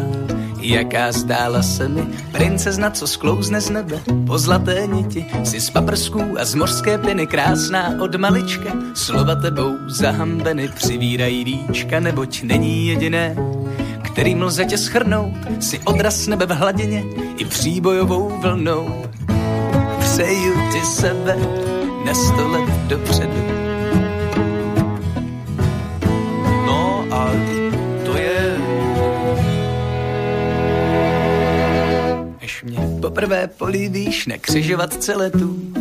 jaká 0.60 1.12
zdála 1.12 1.62
se 1.62 1.88
mi. 1.88 2.02
Princezna, 2.32 2.90
co 2.90 3.06
sklouzne 3.06 3.60
z 3.60 3.70
nebe 3.70 4.00
po 4.26 4.38
zlaté 4.38 4.86
niti, 4.92 5.26
si 5.44 5.60
z 5.60 5.70
paprsků 5.70 6.22
a 6.38 6.44
z 6.44 6.54
mořské 6.54 6.98
piny 6.98 7.26
krásná 7.26 7.94
od 8.00 8.14
malička. 8.14 8.72
Slova 8.94 9.34
tebou 9.34 9.76
zahambeny 9.86 10.68
přivírají 10.68 11.44
líčka, 11.44 12.00
neboť 12.00 12.42
není 12.42 12.86
jediné, 12.86 13.36
kterým 14.02 14.42
lze 14.42 14.64
tě 14.64 14.78
schrnout, 14.78 15.34
si 15.60 15.78
odraz 15.78 16.26
nebe 16.26 16.46
v 16.46 16.50
hladině 16.50 17.04
i 17.36 17.44
příbojovou 17.44 18.38
vlnou. 18.40 19.02
Přeju 19.98 20.54
ti 20.72 20.80
sebe 20.80 21.36
na 22.06 22.14
sto 22.14 22.48
let 22.48 22.70
dopředu. 22.88 23.65
Mě 32.62 32.78
poprvé 33.00 33.46
políbíš 33.46 34.26
na 34.26 34.36
křižovatce 34.38 35.16
letů, 35.16 35.72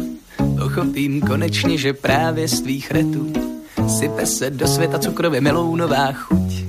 pochopím 0.59 1.21
konečně, 1.21 1.77
že 1.77 1.93
právě 1.93 2.47
z 2.47 2.61
tvých 2.61 2.91
retů 2.91 3.33
sype 3.89 4.25
se 4.25 4.49
do 4.49 4.67
světa 4.67 4.99
cukrově 4.99 5.41
melounová 5.41 6.11
chuť. 6.11 6.65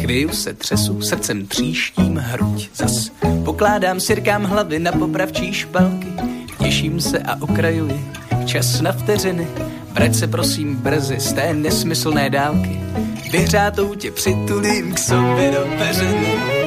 Chvěju 0.00 0.28
se 0.28 0.54
třesu, 0.54 1.02
srdcem 1.02 1.46
tříštím 1.46 2.16
hruď. 2.16 2.70
Zas 2.74 3.10
pokládám 3.44 4.00
sirkám 4.00 4.44
hlavy 4.44 4.78
na 4.78 4.92
popravčí 4.92 5.52
špalky. 5.52 6.12
Těším 6.58 7.00
se 7.00 7.18
a 7.18 7.42
okrajuji 7.42 8.04
čas 8.48 8.80
na 8.80 8.92
vteřiny. 8.92 9.46
Vrať 9.92 10.14
se 10.14 10.26
prosím 10.26 10.76
brzy 10.76 11.20
z 11.20 11.32
té 11.32 11.54
nesmyslné 11.54 12.30
dálky. 12.30 12.80
Vyhřátou 13.32 13.94
tě 13.94 14.10
přitulím 14.10 14.94
k 14.94 14.98
sobě 14.98 15.50
do 15.50 15.76
peřiny. 15.78 16.57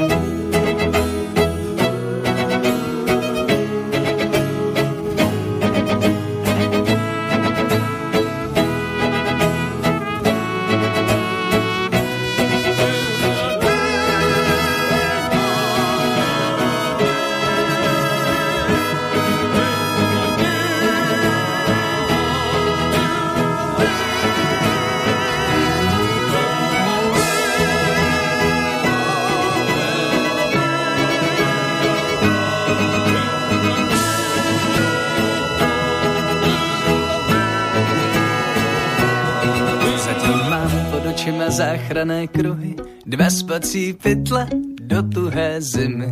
Záchrané 41.92 42.24
kruhy, 42.32 42.80
dva 43.04 43.28
spací 43.28 43.92
pytle 44.00 44.48
do 44.80 45.04
tuhé 45.12 45.60
zimy. 45.60 46.08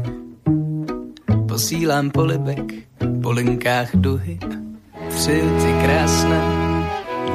Posílám 1.47 2.11
polibek 2.11 2.84
po 3.23 3.31
linkách 3.31 3.95
duhy, 3.95 4.35
přeju 5.07 5.47
ti 5.56 5.72
krásné 5.80 6.39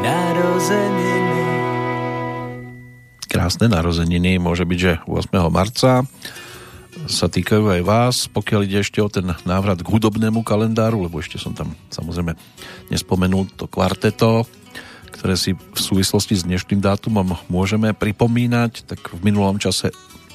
narozeniny. 0.04 1.44
Krásne 3.32 3.72
narozeniny, 3.72 4.36
môže 4.36 4.68
byť, 4.68 4.78
že 4.78 4.92
8. 5.08 5.48
marca 5.48 6.04
sa 7.08 7.26
týkajú 7.32 7.64
aj 7.64 7.80
vás, 7.80 8.28
pokiaľ 8.28 8.60
ide 8.68 8.84
ešte 8.84 9.00
o 9.00 9.08
ten 9.08 9.24
návrat 9.48 9.80
k 9.80 9.88
hudobnému 9.88 10.44
kalendáru, 10.44 11.08
lebo 11.08 11.16
ešte 11.16 11.40
som 11.40 11.56
tam 11.56 11.72
samozrejme 11.88 12.36
nespomenul 12.92 13.48
to 13.56 13.64
kvarteto, 13.72 14.44
ktoré 15.24 15.40
si 15.40 15.56
v 15.56 15.80
súvislosti 15.80 16.36
s 16.36 16.44
dnešným 16.44 16.84
dátumom 16.84 17.40
môžeme 17.48 17.96
pripomínať, 17.96 18.84
tak 18.84 19.08
v 19.08 19.24
minulom 19.24 19.56
čase 19.56 19.88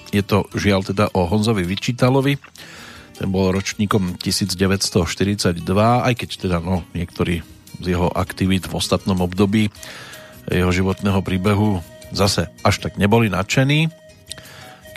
Je 0.10 0.26
to 0.26 0.50
žiaľ 0.58 0.82
teda 0.82 1.14
o 1.14 1.30
Honzovi 1.30 1.62
Vyčítalovi, 1.62 2.42
ten 3.14 3.30
bol 3.30 3.54
ročníkom 3.54 4.18
1942, 4.18 5.62
aj 5.78 6.14
keď 6.18 6.30
teda 6.42 6.58
no, 6.58 6.82
niektorí 6.98 7.46
z 7.78 7.86
jeho 7.86 8.10
aktivít 8.10 8.66
v 8.66 8.82
ostatnom 8.82 9.22
období 9.22 9.70
jeho 10.50 10.74
životného 10.74 11.22
príbehu 11.22 11.86
zase 12.10 12.50
až 12.66 12.82
tak 12.82 12.98
neboli 12.98 13.30
nadšení, 13.30 13.94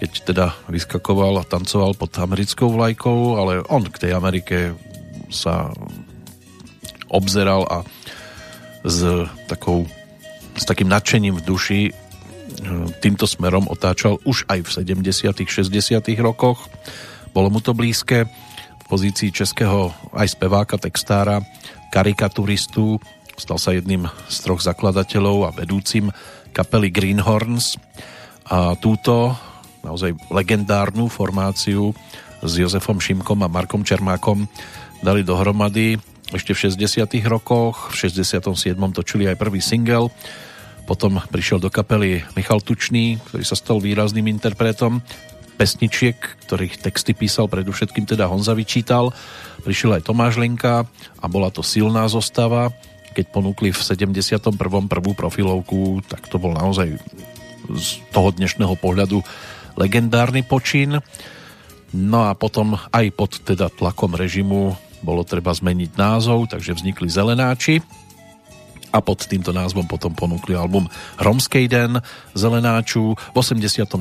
keď 0.00 0.10
teda 0.24 0.46
vyskakoval 0.72 1.36
a 1.36 1.44
tancoval 1.44 1.92
pod 1.92 2.16
americkou 2.16 2.72
vlajkou, 2.72 3.36
ale 3.36 3.60
on 3.68 3.84
k 3.84 4.08
tej 4.08 4.16
Amerike 4.16 4.72
sa 5.28 5.68
obzeral 7.12 7.68
a 7.68 7.84
s, 8.82 9.26
takou, 9.46 9.86
s 10.58 10.64
takým 10.66 10.90
nadšením 10.90 11.38
v 11.38 11.46
duši 11.46 11.80
e, 11.88 11.92
týmto 13.02 13.26
smerom 13.26 13.70
otáčal 13.70 14.18
už 14.26 14.46
aj 14.50 14.66
v 14.66 14.68
70 15.02 15.34
60 15.46 15.72
rokoch 16.22 16.66
bolo 17.32 17.48
mu 17.48 17.64
to 17.64 17.72
blízke 17.72 18.28
v 18.28 18.84
pozícii 18.84 19.32
českého 19.32 19.88
aj 20.12 20.36
speváka, 20.36 20.76
textára, 20.76 21.40
karikaturistu. 21.88 23.00
Stal 23.40 23.56
sa 23.56 23.72
jedným 23.72 24.04
z 24.28 24.36
troch 24.44 24.60
zakladateľov 24.60 25.48
a 25.48 25.54
vedúcim 25.56 26.12
kapely 26.52 26.92
Greenhorns. 26.92 27.80
A 28.52 28.76
túto 28.76 29.32
naozaj 29.80 30.12
legendárnu 30.28 31.08
formáciu 31.08 31.96
s 32.44 32.52
Jozefom 32.52 33.00
Šimkom 33.00 33.40
a 33.40 33.48
Markom 33.48 33.80
Čermákom 33.80 34.44
dali 35.00 35.24
dohromady 35.24 35.96
ešte 36.36 36.56
v 36.56 36.72
60 36.72 37.08
rokoch. 37.28 37.92
V 37.92 38.08
67. 38.08 38.76
točili 38.92 39.28
aj 39.28 39.36
prvý 39.36 39.60
single. 39.60 40.12
Potom 40.88 41.22
prišiel 41.30 41.62
do 41.62 41.70
kapely 41.70 42.26
Michal 42.34 42.58
Tučný, 42.58 43.22
ktorý 43.30 43.44
sa 43.46 43.54
stal 43.54 43.78
výrazným 43.78 44.26
interpretom 44.26 45.00
pesničiek, 45.62 46.18
ktorých 46.48 46.82
texty 46.82 47.14
písal 47.14 47.46
predovšetkým 47.46 48.02
teda 48.02 48.26
Honza 48.26 48.56
vyčítal. 48.56 49.14
Prišiel 49.62 50.00
aj 50.00 50.10
Tomáš 50.10 50.40
Lenka 50.40 50.88
a 51.22 51.26
bola 51.30 51.54
to 51.54 51.62
silná 51.62 52.08
zostava. 52.10 52.74
Keď 53.14 53.30
ponúkli 53.30 53.70
v 53.70 53.78
71. 53.78 54.42
prvú 54.90 55.12
profilovku, 55.14 56.02
tak 56.08 56.26
to 56.26 56.42
bol 56.42 56.50
naozaj 56.50 56.98
z 57.70 57.88
toho 58.10 58.34
dnešného 58.34 58.74
pohľadu 58.74 59.22
legendárny 59.78 60.42
počin. 60.42 60.98
No 61.92 62.26
a 62.26 62.34
potom 62.34 62.74
aj 62.90 63.06
pod 63.12 63.38
teda 63.44 63.68
tlakom 63.68 64.16
režimu 64.16 64.74
bolo 65.02 65.26
treba 65.26 65.50
zmeniť 65.52 65.98
názov, 65.98 66.48
takže 66.48 66.78
vznikli 66.78 67.10
Zelenáči 67.10 67.82
a 68.92 68.98
pod 69.00 69.24
týmto 69.24 69.50
názvom 69.50 69.88
potom 69.88 70.12
ponúkli 70.12 70.54
album 70.54 70.86
Romskej 71.18 71.66
den 71.66 71.98
Zelenáču 72.36 73.16
v 73.16 73.36
89 73.36 73.98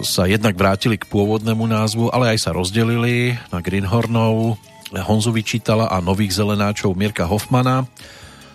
sa 0.00 0.24
jednak 0.24 0.56
vrátili 0.56 0.96
k 0.96 1.04
pôvodnému 1.08 1.68
názvu, 1.68 2.08
ale 2.08 2.32
aj 2.32 2.48
sa 2.48 2.56
rozdelili 2.56 3.36
na 3.52 3.60
Greenhornov, 3.60 4.56
Honzu 4.96 5.36
Vyčítala 5.36 5.92
a 5.92 6.00
nových 6.00 6.32
zelenáčov 6.32 6.96
Mirka 6.96 7.28
Hoffmana. 7.28 7.84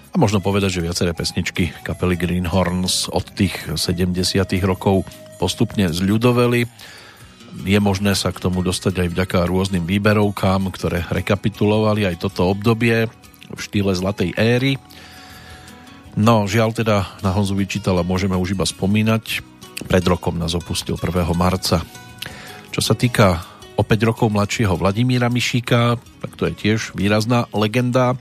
A 0.10 0.16
možno 0.18 0.42
povedať, 0.42 0.78
že 0.78 0.86
viaceré 0.86 1.14
pesničky 1.14 1.70
kapely 1.86 2.18
Greenhorns 2.18 3.10
od 3.14 3.30
tých 3.34 3.54
70 3.78 4.18
rokov 4.66 5.06
postupne 5.38 5.90
zľudoveli. 5.90 6.66
Je 7.62 7.78
možné 7.78 8.18
sa 8.18 8.34
k 8.34 8.42
tomu 8.42 8.66
dostať 8.66 9.06
aj 9.06 9.10
vďaka 9.14 9.38
rôznym 9.46 9.86
výberovkám, 9.86 10.74
ktoré 10.74 11.06
rekapitulovali 11.14 12.10
aj 12.10 12.26
toto 12.26 12.50
obdobie 12.50 13.06
v 13.54 13.60
štýle 13.62 13.94
Zlatej 13.94 14.34
éry. 14.34 14.82
No, 16.18 16.50
žiaľ 16.50 16.74
teda 16.74 17.22
na 17.22 17.30
Honzu 17.30 17.54
Vyčítala 17.54 18.02
môžeme 18.02 18.34
už 18.34 18.58
iba 18.58 18.66
spomínať, 18.66 19.46
pred 19.86 20.06
rokom 20.06 20.38
nás 20.38 20.58
opustil 20.58 20.98
1. 20.98 21.30
marca. 21.38 21.86
Čo 22.74 22.82
sa 22.82 22.98
týka 22.98 23.46
o 23.78 23.86
5 23.86 24.10
rokov 24.10 24.28
mladšieho 24.34 24.74
Vladimíra 24.74 25.30
Mišíka, 25.30 25.98
tak 26.22 26.32
to 26.38 26.50
je 26.50 26.54
tiež 26.58 26.98
výrazná 26.98 27.46
legenda. 27.54 28.18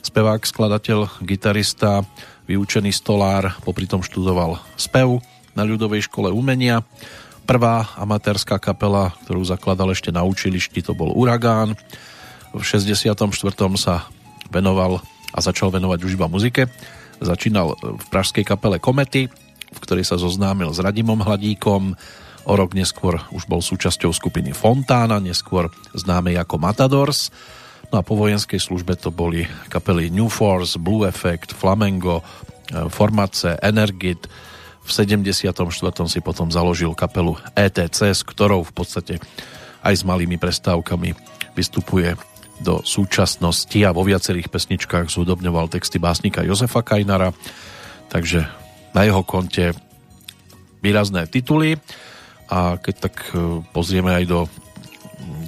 Spevák, 0.00 0.40
skladateľ, 0.44 1.20
gitarista, 1.20 2.04
vyučený 2.48 2.92
stolár, 2.92 3.52
popri 3.60 3.84
tom 3.84 4.00
študoval 4.00 4.56
spev 4.80 5.20
na 5.52 5.64
ľudovej 5.68 6.08
škole 6.08 6.32
umenia. 6.32 6.80
Prvá 7.48 7.88
amatérska 7.98 8.60
kapela, 8.62 9.12
ktorú 9.26 9.42
zakladal 9.42 9.90
ešte 9.90 10.14
na 10.14 10.22
učilišti, 10.22 10.84
to 10.84 10.92
bol 10.94 11.12
Uragán. 11.12 11.74
V 12.50 12.62
64. 12.62 13.14
sa 13.78 14.06
venoval 14.50 14.98
a 15.30 15.38
začal 15.38 15.70
venovať 15.70 15.98
už 16.06 16.18
iba 16.18 16.26
muzike. 16.26 16.66
Začínal 17.20 17.76
v 17.78 18.04
pražskej 18.10 18.42
kapele 18.42 18.82
Komety, 18.82 19.30
v 19.70 19.78
ktorej 19.78 20.08
sa 20.08 20.18
zoznámil 20.18 20.74
s 20.74 20.82
Radimom 20.82 21.22
Hladíkom. 21.22 21.94
O 22.48 22.52
rok 22.56 22.72
neskôr 22.72 23.20
už 23.30 23.46
bol 23.46 23.60
súčasťou 23.60 24.10
skupiny 24.10 24.56
Fontána, 24.56 25.20
neskôr 25.20 25.68
známej 25.92 26.40
ako 26.40 26.56
Matadors. 26.58 27.30
No 27.90 28.00
a 28.00 28.06
po 28.06 28.14
vojenskej 28.14 28.58
službe 28.58 28.94
to 28.96 29.10
boli 29.10 29.44
kapely 29.68 30.08
New 30.08 30.30
Force, 30.30 30.78
Blue 30.78 31.04
Effect, 31.04 31.52
Flamengo, 31.52 32.22
e, 32.22 32.86
Formace, 32.86 33.58
Energit. 33.60 34.30
V 34.84 34.90
74. 34.90 35.52
si 36.08 36.20
potom 36.24 36.48
založil 36.48 36.96
kapelu 36.96 37.36
ETC, 37.54 37.98
s 38.10 38.22
ktorou 38.26 38.64
v 38.66 38.72
podstate 38.74 39.14
aj 39.80 39.94
s 39.94 40.02
malými 40.04 40.36
prestávkami 40.36 41.14
vystupuje 41.56 42.16
do 42.60 42.84
súčasnosti 42.84 43.80
a 43.84 43.94
vo 43.96 44.04
viacerých 44.04 44.52
pesničkách 44.52 45.08
zúdobňoval 45.08 45.72
texty 45.72 45.96
básnika 45.96 46.44
Jozefa 46.44 46.84
Kajnara. 46.84 47.32
Takže 48.12 48.44
na 48.92 49.00
jeho 49.08 49.24
konte 49.24 49.72
výrazné 50.84 51.24
tituly 51.28 51.80
a 52.52 52.76
keď 52.76 52.94
tak 53.08 53.14
e, 53.32 53.64
pozrieme 53.72 54.12
aj 54.12 54.24
do 54.28 54.40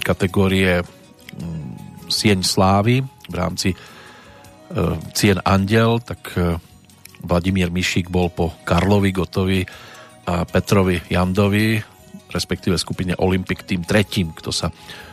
kategórie 0.00 0.84
Sieň 2.12 2.44
slávy 2.44 3.00
v 3.28 3.34
rámci 3.34 3.72
e, 3.72 3.76
Cien 5.16 5.40
Andel, 5.42 6.00
tak 6.04 6.20
e, 6.36 6.56
Vladimír 7.22 7.70
Mišík 7.70 8.10
bol 8.10 8.28
po 8.28 8.52
Karlovi 8.66 9.10
Gotovi 9.14 9.62
a 10.26 10.46
Petrovi 10.46 11.02
Jandovi, 11.10 11.78
respektíve 12.30 12.78
skupine 12.78 13.18
Olympic 13.18 13.66
tým 13.66 13.82
tretím, 13.82 14.30
kto 14.34 14.50
sa 14.54 14.70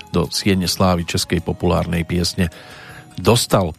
do 0.09 0.29
Siene 0.33 0.65
slávy 0.65 1.05
českej 1.05 1.41
populárnej 1.41 2.05
piesne 2.05 2.49
dostal. 3.17 3.73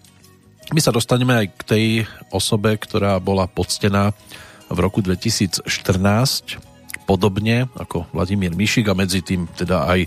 My 0.71 0.79
sa 0.79 0.95
dostaneme 0.95 1.35
aj 1.35 1.47
k 1.59 1.63
tej 1.67 1.87
osobe, 2.31 2.79
ktorá 2.79 3.19
bola 3.19 3.51
poctená 3.51 4.15
v 4.71 4.79
roku 4.79 5.03
2014 5.03 5.67
podobne 7.11 7.67
ako 7.75 8.07
Vladimír 8.15 8.55
Mišik 8.55 8.87
a 8.87 8.95
medzi 8.95 9.19
tým 9.27 9.51
teda 9.51 9.91
aj 9.91 10.07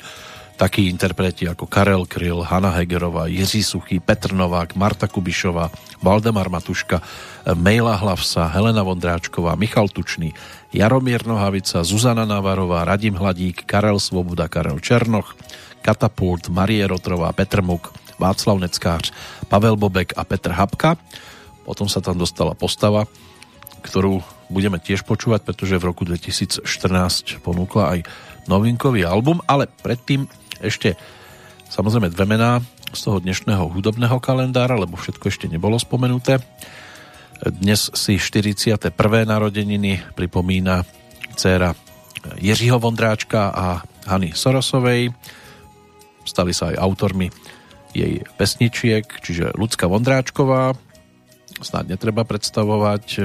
takí 0.54 0.88
interpreti 0.88 1.50
ako 1.50 1.66
Karel 1.66 2.06
Kryl, 2.06 2.46
Hanna 2.46 2.70
Hegerová, 2.70 3.28
Jiří 3.28 3.64
Suchý, 3.64 4.00
Petr 4.00 4.34
Novák, 4.34 4.78
Marta 4.78 5.10
Kubišová, 5.10 5.74
Valdemar 6.00 6.50
Matuška, 6.50 7.02
Mejla 7.58 7.96
Hlavsa, 8.00 8.48
Helena 8.54 8.86
Vondráčková, 8.86 9.58
Michal 9.58 9.90
Tučný, 9.90 10.32
Jaromír 10.74 11.26
Nohavica, 11.26 11.84
Zuzana 11.84 12.26
Navarová, 12.26 12.86
Radim 12.86 13.18
Hladík, 13.18 13.66
Karel 13.66 14.00
Svoboda, 14.00 14.48
Karel 14.48 14.80
Černoch, 14.80 15.36
Katapult, 15.84 16.48
Marie 16.48 16.88
Rotrová, 16.88 17.34
Petr 17.36 17.60
Muk, 17.60 17.92
Václav 18.16 18.58
Neckář, 18.62 19.12
Pavel 19.52 19.76
Bobek 19.76 20.16
a 20.16 20.24
Petr 20.24 20.56
Habka. 20.56 20.96
Potom 21.68 21.92
sa 21.92 22.00
tam 22.00 22.16
dostala 22.16 22.56
postava, 22.56 23.04
ktorú 23.84 24.24
budeme 24.48 24.80
tiež 24.80 25.04
počúvať, 25.04 25.44
pretože 25.44 25.76
v 25.76 25.88
roku 25.92 26.08
2014 26.08 26.64
ponúkla 27.44 28.00
aj 28.00 28.00
novinkový 28.48 29.08
album, 29.08 29.40
ale 29.48 29.68
predtým 29.68 30.28
ešte 30.64 30.96
samozrejme 31.68 32.08
dve 32.10 32.26
mená 32.26 32.64
z 32.96 33.00
toho 33.04 33.20
dnešného 33.20 33.68
hudobného 33.68 34.18
kalendára, 34.24 34.80
lebo 34.80 34.96
všetko 34.96 35.28
ešte 35.28 35.52
nebolo 35.52 35.76
spomenuté. 35.76 36.40
Dnes 37.44 37.92
si 37.92 38.16
41. 38.16 38.96
narodeniny 39.28 40.16
pripomína 40.16 40.88
dcéra 41.36 41.76
Jiřího 42.40 42.80
Vondráčka 42.80 43.52
a 43.52 43.66
Hany 44.08 44.32
Sorosovej. 44.32 45.12
Stali 46.24 46.56
sa 46.56 46.72
aj 46.72 46.80
autormi 46.80 47.28
jej 47.92 48.24
pesničiek, 48.40 49.04
čiže 49.20 49.54
Lucka 49.60 49.92
Vondráčková, 49.92 50.74
snad 51.60 51.86
netreba 51.92 52.24
predstavovať, 52.24 53.06
e, 53.20 53.22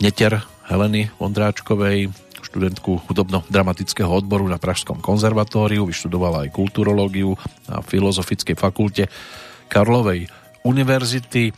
neter 0.00 0.42
Heleny 0.66 1.12
Vondráčkovej, 1.20 2.10
študentku 2.44 3.06
hudobno-dramatického 3.08 4.10
odboru 4.10 4.48
na 4.48 4.56
Pražskom 4.56 5.00
konzervatóriu, 5.00 5.86
vyštudovala 5.88 6.48
aj 6.48 6.54
kulturológiu 6.56 7.36
na 7.68 7.84
Filozofickej 7.84 8.56
fakulte 8.56 9.08
Karlovej 9.70 10.26
univerzity. 10.66 11.54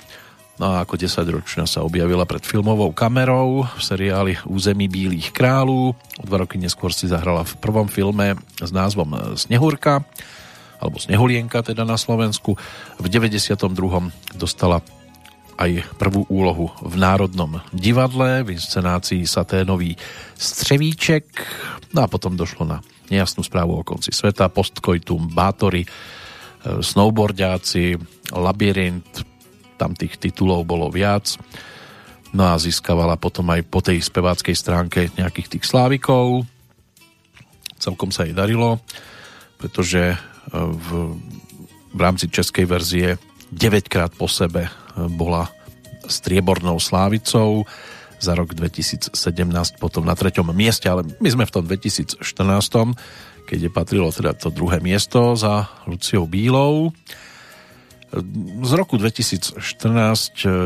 No 0.61 0.79
a 0.79 0.85
ako 0.85 0.95
10-ročná 1.01 1.65
sa 1.67 1.83
objavila 1.83 2.23
pred 2.29 2.45
filmovou 2.45 2.93
kamerou 2.95 3.67
v 3.67 3.83
seriáli 3.83 4.39
Území 4.47 4.87
bílých 4.87 5.33
kráľů. 5.35 5.97
O 5.97 6.25
dva 6.29 6.45
roky 6.45 6.61
neskôr 6.61 6.93
si 6.95 7.09
zahrala 7.11 7.43
v 7.43 7.57
prvom 7.59 7.89
filme 7.89 8.39
s 8.61 8.71
názvom 8.71 9.35
Snehurka 9.35 10.05
alebo 10.79 10.99
Snehulienka 10.99 11.63
teda 11.63 11.87
na 11.87 11.95
Slovensku. 11.95 12.59
V 12.99 13.07
92. 13.07 13.59
dostala 14.35 14.83
aj 15.59 15.85
prvú 16.01 16.25
úlohu 16.29 16.73
v 16.81 16.95
Národnom 16.97 17.61
divadle 17.71 18.45
v 18.47 18.57
inscenácii 18.57 19.29
Saténový 19.29 19.97
Střevíček. 20.37 21.27
No 21.93 22.05
a 22.05 22.11
potom 22.11 22.37
došlo 22.37 22.65
na 22.65 22.79
nejasnú 23.13 23.45
správu 23.45 23.77
o 23.77 23.87
konci 23.87 24.09
sveta, 24.09 24.49
postkoitum, 24.49 25.29
bátory, 25.29 25.85
e, 25.85 25.89
snowboardiaci, 26.81 28.01
labyrint, 28.33 29.29
tam 29.77 29.93
tých 29.93 30.17
titulov 30.17 30.65
bolo 30.65 30.89
viac. 30.89 31.37
No 32.33 32.49
a 32.49 32.57
získavala 32.57 33.21
potom 33.21 33.45
aj 33.53 33.61
po 33.69 33.85
tej 33.85 34.01
speváckej 34.01 34.57
stránke 34.57 35.13
nejakých 35.21 35.59
tých 35.59 35.65
slávikov. 35.69 36.49
Celkom 37.77 38.09
sa 38.09 38.25
jej 38.25 38.33
darilo, 38.33 38.81
pretože 39.61 40.15
e, 40.15 40.17
v, 40.57 40.89
v 41.93 42.01
rámci 42.01 42.33
českej 42.33 42.65
verzie 42.65 43.21
9 43.53 43.93
krát 43.93 44.13
po 44.17 44.27
sebe 44.27 44.67
e, 44.67 44.71
bola 45.13 45.53
striebornou 46.09 46.81
slávicou 46.81 47.69
za 48.23 48.33
rok 48.39 48.55
2017 48.55 49.13
potom 49.83 50.07
na 50.07 50.15
treťom 50.15 50.55
mieste, 50.55 50.87
ale 50.87 51.03
my 51.19 51.29
sme 51.29 51.45
v 51.45 51.53
tom 51.53 51.65
2014, 51.67 52.23
keď 53.45 53.59
je 53.67 53.71
patrilo 53.71 54.09
teda 54.15 54.33
to 54.39 54.55
druhé 54.55 54.79
miesto 54.79 55.35
za 55.35 55.67
Luciou 55.91 56.31
Bílou. 56.31 56.95
Z 58.63 58.73
roku 58.79 58.97
2014 58.97 59.59
e, 59.59 59.63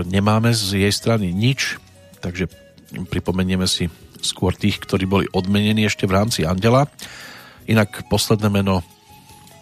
nemáme 0.07 0.55
z 0.55 0.87
jej 0.87 0.93
strany 0.93 1.33
nič, 1.35 1.81
takže 2.23 2.47
pripomenieme 3.11 3.67
si 3.67 3.91
skôr 4.23 4.55
tých, 4.55 4.79
ktorí 4.79 5.05
boli 5.09 5.27
odmenení 5.33 5.89
ešte 5.89 6.05
v 6.05 6.17
rámci 6.23 6.45
Andela. 6.45 6.87
Inak 7.67 8.07
posledné 8.07 8.53
meno 8.53 8.85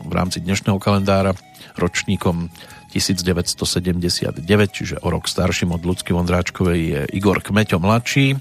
v 0.03 0.13
rámci 0.13 0.43
dnešného 0.43 0.77
kalendára 0.83 1.33
ročníkom 1.79 2.51
1979, 2.95 4.39
čiže 4.71 5.03
o 5.03 5.11
rok 5.11 5.27
starším 5.27 5.75
od 5.75 5.83
Ľudsky 5.83 6.15
Vondráčkovej 6.15 6.81
je 6.81 7.01
Igor 7.19 7.43
Kmeťo 7.43 7.83
mladší, 7.83 8.39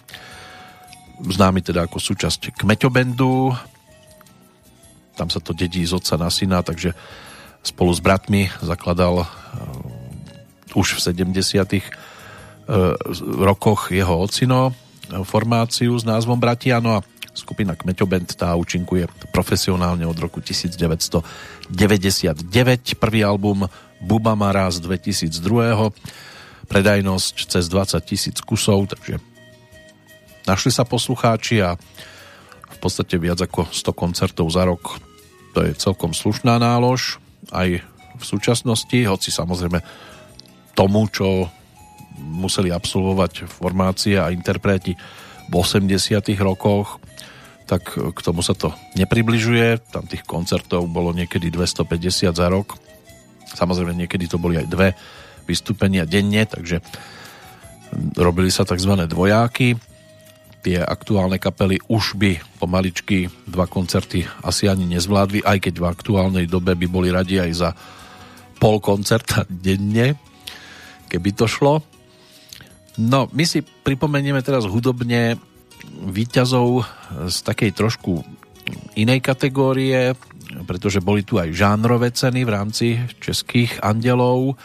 známy 1.26 1.66
teda 1.66 1.90
ako 1.90 1.98
súčasť 1.98 2.54
Kmeťobendu. 2.54 3.50
Tam 5.18 5.30
sa 5.34 5.42
to 5.42 5.58
dedí 5.58 5.82
z 5.82 5.98
otca 5.98 6.22
na 6.22 6.30
syna, 6.30 6.62
takže 6.62 6.94
spolu 7.66 7.90
s 7.96 8.02
bratmi 8.04 8.54
zakladal 8.62 9.24
uh, 9.24 9.28
už 10.78 11.00
v 11.00 11.00
70 11.02 11.34
uh, 11.34 11.82
rokoch 13.42 13.90
jeho 13.90 14.22
ocino 14.22 14.70
uh, 14.70 14.74
formáciu 15.26 15.98
s 15.98 16.06
názvom 16.06 16.38
Bratiano 16.38 17.02
a 17.02 17.06
skupina 17.34 17.74
Kmeťobend 17.74 18.38
tá 18.38 18.54
účinkuje 18.54 19.10
profesionálne 19.34 20.06
od 20.06 20.18
roku 20.22 20.38
1999. 20.40 21.74
Prvý 23.02 23.22
album 23.26 23.66
Bubamara 24.04 24.68
z 24.70 24.84
2002. 24.84 25.32
Predajnosť 26.68 27.36
cez 27.48 27.66
20 27.68 28.00
tisíc 28.04 28.38
kusov, 28.44 28.92
takže 28.92 29.20
našli 30.48 30.72
sa 30.72 30.84
poslucháči 30.84 31.64
a 31.64 31.76
v 32.72 32.78
podstate 32.84 33.16
viac 33.16 33.40
ako 33.40 33.72
100 33.72 33.96
koncertov 33.96 34.48
za 34.52 34.68
rok 34.68 35.00
to 35.54 35.62
je 35.62 35.78
celkom 35.78 36.12
slušná 36.18 36.58
nálož 36.58 37.22
aj 37.54 37.86
v 38.18 38.24
súčasnosti, 38.26 38.98
hoci 39.06 39.30
samozrejme 39.30 39.80
tomu, 40.74 41.06
čo 41.14 41.46
museli 42.18 42.74
absolvovať 42.74 43.46
formácie 43.46 44.18
a 44.18 44.34
interpreti 44.34 44.98
v 45.50 45.54
80 45.54 45.94
rokoch, 46.42 46.98
tak 47.70 47.94
k 47.94 48.20
tomu 48.22 48.42
sa 48.42 48.58
to 48.58 48.74
nepribližuje. 48.98 49.94
Tam 49.94 50.10
tých 50.10 50.26
koncertov 50.26 50.90
bolo 50.90 51.14
niekedy 51.14 51.54
250 51.54 52.34
za 52.34 52.48
rok. 52.50 52.78
Samozrejme 53.54 53.94
niekedy 53.94 54.26
to 54.28 54.42
boli 54.42 54.58
aj 54.58 54.68
dve 54.68 54.98
vystúpenia 55.46 56.08
denne, 56.10 56.44
takže 56.48 56.82
robili 58.18 58.50
sa 58.50 58.66
tzv. 58.66 58.94
dvojáky. 59.06 59.78
Tie 60.64 60.80
aktuálne 60.80 61.44
kapely 61.44 61.76
už 61.92 62.16
by 62.16 62.40
pomaličky 62.56 63.28
dva 63.44 63.68
koncerty 63.68 64.24
asi 64.48 64.72
ani 64.72 64.88
nezvládli, 64.88 65.44
aj 65.44 65.60
keď 65.60 65.74
v 65.76 65.90
aktuálnej 65.92 66.46
dobe 66.48 66.72
by 66.80 66.88
boli 66.88 67.12
radi 67.12 67.36
aj 67.44 67.52
za 67.52 67.70
pol 68.64 68.80
koncerta 68.80 69.44
denne, 69.52 70.16
keby 71.12 71.36
to 71.36 71.52
šlo. 71.52 71.84
No, 72.96 73.28
my 73.36 73.44
si 73.44 73.60
pripomenieme 73.60 74.40
teraz 74.40 74.64
hudobne 74.64 75.36
výťazov 76.08 76.88
z 77.28 77.38
takej 77.44 77.76
trošku 77.76 78.24
inej 78.96 79.20
kategórie, 79.20 80.16
pretože 80.68 81.02
boli 81.02 81.26
tu 81.26 81.42
aj 81.42 81.50
žánrové 81.54 82.14
ceny 82.14 82.46
v 82.46 82.54
rámci 82.54 82.88
českých 83.18 83.82
andelov 83.82 84.56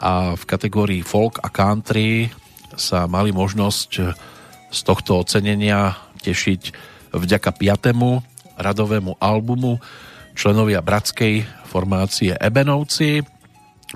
a 0.00 0.36
v 0.36 0.42
kategórii 0.44 1.00
folk 1.04 1.40
a 1.40 1.48
country 1.48 2.28
sa 2.76 3.04
mali 3.08 3.32
možnosť 3.32 3.90
z 4.70 4.80
tohto 4.86 5.20
ocenenia 5.20 5.96
tešiť 6.22 6.72
vďaka 7.10 7.50
piatému 7.56 8.22
radovému 8.60 9.18
albumu 9.18 9.80
členovia 10.36 10.80
bratskej 10.80 11.42
formácie 11.66 12.32
Ebenovci, 12.36 13.20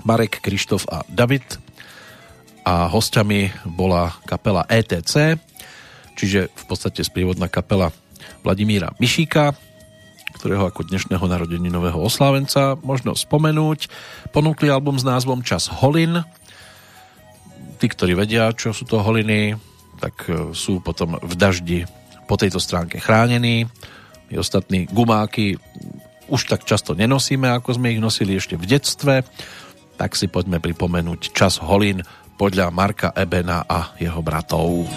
Marek, 0.03 0.43
Krištof 0.43 0.85
a 0.91 1.01
David. 1.07 1.45
A 2.65 2.89
hostiami 2.89 3.53
bola 3.77 4.09
kapela 4.25 4.65
ETC, 4.65 5.37
čiže 6.17 6.49
v 6.49 6.63
podstate 6.65 7.05
sprievodná 7.05 7.45
kapela 7.45 7.93
Vladimíra 8.41 8.89
Mišíka, 8.97 9.53
ktorého 10.35 10.67
ako 10.67 10.91
dnešného 10.91 11.23
narodeninového 11.23 11.95
oslávenca 11.95 12.75
možno 12.83 13.15
spomenúť. 13.15 13.87
Ponúkli 14.35 14.67
album 14.67 14.99
s 14.99 15.07
názvom 15.07 15.39
Čas 15.41 15.71
holin. 15.71 16.21
Tí, 17.79 17.87
ktorí 17.87 18.13
vedia, 18.19 18.51
čo 18.51 18.75
sú 18.75 18.83
to 18.83 18.99
holiny, 18.99 19.55
tak 19.97 20.27
e, 20.27 20.51
sú 20.51 20.83
potom 20.83 21.15
v 21.23 21.33
daždi 21.39 21.87
po 22.27 22.35
tejto 22.35 22.59
stránke 22.59 22.99
chránení. 22.99 23.65
My 24.27 24.35
ostatní 24.41 24.91
gumáky 24.91 25.55
už 26.27 26.49
tak 26.49 26.65
často 26.65 26.97
nenosíme, 26.97 27.47
ako 27.53 27.77
sme 27.77 27.93
ich 27.93 28.01
nosili 28.01 28.35
ešte 28.35 28.57
v 28.57 28.65
detstve, 28.65 29.21
tak 29.95 30.17
si 30.17 30.27
poďme 30.27 30.59
pripomenúť 30.59 31.31
čas 31.31 31.61
holín 31.61 32.01
podľa 32.35 32.73
Marka 32.73 33.09
Ebena 33.15 33.63
a 33.63 33.95
jeho 33.95 34.19
bratov. 34.19 34.89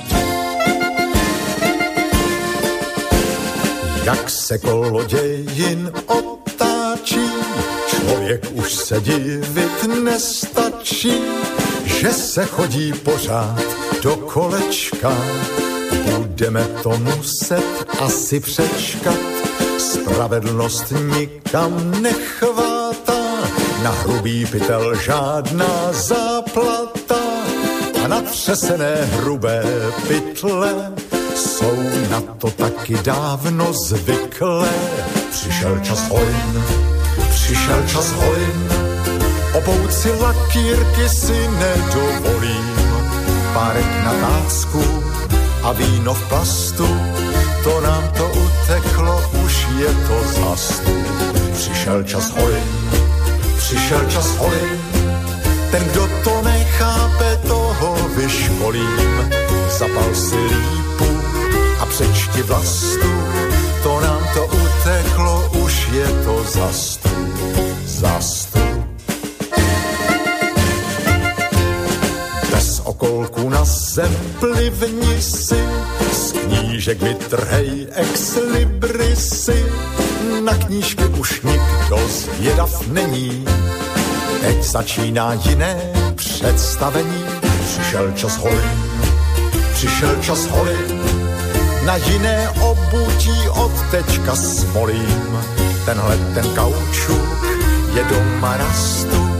Jak 4.09 4.31
se 4.31 4.59
kolo 4.59 5.05
dějin 5.05 5.93
otáčí, 6.07 7.31
člověk 7.87 8.47
už 8.53 8.75
se 8.75 9.01
divit 9.01 9.85
nestačí, 10.05 11.21
že 11.85 12.13
se 12.13 12.45
chodí 12.45 12.93
pořád 12.93 13.63
do 14.03 14.17
kolečka. 14.17 15.17
Budeme 16.17 16.65
to 16.83 16.99
muset 16.99 17.87
asi 18.01 18.41
přečkat, 18.41 19.19
spravedlnost 19.79 20.93
nikam 21.19 22.03
nechvátá, 22.03 23.23
na 23.83 23.91
hrubý 23.91 24.47
pytel 24.47 24.95
žádná 24.97 25.93
záplata 25.93 27.21
a 28.05 28.09
na 28.09 28.21
třesené 28.21 28.95
hrubé 29.05 29.65
pytle 30.09 30.93
jsou 31.49 31.77
na 32.11 32.21
to 32.39 32.51
taky 32.51 32.95
dávno 33.05 33.73
zvyklé. 33.73 34.69
Přišel 35.31 35.79
čas 35.79 36.09
hojn, 36.09 36.65
přišel 37.31 37.83
čas 37.87 38.13
hojn, 38.13 38.69
obouci 39.55 40.13
lakírky 40.13 41.09
si 41.09 41.49
nedovolím. 41.49 42.79
Párek 43.55 44.05
na 44.05 44.13
tácku 44.13 44.83
a 45.63 45.73
víno 45.73 46.15
v 46.15 46.29
plastu, 46.29 46.89
to 47.65 47.81
nám 47.81 48.09
to 48.17 48.29
uteklo, 48.29 49.23
už 49.45 49.67
je 49.79 49.89
to 50.09 50.17
zastu. 50.41 50.93
Přišel 51.55 52.03
čas 52.03 52.31
hojn, 52.31 52.69
přišel 53.57 54.11
čas 54.11 54.37
hojn, 54.37 54.79
ten, 55.71 55.85
kdo 55.85 56.09
to 56.25 56.43
nechápe, 56.43 57.37
toho 57.49 57.97
vyškolím. 58.17 59.31
Zapal 59.79 60.15
si 60.15 60.37
lípu 60.37 61.18
a 61.99 62.03
přečti 62.03 62.43
vlastu, 62.43 63.13
to 63.83 64.01
nám 64.01 64.29
to 64.35 64.47
uteklo, 64.47 65.51
už 65.65 65.89
je 65.93 66.07
to 66.25 66.45
zastu, 66.45 67.09
zastu. 67.85 68.59
Bez 72.51 72.81
okolku 72.85 73.49
na 73.49 73.65
zem 73.65 74.17
plivni 74.41 75.23
si, 75.23 75.65
z 76.13 76.33
knížek 76.33 77.03
vytrhej 77.03 77.87
ex 77.93 78.39
librisy, 78.53 79.67
na 80.45 80.55
knížky 80.55 81.05
už 81.05 81.43
nikdo 81.43 82.09
zvědav 82.09 82.87
není. 82.87 83.45
Teď 84.41 84.63
začíná 84.63 85.33
jiné 85.33 85.93
představení, 86.15 87.25
přišel 87.67 88.13
čas 88.13 88.37
holin, 88.37 88.83
přišel 89.75 90.17
čas 90.23 90.47
holin, 90.47 91.18
na 91.89 91.97
jiné 91.97 92.51
obutí 92.61 93.49
od 93.49 93.73
teďka 93.91 94.37
smolím. 94.37 95.41
Tenhle 95.85 96.17
ten 96.35 96.45
kaučuk 96.55 97.47
je 97.95 98.05
doma 98.05 98.57
rastu, 98.57 99.31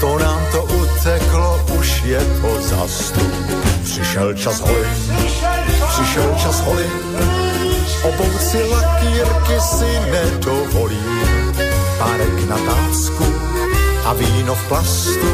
to 0.00 0.18
nám 0.18 0.40
to 0.52 0.64
uteklo, 0.64 1.60
už 1.78 2.02
je 2.02 2.20
to 2.20 2.62
za 2.62 2.76
za 2.76 2.88
stůl. 2.88 3.32
Přišel 3.84 4.34
čas 4.34 4.60
holin, 4.60 4.96
přišel 5.88 6.34
čas 6.42 6.60
holin, 6.60 6.92
obouci 8.02 8.62
lakírky 8.62 9.60
si 9.60 10.00
nedovolím. 10.12 11.56
Párek 11.98 12.48
na 12.48 12.56
tácku 12.56 13.24
a 14.04 14.12
víno 14.12 14.54
v 14.54 14.68
plastu, 14.68 15.32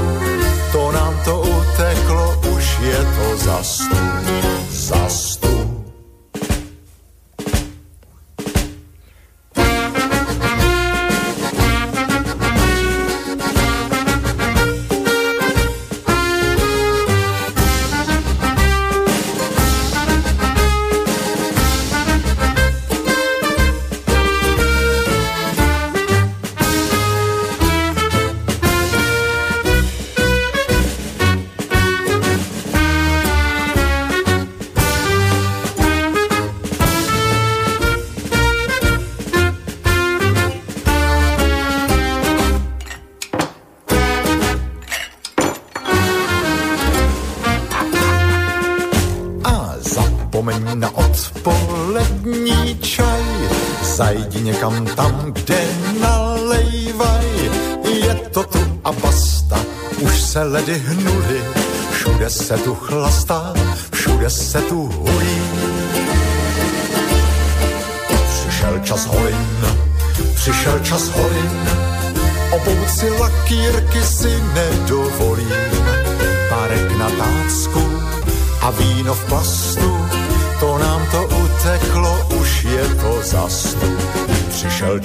to 0.73 0.93
nám 0.93 1.21
to 1.25 1.41
uteklo, 1.41 2.39
už 2.55 2.79
je 2.83 2.97
to 2.97 3.37
za 3.37 3.63
stůl, 3.63 4.43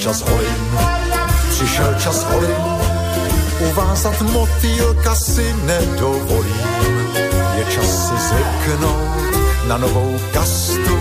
čas 0.07 0.23
holin, 0.23 0.63
přišel 1.51 1.95
čas 2.03 2.23
holin, 2.23 2.63
Uvázat 3.57 4.21
motýlka 4.21 5.15
si 5.15 5.55
nedovolím. 5.65 6.67
Je 7.57 7.65
čas 7.75 7.89
si 8.07 8.15
zvyknout 8.15 9.67
na 9.67 9.77
novou 9.77 10.15
kastu. 10.33 10.97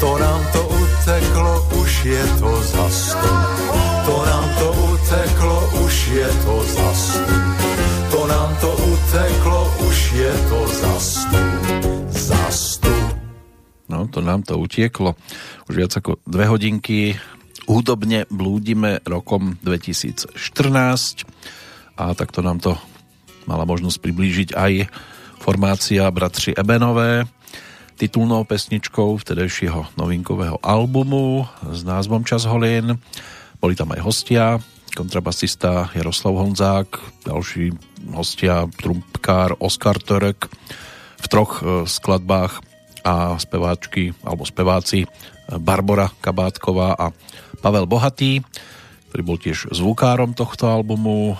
To 0.00 0.18
nám 0.18 0.40
to 0.52 0.62
uteklo, 0.68 1.68
už 1.82 2.04
je 2.04 2.24
to 2.40 2.62
za 2.62 2.90
sto. 2.90 3.32
To 4.06 4.24
nám 4.26 4.46
to 4.58 4.68
uteklo, 4.72 5.70
už 5.84 6.08
je 6.08 6.28
to 6.44 6.54
za 6.64 6.88
sto. 6.94 7.36
To 8.10 8.26
nám 8.26 8.56
to 8.60 8.70
uteklo, 8.72 9.74
už 9.86 10.12
je 10.12 10.32
to 10.48 10.60
za 10.66 10.94
sto. 11.00 11.38
Za 12.08 12.42
sto. 12.50 12.94
No, 13.88 14.08
to 14.08 14.24
nám 14.24 14.42
to 14.42 14.58
utieklo. 14.58 15.14
Už 15.68 15.76
viac 15.76 15.92
ako 15.92 16.16
dve 16.24 16.48
hodinky 16.48 17.20
hudobne 17.66 18.26
blúdime 18.30 19.02
rokom 19.06 19.58
2014 19.62 20.34
a 21.98 22.14
takto 22.16 22.40
nám 22.42 22.58
to 22.58 22.74
mala 23.46 23.66
možnosť 23.66 23.98
priblížiť 24.02 24.48
aj 24.54 24.72
formácia 25.42 26.06
Bratři 26.10 26.54
Ebenové 26.54 27.26
titulnou 27.98 28.42
pesničkou 28.42 29.14
vtedejšieho 29.20 29.94
novinkového 29.94 30.58
albumu 30.58 31.46
s 31.70 31.86
názvom 31.86 32.26
Čas 32.26 32.48
holin. 32.50 32.98
Boli 33.62 33.78
tam 33.78 33.94
aj 33.94 34.00
hostia, 34.02 34.58
kontrabasista 34.98 35.86
Jaroslav 35.94 36.34
Honzák, 36.34 36.88
ďalší 37.30 37.70
hostia, 38.10 38.66
trumpkár 38.74 39.54
Oskar 39.62 40.02
Törek 40.02 40.50
v 41.22 41.26
troch 41.30 41.62
e, 41.62 41.86
skladbách 41.86 42.58
a 43.06 43.38
speváčky 43.38 44.14
alebo 44.26 44.42
speváci 44.46 45.06
Barbara 45.62 46.10
Kabátková 46.22 46.98
a 46.98 47.14
Pavel 47.62 47.86
Bohatý, 47.86 48.42
ktorý 49.08 49.22
bol 49.22 49.38
tiež 49.38 49.70
zvukárom 49.70 50.34
tohto 50.34 50.66
albumu, 50.66 51.38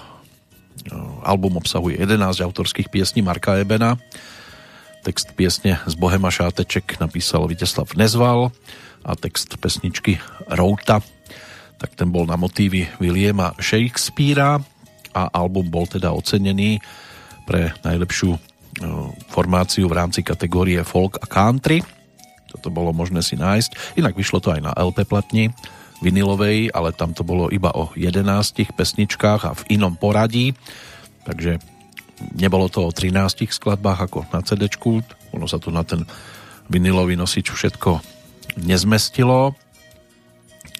Album 1.22 1.60
obsahuje 1.62 2.00
11 2.00 2.42
autorských 2.42 2.90
piesní 2.90 3.22
Marka 3.22 3.54
Ebena. 3.60 4.00
Text 5.02 5.34
piesne 5.34 5.78
z 5.84 5.94
Bohema 5.94 6.30
Šáteček 6.30 6.98
napísal 6.98 7.46
Viteslav 7.46 7.92
Nezval 7.94 8.50
a 9.02 9.12
text 9.18 9.58
pesničky 9.58 10.18
Routa 10.46 11.02
tak 11.82 11.98
ten 11.98 12.14
bol 12.14 12.30
na 12.30 12.38
motívy 12.38 12.86
Williama 13.02 13.58
Shakespearea 13.58 14.62
a 15.10 15.22
album 15.34 15.66
bol 15.66 15.90
teda 15.90 16.14
ocenený 16.14 16.78
pre 17.42 17.74
najlepšiu 17.82 18.30
e, 18.30 18.38
formáciu 19.26 19.90
v 19.90 19.98
rámci 19.98 20.22
kategórie 20.22 20.78
folk 20.86 21.18
a 21.18 21.26
country. 21.26 21.82
Toto 22.46 22.70
bolo 22.70 22.94
možné 22.94 23.18
si 23.26 23.34
nájsť. 23.34 23.98
Inak 23.98 24.14
vyšlo 24.14 24.38
to 24.38 24.54
aj 24.54 24.62
na 24.62 24.70
LP 24.78 25.02
platni 25.02 25.50
vinilovej, 26.02 26.74
ale 26.74 26.90
tam 26.92 27.14
to 27.14 27.22
bolo 27.22 27.48
iba 27.48 27.70
o 27.72 27.94
11 27.94 28.74
pesničkách 28.74 29.40
a 29.46 29.54
v 29.54 29.62
inom 29.78 29.94
poradí, 29.94 30.52
takže 31.22 31.62
nebolo 32.34 32.66
to 32.66 32.90
o 32.90 32.90
13 32.90 33.46
skladbách 33.48 34.10
ako 34.10 34.26
na 34.34 34.42
CD, 34.42 34.66
ono 35.32 35.46
sa 35.46 35.62
tu 35.62 35.70
na 35.70 35.86
ten 35.86 36.02
vinilový 36.66 37.14
nosič 37.14 37.54
všetko 37.54 38.02
nezmestilo, 38.60 39.54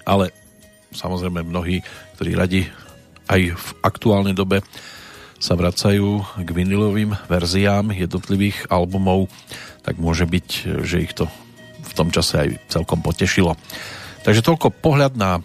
ale 0.04 0.34
samozrejme 0.92 1.46
mnohí, 1.46 1.80
ktorí 2.18 2.30
radi 2.36 2.60
aj 3.30 3.40
v 3.54 3.66
aktuálnej 3.86 4.36
dobe 4.36 4.60
sa 5.42 5.58
vracajú 5.58 6.22
k 6.38 6.48
vinilovým 6.54 7.18
verziám 7.26 7.90
jednotlivých 7.90 8.70
albumov, 8.70 9.26
tak 9.82 9.98
môže 9.98 10.22
byť, 10.22 10.48
že 10.86 11.02
ich 11.02 11.14
to 11.18 11.26
v 11.82 11.92
tom 11.98 12.14
čase 12.14 12.38
aj 12.38 12.48
celkom 12.70 13.02
potešilo. 13.02 13.58
Takže 14.22 14.46
toľko 14.46 14.70
pohľad 14.70 15.18
na 15.18 15.42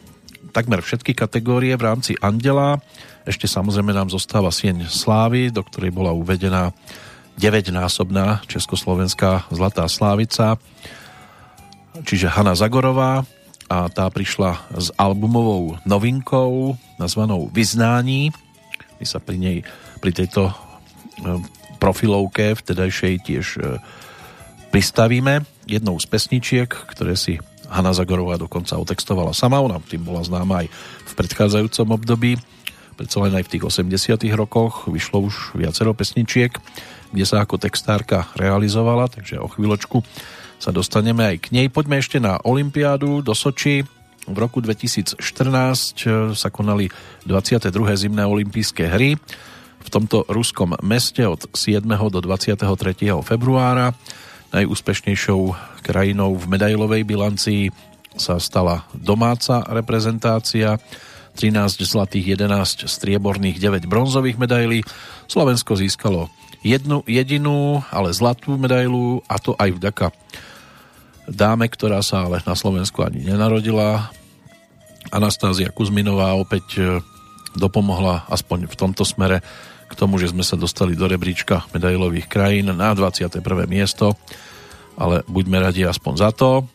takmer 0.53 0.85
všetky 0.85 1.17
kategórie 1.17 1.73
v 1.73 1.85
rámci 1.85 2.13
Andela. 2.21 2.77
Ešte 3.25 3.49
samozrejme 3.49 3.89
nám 3.89 4.13
zostáva 4.13 4.53
Sieň 4.53 4.85
Slávy, 4.85 5.49
do 5.49 5.65
ktorej 5.65 5.89
bola 5.89 6.13
uvedená 6.13 6.77
9-násobná 7.41 8.45
československá 8.45 9.49
Zlatá 9.49 9.89
Slávica, 9.89 10.61
čiže 12.05 12.29
Hanna 12.29 12.53
Zagorová 12.53 13.25
a 13.65 13.89
tá 13.89 14.05
prišla 14.13 14.69
s 14.77 14.93
albumovou 14.93 15.81
novinkou 15.81 16.77
nazvanou 17.01 17.49
Vyznání. 17.49 18.29
My 19.01 19.05
sa 19.09 19.17
pri 19.17 19.37
nej, 19.41 19.57
pri 20.01 20.13
tejto 20.13 20.49
e, 20.49 20.53
profilovke 21.81 22.53
vtedajšej 22.53 23.13
tiež 23.25 23.45
e, 23.57 23.81
pristavíme 24.69 25.45
jednou 25.65 25.97
z 25.97 26.05
pesničiek, 26.05 26.69
ktoré 26.69 27.17
si 27.17 27.41
Hanna 27.68 27.91
Zagorová 27.91 28.39
dokonca 28.39 28.80
otextovala 28.80 29.35
sama, 29.35 29.61
ona 29.61 29.80
tým 29.84 30.03
bola 30.03 30.23
známa 30.23 30.65
aj 30.65 30.68
v 31.07 31.11
predchádzajúcom 31.15 31.88
období, 31.95 32.31
predsa 32.98 33.22
len 33.22 33.34
aj 33.38 33.45
v 33.45 33.52
tých 33.57 33.64
80 33.68 34.26
rokoch 34.34 34.89
vyšlo 34.89 35.27
už 35.27 35.53
viacero 35.53 35.94
pesničiek, 35.94 36.52
kde 37.14 37.26
sa 37.27 37.45
ako 37.45 37.61
textárka 37.61 38.27
realizovala, 38.34 39.07
takže 39.07 39.38
o 39.38 39.48
chvíľočku 39.48 40.02
sa 40.57 40.73
dostaneme 40.73 41.22
aj 41.22 41.38
k 41.38 41.48
nej. 41.53 41.68
Poďme 41.69 42.02
ešte 42.02 42.18
na 42.18 42.41
Olympiádu 42.41 43.22
do 43.22 43.38
Soči. 43.38 43.85
V 44.27 44.35
roku 44.35 44.60
2014 44.60 45.22
e, 45.23 46.07
sa 46.35 46.49
konali 46.52 46.91
22. 47.23 47.72
zimné 47.95 48.27
olympijské 48.27 48.91
hry 48.91 49.15
v 49.77 49.88
tomto 49.88 50.27
ruskom 50.27 50.76
meste 50.84 51.23
od 51.23 51.48
7. 51.56 51.80
do 52.11 52.19
23. 52.19 52.68
februára. 53.23 53.95
Najúspešnejšou 54.56 55.56
krajinou 55.84 56.36
v 56.36 56.45
medailovej 56.48 57.03
bilancii 57.03 57.72
sa 58.15 58.40
stala 58.40 58.88
domáca 58.95 59.64
reprezentácia. 59.68 60.80
13 61.38 61.86
zlatých, 61.86 62.34
11 62.34 62.90
strieborných, 62.90 63.61
9 63.61 63.86
bronzových 63.86 64.41
medailí. 64.41 64.82
Slovensko 65.30 65.78
získalo 65.78 66.34
jednu 66.65 67.06
jedinú, 67.06 67.86
ale 67.94 68.10
zlatú 68.10 68.57
medailu 68.57 69.22
a 69.30 69.38
to 69.38 69.53
aj 69.53 69.69
vďaka 69.78 70.10
dáme, 71.28 71.68
ktorá 71.68 71.99
sa 71.99 72.26
ale 72.26 72.40
na 72.48 72.56
Slovensku 72.56 73.03
ani 73.03 73.28
nenarodila. 73.28 74.10
Anastázia 75.11 75.72
Kuzminová 75.72 76.36
opäť 76.36 76.65
e, 76.80 76.84
dopomohla 77.56 78.28
aspoň 78.32 78.68
v 78.68 78.76
tomto 78.76 79.03
smere 79.07 79.44
k 79.88 79.93
tomu, 79.95 80.19
že 80.19 80.31
sme 80.31 80.43
sa 80.43 80.59
dostali 80.59 80.93
do 80.93 81.07
rebríčka 81.07 81.64
medailových 81.72 82.27
krajín 82.27 82.76
na 82.76 82.91
21. 82.91 83.41
miesto, 83.65 84.19
ale 84.99 85.23
buďme 85.26 85.64
radi 85.64 85.88
aspoň 85.88 86.14
za 86.19 86.30
to. 86.35 86.68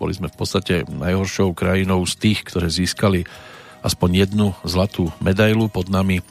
Boli 0.00 0.16
sme 0.16 0.32
v 0.32 0.36
podstate 0.38 0.74
najhoršou 0.88 1.52
krajinou 1.52 2.02
z 2.08 2.14
tých, 2.16 2.46
ktoré 2.46 2.72
získali 2.72 3.28
aspoň 3.82 4.26
jednu 4.26 4.46
zlatú 4.66 5.14
medailu 5.22 5.70
pod 5.70 5.90
nami 5.92 6.22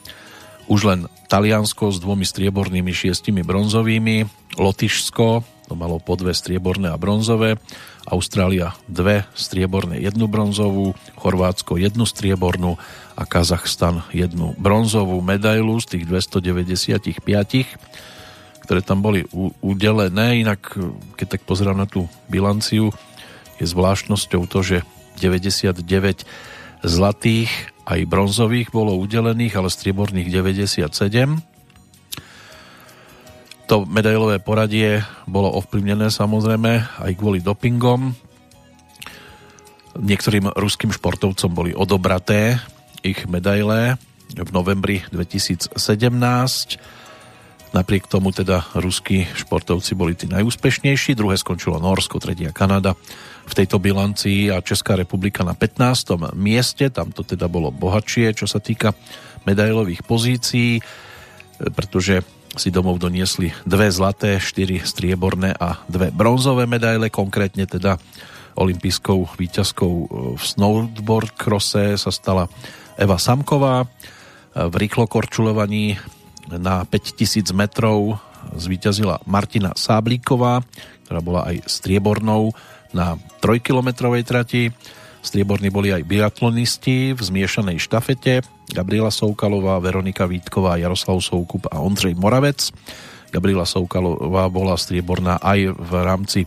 už 0.67 0.79
len 0.83 0.99
Taliansko 1.31 1.95
s 1.95 1.97
dvomi 2.03 2.27
striebornými, 2.27 2.91
šiestimi 2.91 3.43
bronzovými, 3.43 4.27
Lotyšsko, 4.59 5.27
to 5.67 5.73
malo 5.75 5.99
po 5.99 6.15
dve 6.15 6.31
strieborné 6.31 6.91
a 6.91 6.99
bronzové, 6.99 7.59
Austrália 8.07 8.75
dve 8.87 9.27
strieborné, 9.35 9.99
jednu 9.99 10.31
bronzovú, 10.31 10.95
Chorvátsko 11.19 11.75
jednu 11.75 12.07
striebornú 12.07 12.79
a 13.17 13.25
Kazachstan 13.25 14.05
jednu 14.13 14.53
bronzovú 14.61 15.17
medailu 15.25 15.81
z 15.81 15.97
tých 15.97 16.03
295, 16.05 17.17
ktoré 18.61 18.79
tam 18.85 19.01
boli 19.01 19.25
udelené. 19.65 20.45
Inak, 20.45 20.77
keď 21.17 21.27
tak 21.35 21.41
pozerám 21.49 21.81
na 21.81 21.89
tú 21.89 22.05
bilanciu, 22.29 22.93
je 23.57 23.65
zvláštnosťou 23.65 24.45
to, 24.45 24.61
že 24.61 24.77
99 25.17 25.81
zlatých 26.85 27.49
aj 27.89 28.05
bronzových 28.05 28.69
bolo 28.69 28.93
udelených, 29.01 29.57
ale 29.57 29.73
strieborných 29.73 30.29
97 30.29 31.41
to 33.67 33.83
medailové 33.83 34.39
poradie 34.39 35.03
bolo 35.27 35.51
ovplyvnené 35.59 36.07
samozrejme 36.07 37.03
aj 37.03 37.11
kvôli 37.19 37.43
dopingom. 37.43 38.15
Niektorým 39.99 40.55
ruským 40.55 40.95
športovcom 40.95 41.51
boli 41.51 41.75
odobraté 41.75 42.63
ich 43.07 43.23
medaile 43.31 43.95
v 44.35 44.49
novembri 44.51 44.99
2017. 45.15 45.71
Napriek 47.71 48.07
tomu 48.07 48.35
teda 48.35 48.67
ruskí 48.75 49.27
športovci 49.31 49.95
boli 49.95 50.15
tí 50.15 50.27
najúspešnejší, 50.27 51.15
druhé 51.15 51.39
skončilo 51.39 51.79
Norsko, 51.79 52.19
tretia 52.19 52.51
Kanada 52.51 52.95
v 53.47 53.53
tejto 53.55 53.79
bilancii 53.79 54.51
a 54.51 54.59
Česká 54.59 54.99
republika 54.99 55.47
na 55.47 55.55
15. 55.55 56.35
mieste, 56.35 56.91
tam 56.91 57.15
to 57.15 57.23
teda 57.23 57.47
bolo 57.47 57.71
bohatšie, 57.71 58.35
čo 58.35 58.47
sa 58.47 58.59
týka 58.59 58.91
medailových 59.47 60.03
pozícií, 60.03 60.83
pretože 61.71 62.27
si 62.59 62.73
domov 62.73 62.99
doniesli 62.99 63.53
dve 63.63 63.87
zlaté, 63.87 64.41
štyri 64.41 64.83
strieborné 64.83 65.55
a 65.55 65.79
dve 65.87 66.11
bronzové 66.11 66.67
medaile, 66.67 67.07
konkrétne 67.07 67.63
teda 67.69 68.01
olympijskou 68.57 69.37
výťazkou 69.37 69.93
v 70.35 70.43
snowboard 70.43 71.37
crosse 71.37 71.95
sa 71.95 72.11
stala 72.11 72.49
Eva 72.97 73.21
Samková. 73.21 73.85
V 74.57 74.73
rýchlokorčulovaní 74.73 76.01
na 76.49 76.81
5000 76.83 77.45
metrov 77.53 78.17
zvíťazila 78.57 79.21
Martina 79.29 79.77
Sáblíková, 79.77 80.65
ktorá 81.05 81.19
bola 81.21 81.41
aj 81.53 81.69
striebornou 81.69 82.57
na 82.95 83.21
trojkilometrovej 83.43 84.23
trati. 84.25 84.63
Strieborní 85.21 85.69
boli 85.69 85.91
aj 85.91 86.07
biatlonisti 86.07 87.11
v 87.13 87.19
zmiešanej 87.19 87.77
štafete. 87.83 88.41
Gabriela 88.71 89.11
Soukalová, 89.11 89.77
Veronika 89.83 90.25
Vítková, 90.25 90.79
Jaroslav 90.79 91.19
Soukup 91.19 91.67
a 91.69 91.83
Ondřej 91.83 92.15
Moravec. 92.15 92.71
Gabriela 93.29 93.67
Soukalová 93.67 94.47
bola 94.47 94.79
strieborná 94.79 95.35
aj 95.43 95.75
v 95.75 95.91
rámci 96.01 96.39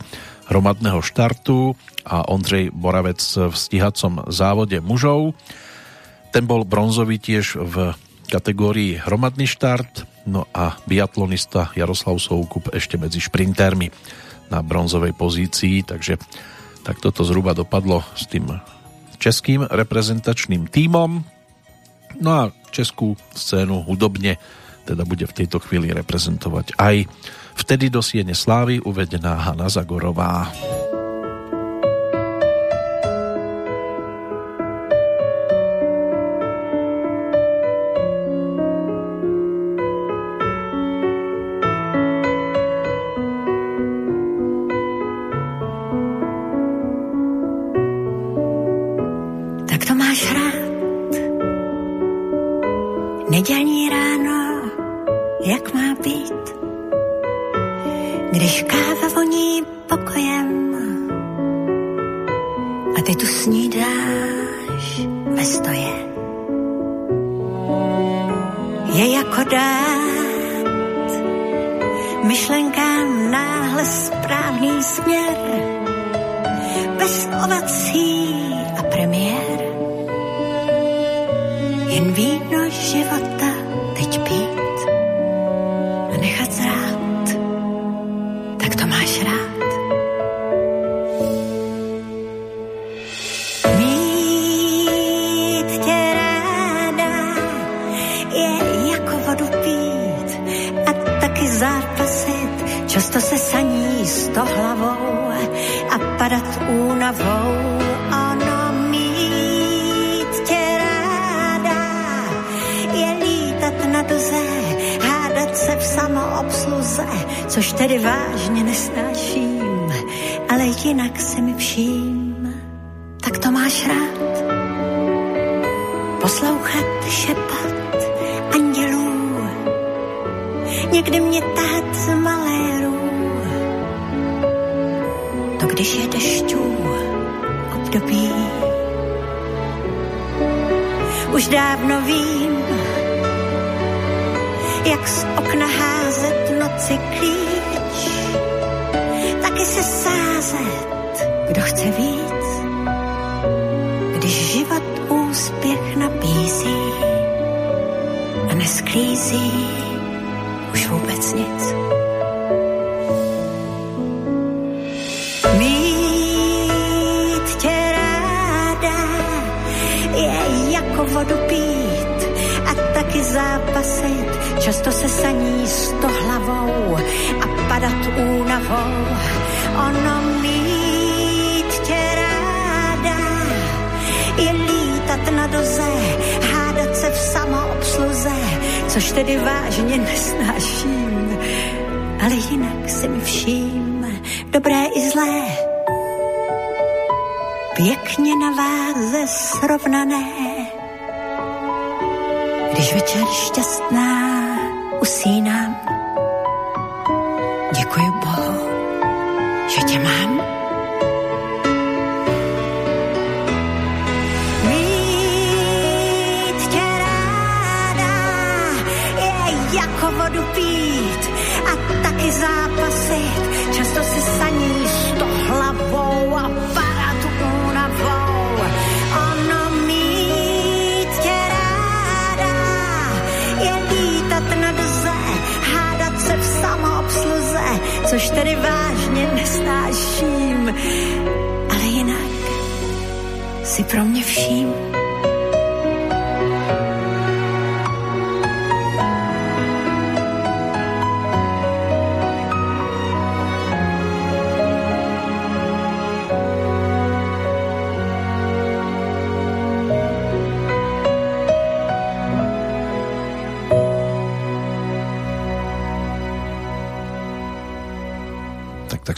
hromadného 0.49 1.05
štartu 1.05 1.77
a 2.09 2.27
Ondřej 2.27 2.73
Moravec 2.73 3.21
v 3.23 3.55
stíhacom 3.55 4.25
závode 4.33 4.81
mužov. 4.81 5.37
Ten 6.31 6.47
bol 6.47 6.63
bronzový 6.63 7.19
tiež 7.19 7.59
v 7.59 7.95
kategórii 8.31 9.03
hromadný 9.03 9.51
štart, 9.51 10.07
no 10.31 10.47
a 10.55 10.79
biatlonista 10.87 11.75
Jaroslav 11.75 12.23
Soukup 12.23 12.71
ešte 12.71 12.95
medzi 12.95 13.19
šprintermi 13.19 13.91
na 14.51 14.63
bronzovej 14.63 15.11
pozícii, 15.19 15.83
takže 15.83 16.23
tak 16.87 17.03
toto 17.03 17.27
zhruba 17.27 17.55
dopadlo 17.55 18.07
s 18.15 18.31
tým 18.31 18.47
českým 19.21 19.67
reprezentačným 19.67 20.71
tímom. 20.71 21.27
No 22.23 22.31
a 22.31 22.43
českú 22.71 23.19
scénu 23.35 23.83
hudobne 23.83 24.39
teda 24.89 25.03
bude 25.05 25.27
v 25.29 25.37
tejto 25.45 25.61
chvíli 25.61 25.93
reprezentovať 25.93 26.79
aj 26.79 27.07
vtedy 27.59 27.93
do 27.93 28.01
Siene 28.01 28.35
Slávy 28.35 28.81
uvedená 28.81 29.39
Hanna 29.39 29.69
Zagorová. 29.69 30.49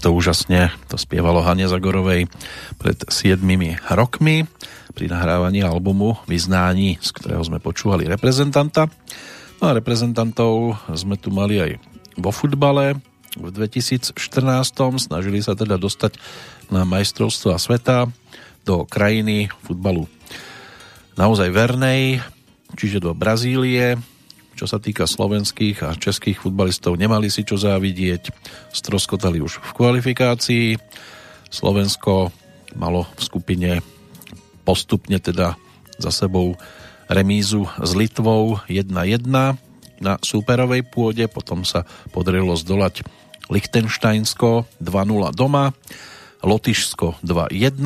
Takto 0.03 0.19
úžasne 0.19 0.75
to 0.91 0.99
spievalo 0.99 1.47
Hane 1.47 1.71
Zagorovej 1.71 2.27
pred 2.75 2.99
7 3.07 3.39
rokmi 3.95 4.43
pri 4.99 5.07
nahrávaní 5.07 5.63
albumu 5.63 6.19
Vyznání, 6.27 6.99
z 6.99 7.09
ktorého 7.15 7.39
sme 7.47 7.63
počúvali 7.63 8.11
reprezentanta. 8.11 8.91
No 9.63 9.71
a 9.71 9.79
reprezentantov 9.79 10.75
sme 10.91 11.15
tu 11.15 11.31
mali 11.31 11.63
aj 11.63 11.79
vo 12.19 12.35
futbale. 12.35 12.99
V 13.39 13.55
2014 13.55 14.19
snažili 14.99 15.39
sa 15.39 15.55
teda 15.55 15.79
dostať 15.79 16.19
na 16.75 16.83
majstrovstva 16.83 17.63
sveta 17.63 18.11
do 18.67 18.83
krajiny 18.83 19.55
futbalu 19.63 20.11
naozaj 21.15 21.47
vernej, 21.55 22.19
čiže 22.75 22.99
do 22.99 23.15
Brazílie. 23.15 24.03
Čo 24.53 24.67
sa 24.69 24.79
týka 24.79 25.09
slovenských 25.09 25.79
a 25.83 25.97
českých 25.97 26.45
futbalistov, 26.45 27.01
nemali 27.01 27.33
si 27.33 27.43
čo 27.43 27.57
závidieť, 27.57 28.31
stroskotali 28.71 29.41
už 29.41 29.59
v 29.59 29.71
kvalifikácii. 29.75 30.67
Slovensko 31.49 32.31
malo 32.77 33.09
v 33.17 33.23
skupine 33.23 33.71
postupne 34.63 35.19
teda 35.19 35.59
za 35.99 36.11
sebou 36.11 36.57
remízu 37.11 37.69
s 37.81 37.91
Litvou 37.93 38.61
1-1 38.71 38.89
na 40.03 40.19
súperovej 40.19 40.83
pôde, 40.89 41.25
potom 41.31 41.63
sa 41.63 41.87
podarilo 42.11 42.59
zdolať 42.59 43.07
Lichtensteinsko 43.53 44.67
2-0 44.83 45.31
doma, 45.37 45.71
Lotyšsko 46.43 47.23
2-1, 47.23 47.79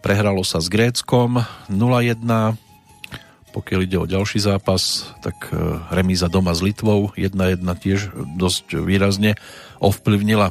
prehralo 0.00 0.40
sa 0.46 0.64
s 0.64 0.72
Gréckom 0.72 1.44
0-1, 1.68 2.24
pokiaľ 3.54 3.80
ide 3.86 3.98
o 4.02 4.10
ďalší 4.10 4.42
zápas, 4.42 5.06
tak 5.22 5.54
e, 5.54 5.78
remíza 5.94 6.26
doma 6.26 6.50
s 6.50 6.60
Litvou 6.66 7.14
1-1 7.14 7.62
tiež 7.62 8.10
dosť 8.34 8.82
výrazne 8.82 9.38
ovplyvnila 9.78 10.50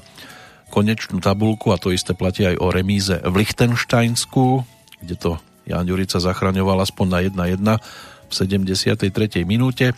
konečnú 0.71 1.19
tabulku 1.19 1.75
a 1.75 1.77
to 1.77 1.91
isté 1.91 2.15
platí 2.15 2.47
aj 2.47 2.55
o 2.63 2.71
remíze 2.71 3.19
v 3.19 3.33
Lichtensteinsku, 3.43 4.63
kde 5.03 5.15
to 5.19 5.31
Jan 5.67 5.83
Ďurica 5.83 6.23
zachraňoval 6.23 6.79
aspoň 6.79 7.07
na 7.11 7.19
1-1 7.51 7.59
v 8.27 8.31
73. 8.31 9.43
minúte. 9.43 9.91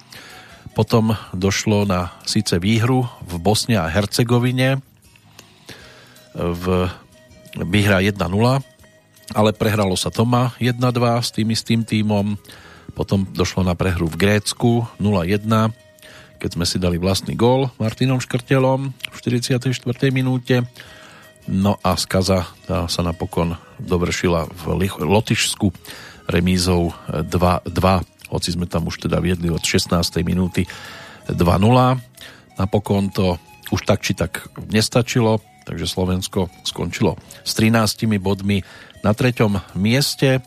Potom 0.73 1.13
došlo 1.31 1.87
na 1.87 2.11
síce 2.25 2.57
výhru 2.59 3.07
v 3.23 3.33
Bosne 3.39 3.79
a 3.79 3.87
Hercegovine 3.87 4.83
v 6.35 6.91
výhra 7.63 8.03
1-0, 8.03 8.19
ale 9.31 9.49
prehralo 9.55 9.95
sa 9.95 10.11
Toma 10.11 10.51
1-2 10.59 10.75
s 11.23 11.29
tým 11.31 11.47
istým 11.55 11.81
tímom 11.87 12.35
potom 12.95 13.27
došlo 13.35 13.67
na 13.67 13.75
prehru 13.75 14.07
v 14.07 14.15
Grécku 14.15 14.87
0-1, 14.97 15.43
keď 16.39 16.49
sme 16.55 16.63
si 16.63 16.79
dali 16.79 16.95
vlastný 16.95 17.35
gól 17.35 17.67
Martinom 17.75 18.23
Škrtelom 18.23 18.95
v 18.95 19.17
44. 19.19 19.67
minúte. 20.15 20.63
No 21.45 21.77
a 21.83 21.93
skaza 21.99 22.47
tá 22.65 22.87
sa 22.87 23.01
napokon 23.05 23.59
dovršila 23.77 24.47
v 24.49 24.87
Lotyšsku 25.03 25.69
remízou 26.25 26.95
2-2, 27.11 27.69
hoci 28.33 28.49
sme 28.49 28.65
tam 28.65 28.89
už 28.89 29.05
teda 29.05 29.21
viedli 29.21 29.53
od 29.53 29.61
16. 29.61 29.93
minúty 30.25 30.65
2-0. 31.29 31.37
Napokon 32.57 33.13
to 33.13 33.37
už 33.69 33.85
tak 33.85 34.01
či 34.01 34.17
tak 34.17 34.49
nestačilo, 34.71 35.43
takže 35.69 35.85
Slovensko 35.85 36.49
skončilo 36.65 37.19
s 37.45 37.53
13 37.57 38.09
bodmi 38.17 38.65
na 39.05 39.13
treťom 39.13 39.77
mieste. 39.77 40.41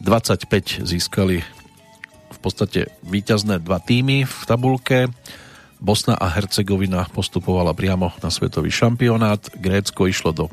25 0.00 0.86
získali 0.86 1.59
v 2.40 2.48
podstate 2.48 2.88
víťazné 3.04 3.60
dva 3.60 3.84
týmy 3.84 4.24
v 4.24 4.38
tabulke. 4.48 5.12
Bosna 5.76 6.16
a 6.16 6.32
Hercegovina 6.32 7.04
postupovala 7.12 7.76
priamo 7.76 8.16
na 8.24 8.32
svetový 8.32 8.72
šampionát. 8.72 9.44
Grécko 9.60 10.08
išlo 10.08 10.32
do 10.32 10.44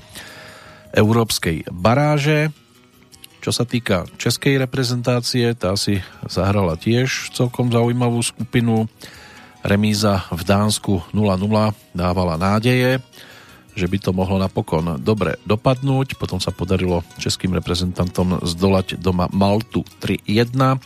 európskej 0.91 1.71
baráže. 1.71 2.51
Čo 3.39 3.55
sa 3.55 3.63
týka 3.63 4.03
českej 4.19 4.59
reprezentácie, 4.59 5.47
tá 5.55 5.79
si 5.79 6.03
zahrala 6.27 6.75
tiež 6.75 7.31
celkom 7.31 7.71
zaujímavú 7.71 8.19
skupinu. 8.19 8.91
Remíza 9.63 10.27
v 10.27 10.43
Dánsku 10.43 11.07
0-0 11.15 11.71
dávala 11.95 12.35
nádeje, 12.35 12.99
že 13.79 13.87
by 13.87 13.97
to 14.03 14.11
mohlo 14.11 14.35
napokon 14.35 14.99
dobre 14.99 15.39
dopadnúť. 15.47 16.19
Potom 16.19 16.43
sa 16.43 16.51
podarilo 16.51 17.07
českým 17.15 17.55
reprezentantom 17.55 18.43
zdolať 18.43 18.99
doma 18.99 19.31
Maltu 19.31 19.87
3-1 20.03 20.83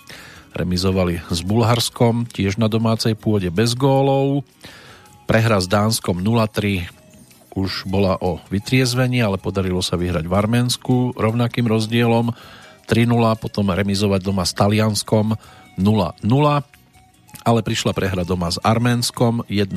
remizovali 0.52 1.24
s 1.32 1.40
Bulharskom, 1.44 2.28
tiež 2.28 2.60
na 2.60 2.68
domácej 2.68 3.16
pôde 3.16 3.48
bez 3.52 3.76
gólov. 3.76 4.44
Prehra 5.28 5.60
s 5.64 5.68
Dánskom 5.68 6.20
0-3 6.20 6.92
už 7.52 7.88
bola 7.88 8.16
o 8.20 8.40
vytriezvení, 8.48 9.20
ale 9.20 9.36
podarilo 9.36 9.84
sa 9.84 10.00
vyhrať 10.00 10.24
v 10.24 10.34
Arménsku 10.34 10.96
rovnakým 11.20 11.68
rozdielom 11.68 12.32
3-0, 12.88 13.08
potom 13.40 13.72
remizovať 13.72 14.22
doma 14.24 14.44
s 14.48 14.56
Talianskom 14.56 15.36
0-0, 15.80 16.24
ale 17.44 17.60
prišla 17.64 17.92
prehra 17.96 18.24
doma 18.24 18.52
s 18.52 18.60
Arménskom 18.60 19.44
1-2. 19.48 19.72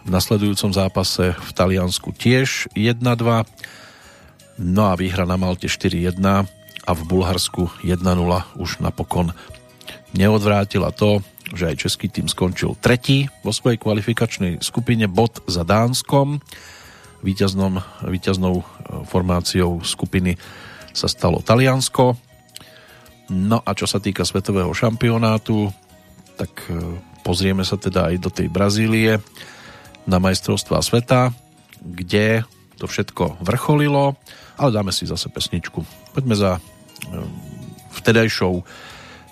V 0.00 0.08
nasledujúcom 0.08 0.70
zápase 0.72 1.34
v 1.34 1.50
Taliansku 1.50 2.14
tiež 2.14 2.70
1-2. 2.74 3.02
No 4.60 4.82
a 4.90 4.94
výhra 4.94 5.26
na 5.26 5.36
Malte 5.38 5.66
4-1 5.66 6.59
a 6.84 6.90
v 6.96 7.02
Bulharsku 7.04 7.68
1-0 7.84 8.00
už 8.56 8.80
napokon 8.80 9.32
neodvrátila 10.14 10.90
to, 10.94 11.22
že 11.50 11.74
aj 11.74 11.80
český 11.82 12.06
tým 12.06 12.30
skončil 12.30 12.78
tretí 12.78 13.26
vo 13.42 13.50
svojej 13.50 13.78
kvalifikačnej 13.78 14.62
skupine 14.62 15.10
bod 15.10 15.42
za 15.50 15.66
Dánskom. 15.66 16.38
Výťaznom, 17.20 17.82
výťaznou 18.06 18.54
e, 18.60 18.64
formáciou 19.04 19.82
skupiny 19.84 20.38
sa 20.94 21.10
stalo 21.10 21.42
Taliansko. 21.44 22.16
No 23.30 23.58
a 23.62 23.70
čo 23.76 23.84
sa 23.84 24.00
týka 24.00 24.24
svetového 24.24 24.70
šampionátu, 24.72 25.68
tak 26.38 26.50
e, 26.70 26.96
pozrieme 27.26 27.66
sa 27.66 27.76
teda 27.76 28.10
aj 28.10 28.16
do 28.22 28.30
tej 28.32 28.48
Brazílie 28.48 29.20
na 30.08 30.16
majstrovstvá 30.16 30.80
sveta, 30.80 31.34
kde 31.82 32.46
to 32.80 32.88
všetko 32.88 33.44
vrcholilo, 33.44 34.16
ale 34.56 34.70
dáme 34.72 34.94
si 34.94 35.04
zase 35.04 35.28
pesničku. 35.28 35.84
Poďme 36.16 36.32
za 36.32 36.56
vtedajšou 37.90 38.62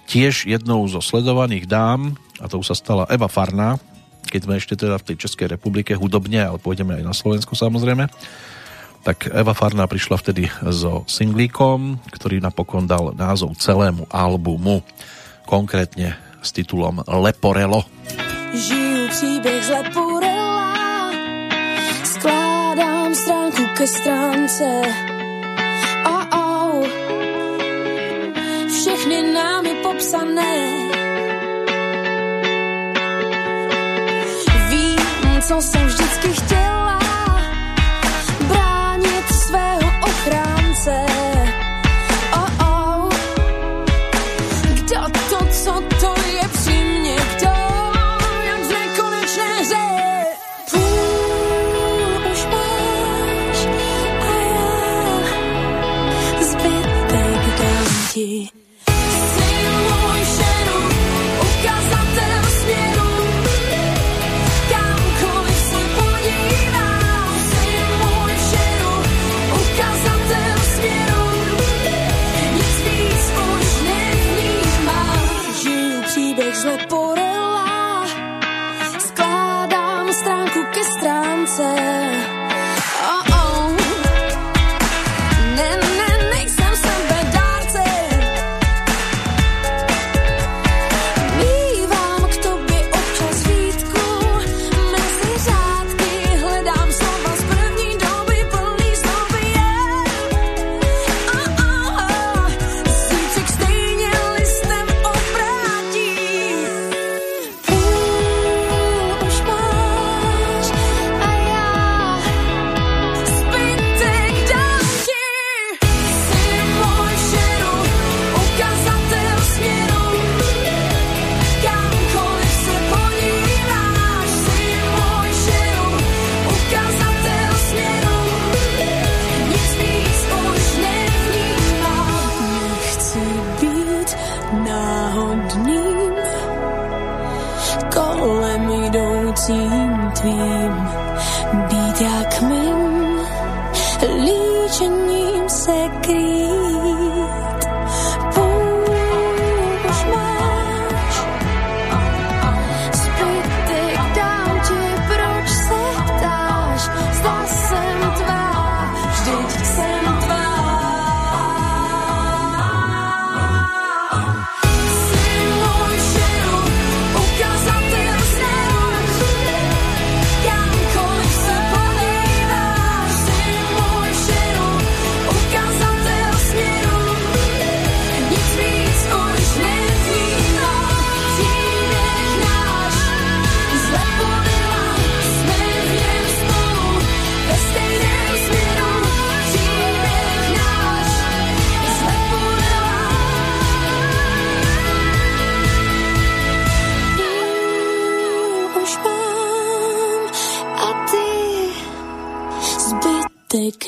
tiež 0.09 0.49
jednou 0.49 0.89
zo 0.89 1.05
sledovaných 1.05 1.69
dám, 1.69 2.17
a 2.41 2.49
to 2.49 2.63
sa 2.65 2.73
stala 2.73 3.05
Eva 3.13 3.29
Farná, 3.29 3.77
keď 4.29 4.41
sme 4.45 4.55
ešte 4.61 4.75
teda 4.77 5.01
v 5.01 5.07
tej 5.13 5.17
Českej 5.25 5.49
republike 5.53 5.97
hudobne, 5.97 6.41
ale 6.41 6.61
pôjdeme 6.61 7.01
aj 7.01 7.05
na 7.05 7.15
Slovensku 7.17 7.57
samozrejme, 7.57 8.09
tak 9.07 9.31
Eva 9.33 9.55
Farná 9.57 9.89
prišla 9.89 10.21
vtedy 10.21 10.53
so 10.69 11.07
singlíkom, 11.09 12.03
ktorý 12.13 12.43
napokon 12.45 12.85
dal 12.85 13.17
názov 13.17 13.57
celému 13.57 14.05
albumu, 14.13 14.85
konkrétne 15.49 16.19
s 16.45 16.53
titulom 16.53 17.01
Leporelo. 17.09 17.89
Žiju 18.53 19.09
příběh 19.09 19.65
z 19.65 19.69
Leporela, 19.69 20.73
skládám 22.05 23.15
stránku 23.15 23.65
ke 23.77 23.87
stránce. 23.87 24.69
Všechny 28.79 29.33
námi 29.33 29.75
popsané. 29.83 30.55
Vím, 34.69 34.99
co 35.41 35.63
jsem 35.63 35.87
vždycky 35.87 36.29
chtěla, 36.29 36.78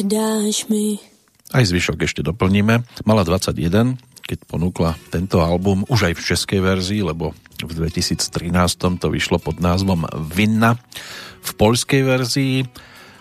zbytek 0.00 0.16
dáš 0.16 0.64
mi. 0.72 0.96
Aj 1.52 1.60
zvyšok 1.66 2.08
ešte 2.08 2.24
doplníme. 2.24 2.80
Mala 3.04 3.20
21, 3.20 4.00
keď 4.24 4.38
ponúkla 4.48 4.96
tento 5.12 5.44
album 5.44 5.84
už 5.92 6.08
aj 6.08 6.14
v 6.16 6.24
českej 6.24 6.60
verzii, 6.64 7.04
lebo 7.04 7.36
v 7.60 7.72
2013 7.76 8.16
to 8.96 9.12
vyšlo 9.12 9.36
pod 9.36 9.60
názvom 9.60 10.08
Vinna 10.32 10.80
v 11.44 11.50
poľskej 11.52 12.00
verzii 12.06 12.64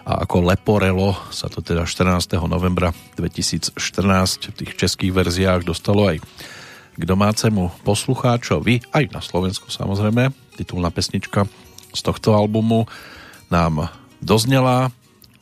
a 0.07 0.23
ako 0.23 0.47
Leporelo 0.47 1.19
sa 1.35 1.51
to 1.51 1.59
teda 1.59 1.83
14. 1.83 2.39
novembra 2.47 2.95
2014 3.19 3.75
v 3.75 4.55
tých 4.55 4.71
českých 4.79 5.11
verziách 5.11 5.67
dostalo 5.67 6.07
aj 6.07 6.23
k 6.95 7.03
domácemu 7.03 7.75
poslucháčovi, 7.83 8.95
aj 8.95 9.03
na 9.11 9.19
Slovensku 9.19 9.67
samozrejme. 9.67 10.31
Titulná 10.55 10.95
pesnička 10.95 11.43
z 11.91 12.01
tohto 12.03 12.39
albumu 12.39 12.87
nám 13.51 13.91
doznela 14.23 14.95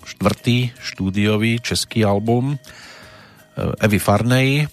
štvrtý 0.07 0.71
štúdiový 0.79 1.59
český 1.59 2.07
album 2.07 2.55
Evy 3.81 3.99
Farnej, 3.99 4.71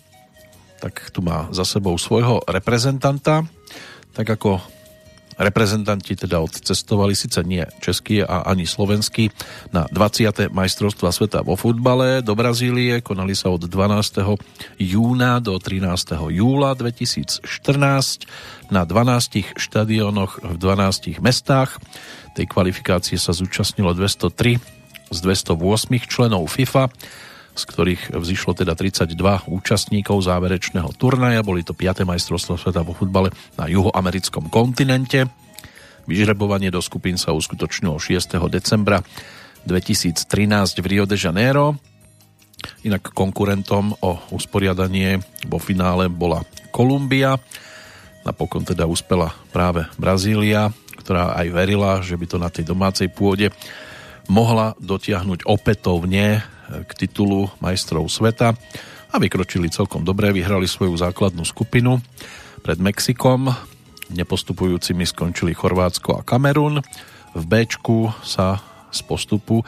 tak 0.79 1.11
tu 1.11 1.25
má 1.25 1.49
za 1.51 1.65
sebou 1.65 1.97
svojho 1.97 2.45
reprezentanta, 2.45 3.43
tak 4.13 4.29
ako 4.29 4.61
reprezentanti 5.35 6.15
teda 6.15 6.39
odcestovali 6.39 7.19
síce 7.19 7.43
nie 7.43 7.67
český 7.83 8.23
a 8.23 8.47
ani 8.47 8.71
slovenský 8.71 9.35
na 9.75 9.83
20. 9.91 10.55
majstrovstva 10.55 11.11
sveta 11.11 11.43
vo 11.43 11.59
futbale 11.59 12.23
do 12.23 12.39
Brazílie, 12.39 13.03
konali 13.03 13.35
sa 13.35 13.51
od 13.51 13.67
12. 13.67 14.23
júna 14.79 15.43
do 15.43 15.59
13. 15.59 16.31
júla 16.31 16.79
2014 16.79 17.43
na 18.71 18.87
12 18.87 19.59
štadionoch 19.59 20.39
v 20.39 20.55
12 20.55 21.19
mestách. 21.19 21.83
Tej 22.39 22.47
kvalifikácie 22.47 23.19
sa 23.19 23.35
zúčastnilo 23.35 23.91
203 23.91 24.84
z 25.11 25.19
208 25.21 26.09
členov 26.09 26.49
FIFA, 26.49 26.89
z 27.55 27.63
ktorých 27.71 28.03
vzýšlo 28.19 28.59
teda 28.59 28.75
32 28.75 29.15
účastníkov 29.47 30.27
záverečného 30.27 30.91
turnaja. 30.99 31.47
Boli 31.47 31.63
to 31.63 31.73
5. 31.73 32.03
majstrovstvo 32.03 32.59
sveta 32.59 32.83
vo 32.83 32.93
futbale 32.99 33.31
na 33.55 33.71
juhoamerickom 33.71 34.51
kontinente. 34.51 35.31
Vyžrebovanie 36.05 36.69
do 36.69 36.83
skupín 36.85 37.17
sa 37.17 37.33
uskutočnilo 37.33 37.97
6. 37.97 38.37
decembra 38.53 39.01
2013 39.65 40.29
v 40.83 40.87
Rio 40.87 41.05
de 41.09 41.17
Janeiro. 41.17 41.79
Inak 42.85 43.13
konkurentom 43.13 43.97
o 44.03 44.21
usporiadanie 44.33 45.21
vo 45.49 45.57
finále 45.63 46.13
bola 46.13 46.45
Kolumbia. 46.75 47.41
Napokon 48.25 48.65
teda 48.65 48.89
uspela 48.89 49.33
práve 49.53 49.85
Brazília, 50.01 50.73
ktorá 51.01 51.37
aj 51.37 51.47
verila, 51.53 52.01
že 52.01 52.17
by 52.17 52.27
to 52.29 52.37
na 52.41 52.49
tej 52.49 52.65
domácej 52.65 53.09
pôde 53.13 53.53
mohla 54.29 54.77
dotiahnuť 54.81 55.45
opätovne 55.45 56.43
k 56.69 56.91
titulu 56.97 57.53
majstrov 57.61 58.09
sveta 58.09 58.57
a 59.13 59.17
vykročili 59.21 59.71
celkom 59.71 60.03
dobre, 60.03 60.33
vyhrali 60.33 60.65
svoju 60.65 60.97
základnú 60.97 61.45
skupinu 61.47 62.01
pred 62.65 62.81
Mexikom, 62.81 63.53
nepostupujúcimi 64.11 65.05
skončili 65.05 65.53
Chorvátsko 65.53 66.19
a 66.19 66.25
Kamerun. 66.25 66.81
V 67.35 67.43
B 67.45 67.67
sa 68.25 68.59
z 68.95 69.01
postupu 69.05 69.61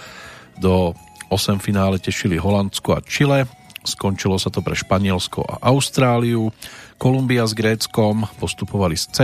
do 0.57 0.97
8 1.29 1.59
finále 1.59 1.99
tešili 1.99 2.39
Holandsko 2.39 2.97
a 2.97 3.05
Chile, 3.05 3.45
Skončilo 3.87 4.35
sa 4.37 4.51
to 4.51 4.67
pre 4.67 4.75
Španielsko 4.75 5.47
a 5.47 5.63
Austráliu. 5.71 6.51
Kolumbia 6.99 7.47
s 7.47 7.55
Gréckom 7.55 8.27
postupovali 8.43 8.99
z 8.99 9.15
C. 9.15 9.17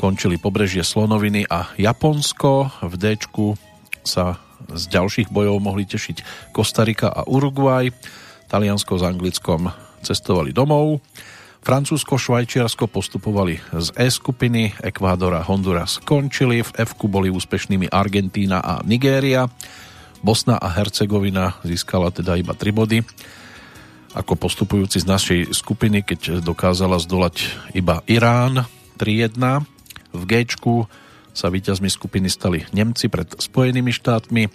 Končili 0.00 0.40
pobrežie 0.40 0.80
Slonoviny 0.80 1.44
a 1.46 1.68
Japonsko. 1.76 2.72
V 2.88 2.94
D 2.96 3.20
sa 4.04 4.38
z 4.70 4.84
ďalších 4.92 5.28
bojov 5.32 5.60
mohli 5.60 5.88
tešiť 5.88 6.50
Kostarika 6.52 7.10
a 7.10 7.24
Uruguay. 7.24 7.90
Taliansko 8.48 9.00
s 9.00 9.02
Anglickom 9.02 9.72
cestovali 10.04 10.52
domov. 10.52 11.00
Francúzsko, 11.64 12.20
Švajčiarsko 12.20 12.92
postupovali 12.92 13.56
z 13.72 13.88
E 13.96 14.12
skupiny, 14.12 14.76
Ekvádor 14.84 15.32
a 15.32 15.42
Honduras 15.48 15.96
skončili, 15.96 16.60
v 16.60 16.70
F 16.76 16.92
boli 17.08 17.32
úspešnými 17.32 17.88
Argentína 17.88 18.60
a 18.60 18.84
Nigéria. 18.84 19.48
Bosna 20.20 20.60
a 20.60 20.68
Hercegovina 20.68 21.56
získala 21.64 22.12
teda 22.12 22.36
iba 22.36 22.52
3 22.52 22.68
body 22.68 23.00
ako 24.14 24.38
postupujúci 24.38 25.02
z 25.02 25.10
našej 25.10 25.40
skupiny, 25.50 26.06
keď 26.06 26.38
dokázala 26.38 27.02
zdolať 27.02 27.50
iba 27.74 28.04
Irán 28.06 28.68
3-1. 29.00 29.66
V 30.14 30.22
G 30.30 30.46
sa 31.34 31.50
víťazmi 31.50 31.90
skupiny 31.90 32.30
stali 32.30 32.62
Nemci 32.70 33.10
pred 33.10 33.28
Spojenými 33.28 33.90
štátmi, 33.90 34.48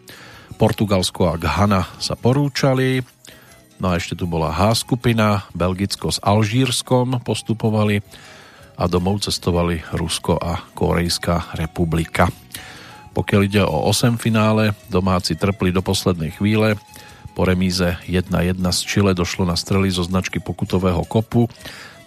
Portugalsko 0.56 1.30
a 1.30 1.36
Ghana 1.38 2.00
sa 2.00 2.16
porúčali, 2.16 3.04
No 3.80 3.96
a 3.96 3.96
ešte 3.96 4.12
tu 4.12 4.28
bola 4.28 4.52
H 4.52 4.84
skupina, 4.84 5.48
Belgicko 5.56 6.12
s 6.12 6.20
Alžírskom 6.20 7.24
postupovali 7.24 8.04
a 8.76 8.84
domov 8.92 9.24
cestovali 9.24 9.80
Rusko 9.96 10.36
a 10.36 10.60
Korejská 10.76 11.56
republika. 11.56 12.28
Pokiaľ 13.16 13.42
ide 13.48 13.64
o 13.64 13.88
8 13.88 14.20
finále, 14.20 14.76
domáci 14.92 15.40
trpli 15.40 15.72
do 15.72 15.80
poslednej 15.80 16.36
chvíle. 16.36 16.76
Po 17.40 17.48
remíze 17.48 17.96
1-1 18.04 18.60
z 18.60 18.80
Chile 18.84 19.16
došlo 19.16 19.48
na 19.48 19.56
strely 19.56 19.88
zo 19.88 20.04
značky 20.04 20.44
pokutového 20.44 21.08
kopu. 21.08 21.48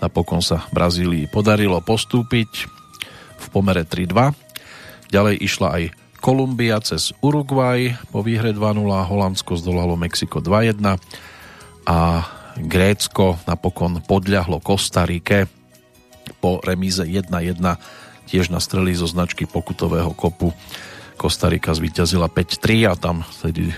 Napokon 0.05 0.45
sa 0.45 0.69
Brazílii 0.77 1.25
podarilo 1.33 1.81
postúpiť 1.81 2.69
v 3.41 3.47
pomere 3.49 3.89
3-2. 3.89 4.42
Ďalej 5.13 5.45
išla 5.45 5.69
aj 5.77 5.85
Kolumbia 6.25 6.81
cez 6.81 7.13
Uruguay 7.21 7.93
po 8.09 8.25
výhre 8.25 8.57
2-0, 8.57 8.81
Holandsko 8.89 9.61
zdolalo 9.61 9.93
Mexiko 10.01 10.41
2-1 10.41 10.81
a 11.85 11.99
Grécko 12.57 13.37
napokon 13.45 14.01
podľahlo 14.01 14.65
Kostarike 14.65 15.53
po 16.41 16.65
remíze 16.65 17.05
1-1 17.05 17.29
tiež 18.25 18.49
na 18.49 18.57
strely 18.57 18.97
zo 18.97 19.05
značky 19.05 19.45
pokutového 19.45 20.17
kopu. 20.17 20.57
Kostarika 21.21 21.77
zvíťazila 21.77 22.33
5-3 22.33 22.89
a 22.89 22.95
tam 22.97 23.21
tedy 23.45 23.69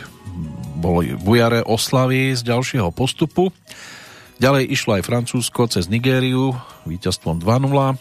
boli 0.79 1.19
bujare 1.19 1.67
oslavy 1.67 2.31
z 2.37 2.47
ďalšieho 2.47 2.95
postupu. 2.95 3.51
Ďalej 4.39 4.71
išlo 4.71 5.01
aj 5.01 5.07
Francúzsko 5.07 5.67
cez 5.67 5.91
Nigériu 5.91 6.55
víťazstvom 6.87 7.43
2-0. 7.43 7.99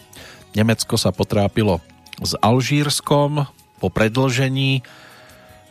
Nemecko 0.54 0.94
sa 0.94 1.10
potrápilo 1.10 1.82
s 2.22 2.32
Alžírskom 2.38 3.48
po 3.82 3.88
predlžení 3.90 4.86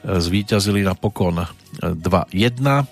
zvíťazili 0.03 0.83
napokon 0.83 1.47
2-1 1.79 2.87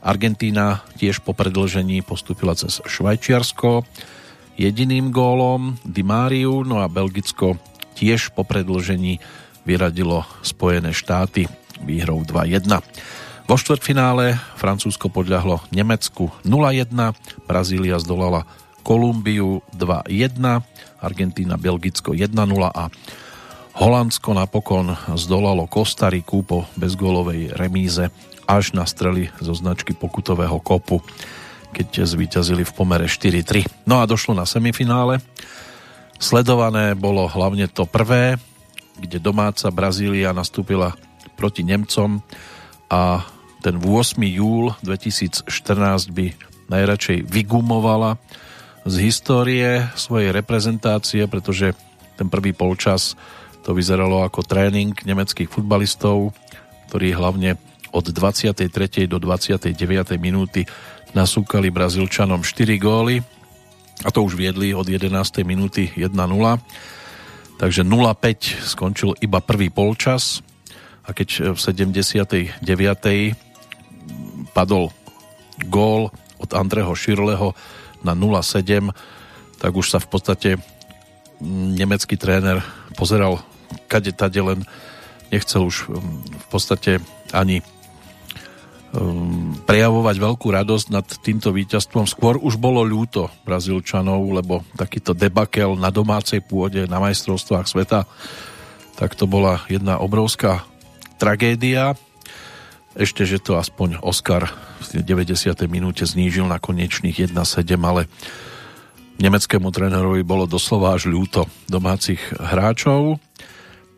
Argentína 0.00 0.80
tiež 0.96 1.20
po 1.20 1.36
predlžení 1.36 2.00
postupila 2.00 2.56
cez 2.56 2.80
Švajčiarsko 2.84 3.84
jediným 4.56 5.12
gólom. 5.12 5.76
Di 5.84 6.00
Mariu, 6.00 6.64
no 6.64 6.80
a 6.80 6.88
Belgicko 6.88 7.60
tiež 7.96 8.32
po 8.32 8.44
predlžení 8.48 9.20
vyradilo 9.68 10.24
Spojené 10.40 10.96
štáty 10.96 11.44
výhrou 11.84 12.24
2-1. 12.24 12.80
Vo 13.44 13.56
štvrtfinále 13.58 14.40
Francúzsko 14.56 15.12
podľahlo 15.12 15.60
Nemecku 15.68 16.32
0-1, 16.48 16.94
Brazília 17.44 18.00
zdolala 18.00 18.48
Kolumbiu 18.80 19.60
2-1, 19.76 20.64
Argentína 21.00 21.56
Belgicko 21.56 22.12
1-0 22.12 22.36
a 22.68 22.92
Holandsko 23.80 24.36
napokon 24.36 24.92
zdolalo 25.16 25.64
Kostariku 25.64 26.44
po 26.44 26.68
bezgólovej 26.76 27.56
remíze 27.56 28.12
až 28.44 28.74
na 28.74 28.84
strely 28.84 29.30
zo 29.38 29.54
značky 29.54 29.94
pokutového 29.94 30.58
kopu, 30.58 31.00
keď 31.70 32.02
zvíťazili 32.02 32.66
v 32.66 32.72
pomere 32.74 33.06
4-3. 33.06 33.86
No 33.86 34.02
a 34.02 34.10
došlo 34.10 34.34
na 34.34 34.44
semifinále. 34.44 35.22
Sledované 36.20 36.98
bolo 36.98 37.24
hlavne 37.30 37.70
to 37.70 37.86
prvé, 37.88 38.36
kde 39.00 39.22
domáca 39.22 39.70
Brazília 39.72 40.36
nastúpila 40.36 40.92
proti 41.38 41.64
Nemcom 41.64 42.20
a 42.92 43.24
ten 43.64 43.80
8. 43.80 44.20
júl 44.28 44.76
2014 44.84 45.48
by 46.12 46.36
najradšej 46.68 47.24
vygumovala 47.24 48.20
z 48.90 48.96
histórie 49.06 49.86
svojej 49.94 50.34
reprezentácie, 50.34 51.30
pretože 51.30 51.78
ten 52.18 52.26
prvý 52.26 52.50
polčas 52.50 53.14
to 53.62 53.70
vyzeralo 53.70 54.26
ako 54.26 54.42
tréning 54.42 54.98
nemeckých 55.06 55.46
futbalistov, 55.46 56.34
ktorí 56.90 57.14
hlavne 57.14 57.54
od 57.94 58.10
23. 58.10 58.66
do 59.06 59.22
29. 59.22 59.78
minúty 60.18 60.66
nasúkali 61.14 61.70
Brazílčanom 61.70 62.42
4 62.42 62.82
góly 62.82 63.22
a 64.02 64.10
to 64.10 64.26
už 64.26 64.34
viedli 64.34 64.74
od 64.74 64.90
11. 64.90 65.46
minúty 65.46 65.94
1-0. 65.94 66.10
Takže 67.62 67.86
0-5 67.86 68.74
skončil 68.74 69.14
iba 69.22 69.38
prvý 69.38 69.70
polčas 69.70 70.42
a 71.06 71.14
keď 71.14 71.54
v 71.54 71.58
79. 71.62 72.58
padol 74.50 74.90
gól 75.70 76.10
od 76.42 76.50
Andreho 76.56 76.90
Širleho 76.96 77.54
na 78.02 78.16
0-7, 78.16 78.92
tak 79.60 79.72
už 79.76 79.86
sa 79.92 79.98
v 80.00 80.08
podstate 80.08 80.50
nemecký 81.76 82.20
tréner 82.20 82.60
pozeral 82.96 83.40
kade 83.88 84.12
tade 84.12 84.40
len 84.42 84.66
nechcel 85.30 85.70
už 85.70 85.88
v 85.90 86.46
podstate 86.50 86.98
ani 87.30 87.62
um, 88.94 89.54
prejavovať 89.62 90.16
veľkú 90.18 90.46
radosť 90.50 90.86
nad 90.90 91.06
týmto 91.06 91.54
víťazstvom. 91.54 92.10
Skôr 92.10 92.36
už 92.42 92.58
bolo 92.58 92.82
ľúto 92.82 93.30
Brazílčanov, 93.46 94.26
lebo 94.34 94.66
takýto 94.74 95.14
debakel 95.14 95.78
na 95.78 95.94
domácej 95.94 96.42
pôde, 96.42 96.90
na 96.90 96.98
majstrovstvách 96.98 97.66
sveta, 97.70 98.10
tak 98.98 99.14
to 99.14 99.30
bola 99.30 99.62
jedna 99.70 100.02
obrovská 100.02 100.66
tragédia. 101.16 101.94
Ešte, 102.98 103.22
že 103.22 103.38
to 103.38 103.54
aspoň 103.54 104.02
Oscar 104.02 104.50
v 104.82 105.06
90. 105.06 105.54
minúte 105.70 106.02
znížil 106.02 106.42
na 106.50 106.58
konečných 106.58 107.30
1-7, 107.30 107.78
ale 107.86 108.10
nemeckému 109.22 109.70
trénerovi 109.70 110.26
bolo 110.26 110.50
doslova 110.50 110.98
až 110.98 111.06
ľúto 111.06 111.46
domácich 111.70 112.18
hráčov. 112.34 113.22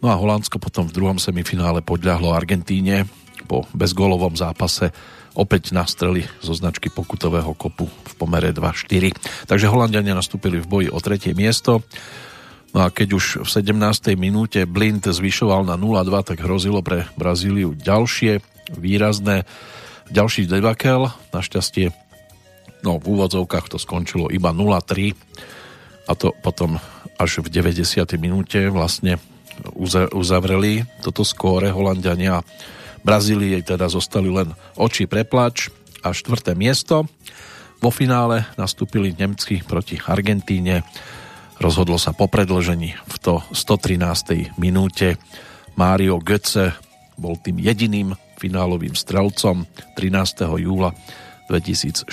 No 0.04 0.06
a 0.12 0.20
Holandsko 0.20 0.60
potom 0.60 0.84
v 0.84 0.92
druhom 0.92 1.16
semifinále 1.16 1.80
podľahlo 1.80 2.36
Argentíne 2.36 3.08
po 3.48 3.64
bezgólovom 3.72 4.36
zápase 4.36 4.92
opäť 5.32 5.72
na 5.72 5.88
strely 5.88 6.28
zo 6.44 6.52
značky 6.52 6.92
pokutového 6.92 7.56
kopu 7.56 7.88
v 7.88 8.12
pomere 8.20 8.52
2-4. 8.52 9.48
Takže 9.48 9.72
Holandiania 9.72 10.12
nastúpili 10.12 10.60
v 10.60 10.68
boji 10.68 10.88
o 10.92 11.00
tretie 11.00 11.32
miesto. 11.32 11.80
No 12.76 12.84
a 12.84 12.92
keď 12.92 13.16
už 13.16 13.24
v 13.40 13.48
17. 13.48 13.72
minúte 14.20 14.68
Blind 14.68 15.08
zvyšoval 15.08 15.64
na 15.64 15.80
0-2, 15.80 16.28
tak 16.28 16.44
hrozilo 16.44 16.84
pre 16.84 17.08
Brazíliu 17.16 17.72
ďalšie 17.72 18.51
výrazné, 18.76 19.44
ďalší 20.12 20.48
debakel. 20.48 21.08
Našťastie 21.32 21.92
no, 22.82 22.98
v 22.98 23.06
úvodzovkách 23.06 23.72
to 23.72 23.78
skončilo 23.78 24.28
iba 24.28 24.50
0-3 24.50 25.14
a 26.08 26.12
to 26.18 26.34
potom 26.42 26.82
až 27.16 27.44
v 27.44 27.48
90. 27.48 28.02
minúte 28.18 28.58
vlastne 28.68 29.22
uzavreli 30.16 30.82
toto 31.04 31.22
skóre 31.22 31.70
Holandiania 31.70 32.42
Brazílii 33.02 33.66
teda 33.66 33.90
zostali 33.90 34.30
len 34.30 34.54
oči 34.78 35.10
preplač 35.10 35.68
a 36.06 36.14
štvrté 36.14 36.54
miesto. 36.54 37.06
Vo 37.82 37.90
finále 37.90 38.46
nastúpili 38.54 39.10
Nemci 39.10 39.58
proti 39.66 39.98
Argentíne. 39.98 40.86
Rozhodlo 41.58 41.98
sa 41.98 42.14
po 42.14 42.30
predlžení 42.30 42.94
v 42.94 43.16
to 43.18 43.34
113. 43.50 44.54
minúte. 44.54 45.18
Mário 45.74 46.22
Götze 46.22 46.78
bol 47.18 47.34
tým 47.42 47.58
jediným 47.58 48.14
finálovým 48.42 48.98
strelcom 48.98 49.62
13. 49.94 50.42
júla 50.58 50.90
2014, 51.46 52.10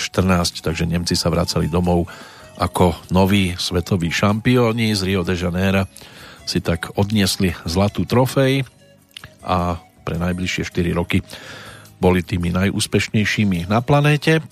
takže 0.62 0.86
Nemci 0.86 1.18
sa 1.18 1.26
vracali 1.26 1.66
domov 1.66 2.06
ako 2.54 2.94
noví 3.10 3.58
svetoví 3.58 4.14
šampióni 4.14 4.94
z 4.94 5.00
Rio 5.10 5.26
de 5.26 5.34
Janeiro 5.34 5.90
si 6.46 6.62
tak 6.62 6.94
odniesli 6.94 7.50
zlatú 7.66 8.06
trofej 8.06 8.62
a 9.42 9.80
pre 10.06 10.16
najbližšie 10.22 10.70
4 10.70 10.94
roky 10.94 11.24
boli 11.98 12.22
tými 12.22 12.54
najúspešnejšími 12.54 13.66
na 13.66 13.82
planéte. 13.82 14.44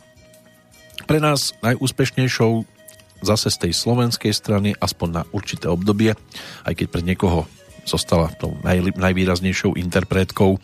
Pre 1.06 1.18
nás 1.22 1.54
najúspešnejšou 1.62 2.66
zase 3.22 3.48
z 3.50 3.56
tej 3.66 3.72
slovenskej 3.74 4.32
strany, 4.34 4.74
aspoň 4.78 5.08
na 5.10 5.22
určité 5.34 5.66
obdobie, 5.66 6.14
aj 6.64 6.74
keď 6.74 6.86
pre 6.90 7.02
niekoho 7.02 7.50
zostala 7.88 8.28
tou 8.36 8.54
naj, 8.60 8.94
najvýraznejšou 8.94 9.80
interpretkou 9.80 10.60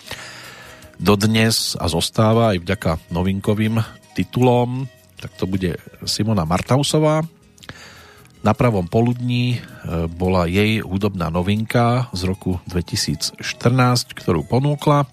dodnes 0.99 1.75
a 1.81 1.87
zostáva 1.91 2.55
aj 2.55 2.63
vďaka 2.63 2.91
novinkovým 3.11 3.83
titulom, 4.15 4.87
tak 5.19 5.35
to 5.41 5.49
bude 5.49 5.77
Simona 6.07 6.45
Martausová. 6.45 7.25
Na 8.45 8.53
pravom 8.53 8.85
poludní 8.85 9.57
e, 9.57 9.59
bola 10.05 10.45
jej 10.45 10.85
hudobná 10.85 11.33
novinka 11.33 12.13
z 12.13 12.29
roku 12.29 12.61
2014, 12.69 13.41
ktorú 14.13 14.45
ponúkla 14.45 15.09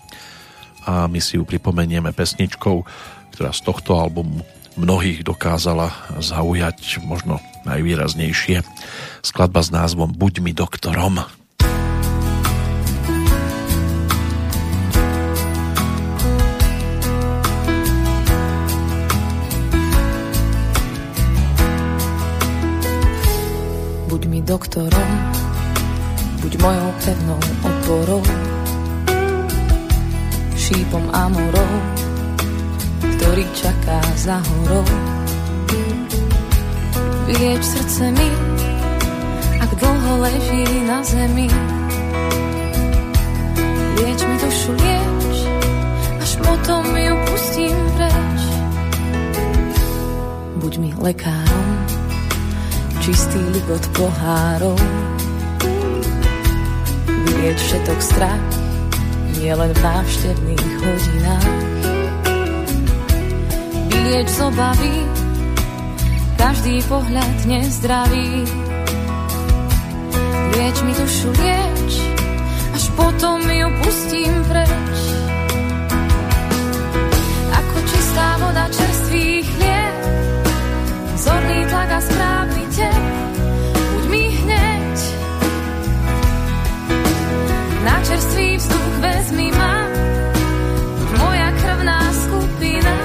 a 0.84 1.08
my 1.08 1.20
si 1.24 1.40
ju 1.40 1.48
pripomenieme 1.48 2.12
pesničkou, 2.12 2.84
ktorá 3.32 3.56
z 3.56 3.62
tohto 3.64 3.96
albumu 3.96 4.44
mnohých 4.76 5.24
dokázala 5.24 5.92
zaujať 6.20 7.04
možno 7.04 7.40
najvýraznejšie. 7.68 8.64
Skladba 9.24 9.62
s 9.64 9.70
názvom 9.72 10.12
Buď 10.12 10.44
mi 10.44 10.52
doktorom. 10.52 11.41
Doktorom, 24.44 25.12
buď 26.44 26.54
mojou 26.60 26.92
pevnou 27.00 27.40
oporou, 27.64 28.24
šípom 30.60 31.08
amorou, 31.16 31.74
ktorý 33.00 33.48
čaká 33.56 34.04
za 34.20 34.44
horou. 34.44 34.84
Vylieč 37.32 37.64
srdce 37.64 38.12
mi, 38.12 38.30
ak 39.64 39.72
dlho 39.80 40.14
leží 40.20 40.68
na 40.84 41.00
zemi. 41.08 41.48
Lieč 43.96 44.20
mi 44.28 44.36
dušu, 44.44 44.72
lieč, 44.76 45.36
až 46.20 46.32
potom 46.44 46.84
ju 46.84 47.16
pustím 47.32 47.78
preč. 47.96 48.42
Buď 50.60 50.74
mi 50.84 50.90
lekárom, 51.00 51.71
čistý 53.02 53.42
ligot 53.50 53.82
pohárov. 53.98 54.78
Vylieť 57.10 57.58
všetok 57.58 58.00
strach, 58.00 58.46
nie 59.42 59.50
len 59.50 59.74
v 59.74 59.80
návštevných 59.82 60.70
hodinách. 60.86 61.54
Vylieč 63.90 64.30
z 64.30 64.40
obavy, 64.46 64.96
každý 66.38 66.76
pohľad 66.86 67.38
nezdravý. 67.50 68.46
Lieč 70.54 70.78
mi 70.86 70.94
dušu, 70.94 71.30
lieč, 71.42 71.92
až 72.78 72.86
potom 72.94 73.42
ju 73.42 73.68
pustím 73.82 74.34
preč. 74.46 74.98
Ako 77.50 77.78
čistá 77.90 78.38
voda 78.38 78.70
čerstvých 78.70 78.91
a 81.92 82.02
správny 82.02 82.64
tep, 82.72 83.04
buď 83.94 84.06
mi 84.10 84.24
hneď. 84.32 84.96
Na 87.84 87.96
čerstvý 88.08 88.58
vzduch 88.58 88.96
vezmi 89.00 89.52
ma, 89.52 89.76
moja 91.20 91.52
krvná 91.52 92.00
skupina, 92.14 92.96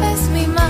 vezmi 0.00 0.46
ma. 0.52 0.68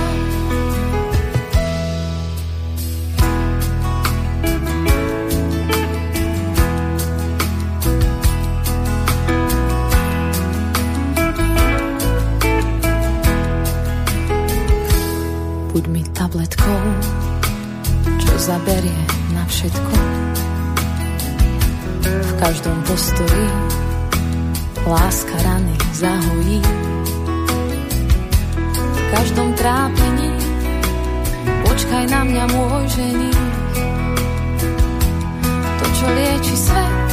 Tabletkou, 16.14 16.80
zaberie 18.44 19.05
na 19.32 19.40
všetko. 19.48 19.97
V 22.05 22.32
každom 22.36 22.76
postoji 22.84 23.48
láska 24.84 25.32
rany 25.40 25.73
zahojí. 25.97 26.60
V 28.76 29.00
každom 29.16 29.48
trápení 29.56 30.28
počkaj 31.64 32.05
na 32.12 32.20
mňa 32.28 32.44
môj 32.52 32.84
žení. 32.92 33.32
To, 35.81 35.86
čo 35.97 36.06
lieči 36.12 36.56
svet, 36.68 37.10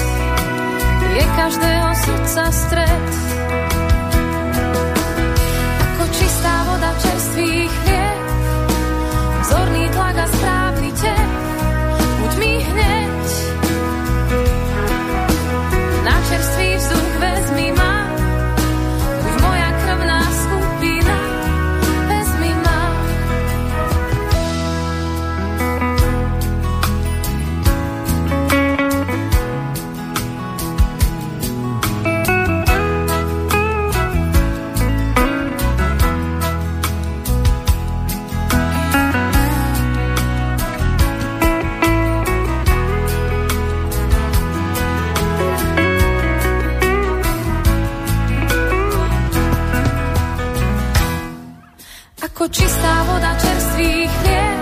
je 1.15 1.23
každého 1.39 1.89
srdca 1.95 2.43
stred. 2.51 3.07
Ako 5.79 6.03
čistá 6.11 6.55
voda 6.67 6.91
čerstvých 6.99 7.71
chlieb, 7.71 8.19
zorný 9.47 9.85
tlak 9.95 10.17
a 10.19 10.27
správny 10.27 10.70
Ako 52.41 52.49
čistá 52.49 53.05
voda 53.05 53.37
čerstvých 53.37 54.09
chlieb, 54.09 54.60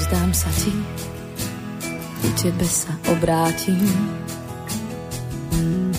Odovzdám 0.00 0.32
sa 0.32 0.48
ti, 0.56 0.72
ku 2.24 2.28
tebe 2.40 2.64
sa 2.64 2.88
obrátim. 3.12 3.84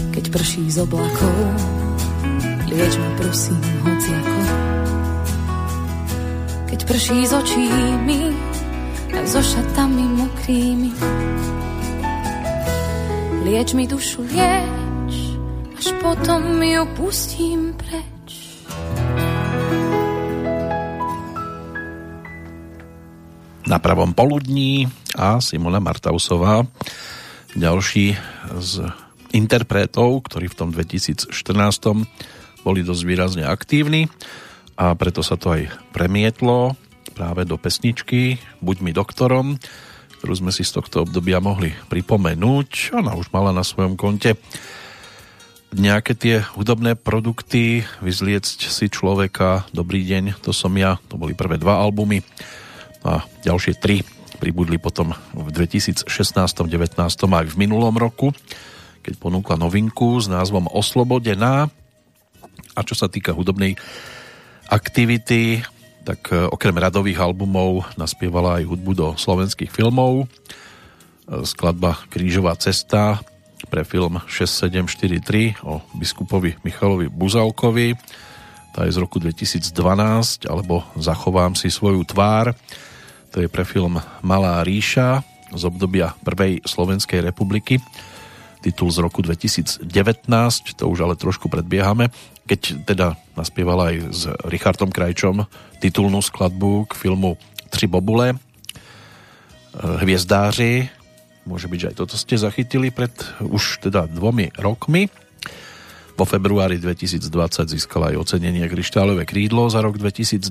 Keď 0.10 0.26
prší 0.26 0.66
z 0.74 0.82
oblakov, 0.82 1.38
lieč 2.66 2.98
ma 2.98 3.10
prosím 3.22 3.62
hociako. 3.62 4.42
Keď 6.74 6.80
prší 6.82 7.30
z 7.30 7.34
očí 7.46 7.66
mi, 8.02 8.34
aj 9.14 9.26
so 9.30 9.38
šatami 9.38 10.06
mokrými. 10.18 10.92
Lieč 13.46 13.78
mi 13.78 13.86
dušu, 13.86 14.26
lieč, 14.34 15.14
až 15.78 15.88
potom 16.02 16.58
ju 16.58 16.84
pustím 16.98 17.78
preč. 17.78 18.11
Na 23.72 23.80
pravom 23.80 24.12
poludní 24.12 24.92
a 25.16 25.40
Simona 25.40 25.80
Martausová, 25.80 26.68
ďalší 27.56 28.20
z 28.60 28.74
interpretov, 29.32 30.28
ktorí 30.28 30.52
v 30.52 30.58
tom 30.60 30.76
2014 30.76 31.32
boli 32.68 32.84
dosť 32.84 33.04
výrazne 33.08 33.48
aktívni 33.48 34.12
a 34.76 34.92
preto 35.00 35.24
sa 35.24 35.40
to 35.40 35.56
aj 35.56 35.72
premietlo 35.96 36.76
práve 37.16 37.48
do 37.48 37.56
pesničky 37.56 38.44
Buď 38.60 38.84
mi 38.84 38.92
doktorom, 38.92 39.56
ktorú 40.20 40.34
sme 40.36 40.52
si 40.52 40.68
z 40.68 40.76
tohto 40.76 41.08
obdobia 41.08 41.40
mohli 41.40 41.72
pripomenúť. 41.88 42.92
Ona 43.00 43.16
už 43.16 43.32
mala 43.32 43.56
na 43.56 43.64
svojom 43.64 43.96
konte 43.96 44.36
nejaké 45.72 46.12
tie 46.20 46.44
hudobné 46.60 47.00
produkty, 47.00 47.88
vyzliecť 48.04 48.68
si 48.68 48.92
človeka, 48.92 49.64
Dobrý 49.72 50.04
deň, 50.04 50.44
to 50.44 50.52
som 50.52 50.76
ja, 50.76 51.00
to 51.08 51.16
boli 51.16 51.32
prvé 51.32 51.56
dva 51.56 51.80
albumy 51.80 52.20
a 53.02 53.26
ďalšie 53.42 53.78
tri 53.82 54.06
pribudli 54.42 54.82
potom 54.82 55.14
v 55.38 55.50
2016, 55.54 56.10
19 56.10 56.98
aj 56.98 57.46
v 57.46 57.56
minulom 57.62 57.94
roku, 57.94 58.34
keď 59.06 59.14
ponúkla 59.22 59.58
novinku 59.58 60.18
s 60.18 60.26
názvom 60.26 60.66
Oslobodená. 60.74 61.70
A 62.74 62.80
čo 62.82 62.98
sa 62.98 63.06
týka 63.06 63.38
hudobnej 63.38 63.78
aktivity, 64.66 65.62
tak 66.02 66.34
e, 66.34 66.50
okrem 66.50 66.74
radových 66.74 67.22
albumov 67.22 67.86
naspievala 68.00 68.58
aj 68.58 68.66
hudbu 68.66 68.92
do 68.98 69.08
slovenských 69.14 69.70
filmov. 69.70 70.26
E, 70.26 71.46
skladba 71.46 72.02
Krížová 72.10 72.58
cesta 72.58 73.22
pre 73.70 73.86
film 73.86 74.18
6743 74.26 75.62
o 75.62 75.86
biskupovi 75.94 76.58
Michalovi 76.66 77.12
Buzalkovi. 77.12 77.94
Tá 78.72 78.88
je 78.88 78.96
z 78.96 79.04
roku 79.04 79.20
2012, 79.20 80.48
alebo 80.48 80.88
Zachovám 80.98 81.54
si 81.54 81.68
svoju 81.68 82.08
tvár. 82.08 82.56
To 83.32 83.40
je 83.40 83.48
pre 83.48 83.64
film 83.64 84.00
Malá 84.22 84.60
ríša 84.64 85.24
z 85.52 85.64
obdobia 85.64 86.16
Prvej 86.24 86.64
Slovenskej 86.68 87.24
republiky. 87.24 87.80
Titul 88.62 88.94
z 88.94 89.02
roku 89.02 89.26
2019, 89.26 89.88
to 90.78 90.86
už 90.86 91.00
ale 91.02 91.18
trošku 91.18 91.50
predbiehame 91.50 92.14
keď 92.52 92.84
teda 92.84 93.08
naspievala 93.40 93.96
aj 93.96 93.98
s 94.12 94.22
Richardom 94.50 94.92
Krajčom 94.92 95.48
titulnú 95.80 96.20
skladbu 96.20 96.92
k 96.92 96.94
filmu 97.00 97.40
Tři 97.72 97.88
bobule, 97.88 98.36
e, 98.36 98.38
Hviezdáři, 99.80 100.92
môže 101.48 101.72
byť, 101.72 101.80
že 101.80 101.90
aj 101.94 101.96
toto 101.96 102.20
ste 102.20 102.36
zachytili 102.36 102.92
pred 102.92 103.16
už 103.40 103.88
teda 103.88 104.12
dvomi 104.12 104.52
rokmi. 104.60 105.08
Vo 106.22 106.30
februári 106.30 106.78
2020 106.78 107.34
získala 107.66 108.14
aj 108.14 108.22
ocenenie 108.22 108.70
Kryštáľové 108.70 109.26
krídlo 109.26 109.66
za 109.74 109.82
rok 109.82 109.98
2019 109.98 110.46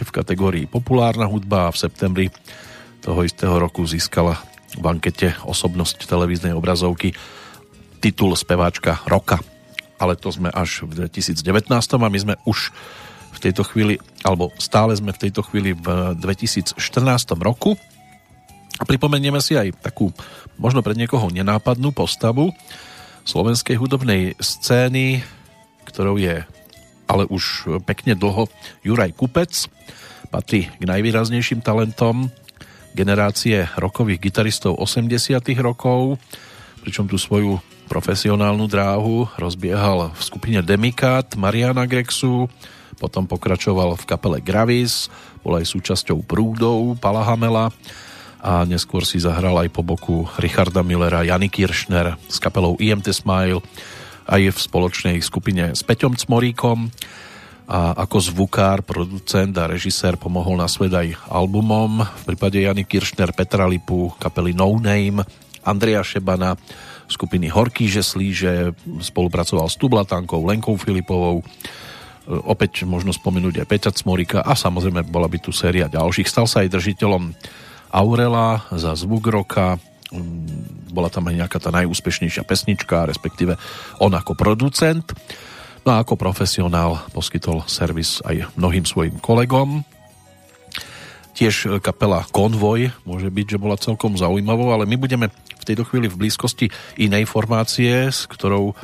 v 0.00 0.08
kategórii 0.08 0.64
Populárna 0.64 1.28
hudba 1.28 1.68
a 1.68 1.74
v 1.76 1.76
septembri 1.76 2.26
toho 3.04 3.20
istého 3.20 3.52
roku 3.60 3.84
získala 3.84 4.40
v 4.80 4.84
ankete 4.88 5.36
osobnosť 5.44 6.08
televíznej 6.08 6.56
obrazovky 6.56 7.12
titul 8.00 8.32
speváčka 8.32 9.04
roka 9.04 9.44
ale 10.00 10.16
to 10.16 10.32
sme 10.32 10.48
až 10.48 10.88
v 10.88 11.04
2019 11.04 11.68
a 11.68 12.08
my 12.08 12.18
sme 12.24 12.34
už 12.48 12.72
v 13.36 13.38
tejto 13.44 13.60
chvíli, 13.60 14.00
alebo 14.24 14.56
stále 14.56 14.96
sme 14.96 15.12
v 15.12 15.28
tejto 15.28 15.44
chvíli 15.44 15.76
v 15.76 16.16
2014 16.16 16.80
roku. 17.44 17.76
A 18.80 18.88
pripomenieme 18.88 19.38
si 19.44 19.52
aj 19.52 19.84
takú, 19.84 20.16
možno 20.56 20.80
pre 20.80 20.96
niekoho 20.96 21.28
nenápadnú 21.28 21.92
postavu 21.92 22.56
slovenskej 23.24 23.80
hudobnej 23.80 24.36
scény, 24.36 25.24
ktorou 25.88 26.20
je 26.20 26.44
ale 27.04 27.24
už 27.28 27.68
pekne 27.84 28.16
dlho 28.16 28.48
Juraj 28.80 29.12
Kupec. 29.16 29.68
Patrí 30.32 30.72
k 30.72 30.84
najvýraznejším 30.84 31.60
talentom 31.60 32.32
generácie 32.96 33.68
rokových 33.76 34.30
gitaristov 34.30 34.78
80 34.80 35.10
rokov, 35.60 36.16
pričom 36.80 37.04
tú 37.10 37.20
svoju 37.20 37.60
profesionálnu 37.90 38.64
dráhu 38.64 39.28
rozbiehal 39.36 40.14
v 40.14 40.20
skupine 40.22 40.60
Demikat 40.64 41.36
Mariana 41.36 41.84
Grexu, 41.84 42.48
potom 42.96 43.28
pokračoval 43.28 43.98
v 43.98 44.04
kapele 44.08 44.38
Gravis, 44.40 45.12
bol 45.44 45.60
aj 45.60 45.68
súčasťou 45.68 46.24
Prúdov 46.24 46.96
Pala 47.02 47.26
Hamela 47.26 47.68
a 48.44 48.68
neskôr 48.68 49.08
si 49.08 49.16
zahral 49.16 49.56
aj 49.56 49.72
po 49.72 49.80
boku 49.80 50.28
Richarda 50.36 50.84
Millera, 50.84 51.24
Jany 51.24 51.48
Kiršner 51.48 52.20
s 52.28 52.36
kapelou 52.36 52.76
IMT 52.76 53.08
Smile 53.16 53.64
aj 54.28 54.52
v 54.52 54.58
spoločnej 54.60 55.16
skupine 55.24 55.72
s 55.72 55.80
Peťom 55.80 56.12
Cmoríkom 56.12 56.92
a 57.64 57.96
ako 57.96 58.20
zvukár, 58.20 58.84
producent 58.84 59.56
a 59.56 59.64
režisér 59.64 60.20
pomohol 60.20 60.60
na 60.60 60.68
svet 60.68 60.92
aj 60.92 61.16
albumom. 61.32 62.04
V 62.04 62.22
prípade 62.28 62.60
Jany 62.60 62.84
Kiršner, 62.84 63.32
Petra 63.32 63.64
Lipu, 63.64 64.12
kapely 64.20 64.52
No 64.52 64.76
Name, 64.76 65.24
Andrea 65.64 66.04
Šebana, 66.04 66.60
skupiny 67.08 67.48
Horký 67.48 67.88
že 67.88 68.04
spolupracoval 68.84 69.72
s 69.72 69.80
Tublatankou, 69.80 70.44
Lenkou 70.44 70.76
Filipovou, 70.76 71.40
e, 71.40 71.44
opäť 72.28 72.84
možno 72.84 73.16
spomenúť 73.16 73.64
aj 73.64 73.70
Peťa 73.72 73.90
Cmorika 73.96 74.44
a 74.44 74.52
samozrejme 74.52 75.08
bola 75.08 75.32
by 75.32 75.40
tu 75.40 75.48
séria 75.48 75.88
ďalších. 75.88 76.28
Stal 76.28 76.44
sa 76.44 76.60
aj 76.60 76.76
držiteľom 76.76 77.32
Aurela 77.94 78.66
za 78.74 78.98
zvuk 78.98 79.30
roka, 79.30 79.78
mm, 80.10 80.90
bola 80.90 81.06
tam 81.06 81.30
aj 81.30 81.46
nejaká 81.46 81.58
tá 81.62 81.70
najúspešnejšia 81.70 82.42
pesnička, 82.42 83.06
respektíve 83.06 83.54
on 84.02 84.10
ako 84.10 84.34
producent. 84.34 85.14
No 85.86 85.94
a 85.94 86.02
ako 86.02 86.18
profesionál 86.18 86.98
poskytol 87.14 87.62
servis 87.70 88.18
aj 88.26 88.50
mnohým 88.58 88.82
svojim 88.82 89.22
kolegom. 89.22 89.86
Tiež 91.34 91.82
kapela 91.82 92.26
Konvoj 92.30 92.94
môže 93.02 93.26
byť, 93.30 93.46
že 93.54 93.62
bola 93.62 93.78
celkom 93.78 94.14
zaujímavou, 94.14 94.70
ale 94.70 94.86
my 94.86 94.94
budeme 94.94 95.30
v 95.34 95.64
tejto 95.66 95.82
chvíli 95.86 96.06
v 96.06 96.18
blízkosti 96.18 96.70
inej 96.98 97.26
formácie, 97.26 98.10
s 98.10 98.26
ktorou 98.30 98.74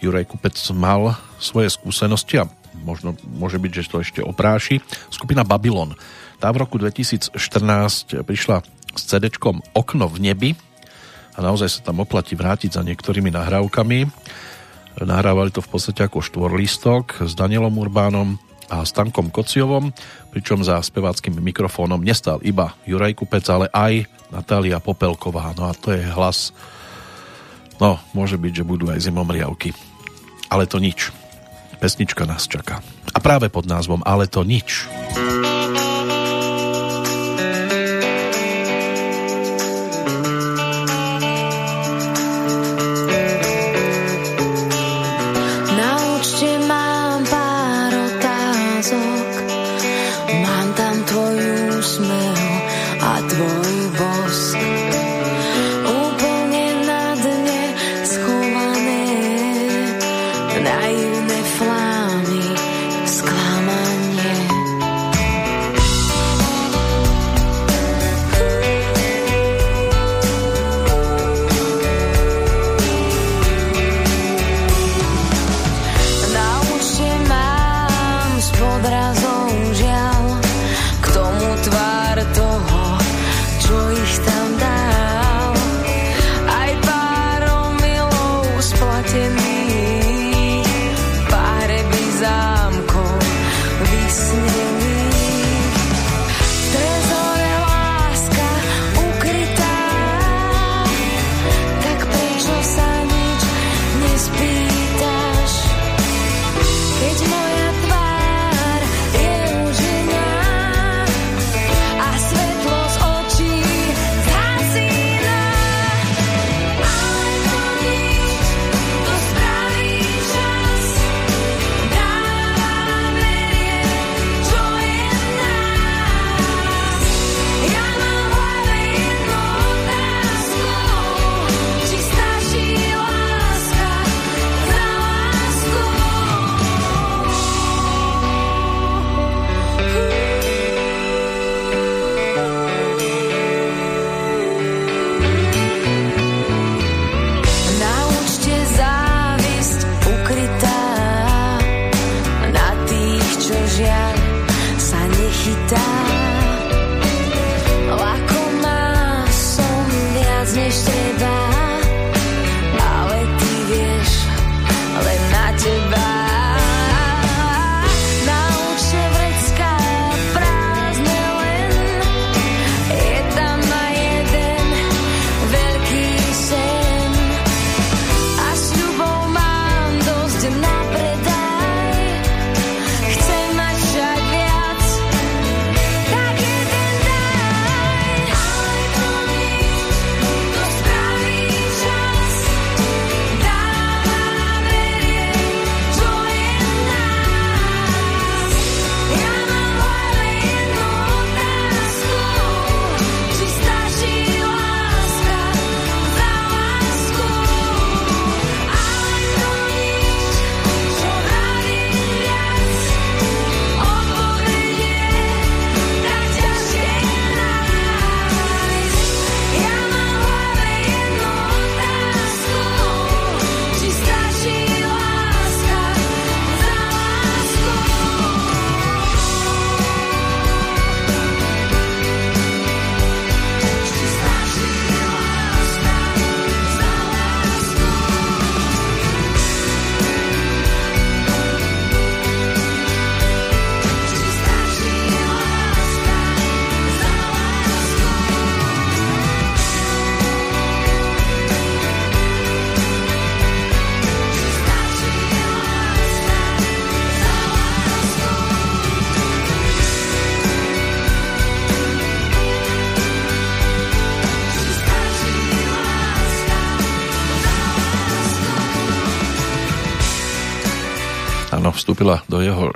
Juraj 0.00 0.32
Kupec 0.32 0.56
mal 0.72 1.16
svoje 1.36 1.68
skúsenosti 1.68 2.40
a 2.40 2.48
možno 2.80 3.12
môže 3.36 3.60
byť, 3.60 3.72
že 3.72 3.88
to 3.88 4.00
ešte 4.00 4.20
opráši. 4.24 4.80
Skupina 5.12 5.44
Babylon. 5.44 5.92
Tá 6.40 6.48
v 6.56 6.64
roku 6.64 6.80
2014 6.80 7.36
prišla 8.24 8.64
s 8.96 9.02
cd 9.04 9.28
Okno 9.76 10.08
v 10.08 10.18
nebi 10.24 10.50
a 11.36 11.38
naozaj 11.44 11.68
sa 11.68 11.80
tam 11.92 12.00
oplatí 12.00 12.32
vrátiť 12.32 12.80
za 12.80 12.82
niektorými 12.82 13.28
nahrávkami. 13.28 14.08
Nahrávali 15.04 15.52
to 15.52 15.60
v 15.60 15.68
podstate 15.68 16.00
ako 16.00 16.24
štvorlistok 16.24 17.28
s 17.28 17.36
Danielom 17.36 17.76
Urbánom 17.76 18.40
a 18.72 18.80
Stankom 18.88 19.28
Kociovom, 19.28 19.92
pričom 20.32 20.64
za 20.64 20.80
speváckým 20.80 21.36
mikrofónom 21.44 22.00
nestal 22.00 22.40
iba 22.40 22.72
Juraj 22.88 23.20
Kupec, 23.20 23.44
ale 23.52 23.68
aj 23.76 24.08
Natália 24.32 24.80
Popelková. 24.80 25.52
No 25.60 25.68
a 25.68 25.76
to 25.76 25.92
je 25.92 26.00
hlas, 26.08 26.56
no 27.76 28.00
môže 28.16 28.40
byť, 28.40 28.64
že 28.64 28.68
budú 28.68 28.88
aj 28.88 29.04
zimomriavky. 29.04 29.76
Ale 30.48 30.64
to 30.64 30.80
nič. 30.80 31.12
Pesnička 31.80 32.24
nás 32.24 32.48
čaká. 32.48 32.80
A 33.12 33.18
práve 33.18 33.48
pod 33.48 33.64
názvom 33.64 34.04
Ale 34.04 34.28
to 34.28 34.44
nič. 34.44 34.84
Ale 35.16 35.68
to 35.72 36.19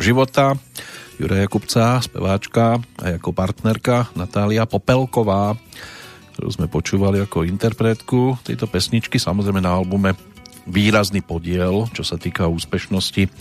života. 0.05 0.53
Juraja 1.17 1.49
Kupca, 1.49 1.97
speváčka 2.05 2.77
a 3.01 3.17
ako 3.17 3.33
partnerka 3.33 4.13
Natália 4.13 4.69
Popelková, 4.69 5.57
ktorú 6.37 6.51
sme 6.53 6.69
počúvali 6.69 7.25
ako 7.25 7.49
interpretku 7.49 8.37
tejto 8.45 8.69
pesničky. 8.69 9.17
Samozrejme 9.17 9.65
na 9.65 9.73
albume 9.73 10.13
výrazný 10.69 11.25
podiel, 11.25 11.89
čo 11.97 12.05
sa 12.05 12.21
týka 12.21 12.53
úspešnosti, 12.53 13.33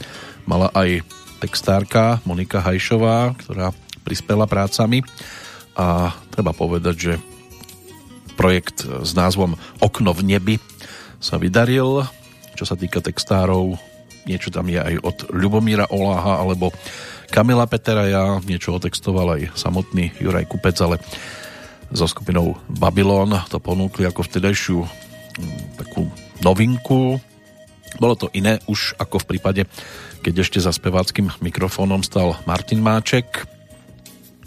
mala 0.48 0.72
aj 0.72 1.03
textárka 1.43 2.24
Monika 2.24 2.64
Hajšová, 2.64 3.35
ktorá 3.43 3.75
prispela 4.08 4.48
prácami 4.48 5.03
a 5.75 6.16
treba 6.32 6.56
povedať, 6.56 6.95
že 6.95 7.14
projekt 8.40 8.88
s 8.88 9.11
názvom 9.11 9.59
Okno 9.83 10.16
v 10.16 10.22
nebi 10.24 10.56
sa 11.19 11.35
vydaril. 11.35 12.08
Čo 12.53 12.64
sa 12.69 12.75
týka 12.77 13.01
textárov, 13.01 13.75
niečo 14.26 14.50
tam 14.52 14.68
je 14.72 14.80
aj 14.80 14.95
od 15.03 15.18
Ľubomíra 15.32 15.92
Oláha 15.92 16.40
alebo 16.40 16.72
Kamila 17.34 17.66
Peteraja, 17.66 18.43
niečo 18.45 18.77
otextoval 18.77 19.42
aj 19.42 19.58
samotný 19.58 20.14
Juraj 20.22 20.45
Kupec, 20.45 20.77
ale 20.85 21.02
so 21.93 22.06
skupinou 22.06 22.58
Babylon 22.69 23.34
to 23.50 23.58
ponúkli 23.58 24.06
ako 24.06 24.26
vtedajšiu 24.26 24.80
mm, 24.82 25.82
takú 25.82 26.10
novinku. 26.42 27.18
Bolo 28.02 28.16
to 28.18 28.27
iné 28.34 28.58
už 28.66 28.98
ako 28.98 29.22
v 29.22 29.30
prípade, 29.34 29.61
keď 30.26 30.45
ešte 30.45 30.60
za 30.61 30.74
speváckým 30.74 31.30
mikrofónom 31.42 32.02
stal 32.02 32.38
Martin 32.50 32.82
Máček. 32.82 33.45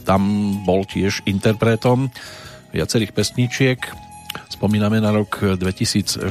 Tam 0.03 0.23
bol 0.67 0.87
tiež 0.87 1.27
interpretom 1.27 2.11
viacerých 2.75 3.15
pesničiek. 3.15 3.79
Spomíname 4.51 4.99
na 4.99 5.15
rok 5.15 5.59
2014. 5.59 6.31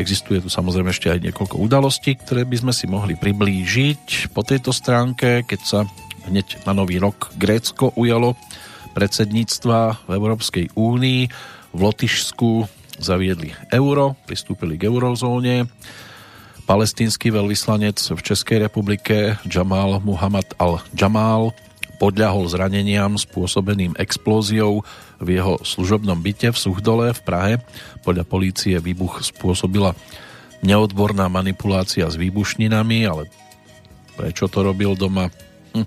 Existuje 0.00 0.40
tu 0.40 0.48
samozrejme 0.48 0.88
ešte 0.88 1.12
aj 1.12 1.20
niekoľko 1.28 1.60
udalostí, 1.60 2.16
ktoré 2.16 2.48
by 2.48 2.56
sme 2.56 2.72
si 2.72 2.88
mohli 2.88 3.20
priblížiť 3.20 4.32
po 4.32 4.40
tejto 4.40 4.72
stránke, 4.72 5.44
keď 5.44 5.60
sa 5.60 5.80
hneď 6.24 6.64
na 6.64 6.72
nový 6.72 6.96
rok 6.96 7.28
Grécko 7.36 7.92
ujalo 8.00 8.32
predsedníctva 8.96 10.08
v 10.08 10.10
Európskej 10.16 10.72
únii. 10.72 11.22
V 11.76 11.78
Lotyšsku 11.84 12.64
zaviedli 12.96 13.52
euro, 13.68 14.16
pristúpili 14.24 14.80
k 14.80 14.88
eurozóne. 14.88 15.68
Palestínsky 16.64 17.28
veľvyslanec 17.28 18.00
v 18.00 18.20
Českej 18.24 18.64
republike 18.64 19.36
Jamal 19.44 20.00
Muhammad 20.00 20.48
al-Jamal 20.56 21.52
podľahol 22.00 22.48
zraneniam 22.48 23.20
spôsobeným 23.20 23.92
explóziou 24.00 24.80
v 25.20 25.36
jeho 25.36 25.60
služobnom 25.60 26.16
byte 26.16 26.56
v 26.56 26.58
Suchdole 26.58 27.12
v 27.12 27.20
Prahe. 27.20 27.54
Podľa 28.00 28.24
polície 28.24 28.80
výbuch 28.80 29.20
spôsobila 29.20 29.92
neodborná 30.64 31.28
manipulácia 31.28 32.08
s 32.08 32.16
výbušninami, 32.16 32.98
ale 33.04 33.28
prečo 34.16 34.48
to 34.48 34.64
robil 34.64 34.96
doma? 34.96 35.28
Hm. 35.76 35.84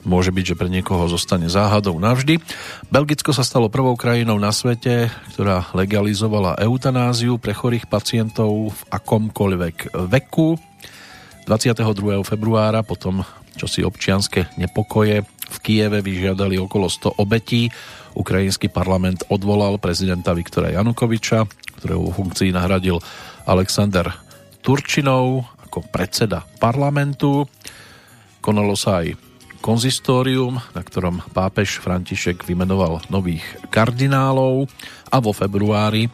Môže 0.00 0.32
byť, 0.32 0.54
že 0.54 0.56
pre 0.56 0.72
niekoho 0.72 1.04
zostane 1.12 1.52
záhadou 1.52 1.92
navždy. 2.00 2.40
Belgicko 2.88 3.36
sa 3.36 3.44
stalo 3.44 3.68
prvou 3.68 3.92
krajinou 4.00 4.40
na 4.40 4.48
svete, 4.48 5.12
ktorá 5.36 5.68
legalizovala 5.76 6.56
eutanáziu 6.56 7.36
pre 7.36 7.52
chorých 7.52 7.84
pacientov 7.84 8.72
v 8.72 8.80
akomkoľvek 8.88 9.92
veku. 10.08 10.56
22. 11.44 11.84
februára 12.24 12.80
potom, 12.80 13.20
čo 13.56 13.66
si 13.70 13.80
občianske 13.82 14.54
nepokoje? 14.58 15.22
V 15.50 15.56
Kieve 15.62 15.98
vyžiadali 15.98 16.54
okolo 16.58 16.86
100 16.86 17.18
obetí, 17.18 17.66
Ukrajinský 18.14 18.70
parlament 18.70 19.22
odvolal 19.30 19.78
prezidenta 19.78 20.34
Viktora 20.34 20.74
Janukoviča, 20.74 21.46
ktorého 21.78 22.10
funkcii 22.10 22.50
nahradil 22.50 22.98
Alexander 23.46 24.10
Turčinov 24.60 25.46
ako 25.70 25.86
predseda 25.90 26.42
parlamentu. 26.58 27.46
Konalo 28.42 28.74
sa 28.74 29.06
aj 29.06 29.14
konzistórium, 29.62 30.58
na 30.58 30.82
ktorom 30.82 31.22
pápež 31.30 31.78
František 31.78 32.42
vymenoval 32.48 33.04
nových 33.12 33.44
kardinálov. 33.70 34.66
A 35.10 35.16
vo 35.22 35.30
februári 35.30 36.10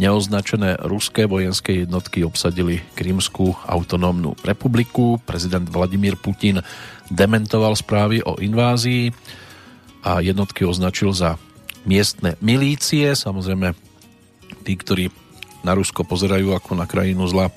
neoznačené 0.00 0.80
ruské 0.88 1.28
vojenské 1.28 1.84
jednotky 1.84 2.24
obsadili 2.24 2.80
Krymskú 2.96 3.52
autonómnu 3.68 4.32
republiku. 4.40 5.20
Prezident 5.20 5.68
Vladimír 5.68 6.16
Putin 6.16 6.64
dementoval 7.12 7.76
správy 7.76 8.24
o 8.24 8.40
invázii 8.40 9.12
a 10.00 10.24
jednotky 10.24 10.64
označil 10.64 11.12
za 11.12 11.36
miestne 11.84 12.40
milície. 12.40 13.12
Samozrejme, 13.12 13.76
tí, 14.64 14.72
ktorí 14.80 15.12
na 15.60 15.76
Rusko 15.76 16.08
pozerajú 16.08 16.56
ako 16.56 16.80
na 16.80 16.88
krajinu 16.88 17.28
zla, 17.28 17.52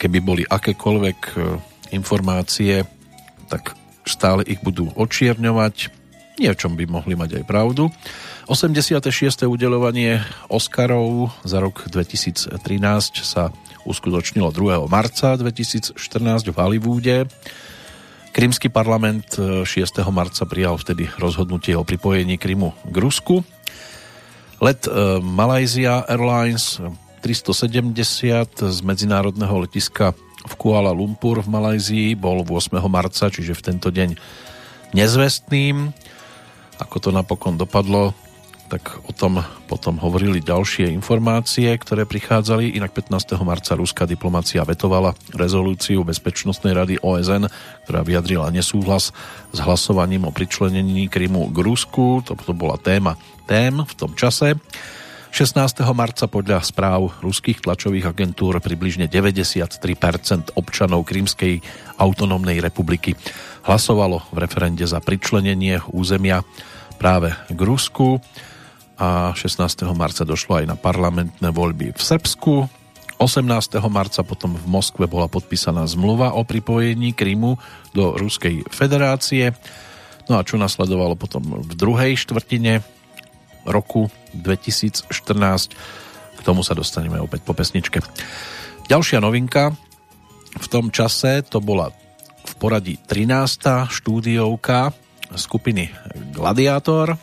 keby 0.00 0.18
boli 0.24 0.42
akékoľvek 0.48 1.18
e, 1.20 1.32
informácie, 1.92 2.88
tak 3.52 3.76
stále 4.08 4.40
ich 4.48 4.64
budú 4.64 4.88
očierňovať. 4.96 5.92
Niečom 6.40 6.74
by 6.80 6.84
mohli 6.88 7.14
mať 7.14 7.40
aj 7.40 7.44
pravdu. 7.44 7.92
86. 8.44 9.48
udelovanie 9.48 10.20
Oscarov 10.52 11.32
za 11.48 11.64
rok 11.64 11.88
2013 11.88 12.60
sa 13.24 13.48
uskutočnilo 13.88 14.52
2. 14.52 14.84
marca 14.84 15.32
2014 15.40 15.96
v 16.52 16.52
Hollywoode. 16.52 17.16
Krymský 18.36 18.68
parlament 18.68 19.40
6. 19.40 19.64
E, 19.64 20.04
marca 20.12 20.44
prijal 20.44 20.76
vtedy 20.76 21.08
rozhodnutie 21.16 21.72
o 21.72 21.88
pripojení 21.88 22.36
Krymu 22.36 22.76
k 22.84 22.96
Rusku. 23.00 23.40
Let 24.60 24.84
e, 24.84 25.24
Malaysia 25.24 26.04
Airlines 26.04 26.84
370 27.24 27.96
z 28.60 28.78
medzinárodného 28.84 29.56
letiska 29.64 30.12
v 30.44 30.54
Kuala 30.60 30.92
Lumpur 30.92 31.40
v 31.40 31.48
Malajzii 31.48 32.12
bol 32.12 32.44
8. 32.44 32.76
marca, 32.92 33.32
čiže 33.32 33.56
v 33.56 33.64
tento 33.72 33.88
deň 33.88 34.20
nezvestným. 34.92 35.96
Ako 36.76 37.00
to 37.00 37.08
napokon 37.08 37.56
dopadlo, 37.56 38.12
tak 38.68 39.00
o 39.04 39.12
tom 39.12 39.44
potom 39.68 40.00
hovorili 40.00 40.40
ďalšie 40.40 40.88
informácie, 40.92 41.68
ktoré 41.76 42.08
prichádzali. 42.08 42.74
Inak 42.74 42.96
15. 42.96 43.36
marca 43.44 43.76
ruská 43.76 44.08
diplomácia 44.08 44.64
vetovala 44.64 45.12
rezolúciu 45.36 46.02
Bezpečnostnej 46.02 46.72
rady 46.72 46.94
OSN, 47.00 47.46
ktorá 47.84 48.00
vyjadrila 48.02 48.48
nesúhlas 48.50 49.12
s 49.52 49.58
hlasovaním 49.60 50.26
o 50.26 50.34
pričlenení 50.34 51.06
Krymu 51.12 51.52
k 51.52 51.58
Rusku. 51.60 52.24
To, 52.24 52.32
to 52.34 52.52
bola 52.56 52.80
téma 52.80 53.20
tém 53.44 53.76
v 53.76 53.94
tom 53.94 54.16
čase. 54.16 54.56
16. 55.34 55.82
marca 55.98 56.30
podľa 56.30 56.62
správ 56.62 57.18
ruských 57.18 57.58
tlačových 57.58 58.06
agentúr 58.06 58.62
približne 58.62 59.10
93% 59.10 60.54
občanov 60.54 61.02
Krymskej 61.02 61.58
autonómnej 61.98 62.62
republiky 62.62 63.18
hlasovalo 63.66 64.22
v 64.30 64.36
referende 64.38 64.86
za 64.86 65.02
pričlenenie 65.02 65.82
územia 65.90 66.46
práve 67.02 67.34
k 67.50 67.58
Rusku 67.58 68.22
a 68.94 69.34
16. 69.34 69.86
marca 69.94 70.22
došlo 70.22 70.62
aj 70.62 70.66
na 70.70 70.76
parlamentné 70.78 71.48
voľby 71.50 71.94
v 71.94 72.02
Srbsku. 72.02 72.70
18. 73.18 73.46
marca 73.90 74.20
potom 74.26 74.58
v 74.58 74.66
Moskve 74.66 75.06
bola 75.06 75.30
podpísaná 75.30 75.86
zmluva 75.86 76.34
o 76.34 76.42
pripojení 76.42 77.14
Krymu 77.14 77.58
do 77.94 78.18
Ruskej 78.18 78.66
federácie. 78.70 79.54
No 80.26 80.38
a 80.38 80.46
čo 80.46 80.58
nasledovalo 80.58 81.14
potom 81.14 81.62
v 81.62 81.72
druhej 81.74 82.18
štvrtine 82.18 82.82
roku 83.66 84.10
2014. 84.34 85.10
K 86.34 86.40
tomu 86.42 86.66
sa 86.66 86.76
dostaneme 86.76 87.22
opäť 87.22 87.46
po 87.46 87.54
pesničke. 87.54 88.02
Ďalšia 88.90 89.22
novinka 89.22 89.72
v 90.54 90.66
tom 90.70 90.90
čase 90.94 91.42
to 91.46 91.58
bola 91.58 91.90
v 92.44 92.52
poradí 92.60 92.94
13. 93.00 93.90
štúdiovka 93.90 94.92
skupiny 95.34 95.90
Gladiátor. 96.30 97.16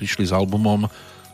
Prišli 0.00 0.26
s 0.26 0.32
albumom 0.32 0.88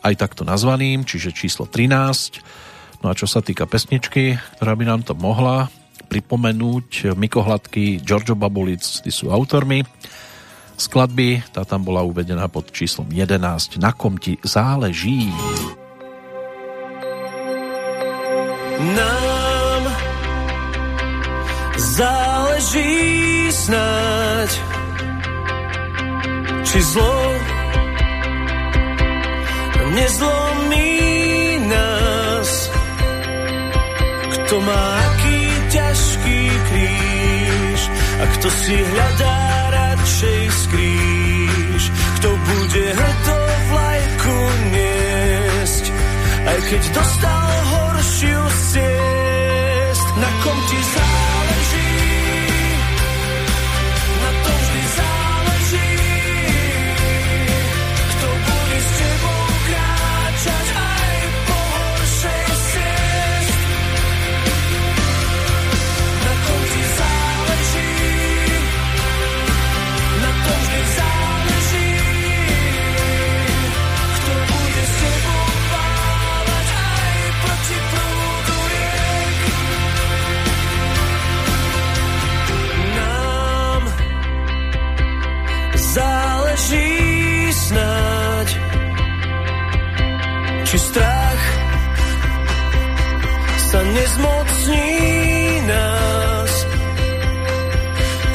aj 0.09 0.17
takto 0.17 0.43
nazvaným, 0.43 1.05
čiže 1.05 1.37
číslo 1.37 1.69
13. 1.69 3.05
No 3.05 3.13
a 3.13 3.17
čo 3.17 3.29
sa 3.29 3.45
týka 3.45 3.69
pesničky, 3.69 4.41
ktorá 4.59 4.75
by 4.75 4.85
nám 4.89 5.01
to 5.05 5.15
mohla 5.15 5.69
pripomenúť, 6.09 7.13
Miko 7.15 7.45
Hladký, 7.45 8.01
Giorgio 8.01 8.33
Babulic, 8.33 8.81
tí 8.81 9.13
sú 9.13 9.29
autormi 9.29 9.85
skladby, 10.79 11.43
tá 11.51 11.67
tam 11.67 11.83
bola 11.83 12.07
uvedená 12.07 12.47
pod 12.47 12.71
číslom 12.71 13.11
11. 13.11 13.83
Na 13.83 13.91
kom 13.91 14.15
ti 14.17 14.39
záleží? 14.47 15.29
Nám 18.79 19.83
záleží 21.99 23.51
snáď, 23.51 24.51
či 26.63 26.79
zlo 26.79 27.58
nezlomí 29.95 30.91
nás. 31.69 32.51
Kto 34.35 34.55
má 34.65 34.83
aký 35.05 35.41
ťažký 35.69 36.41
kríž 36.69 37.81
a 38.19 38.25
kto 38.37 38.49
si 38.51 38.75
hľadá 38.77 39.39
radšej 39.71 40.43
skríž, 40.65 41.83
kto 42.21 42.29
bude 42.33 42.85
hrdo 42.97 43.39
vlajku 43.69 44.39
niesť, 44.73 45.85
aj 46.49 46.59
keď 46.73 46.83
dostal 46.97 47.49
horšiu 47.69 48.43
ciest, 48.73 50.09
na 50.17 50.31
kom 50.43 50.59
ti 50.73 50.81
záleží. 50.81 51.28
Či 90.69 90.77
strach 90.77 91.45
sa 93.73 93.81
nezmocní 93.89 94.93
nás. 95.65 96.53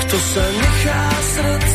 Kto 0.01 0.17
sa 0.17 0.45
nechá 0.57 1.01
srdcom 1.21 1.72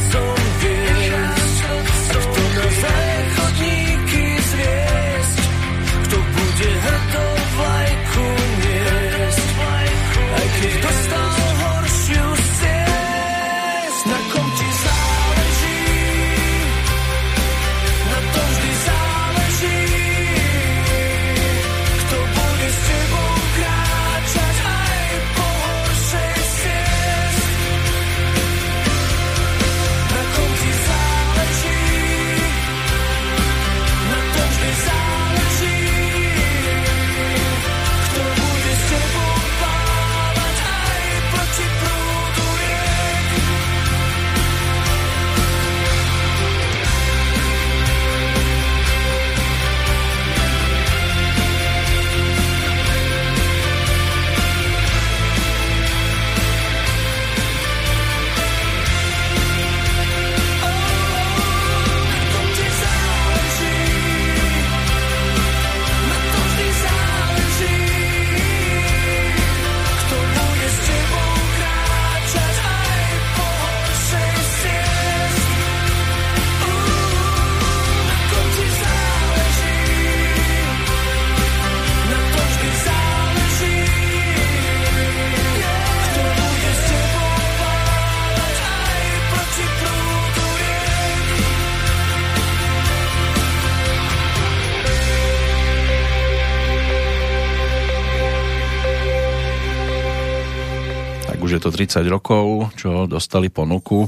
je 101.58 101.66
to 101.66 101.74
30 101.74 102.06
rokov, 102.06 102.70
čo 102.78 103.10
dostali 103.10 103.50
ponuku 103.50 104.06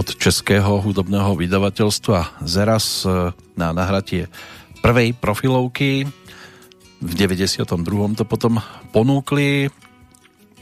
od 0.00 0.08
českého 0.16 0.80
hudobného 0.80 1.36
vydavateľstva 1.36 2.40
Zeras 2.48 3.04
e, 3.04 3.36
na 3.52 3.76
nahratie 3.76 4.32
prvej 4.80 5.12
profilovky. 5.12 6.08
V 7.04 7.12
92. 7.12 7.68
to 8.16 8.24
potom 8.24 8.64
ponúkli. 8.96 9.68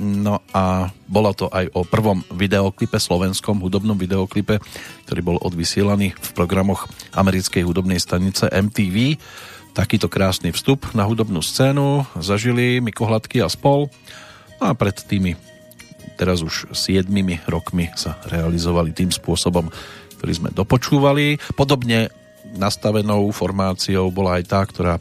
No 0.03 0.43
a 0.51 0.91
bolo 1.07 1.31
to 1.39 1.47
aj 1.55 1.71
o 1.71 1.87
prvom 1.87 2.27
videoklipe, 2.35 2.99
slovenskom 2.99 3.63
hudobnom 3.63 3.95
videoklipe, 3.95 4.59
ktorý 5.07 5.21
bol 5.23 5.39
odvysielaný 5.39 6.19
v 6.19 6.31
programoch 6.35 6.91
americkej 7.15 7.63
hudobnej 7.63 8.03
stanice 8.03 8.51
MTV. 8.51 9.23
Takýto 9.71 10.11
krásny 10.11 10.51
vstup 10.51 10.83
na 10.99 11.07
hudobnú 11.07 11.39
scénu 11.47 12.11
zažili 12.19 12.83
Miko 12.83 13.07
Hladký 13.07 13.39
a 13.39 13.47
spol. 13.47 13.87
No 14.59 14.65
a 14.67 14.75
pred 14.75 14.99
tými 15.07 15.39
teraz 16.19 16.43
už 16.43 16.75
7 16.75 17.07
rokmi 17.47 17.87
sa 17.95 18.19
realizovali 18.27 18.91
tým 18.91 19.15
spôsobom, 19.15 19.71
ktorý 20.19 20.33
sme 20.35 20.51
dopočúvali. 20.51 21.39
Podobne 21.55 22.11
nastavenou 22.59 23.31
formáciou 23.31 24.11
bola 24.11 24.43
aj 24.43 24.45
tá, 24.51 24.61
ktorá 24.67 24.99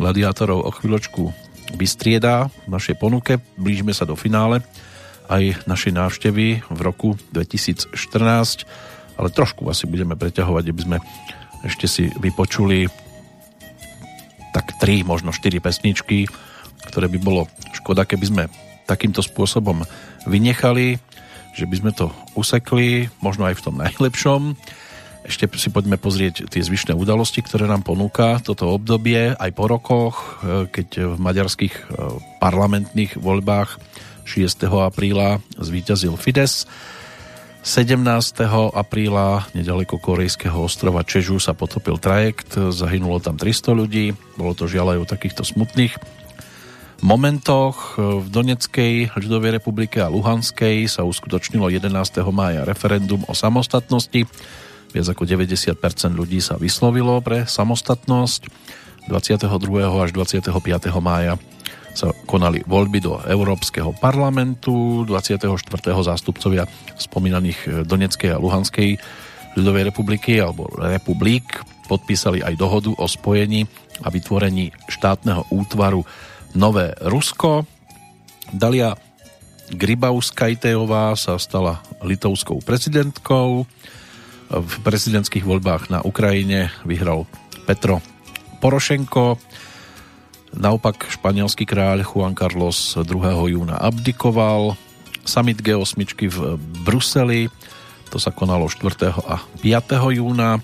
gladiátorov 0.00 0.64
o 0.64 0.70
chvíľočku 0.72 1.28
vystriedá 1.76 2.48
v 2.64 2.68
našej 2.72 2.96
ponuke. 2.96 3.44
Blížime 3.60 3.92
sa 3.92 4.08
do 4.08 4.16
finále 4.16 4.64
aj 5.28 5.68
našej 5.68 5.92
návštevy 5.92 6.64
v 6.64 6.80
roku 6.80 7.16
2014, 7.32 7.96
ale 9.16 9.28
trošku 9.32 9.68
asi 9.68 9.84
budeme 9.84 10.16
preťahovať, 10.16 10.64
aby 10.68 10.82
sme 10.82 10.98
ešte 11.64 11.86
si 11.88 12.04
vypočuli 12.20 12.88
tak 14.52 14.76
3, 14.78 15.02
možno 15.02 15.32
4 15.32 15.64
pesničky, 15.64 16.28
ktoré 16.86 17.08
by 17.08 17.18
bolo 17.18 17.48
škoda, 17.72 18.04
keby 18.04 18.24
sme 18.28 18.42
takýmto 18.84 19.24
spôsobom 19.24 19.84
vynechali, 20.28 21.00
že 21.54 21.64
by 21.70 21.76
sme 21.80 21.92
to 21.94 22.10
usekli, 22.34 23.08
možno 23.22 23.46
aj 23.46 23.54
v 23.58 23.64
tom 23.64 23.74
najlepšom. 23.78 24.58
Ešte 25.24 25.48
si 25.56 25.72
poďme 25.72 25.96
pozrieť 25.96 26.52
tie 26.52 26.60
zvyšné 26.60 26.92
udalosti, 26.92 27.40
ktoré 27.40 27.64
nám 27.64 27.80
ponúka 27.80 28.44
toto 28.44 28.68
obdobie, 28.68 29.32
aj 29.32 29.50
po 29.56 29.64
rokoch, 29.64 30.14
e, 30.44 30.68
keď 30.68 31.16
v 31.16 31.16
maďarských 31.16 31.74
e, 31.74 31.82
parlamentných 32.44 33.16
voľbách 33.16 33.80
6. 34.28 34.68
apríla 34.68 35.40
zvíťazil 35.56 36.20
Fides. 36.20 36.68
17. 37.64 38.04
apríla 38.76 39.48
nedaleko 39.56 39.96
korejského 39.96 40.60
ostrova 40.60 41.00
Čežu 41.00 41.40
sa 41.40 41.56
potopil 41.56 41.96
trajekt, 41.96 42.60
zahynulo 42.60 43.24
tam 43.24 43.40
300 43.40 43.72
ľudí, 43.72 44.12
bolo 44.36 44.52
to 44.52 44.68
žiaľ 44.68 44.92
aj 44.92 44.98
o 45.00 45.10
takýchto 45.16 45.48
smutných 45.48 45.96
momentoch. 47.04 48.00
V 48.00 48.26
Doneckej 48.32 49.12
ľudovej 49.20 49.60
republike 49.60 50.00
a 50.00 50.08
Luhanskej 50.08 50.88
sa 50.88 51.04
uskutočnilo 51.04 51.68
11. 51.68 51.92
mája 52.32 52.64
referendum 52.64 53.20
o 53.28 53.36
samostatnosti. 53.36 54.24
Viac 54.96 55.06
ako 55.12 55.28
90% 55.28 55.76
ľudí 56.16 56.40
sa 56.40 56.56
vyslovilo 56.56 57.20
pre 57.20 57.44
samostatnosť. 57.44 58.48
22. 59.12 59.52
až 59.84 60.10
25. 60.16 60.48
mája 61.04 61.36
sa 61.92 62.10
konali 62.24 62.64
voľby 62.64 63.04
do 63.04 63.20
Európskeho 63.20 63.92
parlamentu. 64.00 65.04
24. 65.04 65.44
zástupcovia 66.00 66.64
spomínaných 66.96 67.84
Doneckej 67.84 68.32
a 68.32 68.40
Luhanskej 68.40 68.96
ľudovej 69.60 69.92
republiky 69.92 70.40
alebo 70.40 70.72
republik 70.80 71.60
podpísali 71.84 72.40
aj 72.40 72.56
dohodu 72.56 72.90
o 72.96 73.04
spojení 73.04 73.68
a 74.02 74.08
vytvorení 74.08 74.72
štátneho 74.88 75.46
útvaru 75.52 76.02
Nové 76.54 76.94
Rusko. 77.02 77.66
Dalia 78.54 78.94
Grybauskajtejová 79.74 81.18
sa 81.18 81.34
stala 81.42 81.82
litovskou 81.98 82.62
prezidentkou. 82.62 83.66
V 84.54 84.74
prezidentských 84.86 85.42
voľbách 85.42 85.90
na 85.90 85.98
Ukrajine 86.06 86.70
vyhral 86.86 87.26
Petro 87.66 87.98
Porošenko. 88.62 89.34
Naopak 90.54 91.10
španielský 91.10 91.66
kráľ 91.66 92.06
Juan 92.06 92.38
Carlos 92.38 92.94
2. 92.94 93.02
júna 93.50 93.74
abdikoval. 93.74 94.78
Summit 95.26 95.58
G8 95.58 95.98
v 96.30 96.38
Bruseli, 96.84 97.48
to 98.12 98.22
sa 98.22 98.30
konalo 98.30 98.70
4. 98.70 99.10
a 99.10 99.42
5. 99.58 100.20
júna. 100.20 100.62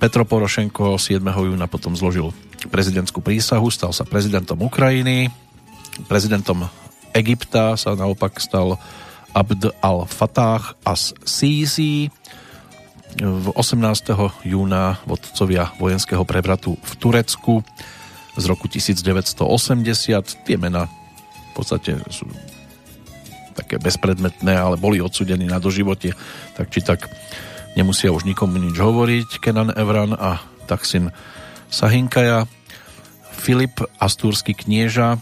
Petro 0.00 0.24
Porošenko 0.24 0.96
7. 0.96 1.20
júna 1.20 1.68
potom 1.68 1.92
zložil 1.92 2.32
prezidentskú 2.72 3.20
prísahu, 3.20 3.68
stal 3.68 3.92
sa 3.92 4.08
prezidentom 4.08 4.56
Ukrajiny. 4.56 5.28
Prezidentom 6.08 6.72
Egypta 7.12 7.76
sa 7.76 7.92
naopak 7.92 8.40
stal 8.40 8.80
Abd 9.36 9.76
al-Fatah 9.84 10.72
as-Sisi. 10.88 12.08
V 13.20 13.46
18. 13.52 14.48
júna 14.48 14.96
vodcovia 15.04 15.68
vojenského 15.76 16.24
prevratu 16.24 16.80
v 16.80 16.92
Turecku 16.96 17.60
z 18.40 18.44
roku 18.48 18.72
1980. 18.72 19.36
Tie 20.48 20.56
mená 20.56 20.88
v 20.88 21.52
podstate 21.52 22.00
sú 22.08 22.24
také 23.52 23.76
bezpredmetné, 23.76 24.56
ale 24.56 24.80
boli 24.80 25.04
odsudení 25.04 25.44
na 25.44 25.60
doživote, 25.60 26.16
tak 26.56 26.72
či 26.72 26.80
tak 26.80 27.04
nemusia 27.74 28.10
už 28.10 28.26
nikomu 28.26 28.58
nič 28.58 28.76
hovoriť. 28.78 29.42
Kenan 29.42 29.74
Evran 29.74 30.14
a 30.14 30.42
Taksin 30.66 31.10
Sahinkaja. 31.70 32.46
Filip 33.30 33.80
Astúrsky 33.96 34.52
knieža 34.52 35.16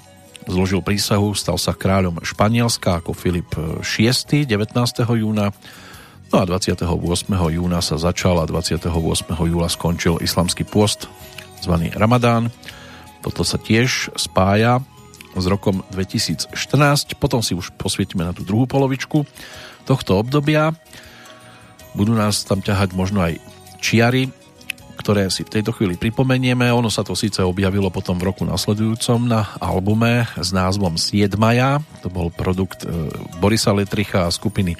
zložil 0.48 0.80
prísahu, 0.80 1.36
stal 1.36 1.60
sa 1.60 1.76
kráľom 1.76 2.24
Španielska 2.24 3.04
ako 3.04 3.12
Filip 3.12 3.52
VI 3.84 4.48
19. 4.48 4.74
júna. 5.04 5.52
No 6.28 6.36
a 6.40 6.44
28. 6.44 6.84
júna 7.30 7.78
sa 7.84 7.96
začal 8.00 8.40
a 8.42 8.44
28. 8.48 8.88
júla 9.28 9.68
skončil 9.68 10.20
islamský 10.20 10.64
pôst 10.64 11.06
zvaný 11.60 11.92
Ramadán. 11.94 12.52
Toto 13.20 13.44
sa 13.44 13.60
tiež 13.60 14.12
spája 14.16 14.80
s 15.36 15.44
rokom 15.46 15.84
2014. 15.92 16.52
Potom 17.16 17.44
si 17.44 17.52
už 17.52 17.72
posvietime 17.76 18.24
na 18.24 18.32
tú 18.32 18.44
druhú 18.44 18.64
polovičku 18.64 19.24
tohto 19.84 20.20
obdobia. 20.20 20.72
Budú 21.98 22.14
nás 22.14 22.46
tam 22.46 22.62
ťahať 22.62 22.94
možno 22.94 23.26
aj 23.26 23.42
čiary, 23.82 24.30
ktoré 24.94 25.26
si 25.34 25.42
v 25.42 25.58
tejto 25.58 25.74
chvíli 25.74 25.98
pripomenieme. 25.98 26.70
Ono 26.70 26.86
sa 26.86 27.02
to 27.02 27.18
síce 27.18 27.42
objavilo 27.42 27.90
potom 27.90 28.14
v 28.22 28.30
roku 28.30 28.46
nasledujúcom 28.46 29.26
na 29.26 29.50
albume 29.58 30.30
s 30.38 30.54
názvom 30.54 30.94
Siedmaja. 30.94 31.82
To 32.06 32.08
bol 32.10 32.30
produkt 32.30 32.86
e, 32.86 33.10
Borisa 33.42 33.74
Letricha 33.74 34.30
a 34.30 34.34
skupiny 34.34 34.78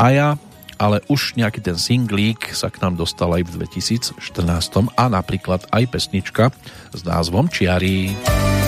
Aja, 0.00 0.40
ale 0.80 1.04
už 1.12 1.36
nejaký 1.36 1.60
ten 1.60 1.76
singlík 1.76 2.56
sa 2.56 2.72
k 2.72 2.80
nám 2.80 2.96
dostal 3.00 3.32
aj 3.36 3.52
v 3.52 3.64
2014 3.64 4.16
a 4.96 5.04
napríklad 5.12 5.68
aj 5.68 5.84
pesnička 5.92 6.52
s 6.92 7.00
názvom 7.04 7.52
Čiary. 7.52 8.16
Čiary. 8.16 8.65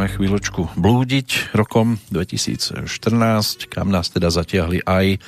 Budeme 0.00 0.16
chvíľočku 0.16 0.80
blúdiť 0.80 1.52
rokom 1.52 2.00
2014, 2.08 2.88
kam 3.68 3.92
nás 3.92 4.08
teda 4.08 4.32
zatiahli 4.32 4.80
aj 4.88 5.20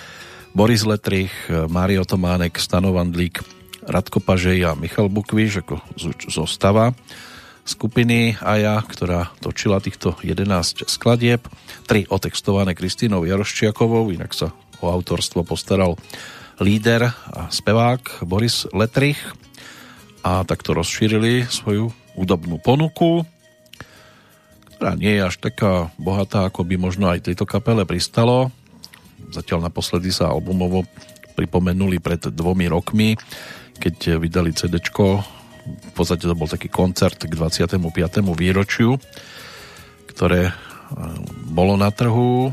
Boris 0.57 0.89
Letrich, 0.89 1.29
Mario 1.69 2.09
Tománek, 2.09 2.57
Stano 2.57 2.97
Vandlík, 2.97 3.45
Radko 3.85 4.25
Pažej 4.25 4.65
a 4.65 4.73
Michal 4.73 5.13
Bukviš 5.13 5.61
ako 5.61 5.77
zostava 6.25 6.97
skupiny 7.69 8.41
AJA, 8.41 8.81
ktorá 8.89 9.29
točila 9.45 9.77
týchto 9.77 10.17
11 10.25 10.89
skladieb, 10.89 11.45
tri 11.85 12.09
otextované 12.09 12.73
Kristínou 12.73 13.29
Jaroščiakovou, 13.29 14.09
inak 14.09 14.33
sa 14.33 14.57
o 14.81 14.89
autorstvo 14.89 15.45
postaral 15.45 16.01
líder 16.65 17.13
a 17.13 17.53
spevák 17.53 18.25
Boris 18.25 18.65
Letrich. 18.73 19.21
A 20.25 20.49
takto 20.49 20.73
rozšírili 20.73 21.45
svoju 21.45 21.93
údobnú 22.17 22.57
ponuku 22.57 23.29
ktorá 24.83 24.99
nie 24.99 25.15
je 25.15 25.23
až 25.23 25.39
taká 25.39 25.95
bohatá, 25.95 26.51
ako 26.51 26.67
by 26.67 26.75
možno 26.75 27.07
aj 27.07 27.31
tejto 27.31 27.47
kapele 27.47 27.87
pristalo. 27.87 28.51
Zatiaľ 29.31 29.71
naposledy 29.71 30.11
sa 30.11 30.35
albumovo 30.35 30.83
pripomenuli 31.39 32.03
pred 32.03 32.19
dvomi 32.19 32.67
rokmi, 32.67 33.15
keď 33.79 34.19
vydali 34.19 34.51
CD. 34.51 34.83
V 34.83 35.93
podstate 35.95 36.27
to 36.27 36.35
bol 36.35 36.51
taký 36.51 36.67
koncert 36.67 37.15
k 37.15 37.31
25. 37.31 37.79
výročiu, 38.35 38.99
ktoré 40.11 40.51
e, 40.51 40.53
bolo 41.47 41.79
na 41.79 41.95
trhu 41.95 42.51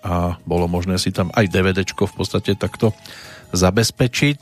a 0.00 0.40
bolo 0.48 0.72
možné 0.72 0.96
si 0.96 1.12
tam 1.12 1.28
aj 1.36 1.52
DVD 1.52 1.84
v 1.84 2.14
podstate 2.16 2.56
takto 2.56 2.96
zabezpečiť 3.52 4.40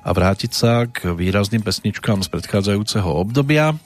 a 0.00 0.16
vrátiť 0.16 0.52
sa 0.56 0.88
k 0.88 1.12
výrazným 1.12 1.60
pesničkám 1.60 2.24
z 2.24 2.32
predchádzajúceho 2.32 3.12
obdobia. 3.12 3.76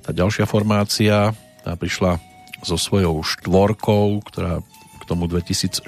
Tá 0.00 0.16
ďalšia 0.16 0.48
formácia 0.48 1.36
tá 1.68 1.76
prišla 1.76 2.16
so 2.64 2.80
svojou 2.80 3.20
štvorkou, 3.20 4.24
ktorá 4.24 4.64
k 4.96 5.02
tomu 5.04 5.28
2014. 5.28 5.84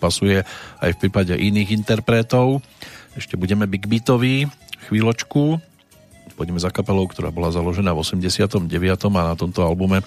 pasuje 0.00 0.40
aj 0.80 0.90
v 0.96 1.00
prípade 1.04 1.36
iných 1.36 1.76
interpretov. 1.76 2.64
Ešte 3.12 3.36
budeme 3.36 3.68
big 3.68 3.84
beatoví 3.84 4.48
chvíľočku. 4.88 5.60
Pôjdeme 6.32 6.56
za 6.56 6.72
kapelou, 6.72 7.04
ktorá 7.12 7.28
bola 7.28 7.52
založená 7.52 7.92
v 7.92 8.00
89. 8.00 8.72
a 9.12 9.22
na 9.28 9.36
tomto 9.36 9.60
albume 9.60 10.00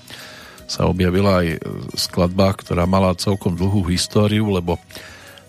sa 0.65 0.89
objavila 0.89 1.45
aj 1.45 1.61
skladba, 1.93 2.57
ktorá 2.57 2.89
mala 2.89 3.13
celkom 3.13 3.53
dlhú 3.53 3.85
históriu, 3.93 4.49
lebo 4.49 4.81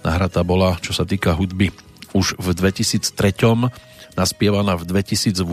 nahratá 0.05 0.45
bola, 0.45 0.77
čo 0.85 0.93
sa 0.93 1.09
týka 1.09 1.33
hudby, 1.33 1.73
už 2.13 2.37
v 2.37 2.53
2003. 2.53 3.09
naspievaná 4.21 4.77
v 4.77 4.85
2008 4.85 5.49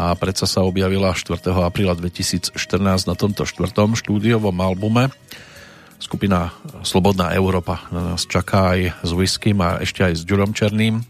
a 0.00 0.16
predsa 0.16 0.48
sa 0.48 0.64
objavila 0.64 1.12
4. 1.12 1.44
apríla 1.60 1.92
2014 1.92 2.56
na 3.04 3.12
tomto 3.12 3.44
štvrtom 3.44 4.00
štúdiovom 4.00 4.56
albume. 4.56 5.12
Skupina 6.00 6.56
Slobodná 6.80 7.36
Európa 7.36 7.84
na 7.92 8.16
nás 8.16 8.24
čaká 8.24 8.72
aj 8.72 9.04
s 9.04 9.10
Whiskym 9.12 9.60
a 9.60 9.76
ešte 9.84 10.00
aj 10.00 10.16
s 10.16 10.22
Ďurom 10.24 10.56
Černým 10.56 11.04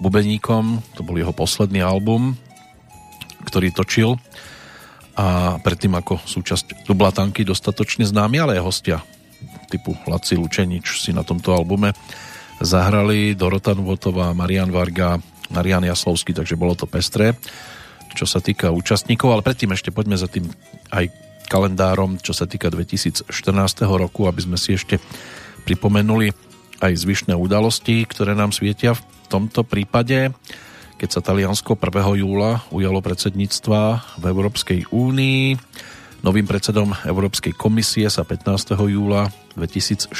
bubeníkom. 0.00 0.80
To 0.96 1.04
bol 1.04 1.20
jeho 1.20 1.36
posledný 1.36 1.84
album, 1.84 2.32
ktorý 3.44 3.68
točil 3.76 4.16
a 5.12 5.60
predtým 5.60 5.92
ako 5.92 6.24
súčasť 6.24 6.88
Dublatanky 6.88 7.44
dostatočne 7.44 8.08
známy, 8.08 8.40
ale 8.40 8.56
aj 8.56 8.64
hostia 8.64 8.98
typu 9.68 9.92
Laci 10.08 10.40
Lučenič 10.40 11.04
si 11.04 11.12
na 11.12 11.20
tomto 11.20 11.52
albume 11.52 11.92
zahrali 12.64 13.36
Dorota 13.36 13.76
Nuvotová, 13.76 14.32
Marian 14.32 14.72
Varga, 14.72 15.20
Marian 15.52 15.84
Jaslovský, 15.84 16.32
takže 16.32 16.56
bolo 16.56 16.72
to 16.72 16.88
pestré 16.88 17.36
čo 18.12 18.28
sa 18.28 18.38
týka 18.38 18.70
účastníkov, 18.70 19.28
ale 19.32 19.46
predtým 19.46 19.72
ešte 19.72 19.92
poďme 19.92 20.16
za 20.16 20.28
tým 20.28 20.48
aj 20.92 21.10
kalendárom, 21.52 22.16
čo 22.20 22.32
sa 22.32 22.48
týka 22.48 22.72
2014 22.72 23.28
roku, 23.84 24.24
aby 24.24 24.40
sme 24.40 24.56
si 24.56 24.72
ešte 24.72 24.96
pripomenuli 25.68 26.32
aj 26.82 26.92
zvyšné 26.98 27.36
udalosti, 27.36 28.02
ktoré 28.08 28.34
nám 28.34 28.50
svietia 28.50 28.96
v 28.96 29.02
tomto 29.30 29.62
prípade, 29.62 30.34
keď 30.98 31.08
sa 31.08 31.20
Taliansko 31.20 31.74
1. 31.78 32.22
júla 32.22 32.62
ujalo 32.70 33.02
predsedníctva 33.02 33.80
v 34.18 34.24
Európskej 34.26 34.80
únii. 34.90 35.58
Novým 36.22 36.46
predsedom 36.46 36.94
Európskej 37.02 37.58
komisie 37.58 38.06
sa 38.06 38.22
15. 38.22 38.78
júla 38.78 39.26
2014 39.58 40.14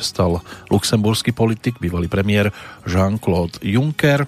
stal 0.00 0.40
luxemburský 0.72 1.36
politik, 1.36 1.76
bývalý 1.76 2.08
premiér 2.08 2.48
Jean-Claude 2.88 3.60
Juncker. 3.60 4.24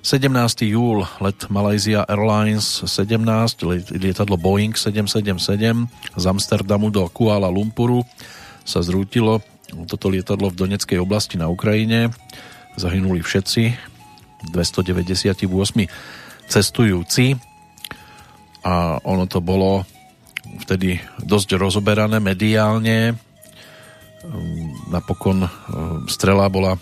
17. 0.00 0.64
júl 0.64 1.04
let 1.20 1.52
Malaysia 1.52 2.08
Airlines 2.08 2.88
17, 2.88 3.20
lietadlo 4.00 4.40
Boeing 4.40 4.72
777 4.72 5.92
z 6.16 6.24
Amsterdamu 6.24 6.88
do 6.88 7.04
Kuala 7.12 7.52
Lumpuru 7.52 8.00
sa 8.64 8.80
zrútilo. 8.80 9.44
Toto 9.84 10.08
lietadlo 10.08 10.48
v 10.48 10.56
Doneckej 10.56 10.96
oblasti 11.04 11.36
na 11.36 11.52
Ukrajine. 11.52 12.08
Zahynuli 12.80 13.20
všetci, 13.20 13.76
298 14.56 15.44
cestujúci 16.48 17.36
a 18.64 18.96
ono 19.04 19.28
to 19.28 19.44
bolo 19.44 19.84
vtedy 20.64 20.96
dosť 21.20 21.60
rozoberané 21.60 22.24
mediálne. 22.24 23.20
Napokon 24.88 25.44
e, 25.44 25.50
strela 26.08 26.48
bola 26.48 26.72
e, 26.72 26.80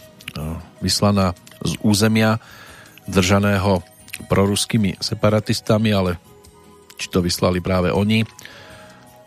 vyslaná 0.86 1.34
z 1.66 1.74
územia 1.82 2.38
držaného 3.08 3.80
proruskými 4.28 5.00
separatistami, 5.00 5.90
ale 5.90 6.20
či 7.00 7.08
to 7.08 7.24
vyslali 7.24 7.62
práve 7.62 7.88
oni, 7.88 8.28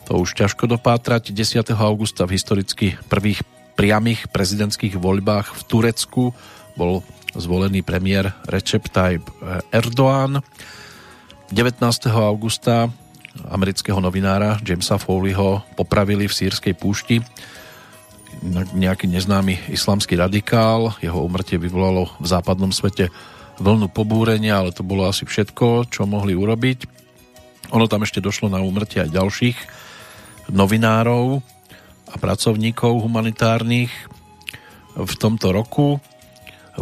to 0.05 0.19
už 0.19 0.35
ťažko 0.35 0.67
dopátrať. 0.67 1.31
10. 1.31 1.71
augusta 1.77 2.27
v 2.27 2.35
historicky 2.35 2.99
prvých 3.07 3.41
priamých 3.79 4.27
prezidentských 4.29 4.99
voľbách 4.99 5.55
v 5.55 5.61
Turecku 5.65 6.23
bol 6.75 7.01
zvolený 7.31 7.79
premiér 7.81 8.35
Recep 8.43 8.91
Tayyip 8.91 9.23
Erdoğan. 9.71 10.43
19. 11.51 11.79
augusta 12.11 12.91
amerického 13.47 14.03
novinára 14.03 14.59
Jamesa 14.59 14.99
Foleyho 14.99 15.63
popravili 15.79 16.27
v 16.27 16.35
sírskej 16.35 16.75
púšti 16.75 17.23
nejaký 18.75 19.07
neznámy 19.07 19.71
islamský 19.71 20.19
radikál. 20.19 20.91
Jeho 20.99 21.23
umrtie 21.23 21.55
vyvolalo 21.55 22.11
v 22.19 22.27
západnom 22.27 22.75
svete 22.75 23.07
vlnu 23.61 23.93
pobúrenia, 23.93 24.57
ale 24.57 24.73
to 24.73 24.81
bolo 24.81 25.06
asi 25.06 25.30
všetko, 25.30 25.93
čo 25.93 26.09
mohli 26.09 26.33
urobiť. 26.33 26.90
Ono 27.72 27.85
tam 27.85 28.01
ešte 28.01 28.19
došlo 28.19 28.49
na 28.49 28.59
úmrtie 28.59 29.06
aj 29.06 29.14
ďalších 29.14 29.57
novinárov 30.49 31.40
a 32.11 32.15
pracovníkov 32.17 33.06
humanitárnych 33.06 33.93
v 34.98 35.14
tomto 35.15 35.56
roku. 35.56 36.01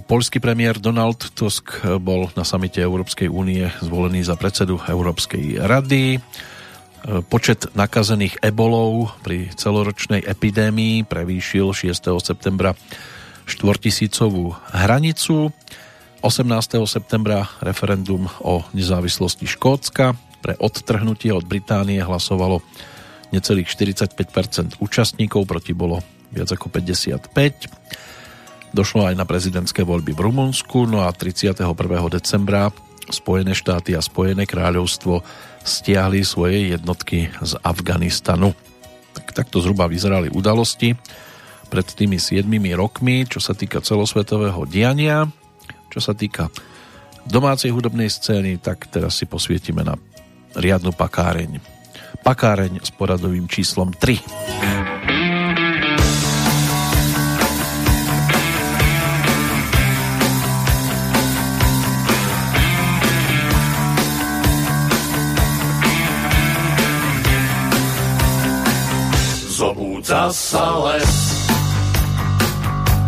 Polský 0.10 0.42
premiér 0.42 0.82
Donald 0.82 1.20
Tusk 1.38 1.86
bol 2.02 2.32
na 2.34 2.42
samite 2.42 2.82
Európskej 2.82 3.30
únie 3.30 3.70
zvolený 3.84 4.26
za 4.26 4.40
predsedu 4.40 4.82
Európskej 4.82 5.62
rady. 5.62 6.18
Počet 7.30 7.70
nakazených 7.78 8.42
ebolov 8.42 9.14
pri 9.22 9.50
celoročnej 9.54 10.26
epidémii 10.26 11.06
prevýšil 11.06 11.74
6. 11.74 11.96
septembra 12.22 12.74
štvortisícovú 13.50 14.58
hranicu. 14.74 15.50
18. 16.20 16.84
septembra 16.84 17.48
referendum 17.64 18.28
o 18.44 18.60
nezávislosti 18.76 19.48
Škótska. 19.48 20.20
Pre 20.44 20.52
odtrhnutie 20.60 21.32
od 21.32 21.48
Británie 21.48 22.04
hlasovalo 22.04 22.60
necelých 23.32 23.72
45% 23.72 24.84
účastníkov, 24.84 25.48
proti 25.48 25.72
bolo 25.72 26.04
viac 26.36 26.52
ako 26.52 26.68
55. 26.68 27.32
Došlo 28.76 29.08
aj 29.08 29.16
na 29.16 29.24
prezidentské 29.24 29.88
voľby 29.88 30.12
v 30.12 30.28
Rumunsku, 30.28 30.84
no 30.92 31.08
a 31.08 31.10
31. 31.16 31.64
decembra 32.12 32.68
Spojené 33.10 33.56
štáty 33.56 33.96
a 33.96 34.04
Spojené 34.04 34.44
kráľovstvo 34.44 35.24
stiahli 35.64 36.28
svoje 36.28 36.76
jednotky 36.76 37.32
z 37.40 37.56
Afganistanu. 37.64 38.52
Tak, 39.16 39.34
takto 39.34 39.64
zhruba 39.64 39.88
vyzerali 39.88 40.28
udalosti 40.30 41.00
pred 41.72 41.88
tými 41.88 42.20
7 42.20 42.44
rokmi, 42.76 43.24
čo 43.24 43.40
sa 43.40 43.56
týka 43.56 43.80
celosvetového 43.80 44.68
diania. 44.68 45.39
Čo 45.90 46.00
sa 46.00 46.14
týka 46.14 46.54
domácej 47.26 47.74
hudobnej 47.74 48.10
scény, 48.10 48.62
tak 48.62 48.88
teraz 48.94 49.18
si 49.18 49.26
posvietime 49.26 49.82
na 49.82 49.98
riadnu 50.54 50.94
pakáreň. 50.94 51.58
Pakáreň 52.22 52.82
s 52.82 52.94
poradovým 52.94 53.50
číslom 53.50 53.94
3. 53.94 54.22
Zobúca 69.60 70.32
sa 70.32 70.66
les, 70.88 71.14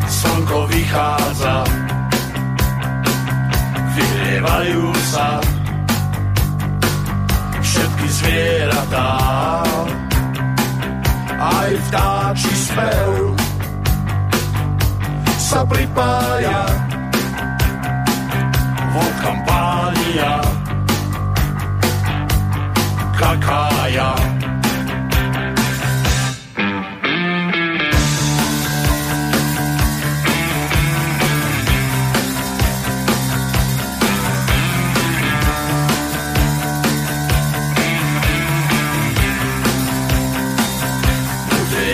slnko 0.03 0.68
vychádza, 0.68 1.64
vyhrievajú 3.91 4.83
sa 5.11 5.41
všetky 7.61 8.07
zvieratá. 8.07 9.11
Aj 11.41 11.71
vtáči 11.89 12.53
spev 12.53 13.33
sa 15.41 15.65
pripája 15.65 16.63
vodkam 18.93 19.37
pália 19.43 20.35
kakája. 23.17 24.11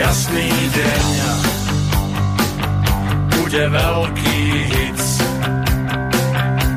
Jasný 0.08 0.48
deň 0.72 1.08
bude 3.28 3.64
veľký 3.76 4.40
hic. 4.72 5.02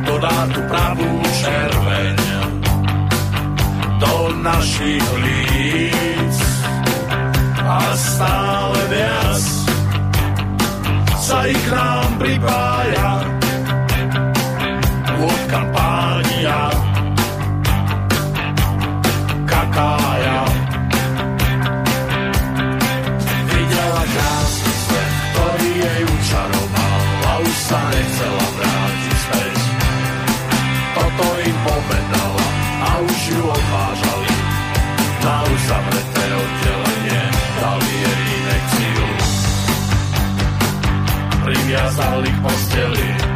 Dodá 0.03 0.39
tu 0.51 0.61
pravú 0.67 1.11
červeň 1.39 2.19
do 4.03 4.15
našich 4.43 5.07
líc. 5.23 6.37
A 7.71 7.79
stále 7.95 8.81
viac 8.91 9.43
sa 11.23 11.47
ich 11.47 11.63
k 11.63 11.71
nám 11.71 12.11
pripája. 12.19 13.11
Od 15.23 15.41
kampánia 15.47 16.61
kakája. 19.47 20.10
Krásny 24.11 24.73
svet, 24.75 25.13
ktorý 25.33 25.69
jej 25.79 26.03
učaroval 26.03 27.01
a 27.27 27.33
už 27.43 27.57
sa 27.63 27.81
nechcela 27.95 28.47
vrátiť 28.59 29.17
späť. 29.23 29.59
Toto 30.95 31.27
im 31.47 31.57
povedala 31.63 32.47
a 32.81 32.91
už 33.07 33.19
ju 33.31 33.43
odvážali 33.45 34.35
na 35.21 35.35
už 35.47 35.61
zavreté 35.69 36.27
oddelenie. 36.35 37.23
Dali 37.61 37.93
jej 37.93 38.21
inekciu, 38.35 39.07
priviazali 41.45 42.31
k 42.33 42.39
posteli. 42.41 43.30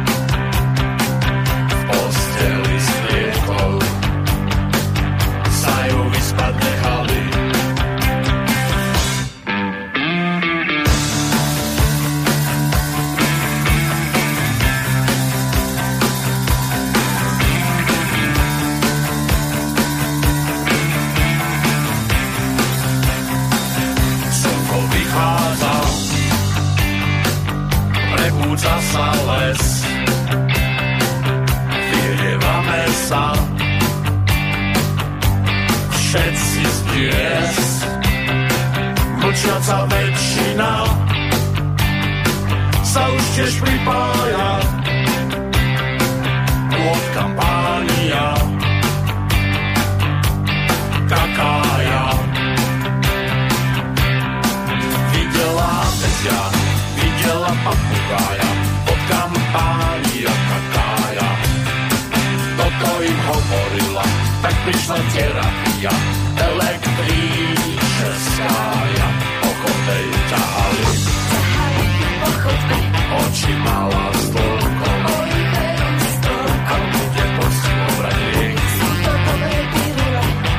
Prebúdza 28.65 28.75
sa 28.81 29.07
les, 29.29 29.63
vyhrievame 31.69 32.81
sa, 33.07 33.23
všetci 35.93 36.61
z 36.65 36.77
dies, 36.89 37.59
mlčiaca 39.21 39.77
väčšina 39.85 40.73
sa 42.81 43.01
už 43.11 43.23
tiež 43.37 43.53
pripája, 43.61 44.49
od 46.73 47.03
kampánia, 47.13 48.27
kakája. 51.09 52.05
Videla 55.11 55.71
mezia, 55.99 56.64
videla 57.25 57.49
papugája, 57.65 58.49
od 58.85 59.01
kampánia 59.09 60.29
kakája. 60.29 61.29
Toto 62.53 63.01
im 63.01 63.17
hovorila, 63.25 64.05
tak 64.45 64.53
prišla 64.61 65.01
terapia, 65.09 65.89
električeskája. 66.37 69.07
Po 69.41 69.49
chodbe 69.57 69.95
ju 70.05 70.13
ťahali, 70.29 70.85
oči 73.25 73.57
mala 73.65 74.05
s 74.13 74.29
tolkom, 74.29 75.01
a 76.65 76.81
bude 76.93 77.25
poctivo 77.41 77.89
brať 78.05 78.21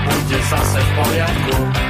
bude 0.06 0.38
zase 0.50 0.78
v 0.82 0.90
poriadku. 0.98 1.85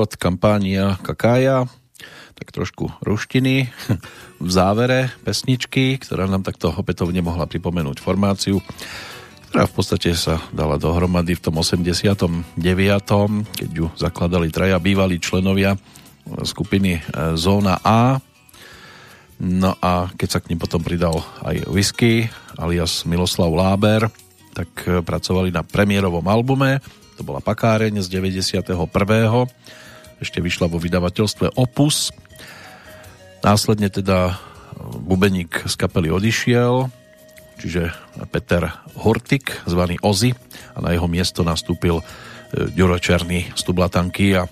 Od 0.00 0.12
kampánia 0.18 0.98
Kakája, 1.02 1.70
tak 2.34 2.50
trošku 2.50 2.90
ruštiny 3.00 3.70
v 4.44 4.48
závere 4.50 5.14
pesničky, 5.22 5.98
ktorá 6.02 6.26
nám 6.26 6.42
takto 6.42 6.74
opätovne 6.74 7.22
mohla 7.22 7.46
pripomenúť 7.46 8.02
formáciu, 8.02 8.58
ktorá 9.50 9.70
v 9.70 9.74
podstate 9.78 10.10
sa 10.18 10.42
dala 10.50 10.82
dohromady 10.82 11.38
v 11.38 11.44
tom 11.46 11.62
89., 11.62 12.58
keď 13.54 13.70
ju 13.70 13.86
zakladali 13.94 14.50
traja 14.50 14.82
bývalí 14.82 15.22
členovia 15.22 15.78
skupiny 16.42 16.98
e, 16.98 17.00
Zóna 17.38 17.78
A. 17.86 18.18
No 19.38 19.78
a 19.78 20.10
keď 20.14 20.28
sa 20.30 20.42
k 20.42 20.50
nim 20.50 20.58
potom 20.58 20.82
pridal 20.82 21.22
aj 21.46 21.70
Whisky 21.70 22.26
alias 22.58 23.06
Miloslav 23.06 23.50
Láber, 23.54 24.10
tak 24.54 24.70
e, 24.86 25.02
pracovali 25.02 25.54
na 25.54 25.62
premiérovom 25.62 26.26
albume, 26.26 26.82
to 27.14 27.22
bola 27.22 27.38
Pakáreň 27.38 28.02
z 28.02 28.10
91. 28.10 28.74
Ešte 30.24 30.40
vyšla 30.40 30.72
vo 30.72 30.80
vydavateľstve 30.80 31.52
Opus. 31.60 32.08
Následne 33.44 33.92
teda 33.92 34.40
bubeník 35.04 35.68
z 35.68 35.74
kapely 35.76 36.08
odišiel, 36.08 36.88
čiže 37.60 37.92
Peter 38.32 38.72
Hortik, 38.96 39.52
zvaný 39.68 40.00
Ozy, 40.00 40.32
a 40.72 40.80
na 40.80 40.96
jeho 40.96 41.04
miesto 41.12 41.44
nastúpil 41.44 42.00
e, 42.00 42.04
Ďuro 42.72 42.96
Černý 42.96 43.52
z 43.52 43.62
Tublatanky 43.68 44.32
a 44.32 44.48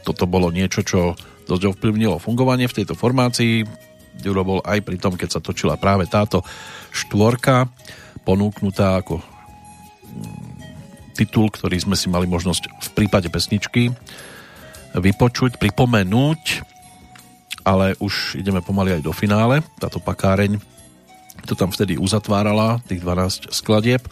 toto 0.00 0.24
bolo 0.24 0.48
niečo, 0.48 0.80
čo 0.80 1.12
dosť 1.44 1.76
ovplyvnilo 1.76 2.16
fungovanie 2.16 2.64
v 2.64 2.80
tejto 2.80 2.96
formácii. 2.96 3.68
Ďuro 4.16 4.40
bol 4.48 4.60
aj 4.64 4.80
pri 4.80 4.96
tom, 4.96 5.12
keď 5.12 5.28
sa 5.28 5.44
točila 5.44 5.76
práve 5.76 6.08
táto 6.08 6.40
štvorka, 6.88 7.68
ponúknutá 8.24 8.96
ako 8.96 9.20
titul, 11.12 11.52
ktorý 11.52 11.76
sme 11.76 12.00
si 12.00 12.08
mali 12.08 12.24
možnosť 12.24 12.80
v 12.80 12.88
prípade 12.96 13.28
pesničky 13.28 13.92
vypočuť, 14.96 15.60
pripomenúť, 15.60 16.66
ale 17.62 17.94
už 18.00 18.40
ideme 18.40 18.64
pomaly 18.64 18.98
aj 18.98 19.02
do 19.04 19.12
finále. 19.14 19.62
Táto 19.78 20.02
pakáreň 20.02 20.58
to 21.46 21.56
tam 21.56 21.72
vtedy 21.72 21.96
uzatvárala, 21.96 22.82
tých 22.84 23.00
12 23.00 23.52
skladieb. 23.54 24.02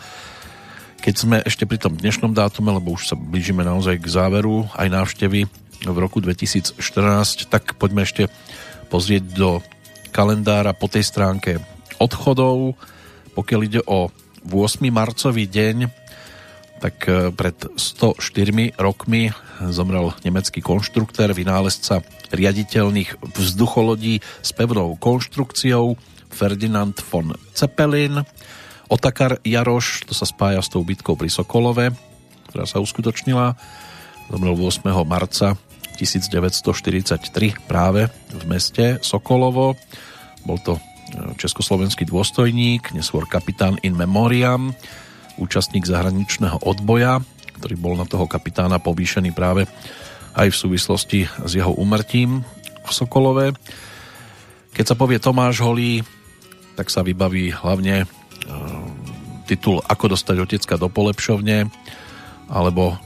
Keď 0.99 1.15
sme 1.15 1.37
ešte 1.45 1.69
pri 1.69 1.79
tom 1.79 1.95
dnešnom 1.95 2.35
dátume, 2.35 2.75
lebo 2.75 2.97
už 2.97 3.15
sa 3.15 3.17
blížime 3.17 3.63
naozaj 3.63 4.01
k 4.03 4.07
záveru 4.11 4.67
aj 4.75 4.89
návštevy 4.91 5.41
v 5.87 5.97
roku 5.99 6.19
2014, 6.19 7.47
tak 7.47 7.79
poďme 7.79 8.03
ešte 8.03 8.27
pozrieť 8.91 9.25
do 9.37 9.63
kalendára 10.11 10.75
po 10.75 10.91
tej 10.91 11.07
stránke 11.07 11.63
odchodov. 12.03 12.75
Pokiaľ 13.39 13.61
ide 13.63 13.81
o 13.87 14.11
8. 14.43 14.83
marcový 14.91 15.47
deň, 15.47 15.87
tak 16.79 16.97
e, 17.11 17.35
pred 17.35 17.59
104 17.75 18.79
rokmi 18.79 19.35
zomrel 19.69 20.15
nemecký 20.23 20.63
konštruktér, 20.63 21.35
vynálezca 21.35 22.01
riaditeľných 22.31 23.19
vzducholodí 23.35 24.23
s 24.23 24.51
pevnou 24.55 24.95
konštrukciou 24.97 25.99
Ferdinand 26.31 26.95
von 27.11 27.35
Zeppelin. 27.53 28.23
Otakar 28.89 29.43
Jaroš, 29.43 30.07
to 30.09 30.15
sa 30.15 30.25
spája 30.25 30.63
s 30.63 30.71
tou 30.71 30.87
bitkou 30.87 31.19
pri 31.19 31.29
Sokolove, 31.29 31.93
ktorá 32.49 32.65
sa 32.65 32.81
uskutočnila 32.81 33.59
Zomrel 34.31 34.55
8. 34.55 34.85
marca 35.09 35.59
1943 35.99 37.67
práve 37.67 38.07
v 38.31 38.43
meste 38.47 39.03
Sokolovo. 39.03 39.75
Bol 40.47 40.63
to 40.63 40.79
e, 40.79 40.81
československý 41.35 42.07
dôstojník, 42.07 42.95
neskôr 42.95 43.27
kapitán 43.27 43.81
in 43.83 43.99
memoriam, 43.99 44.71
účastník 45.39 45.87
zahraničného 45.87 46.63
odboja, 46.67 47.23
ktorý 47.59 47.75
bol 47.79 47.95
na 47.99 48.07
toho 48.07 48.27
kapitána 48.31 48.79
povýšený 48.79 49.35
práve 49.35 49.67
aj 50.39 50.49
v 50.51 50.61
súvislosti 50.61 51.21
s 51.27 51.51
jeho 51.55 51.75
umrtím 51.75 52.47
v 52.87 52.91
Sokolove. 52.91 53.57
Keď 54.75 54.85
sa 54.85 54.95
povie 54.95 55.19
Tomáš 55.19 55.59
Holý, 55.65 56.07
tak 56.79 56.95
sa 56.95 57.03
vybaví 57.03 57.51
hlavne 57.51 58.03
e, 58.03 58.07
titul 59.51 59.83
Ako 59.83 60.15
dostať 60.15 60.37
otecka 60.39 60.79
do 60.79 60.87
polepšovne 60.87 61.67
alebo 62.47 62.95
e, 62.95 62.97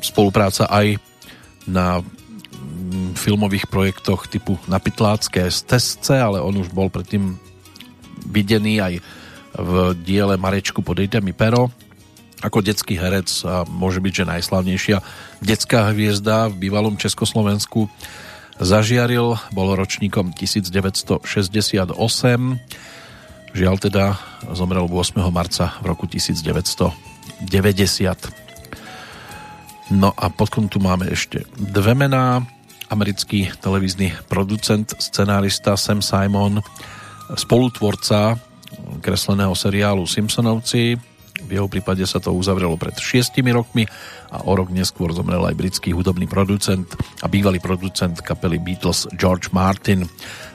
spolupráca 0.00 0.64
aj 0.72 0.96
na 1.68 2.00
filmových 3.18 3.66
projektoch 3.66 4.30
typu 4.30 4.56
Napitlácké 4.70 5.50
stezce, 5.50 6.16
ale 6.16 6.38
on 6.38 6.56
už 6.56 6.70
bol 6.70 6.88
predtým 6.88 7.36
videný 8.30 8.80
aj 8.80 9.02
v 9.56 9.96
diele 10.04 10.36
Marečku 10.36 10.84
Podejte 10.84 11.24
mi 11.24 11.32
pero 11.32 11.72
ako 12.44 12.60
detský 12.60 13.00
herec 13.00 13.32
a 13.48 13.64
môže 13.64 14.04
byť, 14.04 14.12
že 14.12 14.28
najslavnejšia 14.28 15.00
detská 15.40 15.96
hviezda 15.96 16.52
v 16.52 16.68
bývalom 16.68 17.00
Československu 17.00 17.88
zažiaril, 18.60 19.40
bol 19.56 19.72
ročníkom 19.72 20.36
1968 20.36 21.96
žiaľ 23.56 23.76
teda 23.80 24.20
zomrel 24.52 24.84
8. 24.84 25.16
marca 25.32 25.80
v 25.80 25.84
roku 25.88 26.04
1990 26.04 28.44
No 29.86 30.10
a 30.18 30.26
potom 30.34 30.66
tu 30.66 30.82
máme 30.82 31.06
ešte 31.08 31.46
dve 31.54 31.94
mená. 31.94 32.42
Americký 32.86 33.50
televízny 33.58 34.14
producent, 34.30 34.94
scenárista 34.98 35.74
Sam 35.74 36.02
Simon, 36.02 36.62
spolutvorca 37.34 38.38
kresleného 39.02 39.52
seriálu 39.54 40.04
Simpsonovci. 40.04 40.98
V 41.36 41.50
jeho 41.52 41.68
prípade 41.68 42.00
sa 42.08 42.16
to 42.16 42.32
uzavrelo 42.32 42.80
pred 42.80 42.96
šiestimi 42.96 43.52
rokmi 43.52 43.84
a 44.32 44.48
o 44.48 44.52
rok 44.56 44.72
neskôr 44.72 45.12
zomrel 45.12 45.44
aj 45.44 45.54
britský 45.54 45.92
hudobný 45.92 46.24
producent 46.24 46.88
a 47.20 47.28
bývalý 47.28 47.60
producent 47.60 48.16
kapely 48.24 48.56
Beatles 48.56 49.04
George 49.20 49.52
Martin. 49.52 50.08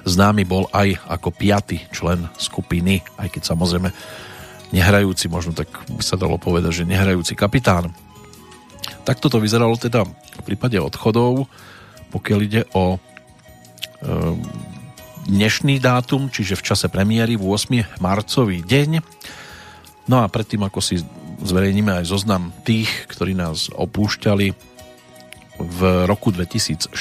Známy 0.10 0.44
bol 0.50 0.66
aj 0.74 0.98
ako 1.06 1.30
piaty 1.38 1.86
člen 1.94 2.26
skupiny, 2.34 3.06
aj 3.22 3.30
keď 3.30 3.54
samozrejme 3.54 3.90
nehrajúci, 4.74 5.30
možno 5.30 5.54
tak 5.54 5.70
by 5.86 6.02
sa 6.02 6.18
dalo 6.18 6.42
povedať, 6.42 6.82
že 6.82 6.90
nehrajúci 6.90 7.38
kapitán 7.38 7.94
Takto 9.02 9.34
to 9.34 9.42
vyzeralo 9.42 9.74
teda 9.78 10.06
v 10.06 10.42
prípade 10.46 10.78
odchodov, 10.78 11.50
pokiaľ 12.14 12.40
ide 12.46 12.62
o 12.78 12.98
dnešný 15.32 15.80
dátum, 15.80 16.28
čiže 16.28 16.60
v 16.60 16.66
čase 16.68 16.92
premiéry 16.92 17.40
v 17.40 17.48
8. 17.48 18.04
marcový 18.04 18.60
deň. 18.68 19.00
No 20.12 20.20
a 20.20 20.28
predtým, 20.28 20.60
ako 20.68 20.84
si 20.84 21.00
zverejníme 21.40 22.04
aj 22.04 22.12
zoznam 22.12 22.52
tých, 22.68 22.92
ktorí 23.08 23.32
nás 23.32 23.72
opúšťali 23.72 24.52
v 25.56 25.80
roku 26.04 26.36
2014, 26.36 26.92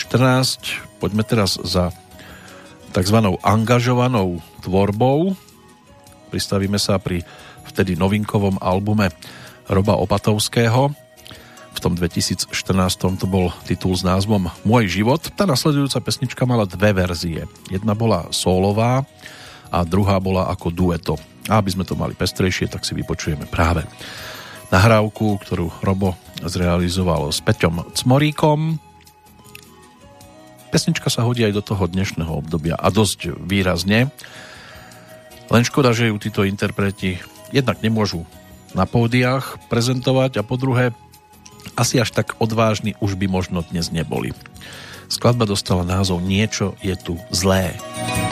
poďme 1.02 1.26
teraz 1.26 1.58
za 1.58 1.90
tzv. 2.94 3.18
angažovanou 3.42 4.38
tvorbou. 4.62 5.34
Pristavíme 6.30 6.78
sa 6.78 7.02
pri 7.02 7.26
vtedy 7.66 7.98
novinkovom 7.98 8.62
albume 8.62 9.10
Roba 9.66 9.98
Opatovského, 9.98 10.94
v 11.70 11.78
tom 11.78 11.94
2014 11.94 12.50
to 12.98 13.26
bol 13.30 13.54
titul 13.64 13.94
s 13.94 14.02
názvom 14.02 14.50
Môj 14.66 14.90
život. 14.90 15.22
Tá 15.34 15.46
nasledujúca 15.46 16.02
pesnička 16.02 16.42
mala 16.44 16.66
dve 16.66 16.90
verzie. 16.92 17.46
Jedna 17.70 17.94
bola 17.94 18.26
solová 18.34 19.06
a 19.70 19.86
druhá 19.86 20.18
bola 20.18 20.50
ako 20.50 20.74
dueto. 20.74 21.14
A 21.46 21.62
aby 21.62 21.70
sme 21.70 21.86
to 21.86 21.94
mali 21.94 22.18
pestrejšie, 22.18 22.68
tak 22.70 22.82
si 22.82 22.92
vypočujeme 22.94 23.46
práve 23.46 23.86
nahrávku, 24.70 25.38
ktorú 25.42 25.70
Robo 25.82 26.14
zrealizoval 26.42 27.30
s 27.30 27.42
Peťom 27.42 27.94
Cmoríkom. 27.94 28.78
Pesnička 30.70 31.10
sa 31.10 31.26
hodí 31.26 31.42
aj 31.42 31.58
do 31.58 31.62
toho 31.66 31.90
dnešného 31.90 32.30
obdobia 32.30 32.78
a 32.78 32.86
dosť 32.94 33.34
výrazne. 33.42 34.14
Len 35.50 35.62
škoda, 35.66 35.90
že 35.90 36.14
ju 36.14 36.16
títo 36.22 36.46
interpreti 36.46 37.18
jednak 37.50 37.82
nemôžu 37.82 38.22
na 38.70 38.86
pódiách 38.86 39.58
prezentovať 39.66 40.38
a 40.38 40.46
po 40.46 40.54
druhé 40.54 40.94
asi 41.76 42.00
až 42.00 42.10
tak 42.12 42.36
odvážni 42.38 42.94
už 43.00 43.14
by 43.16 43.26
možno 43.26 43.64
dnes 43.66 43.90
neboli. 43.90 44.32
Skladba 45.10 45.42
dostala 45.42 45.82
názov 45.82 46.22
Niečo 46.22 46.78
je 46.86 46.94
tu 46.94 47.18
zlé. 47.34 47.74
Už 47.98 48.29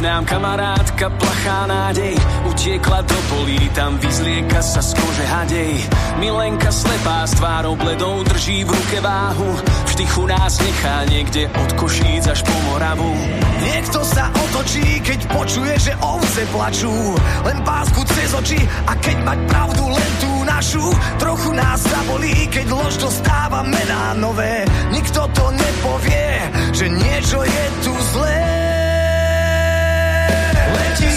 k 0.00 0.08
nám 0.08 0.24
kamarátka 0.24 1.12
plachá 1.12 1.68
nádej. 1.68 2.16
Utiekla 2.48 3.04
do 3.04 3.18
polí, 3.28 3.60
tam 3.76 4.00
vyzlieka 4.00 4.64
sa 4.64 4.80
z 4.80 4.96
kože 4.96 5.26
hadej. 5.28 5.76
Milenka 6.16 6.72
slepá 6.72 7.28
s 7.28 7.36
tvárou 7.36 7.76
bledou 7.76 8.24
drží 8.24 8.64
v 8.64 8.72
ruke 8.72 8.96
váhu. 9.04 9.60
Vždychu 9.92 10.24
nás 10.24 10.56
nechá 10.56 11.04
niekde 11.04 11.52
od 11.52 11.70
Košíc 11.76 12.24
až 12.32 12.40
po 12.48 12.56
Moravu. 12.72 13.12
Niekto 13.60 14.00
sa 14.00 14.32
otočí, 14.32 15.04
keď 15.04 15.20
počuje, 15.36 15.76
že 15.76 15.92
ovce 16.00 16.48
plačú. 16.48 16.96
Len 17.44 17.60
pásku 17.60 18.00
cez 18.16 18.32
oči 18.32 18.60
a 18.88 18.96
keď 18.96 19.16
mať 19.20 19.38
pravdu 19.52 19.84
len 19.84 20.10
tú 20.16 20.32
našu. 20.48 20.86
Trochu 21.20 21.52
nás 21.52 21.76
zabolí, 21.84 22.48
keď 22.48 22.72
lož 22.72 22.96
dostáva 23.04 23.60
mená 23.68 24.16
nové. 24.16 24.64
Nikto 24.96 25.28
to 25.36 25.44
nepovie, 25.52 26.28
že 26.72 26.88
niečo 26.88 27.44
je 27.44 27.64
tu 27.84 27.92
zlé 28.16 28.69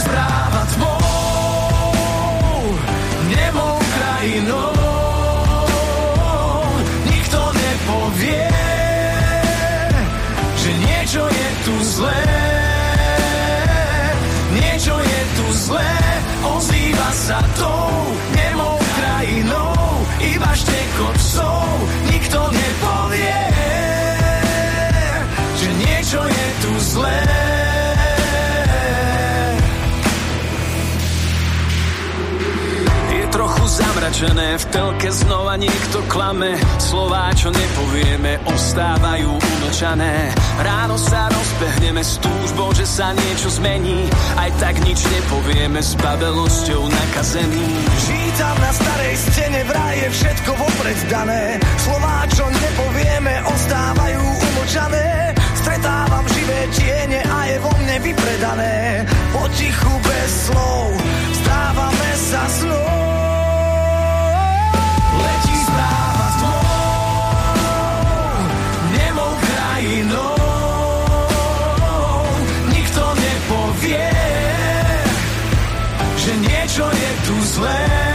správa 0.03 0.65
tmou, 0.73 1.95
nemou 3.29 3.79
krajinou 3.95 4.72
zamračené, 34.13 34.57
v 34.57 34.65
telke 34.69 35.09
znova 35.09 35.55
niekto 35.57 35.99
klame 36.05 36.53
Slová, 36.77 37.33
čo 37.33 37.49
nepovieme, 37.49 38.37
ostávajú 38.45 39.29
umlčané 39.33 40.29
Ráno 40.61 40.97
sa 41.01 41.33
rozbehneme 41.33 42.05
s 42.05 42.21
túžbou, 42.21 42.69
že 42.77 42.85
sa 42.85 43.09
niečo 43.17 43.49
zmení 43.57 44.05
Aj 44.37 44.53
tak 44.61 44.77
nič 44.85 45.01
nepovieme 45.01 45.81
s 45.81 45.97
babelosťou 45.97 46.81
nakazený 46.93 47.65
Čítam 48.05 48.55
na 48.61 48.71
starej 48.77 49.15
stene, 49.17 49.61
vraj 49.65 49.95
je 49.97 50.09
všetko 50.13 50.51
vopred 50.61 50.99
dané. 51.09 51.43
Slová, 51.81 52.17
čo 52.33 52.45
nepovieme, 52.49 53.33
ostávajú 53.49 54.21
umlčané. 54.21 55.09
Stretávam 55.57 56.25
živé 56.29 56.61
tiene 56.73 57.19
a 57.25 57.39
je 57.49 57.57
vo 57.61 57.73
mne 57.81 57.97
vypredané. 58.01 58.75
Potichu 59.33 59.93
bez 60.05 60.29
slov, 60.49 60.85
stávame 61.45 62.09
sa 62.17 62.43
snou. 62.49 63.12
Niečo 77.23 77.63
je 77.63 78.12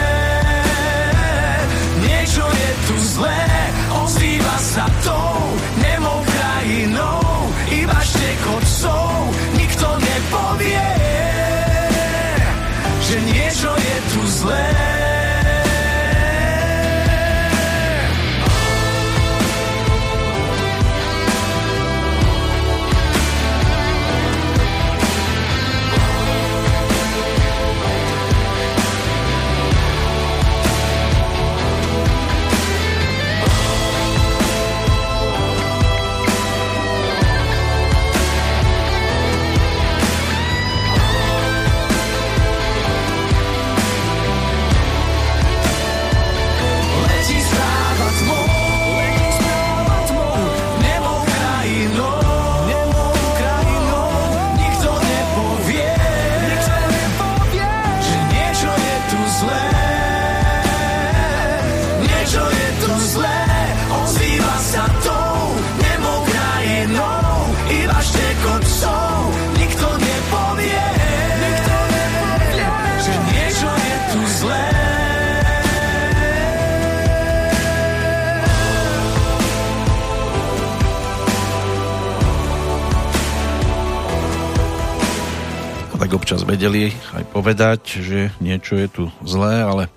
občas 86.29 86.45
vedeli 86.45 86.93
aj 87.17 87.25
povedať, 87.33 88.05
že 88.05 88.29
niečo 88.45 88.77
je 88.77 88.85
tu 88.93 89.05
zlé, 89.25 89.65
ale 89.65 89.89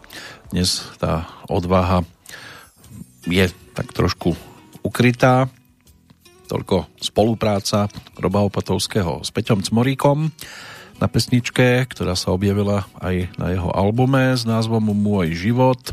dnes 0.48 0.80
tá 0.96 1.28
odvaha 1.52 2.08
je 3.28 3.52
tak 3.76 3.92
trošku 3.92 4.40
ukrytá. 4.80 5.52
Toľko 6.48 6.88
spolupráca 7.04 7.92
Roba 8.16 8.48
Opatovského 8.48 9.28
s 9.28 9.30
Peťom 9.36 9.60
Cmoríkom 9.60 10.32
na 11.04 11.12
pesničke, 11.12 11.84
ktorá 11.92 12.16
sa 12.16 12.32
objavila 12.32 12.88
aj 13.04 13.36
na 13.36 13.52
jeho 13.52 13.68
albume 13.68 14.32
s 14.32 14.48
názvom 14.48 14.88
Môj 14.96 15.36
život. 15.36 15.84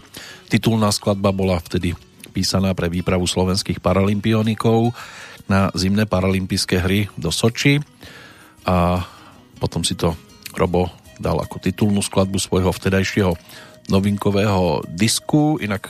Titulná 0.47 0.95
skladba 0.95 1.35
bola 1.35 1.59
vtedy 1.59 1.99
písaná 2.31 2.79
pre 2.79 2.87
výpravu 2.87 3.27
slovenských 3.27 3.83
paralympionikov 3.83 4.95
na 5.51 5.75
zimné 5.75 6.07
paralympijské 6.07 6.79
hry 6.79 7.11
do 7.19 7.35
Soči 7.35 7.83
a 8.63 9.03
potom 9.59 9.83
si 9.83 9.99
to 9.99 10.28
Robo 10.59 10.91
dal 11.23 11.39
ako 11.39 11.63
titulnú 11.63 12.03
skladbu 12.03 12.43
svojho 12.43 12.75
vtedajšieho 12.75 13.39
novinkového 13.89 14.83
disku, 14.91 15.57
inak 15.63 15.87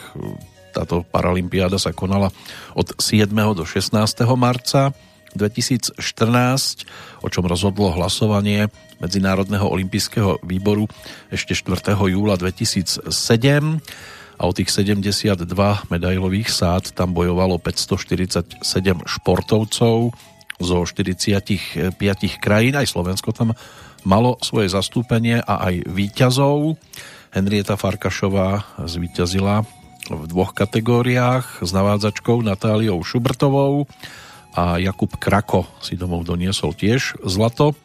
táto 0.77 1.03
paralympiáda 1.09 1.81
sa 1.81 1.97
konala 1.97 2.29
od 2.77 2.93
7. 3.01 3.33
do 3.57 3.65
16. 3.65 3.97
marca 4.37 4.93
2014, 5.33 6.01
o 7.25 7.29
čom 7.29 7.45
rozhodlo 7.49 7.93
hlasovanie 7.97 8.69
Medzinárodného 9.01 9.65
olympijského 9.65 10.43
výboru 10.45 10.85
ešte 11.33 11.57
4. 11.57 11.97
júla 11.99 12.37
2007 12.37 13.11
a 14.39 14.43
o 14.47 14.53
tých 14.55 14.71
72 14.71 15.43
medailových 15.91 16.49
sád 16.51 16.95
tam 16.95 17.11
bojovalo 17.17 17.59
547 17.59 18.63
športovcov 19.07 20.15
zo 20.59 20.77
45 20.83 21.95
krajín, 22.43 22.75
aj 22.75 22.87
Slovensko 22.91 23.31
tam 23.31 23.55
malo 24.05 24.39
svoje 24.45 24.71
zastúpenie 24.71 25.43
a 25.43 25.71
aj 25.71 25.89
výťazov. 25.89 26.79
Henrieta 27.35 27.79
Farkašová 27.79 28.79
zvíťazila 28.85 29.67
v 30.09 30.23
dvoch 30.25 30.57
kategóriách 30.57 31.61
s 31.61 31.71
navádzačkou 31.73 32.41
Natáliou 32.41 32.97
Šubrtovou 33.05 33.85
a 34.57 34.81
Jakub 34.81 35.13
Krako 35.21 35.69
si 35.85 35.95
domov 35.95 36.25
doniesol 36.25 36.73
tiež 36.73 37.21
zlato 37.29 37.77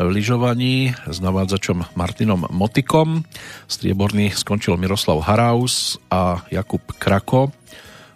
v 0.00 0.08
lyžovaní 0.08 0.96
s 1.04 1.20
navádzačom 1.20 1.92
Martinom 1.92 2.48
Motikom. 2.48 3.28
Strieborný 3.68 4.32
skončil 4.32 4.80
Miroslav 4.80 5.20
Haraus 5.28 6.00
a 6.08 6.40
Jakub 6.48 6.80
Krako 6.96 7.52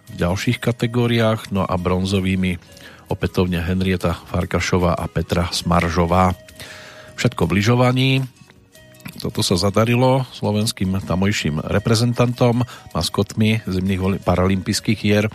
v 0.09 0.13
ďalších 0.17 0.57
kategóriách, 0.57 1.53
no 1.53 1.67
a 1.67 1.75
bronzovými 1.77 2.57
opätovne 3.07 3.61
Henrieta 3.61 4.17
Farkašová 4.17 4.97
a 4.97 5.05
Petra 5.05 5.53
Smaržová. 5.53 6.33
Všetko 7.17 7.49
v 7.49 7.51
lyžovaní, 7.57 8.11
toto 9.17 9.41
sa 9.41 9.57
zadarilo 9.57 10.29
slovenským 10.29 10.93
tamojším 11.01 11.65
reprezentantom, 11.65 12.61
maskotmi 12.93 13.65
zimných 13.65 14.21
paralympijských 14.21 14.99
hier 15.01 15.25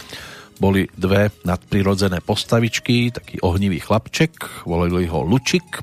boli 0.63 0.87
dve 0.95 1.35
nadprirodzené 1.43 2.23
postavičky, 2.23 3.11
taký 3.11 3.43
ohnivý 3.43 3.83
chlapček, 3.83 4.63
volali 4.63 5.11
ho 5.11 5.27
Lučik, 5.27 5.83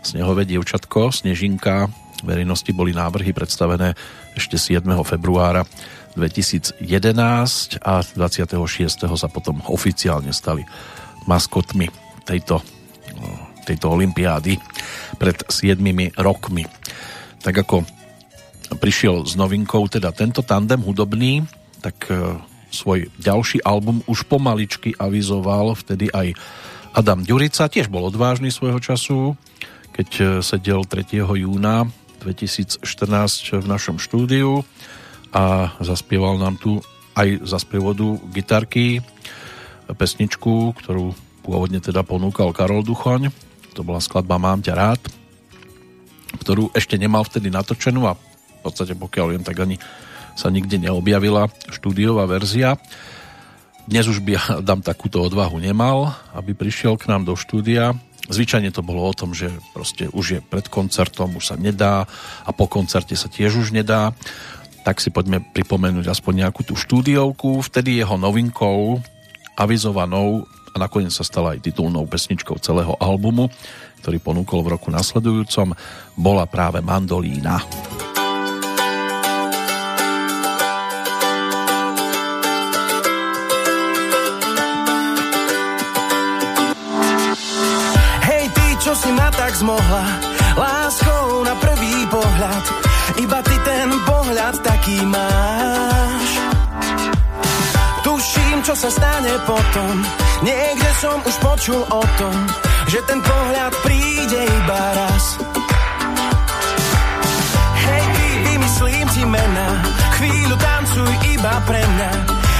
snehové 0.00 0.48
dievčatko, 0.48 1.12
Snežinka. 1.12 1.92
Verejnosti 2.24 2.72
boli 2.72 2.96
návrhy 2.96 3.36
predstavené 3.36 3.92
ešte 4.32 4.56
7. 4.56 4.82
februára 5.04 5.68
2011 6.16 6.82
a 7.84 8.00
26. 8.02 8.56
sa 9.06 9.28
potom 9.28 9.60
oficiálne 9.68 10.32
stali 10.32 10.64
maskotmi 11.28 11.86
tejto, 12.26 12.64
tejto 13.68 13.86
olympiády 13.92 14.56
pred 15.18 15.36
7 15.50 15.82
rokmi 16.16 16.64
tak 17.42 17.64
ako 17.64 17.86
prišiel 18.78 19.24
s 19.24 19.32
novinkou 19.38 19.88
teda 19.88 20.12
tento 20.12 20.44
tandem 20.44 20.82
hudobný, 20.84 21.46
tak 21.80 22.10
e, 22.10 22.36
svoj 22.68 23.08
ďalší 23.16 23.64
album 23.64 24.04
už 24.04 24.28
pomaličky 24.28 24.92
avizoval 24.98 25.72
vtedy 25.72 26.12
aj 26.12 26.36
Adam 26.92 27.24
Ďurica, 27.24 27.70
tiež 27.70 27.88
bol 27.88 28.04
odvážny 28.04 28.52
svojho 28.52 28.80
času, 28.82 29.18
keď 29.94 30.08
e, 30.20 30.24
sedel 30.44 30.84
3. 30.84 31.24
júna 31.24 31.88
2014 32.20 32.84
v 33.62 33.66
našom 33.66 33.96
štúdiu 34.02 34.66
a 35.30 35.72
zaspieval 35.80 36.36
nám 36.36 36.58
tu 36.58 36.82
aj 37.14 37.46
za 37.46 37.62
sprievodu 37.62 38.18
gitarky 38.34 39.00
pesničku, 39.88 40.76
ktorú 40.76 41.14
pôvodne 41.46 41.80
teda 41.80 42.04
ponúkal 42.04 42.52
Karol 42.52 42.84
Duchoň. 42.84 43.47
To 43.78 43.86
bola 43.86 44.02
skladba 44.02 44.42
Mám 44.42 44.66
ťa 44.66 44.74
rád 44.74 45.02
ktorú 46.36 46.72
ešte 46.76 47.00
nemal 47.00 47.24
vtedy 47.24 47.48
natočenú 47.48 48.04
a 48.04 48.16
v 48.16 48.60
podstate 48.60 48.92
pokiaľ 48.92 49.26
viem, 49.32 49.44
tak 49.46 49.56
ani 49.56 49.80
sa 50.36 50.52
nikde 50.52 50.76
neobjavila 50.78 51.48
štúdiová 51.72 52.28
verzia. 52.28 52.76
Dnes 53.88 54.04
už 54.04 54.20
by 54.20 54.32
Adam 54.60 54.84
takúto 54.84 55.24
odvahu 55.24 55.56
nemal, 55.58 56.12
aby 56.36 56.52
prišiel 56.52 57.00
k 57.00 57.08
nám 57.08 57.24
do 57.24 57.34
štúdia. 57.34 57.96
Zvyčajne 58.28 58.68
to 58.68 58.84
bolo 58.84 59.08
o 59.08 59.16
tom, 59.16 59.32
že 59.32 59.48
proste 59.72 60.12
už 60.12 60.24
je 60.36 60.40
pred 60.44 60.68
koncertom, 60.68 61.32
už 61.40 61.52
sa 61.52 61.56
nedá 61.56 62.04
a 62.44 62.50
po 62.52 62.68
koncerte 62.68 63.16
sa 63.16 63.32
tiež 63.32 63.56
už 63.56 63.72
nedá. 63.72 64.12
Tak 64.84 65.00
si 65.00 65.08
poďme 65.08 65.40
pripomenúť 65.40 66.12
aspoň 66.12 66.44
nejakú 66.44 66.60
tú 66.64 66.76
štúdiovku. 66.76 67.64
Vtedy 67.64 68.04
jeho 68.04 68.20
novinkou, 68.20 69.00
avizovanou 69.56 70.44
a 70.72 70.76
nakoniec 70.76 71.12
sa 71.12 71.24
stala 71.24 71.56
aj 71.56 71.64
titulnou 71.64 72.04
pesničkou 72.08 72.60
celého 72.60 72.94
albumu 73.00 73.48
ktorý 73.98 74.18
ponúkol 74.22 74.62
v 74.62 74.78
roku 74.78 74.88
nasledujúcom, 74.94 75.74
bola 76.14 76.46
práve 76.46 76.78
mandolína. 76.78 77.58
Hej, 88.24 88.44
ty, 88.54 88.66
čo 88.80 88.92
si 88.94 89.10
ma 89.12 89.28
tak 89.34 89.52
zmohla, 89.58 90.04
láskou 90.54 91.42
na 91.42 91.54
prvý 91.58 91.94
pohľad, 92.08 92.64
iba 93.18 93.38
ty 93.42 93.56
ten 93.66 93.88
pohľad 94.06 94.54
taký 94.62 95.02
máš. 95.10 95.47
Čo 98.68 98.76
sa 98.76 98.92
stane 98.92 99.32
potom, 99.48 99.96
niekde 100.44 100.90
som 101.00 101.16
už 101.24 101.36
počul 101.40 101.80
o 101.88 102.02
tom, 102.20 102.36
že 102.92 103.00
ten 103.08 103.16
pohľad 103.16 103.72
príde 103.80 104.44
iba 104.44 104.82
raz. 104.92 105.40
Hej, 107.80 108.04
ty, 108.12 108.26
vymyslím 108.44 109.06
ti 109.16 109.24
mena, 109.24 109.68
chvíľu 110.20 110.56
tancuj 110.60 111.12
iba 111.32 111.54
pre 111.64 111.80
mňa, 111.80 112.12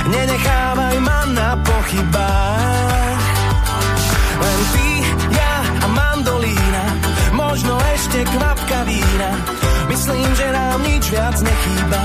nenechávaj 0.09 0.97
ma 1.05 1.21
na 1.29 1.51
pochybách. 1.61 3.25
Len 4.41 4.61
ty, 4.73 4.89
ja 5.29 5.55
a 5.61 5.87
mandolína, 5.93 6.85
možno 7.37 7.77
ešte 7.93 8.25
kvapka 8.33 8.81
vína, 8.89 9.31
myslím, 9.93 10.29
že 10.41 10.47
nám 10.57 10.79
nič 10.89 11.05
viac 11.13 11.37
nechýba. 11.37 12.01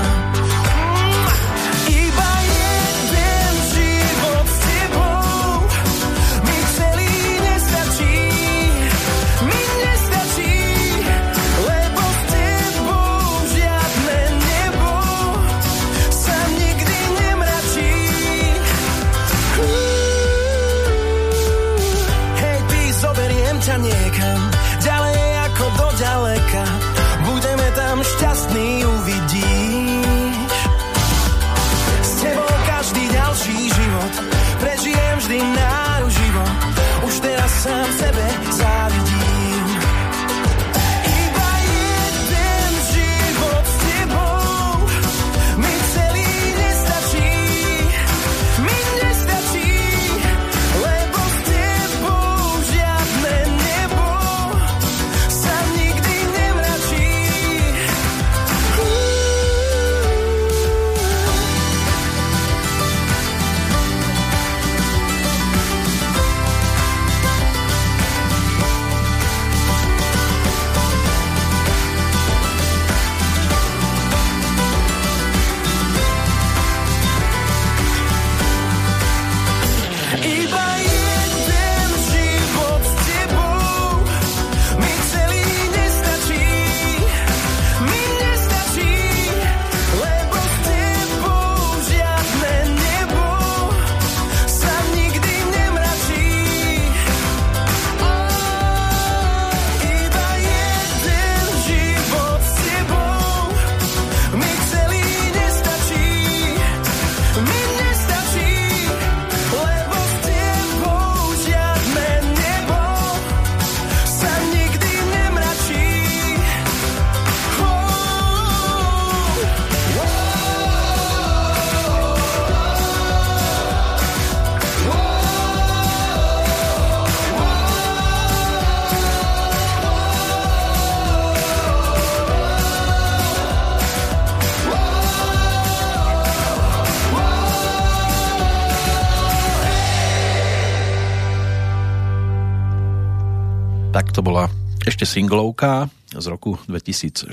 Ešte 145.04 145.20
singlovka 145.20 145.92
z 146.16 146.32
roku 146.32 146.56
2014, 146.64 147.28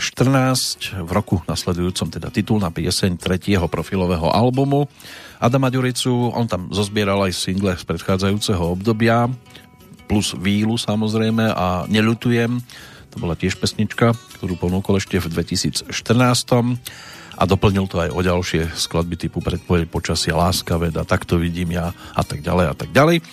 v 1.08 1.12
roku 1.16 1.40
nasledujúcom 1.48 2.12
teda 2.12 2.28
titulná 2.28 2.68
pieseň 2.68 3.16
tretieho 3.16 3.64
profilového 3.72 4.28
albumu 4.28 4.92
Adama 5.40 5.72
Ďuricu. 5.72 6.36
On 6.36 6.44
tam 6.52 6.68
zozbieral 6.68 7.24
aj 7.24 7.32
single 7.32 7.72
z 7.80 7.88
predchádzajúceho 7.88 8.76
obdobia, 8.76 9.32
plus 10.04 10.36
Vílu 10.36 10.76
samozrejme 10.76 11.48
a 11.48 11.88
Neľutujem. 11.88 12.60
To 13.16 13.24
bola 13.24 13.40
tiež 13.40 13.56
pesnička, 13.56 14.20
ktorú 14.36 14.60
ponúkol 14.60 15.00
ešte 15.00 15.24
v 15.24 15.32
2014 15.32 15.88
a 17.40 17.44
doplnil 17.48 17.88
to 17.88 18.04
aj 18.04 18.12
o 18.12 18.20
ďalšie 18.20 18.68
skladby 18.76 19.16
typu 19.16 19.40
Predpoveď 19.40 19.88
počasia, 19.88 20.36
Láska 20.36 20.76
veda, 20.76 21.08
Tak 21.08 21.24
to 21.24 21.40
vidím 21.40 21.72
ja 21.72 21.96
a 21.96 22.22
tak 22.28 22.44
ďalej 22.44 22.66
a 22.68 22.76
tak 22.76 22.92
ďalej. 22.92 23.24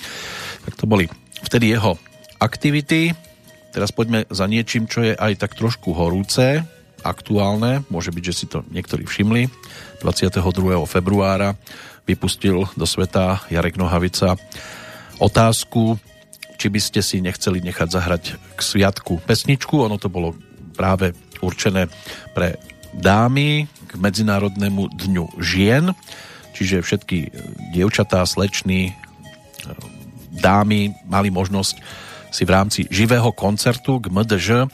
Tak 0.63 0.79
to 0.79 0.87
boli 0.87 1.11
vtedy 1.43 1.75
jeho 1.75 1.99
aktivity. 2.39 3.27
Teraz 3.79 3.95
poďme 3.95 4.27
za 4.27 4.51
niečím, 4.51 4.91
čo 4.91 5.07
je 5.07 5.15
aj 5.15 5.39
tak 5.39 5.55
trošku 5.55 5.95
horúce, 5.95 6.67
aktuálne. 7.07 7.87
Môže 7.87 8.11
byť, 8.11 8.25
že 8.27 8.35
si 8.35 8.51
to 8.51 8.67
niektorí 8.75 9.07
všimli. 9.07 9.47
22. 10.03 10.43
februára 10.83 11.55
vypustil 12.03 12.67
do 12.75 12.83
sveta 12.83 13.39
Jarek 13.47 13.79
Nohavica 13.79 14.35
otázku, 15.23 15.95
či 16.59 16.67
by 16.75 16.81
ste 16.83 17.07
si 17.07 17.23
nechceli 17.23 17.63
nechať 17.63 17.87
zahrať 17.87 18.25
k 18.35 18.59
sviatku 18.59 19.23
pesničku. 19.23 19.79
Ono 19.87 19.95
to 19.95 20.11
bolo 20.11 20.35
práve 20.75 21.15
určené 21.39 21.87
pre 22.35 22.59
dámy 22.99 23.71
k 23.87 23.95
Medzinárodnému 23.95 24.91
dňu 24.91 25.39
žien, 25.39 25.95
čiže 26.51 26.83
všetky 26.83 27.31
dievčatá, 27.79 28.27
slečny, 28.27 28.91
dámy 30.35 30.99
mali 31.07 31.31
možnosť 31.31 32.08
si 32.29 32.43
v 32.45 32.51
rámci 32.53 32.81
živého 32.89 33.33
koncertu 33.33 34.01
k 34.01 34.13
MDŽ 34.13 34.69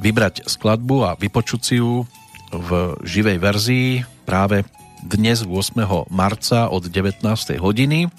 vybrať 0.00 0.48
skladbu 0.48 0.96
a 1.06 1.10
vypočuť 1.14 1.60
si 1.60 1.76
ju 1.78 2.08
v 2.50 2.98
živej 3.06 3.38
verzii 3.38 3.88
práve 4.26 4.66
dnes 5.00 5.44
8. 5.46 5.76
marca 6.12 6.68
od 6.68 6.84
19. 6.84 7.24
hodiny. 7.56 8.10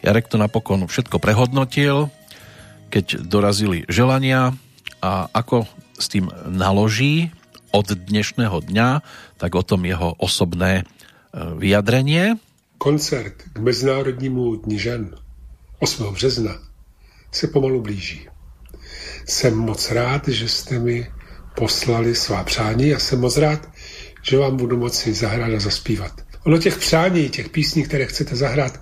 Jarek 0.00 0.32
to 0.32 0.40
napokon 0.40 0.88
všetko 0.88 1.20
prehodnotil, 1.20 2.08
keď 2.88 3.20
dorazili 3.28 3.84
želania 3.90 4.56
a 5.04 5.28
ako 5.32 5.68
s 6.00 6.08
tým 6.08 6.32
naloží 6.48 7.28
od 7.70 7.86
dnešného 7.86 8.64
dňa, 8.64 8.88
tak 9.36 9.52
o 9.54 9.62
tom 9.62 9.84
jeho 9.84 10.16
osobné 10.16 10.82
e, 10.82 10.84
vyjadrenie. 11.36 12.40
Koncert 12.80 13.52
k 13.52 13.56
Mezinárodnímu 13.60 14.64
dni 14.64 14.78
žen 14.80 15.02
8. 15.84 16.16
března 16.16 16.69
se 17.32 17.46
pomalu 17.46 17.80
blíží. 17.80 18.28
Jsem 19.26 19.54
moc 19.56 19.90
rád, 19.90 20.28
že 20.28 20.48
jste 20.48 20.78
mi 20.78 21.12
poslali 21.54 22.14
svá 22.14 22.44
přání 22.44 22.94
a 22.94 22.98
jsem 22.98 23.20
moc 23.20 23.36
rád, 23.36 23.68
že 24.22 24.38
vám 24.38 24.56
budu 24.56 24.76
moci 24.76 25.14
zahrát 25.14 25.50
a 25.56 25.60
zaspívat. 25.60 26.12
Ono 26.46 26.58
těch 26.58 26.78
přání, 26.78 27.28
těch 27.28 27.48
písní, 27.48 27.84
které 27.84 28.06
chcete 28.06 28.36
zahrát, 28.36 28.80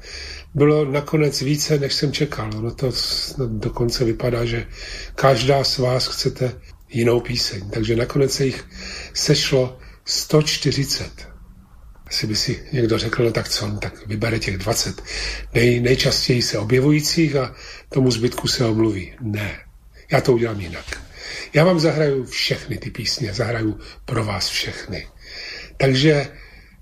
bylo 0.54 0.84
nakonec 0.84 1.42
více, 1.42 1.78
než 1.78 1.94
jsem 1.94 2.12
čekal. 2.12 2.50
Ono 2.56 2.74
to 2.74 2.92
dokonce 3.46 4.04
vypadá, 4.04 4.44
že 4.44 4.66
každá 5.14 5.64
z 5.64 5.78
vás 5.78 6.06
chcete 6.06 6.52
jinou 6.88 7.20
píseň. 7.20 7.70
Takže 7.70 7.96
nakonec 7.96 8.32
se 8.32 8.46
jich 8.46 8.64
sešlo 9.14 9.78
140 10.04 11.37
asi 12.08 12.26
by 12.26 12.36
si 12.36 12.64
někdo 12.72 12.98
řekl, 12.98 13.24
no 13.24 13.32
tak 13.32 13.48
co, 13.48 13.68
no 13.68 13.78
tak 13.78 14.06
vybere 14.06 14.38
těch 14.38 14.58
20 14.58 15.02
nej, 15.54 15.80
nejčastěji 15.80 16.42
se 16.42 16.58
objevujících 16.58 17.36
a 17.36 17.54
tomu 17.88 18.10
zbytku 18.10 18.48
se 18.48 18.64
omluví. 18.64 19.12
Ne, 19.20 19.58
já 20.12 20.20
to 20.20 20.32
udělám 20.32 20.60
jinak. 20.60 20.84
Já 21.54 21.64
vám 21.64 21.80
zahraju 21.80 22.24
všechny 22.24 22.78
ty 22.78 22.90
písně, 22.90 23.34
zahraju 23.34 23.78
pro 24.04 24.24
vás 24.24 24.48
všechny. 24.48 25.06
Takže 25.76 26.28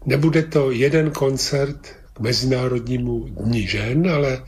nebude 0.06 0.42
to 0.42 0.70
jeden 0.70 1.10
koncert 1.10 1.96
k 2.12 2.20
Mezinárodnímu 2.20 3.24
dní 3.28 3.66
žen, 3.68 4.10
ale 4.10 4.42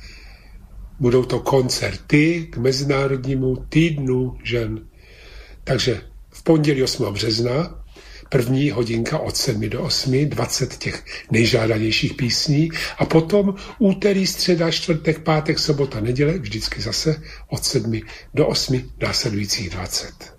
budou 1.00 1.24
to 1.24 1.40
koncerty 1.40 2.48
k 2.50 2.56
Mezinárodnímu 2.56 3.56
týdnu 3.56 4.38
žen. 4.44 4.88
Takže 5.64 6.00
v 6.30 6.42
pondělí 6.42 6.82
8. 6.82 7.12
března 7.12 7.77
první 8.28 8.70
hodinka 8.70 9.18
od 9.18 9.36
7 9.36 9.68
do 9.68 9.82
8, 9.82 10.28
20 10.28 10.76
těch 10.76 11.04
nejžádanějších 11.30 12.14
písní 12.14 12.70
a 12.98 13.04
potom 13.04 13.54
úterý, 13.78 14.26
středa, 14.26 14.70
čtvrtek, 14.70 15.22
pátek, 15.22 15.58
sobota, 15.58 16.00
neděle, 16.00 16.38
vždycky 16.38 16.80
zase 16.82 17.22
od 17.48 17.64
7 17.64 18.00
do 18.34 18.46
8 18.46 18.90
následujících 19.02 19.70
20. 19.70 20.38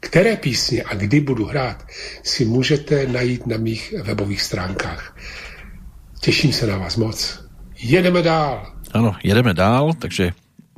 Které 0.00 0.36
písně 0.36 0.82
a 0.82 0.94
kdy 0.94 1.20
budu 1.20 1.44
hrát, 1.44 1.86
si 2.22 2.44
můžete 2.44 3.06
najít 3.06 3.46
na 3.46 3.56
mých 3.56 3.94
webových 4.02 4.42
stránkách. 4.42 5.16
Těším 6.20 6.52
se 6.52 6.66
na 6.66 6.78
vás 6.78 6.96
moc. 6.96 7.44
Jedeme 7.82 8.22
dál. 8.22 8.72
Ano, 8.92 9.16
jedeme 9.24 9.54
dál, 9.54 9.94
takže 9.98 10.32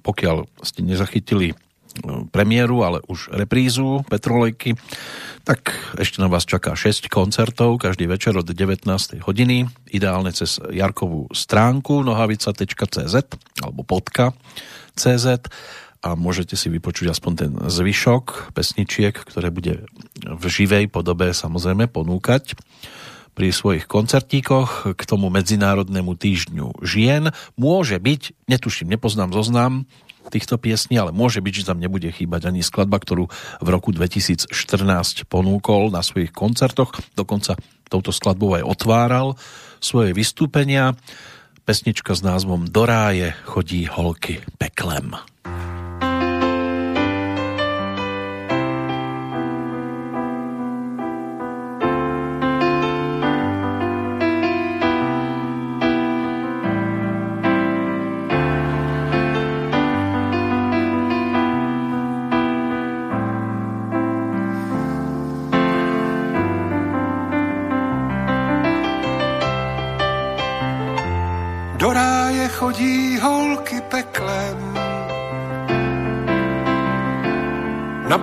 pokiaľ 0.05 0.45
ste 0.61 0.85
nezachytili 0.85 1.57
no, 2.05 2.29
premiéru, 2.29 2.85
ale 2.85 3.01
už 3.09 3.33
reprízu 3.33 4.05
Petrolejky, 4.09 4.77
tak 5.45 5.77
ešte 6.01 6.25
na 6.25 6.33
vás 6.33 6.49
čaká 6.49 6.73
6 6.73 7.13
koncertov 7.13 7.77
každý 7.77 8.09
večer 8.09 8.33
od 8.41 8.49
19. 8.49 8.89
hodiny, 9.29 9.69
ideálne 9.93 10.33
cez 10.33 10.57
Jarkovú 10.73 11.29
stránku 11.37 12.01
nohavica.cz 12.01 13.15
alebo 13.61 13.81
podka.cz 13.85 15.27
a 16.05 16.09
môžete 16.17 16.57
si 16.57 16.73
vypočuť 16.73 17.13
aspoň 17.13 17.33
ten 17.37 17.53
zvyšok 17.61 18.57
pesničiek, 18.57 19.13
ktoré 19.13 19.53
bude 19.53 19.85
v 20.25 20.45
živej 20.49 20.89
podobe 20.89 21.37
samozrejme 21.37 21.93
ponúkať 21.93 22.57
pri 23.37 23.53
svojich 23.53 23.85
koncertíkoch 23.85 24.97
k 24.97 25.03
tomu 25.05 25.29
Medzinárodnému 25.29 26.17
týždňu 26.17 26.81
žien. 26.81 27.35
Môže 27.61 28.01
byť, 28.01 28.49
netuším, 28.49 28.97
nepoznám 28.97 29.37
zoznam 29.37 29.85
týchto 30.29 30.57
piesní, 30.61 30.97
ale 31.01 31.11
môže 31.13 31.41
byť, 31.41 31.55
že 31.55 31.69
tam 31.69 31.79
nebude 31.81 32.09
chýbať 32.11 32.51
ani 32.51 32.61
skladba, 32.65 33.01
ktorú 33.01 33.29
v 33.61 33.69
roku 33.69 33.91
2014 33.93 34.51
ponúkol 35.29 35.93
na 35.93 36.01
svojich 36.01 36.33
koncertoch. 36.33 36.97
Dokonca 37.15 37.57
touto 37.89 38.11
skladbou 38.11 38.57
aj 38.59 38.65
otváral 38.65 39.39
svoje 39.79 40.17
vystúpenia. 40.17 40.97
Pesnička 41.65 42.13
s 42.13 42.21
názvom 42.21 42.69
Do 42.69 42.85
ráje 42.85 43.33
chodí 43.49 43.89
holky 43.89 44.45
peklem. 44.61 45.17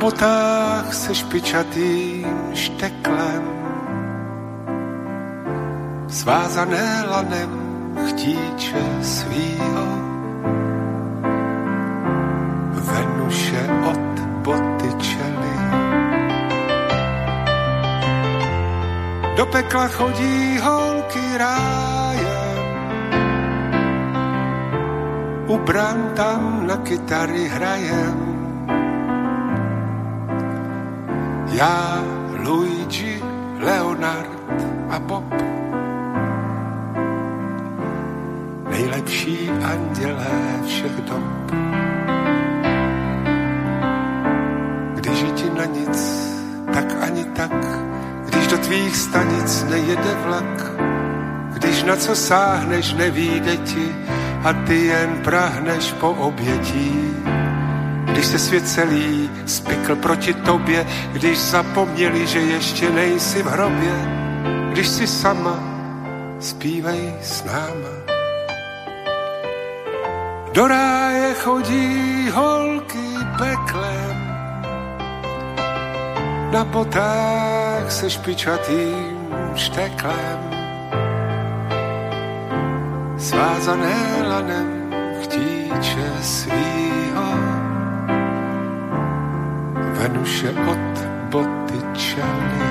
Botách 0.02 0.90
se 0.94 1.14
špičatým 1.14 2.26
šteklem, 2.58 3.46
svázané 6.10 7.06
lanem 7.06 7.54
chtíče 8.10 8.82
svýho. 9.02 9.88
Venuše 12.82 13.62
od 13.94 14.14
boty 14.42 14.90
čely. 15.06 15.58
Do 19.38 19.46
pekla 19.54 19.88
chodí 19.88 20.58
holky 20.58 21.26
ráje, 21.38 22.42
u 25.46 25.56
bran 25.62 26.18
tam 26.18 26.66
na 26.66 26.82
kytary 26.82 27.46
hrajem. 27.54 28.31
Já, 31.52 32.04
Luigi, 32.38 33.24
Leonard 33.60 34.32
a 34.90 35.00
Bob. 35.00 35.34
Nejlepší 38.70 39.50
andělé 39.50 40.28
všech 40.66 41.02
dob. 41.02 41.52
Když 44.96 45.22
je 45.22 45.32
ti 45.32 45.50
na 45.58 45.66
nic, 45.66 46.28
tak 46.74 46.86
ani 47.02 47.26
tak, 47.26 47.66
když 48.26 48.48
do 48.48 48.58
tvých 48.58 48.96
stanic 48.96 49.66
nejede 49.70 50.16
vlak, 50.26 50.72
když 51.54 51.84
na 51.84 51.96
co 51.96 52.16
sáhneš, 52.16 52.94
nevíde 52.94 53.58
ti, 53.58 53.96
a 54.44 54.54
ty 54.54 54.86
jen 54.86 55.22
prahneš 55.24 55.92
po 55.92 56.10
obětí. 56.10 57.14
Když 58.22 58.32
se 58.32 58.40
svět 58.40 58.68
celý 58.68 59.30
spikl 59.46 59.96
proti 59.96 60.34
tobě, 60.34 60.88
když 61.14 61.40
zapomněli, 61.40 62.28
že 62.28 62.40
ještě 62.40 62.90
nejsi 62.90 63.44
v 63.44 63.46
hrobě, 63.46 63.94
když 64.72 64.88
si 64.88 65.08
sama, 65.08 65.60
zpívej 66.40 67.14
s 67.22 67.44
náma. 67.44 67.96
Do 70.54 70.68
ráje 70.68 71.34
chodí 71.34 72.30
holky 72.30 73.10
peklem, 73.38 74.18
na 76.52 76.66
potách 76.66 77.92
se 77.92 78.10
špičatým 78.10 79.18
šteklem. 79.56 80.40
Svázané 83.18 84.24
lanem 84.28 84.94
chtíče 85.22 86.12
svýho, 86.22 87.51
Venuše 90.02 90.50
od 90.50 90.96
boty 91.30 91.78
čely. 91.94 92.66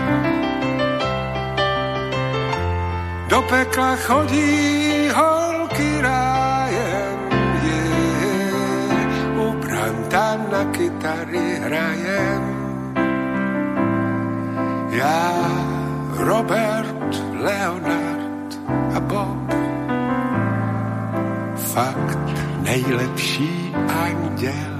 Do 3.31 3.39
pekla 3.47 3.94
chodí 4.02 5.07
holky 5.15 6.02
rájem, 6.02 7.18
je, 7.62 7.83
u 9.39 9.47
branta 9.62 10.42
na 10.50 10.65
kytary 10.75 11.62
hrajem. 11.62 12.42
Já, 14.91 15.31
Robert, 16.18 17.15
Leonard 17.39 18.50
a 18.97 19.00
Bob, 19.00 19.55
fakt 21.55 22.26
nejlepší 22.62 23.75
anděle 23.86 24.80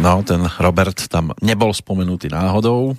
No, 0.00 0.24
ten 0.24 0.40
Robert 0.56 0.96
tam 1.12 1.36
nebol 1.44 1.76
spomenutý 1.76 2.32
náhodou. 2.32 2.96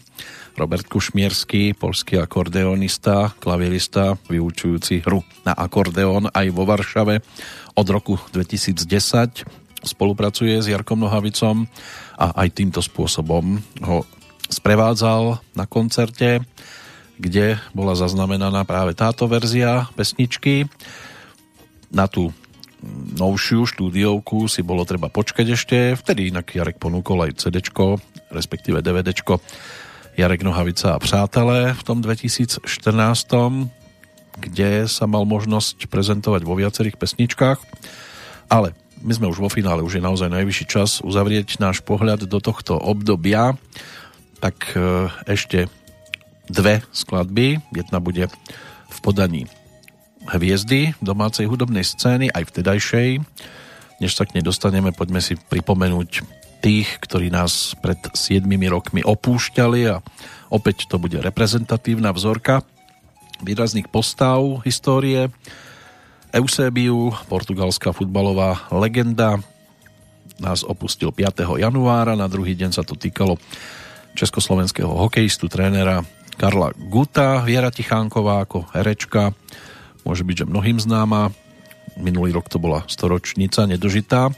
Robert 0.54 0.86
Kušmierský, 0.86 1.74
polský 1.74 2.22
akordeonista, 2.22 3.34
klavirista, 3.42 4.22
vyučujúci 4.30 5.02
hru 5.02 5.26
na 5.42 5.58
akordeón 5.58 6.30
aj 6.30 6.48
vo 6.54 6.62
Varšave 6.70 7.26
od 7.74 7.88
roku 7.90 8.22
2010 8.30 8.86
spolupracuje 9.82 10.62
s 10.62 10.70
Jarkom 10.70 11.02
Nohavicom 11.02 11.66
a 12.22 12.38
aj 12.46 12.54
týmto 12.54 12.86
spôsobom 12.86 13.58
ho 13.82 14.06
sprevádzal 14.46 15.42
na 15.58 15.66
koncerte, 15.66 16.46
kde 17.18 17.58
bola 17.74 17.98
zaznamenaná 17.98 18.62
práve 18.62 18.94
táto 18.94 19.26
verzia 19.26 19.90
pesničky. 19.98 20.70
Na 21.90 22.06
tú 22.06 22.30
novšiu 23.18 23.70
štúdiovku 23.70 24.50
si 24.50 24.66
bolo 24.66 24.82
treba 24.84 25.08
počkať 25.14 25.48
ešte. 25.54 25.78
Vtedy 25.94 26.34
inak 26.34 26.50
Jarek 26.50 26.82
ponúkol 26.82 27.30
aj 27.30 27.46
CD, 27.46 27.62
respektíve 28.34 28.82
DVD. 28.82 29.14
Jarek 30.18 30.44
Nohavica 30.44 30.98
a 30.98 31.00
přátelé 31.00 31.72
v 31.72 31.84
tom 31.88 32.04
2014, 32.04 32.68
kde 34.42 34.70
sa 34.90 35.06
mal 35.08 35.24
možnosť 35.24 35.88
prezentovať 35.88 36.42
vo 36.44 36.60
viacerých 36.60 37.00
pesničkách. 37.00 37.60
Ale 38.52 38.76
my 39.02 39.14
sme 39.16 39.30
už 39.32 39.40
vo 39.40 39.50
finále, 39.50 39.86
už 39.86 39.98
je 39.98 40.04
naozaj 40.04 40.30
najvyšší 40.30 40.66
čas 40.68 41.00
uzavrieť 41.02 41.58
náš 41.64 41.82
pohľad 41.82 42.28
do 42.28 42.40
tohto 42.44 42.76
obdobia. 42.78 43.56
Tak 44.44 44.58
e, 44.74 45.08
ešte 45.32 45.72
dve 46.52 46.84
skladby. 46.92 47.62
Jedna 47.72 48.04
bude 48.04 48.28
v 48.92 48.98
podaní 49.00 49.48
hviezdy 50.30 50.94
domácej 51.02 51.50
hudobnej 51.50 51.86
scény, 51.86 52.30
aj 52.30 52.50
vtedajšej. 52.52 53.10
Než 54.02 54.12
sa 54.18 54.26
k 54.26 54.38
nej 54.38 54.44
dostaneme, 54.46 54.94
poďme 54.94 55.22
si 55.22 55.38
pripomenúť 55.38 56.26
tých, 56.62 57.02
ktorí 57.02 57.34
nás 57.34 57.74
pred 57.82 57.98
7 57.98 58.46
rokmi 58.70 59.02
opúšťali 59.02 59.82
a 59.90 60.02
opäť 60.54 60.86
to 60.86 61.02
bude 61.02 61.18
reprezentatívna 61.18 62.14
vzorka 62.14 62.62
výrazných 63.42 63.90
postav 63.90 64.38
histórie. 64.64 65.34
Eusebiu, 66.32 67.12
portugalská 67.28 67.92
futbalová 67.92 68.70
legenda, 68.72 69.42
nás 70.40 70.64
opustil 70.64 71.12
5. 71.12 71.60
januára, 71.60 72.16
na 72.16 72.26
druhý 72.26 72.56
deň 72.56 72.72
sa 72.72 72.84
to 72.86 72.96
týkalo 72.96 73.36
československého 74.16 74.90
hokejistu, 74.90 75.52
trénera 75.52 76.06
Karla 76.40 76.72
Guta, 76.74 77.44
Viera 77.44 77.70
Tichánková 77.70 78.48
ako 78.48 78.66
herečka, 78.72 79.36
môže 80.04 80.24
byť, 80.26 80.46
že 80.46 80.50
mnohým 80.50 80.78
známa. 80.82 81.34
Minulý 82.00 82.34
rok 82.36 82.48
to 82.48 82.58
bola 82.58 82.88
storočnica 82.88 83.68
nedožitá. 83.68 84.32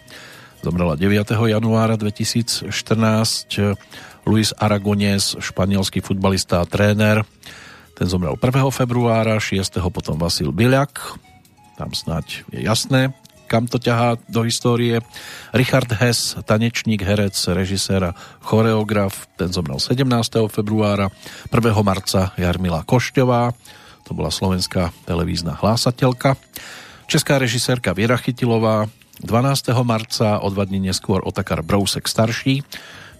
Zomrela 0.64 0.96
9. 0.96 1.28
januára 1.36 2.00
2014. 2.00 2.72
Luis 4.24 4.56
Aragonés, 4.56 5.36
španielský 5.36 6.00
futbalista 6.00 6.64
a 6.64 6.70
tréner. 6.70 7.28
Ten 7.94 8.08
zomrel 8.08 8.40
1. 8.40 8.72
februára, 8.72 9.36
6. 9.38 9.84
potom 9.92 10.16
Vasil 10.16 10.56
Biliak. 10.56 11.20
Tam 11.76 11.92
snáď 11.92 12.48
je 12.54 12.64
jasné, 12.64 13.12
kam 13.52 13.68
to 13.68 13.78
ťahá 13.78 14.16
do 14.32 14.48
histórie. 14.48 15.04
Richard 15.52 15.92
Hess, 15.92 16.40
tanečník, 16.48 17.04
herec, 17.04 17.36
režisér 17.36 18.14
a 18.14 18.16
choreograf, 18.42 19.28
ten 19.36 19.52
zomrel 19.52 19.78
17. 19.78 20.08
februára. 20.48 21.12
1. 21.52 21.60
marca 21.84 22.32
Jarmila 22.40 22.88
Košťová, 22.88 23.52
to 24.04 24.12
bola 24.12 24.32
slovenská 24.32 24.92
televízna 25.08 25.56
hlásateľka. 25.60 26.36
Česká 27.08 27.40
režisérka 27.40 27.96
Viera 27.96 28.20
Chytilová 28.20 28.88
12. 29.22 29.72
marca, 29.86 30.40
o 30.42 30.50
dva 30.50 30.66
dní 30.66 30.90
neskôr 30.90 31.22
Otakar 31.24 31.62
Brousek 31.62 32.10
starší, 32.10 32.66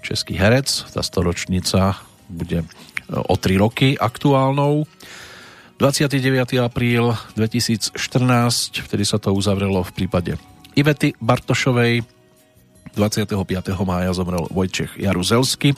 český 0.04 0.36
herec, 0.36 0.92
tá 0.92 1.00
storočnica 1.06 2.02
bude 2.28 2.64
e, 2.64 2.68
o 3.14 3.36
3 3.38 3.62
roky 3.62 3.88
aktuálnou. 3.96 4.90
29. 5.78 6.60
apríl 6.64 7.14
2014, 7.36 7.94
vtedy 8.84 9.04
sa 9.06 9.18
to 9.20 9.36
uzavrelo 9.36 9.84
v 9.84 9.92
prípade 9.92 10.32
Ivety 10.74 11.14
Bartošovej. 11.22 12.04
25. 12.94 13.34
mája 13.82 14.14
zomrel 14.14 14.46
Vojčech 14.54 15.02
Jaruzelsky, 15.02 15.74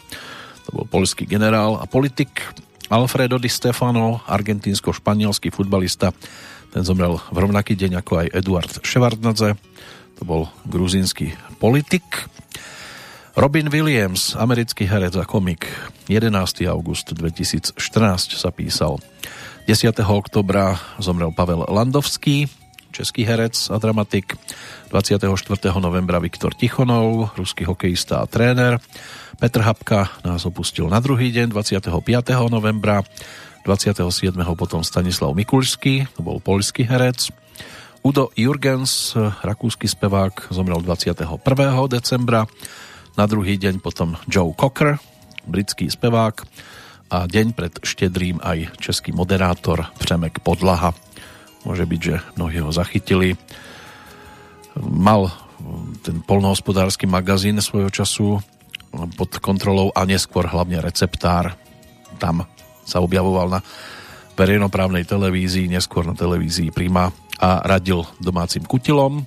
to 0.67 0.69
bol 0.75 0.84
polský 0.84 1.24
generál 1.24 1.80
a 1.80 1.88
politik. 1.88 2.43
Alfredo 2.89 3.41
Di 3.41 3.49
Stefano, 3.49 4.22
argentínsko-španielský 4.30 5.49
futbalista, 5.49 6.14
ten 6.69 6.83
zomrel 6.85 7.17
v 7.31 7.38
rovnaký 7.39 7.73
deň 7.73 8.03
ako 8.03 8.14
aj 8.25 8.27
Eduard 8.35 8.72
Ševardnadze, 8.83 9.57
to 10.15 10.23
bol 10.23 10.51
gruzínsky 10.67 11.33
politik. 11.57 12.03
Robin 13.35 13.67
Williams, 13.67 14.38
americký 14.39 14.88
herec 14.88 15.15
a 15.19 15.27
komik, 15.27 15.67
11. 16.07 16.31
august 16.72 17.11
2014 17.11 17.75
sa 18.38 18.49
písal. 18.53 19.01
10. 19.67 19.97
oktobra 20.05 20.77
zomrel 21.01 21.33
Pavel 21.33 21.65
Landovský, 21.67 22.47
český 22.95 23.27
herec 23.27 23.57
a 23.73 23.81
dramatik. 23.81 24.39
24. 24.93 25.27
novembra 25.83 26.22
Viktor 26.23 26.55
Tichonov, 26.55 27.35
ruský 27.35 27.67
hokejista 27.67 28.23
a 28.23 28.30
tréner. 28.30 28.80
Petr 29.35 29.59
Hapka 29.67 30.07
nás 30.23 30.47
opustil 30.47 30.88
na 30.88 31.03
druhý 31.03 31.27
deň 31.27 31.51
25. 31.51 31.83
novembra, 32.47 33.03
27. 33.67 34.31
potom 34.55 34.80
Stanislav 34.80 35.35
Mikulský, 35.35 36.07
to 36.15 36.23
bol 36.23 36.39
poľský 36.39 36.88
herec. 36.88 37.35
Udo 37.99 38.31
Jurgens, 38.39 39.11
rakúsky 39.43 39.91
spevák, 39.91 40.55
zomrel 40.55 40.80
21. 40.80 41.27
decembra. 41.91 42.47
Na 43.19 43.27
druhý 43.27 43.59
deň 43.59 43.83
potom 43.83 44.15
Joe 44.31 44.55
Cocker, 44.55 45.03
britský 45.43 45.91
spevák 45.91 46.47
a 47.11 47.27
deň 47.27 47.47
pred 47.51 47.73
štedrým 47.83 48.39
aj 48.39 48.80
český 48.80 49.11
moderátor 49.11 49.91
Přemek 49.99 50.39
Podlaha. 50.39 50.95
Môže 51.67 51.83
byť, 51.83 51.99
že 51.99 52.15
mnohí 52.39 52.64
ho 52.64 52.72
zachytili. 52.72 53.35
Mal 54.80 55.27
ten 56.07 56.23
polnohospodársky 56.23 57.03
magazín 57.03 57.59
svojho 57.59 57.91
času 57.91 58.39
pod 59.15 59.38
kontrolou 59.43 59.91
a 59.91 60.07
neskôr 60.07 60.48
hlavne 60.48 60.80
receptár. 60.80 61.56
Tam 62.19 62.48
sa 62.88 63.03
objavoval 63.03 63.59
na 63.59 63.59
verejnoprávnej 64.35 65.07
televízii, 65.07 65.72
neskôr 65.72 66.03
na 66.03 66.15
televízii 66.15 66.72
Prima 66.72 67.11
a 67.40 67.49
radil 67.64 68.03
domácim 68.19 68.64
kutilom. 68.64 69.24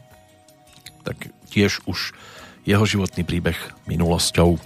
Tak 1.04 1.32
tiež 1.48 1.84
už 1.88 2.12
jeho 2.68 2.84
životný 2.84 3.24
príbeh 3.24 3.56
minulosťou. 3.88 4.60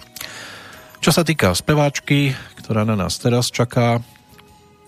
Čo 1.02 1.10
sa 1.10 1.22
týka 1.22 1.54
speváčky, 1.54 2.34
ktorá 2.58 2.82
na 2.86 2.94
nás 2.94 3.18
teraz 3.18 3.50
čaká, 3.50 4.02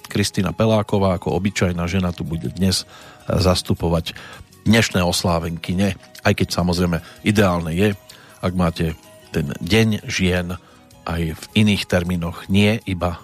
Kristina 0.07 0.55
Peláková 0.55 1.19
ako 1.19 1.35
obyčajná 1.39 1.87
žena 1.91 2.15
tu 2.15 2.23
bude 2.23 2.51
dnes 2.55 2.87
zastupovať 3.27 4.15
dnešné 4.63 5.03
oslávenkyne, 5.03 5.99
aj 6.23 6.33
keď 6.39 6.49
samozrejme 6.55 7.03
ideálne 7.27 7.73
je, 7.75 7.99
ak 8.45 8.53
máte 8.55 8.95
ten 9.35 9.51
deň 9.59 10.07
žien 10.07 10.55
aj 11.03 11.23
v 11.35 11.45
iných 11.59 11.91
termínoch, 11.91 12.47
nie 12.47 12.79
iba 12.87 13.19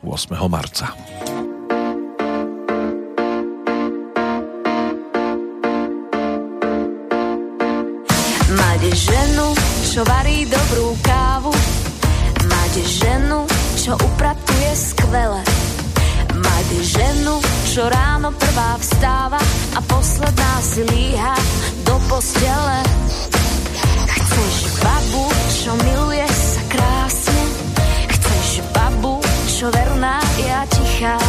8. 0.00 0.32
marca. 0.48 0.96
Mať 8.48 8.82
ženu, 8.96 9.46
čo 9.92 10.00
varí 10.08 10.48
dobrú 10.48 10.96
kávu, 11.04 11.52
mať 12.48 12.72
ženu, 12.88 13.44
čo 13.76 13.92
upratuje 13.92 14.72
skvele, 14.72 15.44
mať 16.32 16.68
ženu, 16.80 17.36
čo 17.68 17.92
ráno 17.92 18.32
prvá 18.32 18.80
vstáva 18.80 19.40
a 19.76 19.80
posledná 19.84 20.52
si 20.64 20.80
líha 20.80 21.36
do 21.84 22.00
postele. 22.08 22.80
Chceš 24.32 24.80
babu, 24.80 25.28
čo 25.52 25.70
miluje 25.76 26.24
sa 26.24 26.62
krásne, 26.72 27.42
chceš 28.16 28.64
babu, 28.72 29.20
čo 29.44 29.68
verná 29.68 30.24
ja 30.40 30.64
tichá, 30.72 31.20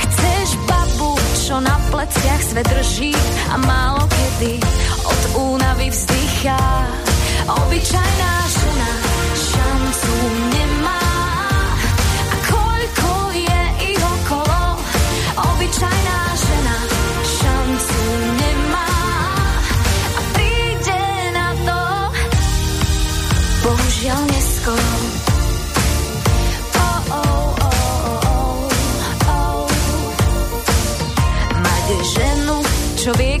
chceš 0.00 0.56
babu, 0.64 1.12
čo 1.36 1.60
na 1.60 1.76
pleciach 1.92 2.40
svet 2.40 2.64
drží 2.72 3.12
a 3.52 3.60
málo 3.60 4.08
kedy 4.08 4.64
od 5.04 5.20
únavy 5.52 5.92
vzdychá. 5.92 6.56
Obyčajná 7.52 8.32
žena 8.48 8.90
šancu 9.36 10.12
nemá 10.56 10.71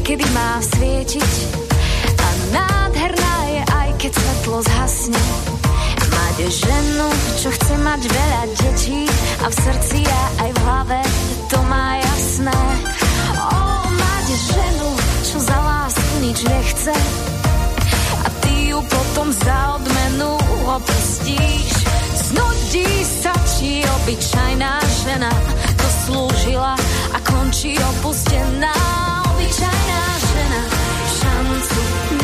kedy 0.02 0.26
má 0.34 0.58
svietiť 0.58 1.34
a 2.18 2.26
nádherná 2.50 3.36
je 3.54 3.62
aj 3.62 3.88
keď 4.02 4.12
svetlo 4.18 4.58
zhasne. 4.66 5.22
Mať 6.10 6.36
ženu, 6.50 7.08
čo 7.38 7.48
chce 7.54 7.74
mať 7.86 8.02
veľa 8.10 8.42
detí 8.58 9.06
a 9.42 9.46
v 9.46 9.54
srdci 9.54 10.00
a 10.02 10.22
aj 10.42 10.50
v 10.50 10.58
hlave 10.66 11.00
to 11.46 11.58
má 11.70 12.02
jasné. 12.02 12.58
O, 13.38 13.58
mať 13.94 14.26
ženu, 14.50 14.90
čo 15.22 15.38
za 15.38 15.58
lásku 15.62 16.14
nič 16.18 16.38
nechce 16.50 16.94
a 18.26 18.28
ty 18.42 18.74
ju 18.74 18.82
potom 18.82 19.30
za 19.30 19.78
odmenu 19.78 20.34
opustíš. 20.66 21.70
Znudí 22.26 22.90
sa 23.06 23.34
ti 23.54 23.86
obyčajná 23.86 24.72
žena, 25.06 25.30
to 25.78 25.88
slúžila 26.02 26.74
a 27.14 27.18
končí 27.22 27.78
opustená. 27.78 29.11
Obyčajná 31.62 31.78
žena 31.78 32.02
šancu 32.02 32.21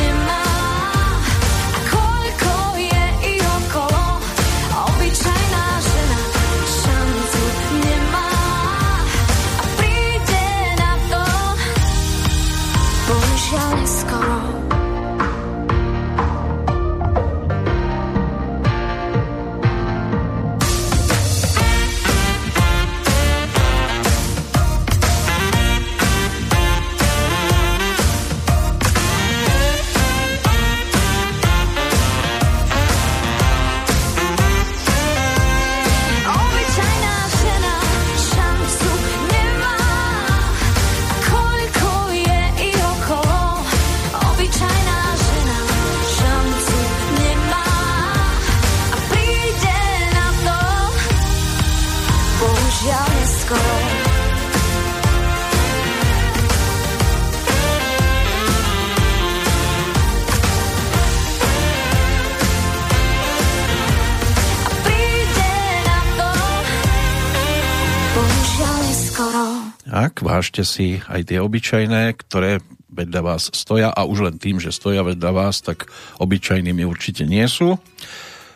Ak 70.39 70.47
vážte 70.47 70.63
si 70.63 71.03
aj 71.11 71.35
tie 71.35 71.43
obyčajné, 71.43 72.15
ktoré 72.15 72.63
vedľa 72.95 73.21
vás 73.27 73.51
stoja 73.51 73.91
a 73.91 74.07
už 74.07 74.23
len 74.23 74.39
tým, 74.39 74.63
že 74.63 74.71
stoja 74.71 75.03
vedľa 75.03 75.35
vás, 75.35 75.59
tak 75.67 75.91
obyčajnými 76.23 76.87
určite 76.87 77.27
nie 77.27 77.43
sú. 77.51 77.75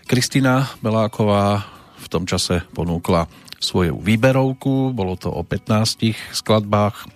Kristina 0.07 0.71
Beláková 0.79 1.67
v 1.99 2.07
tom 2.07 2.23
čase 2.23 2.63
ponúkla 2.71 3.27
svoju 3.59 3.99
výberovku, 3.99 4.95
bolo 4.95 5.19
to 5.19 5.35
o 5.35 5.43
15 5.43 6.15
skladbách, 6.31 7.11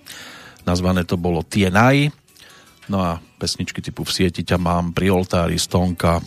nazvané 0.66 1.06
to 1.06 1.14
bolo 1.14 1.46
Tie 1.46 1.70
naj, 1.70 2.10
no 2.90 3.06
a 3.06 3.22
pesničky 3.38 3.78
typu 3.78 4.02
V 4.02 4.10
sieti 4.10 4.42
ťa 4.42 4.58
mám, 4.58 4.90
Pri 4.90 5.14
oltári 5.14 5.62
Stonka, 5.62 6.18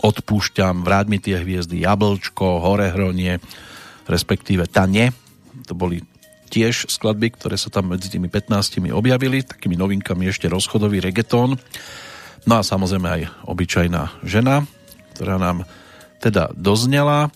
Odpúšťam, 0.00 0.88
Vráť 0.88 1.06
mi 1.12 1.20
tie 1.20 1.36
hviezdy, 1.36 1.84
Jablčko, 1.84 2.64
Hore 2.64 2.88
hronie, 2.88 3.44
respektíve 4.08 4.72
Tane, 4.72 5.12
to 5.68 5.76
boli 5.76 6.13
tiež 6.54 6.86
skladby, 6.86 7.34
ktoré 7.34 7.58
sa 7.58 7.66
tam 7.66 7.90
medzi 7.90 8.06
tými 8.06 8.30
15 8.30 8.94
objavili, 8.94 9.42
takými 9.42 9.74
novinkami 9.74 10.30
ešte 10.30 10.46
rozchodový 10.46 11.02
reggaetón. 11.02 11.58
No 12.46 12.54
a 12.54 12.62
samozrejme 12.62 13.08
aj 13.10 13.22
obyčajná 13.50 14.22
žena, 14.22 14.62
ktorá 15.18 15.42
nám 15.42 15.66
teda 16.22 16.54
doznela. 16.54 17.34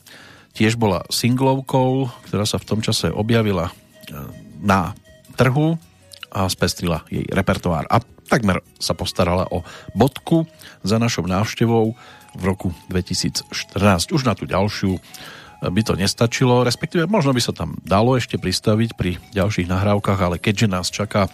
Tiež 0.54 0.78
bola 0.78 1.02
singlovkou, 1.10 2.06
ktorá 2.30 2.46
sa 2.46 2.62
v 2.62 2.68
tom 2.70 2.78
čase 2.78 3.10
objavila 3.10 3.70
e, 3.70 3.72
na 4.62 4.94
trhu 5.34 5.74
a 6.30 6.46
spestrila 6.46 7.02
jej 7.10 7.26
repertoár. 7.26 7.90
A 7.90 7.98
takmer 8.30 8.62
sa 8.78 8.94
postarala 8.94 9.50
o 9.50 9.66
bodku 9.98 10.46
za 10.86 11.02
našou 11.02 11.26
návštevou 11.26 11.98
v 12.38 12.42
roku 12.44 12.70
2014. 12.92 14.14
Už 14.14 14.22
na 14.22 14.38
tú 14.38 14.46
ďalšiu 14.46 14.94
by 15.58 15.82
to 15.82 15.98
nestačilo, 15.98 16.62
respektíve 16.62 17.10
možno 17.10 17.34
by 17.34 17.42
sa 17.42 17.50
tam 17.50 17.74
dalo 17.82 18.14
ešte 18.14 18.38
pristaviť 18.38 18.90
pri 18.94 19.18
ďalších 19.34 19.66
nahrávkach, 19.66 20.18
ale 20.18 20.36
keďže 20.38 20.66
nás 20.70 20.86
čaká 20.90 21.26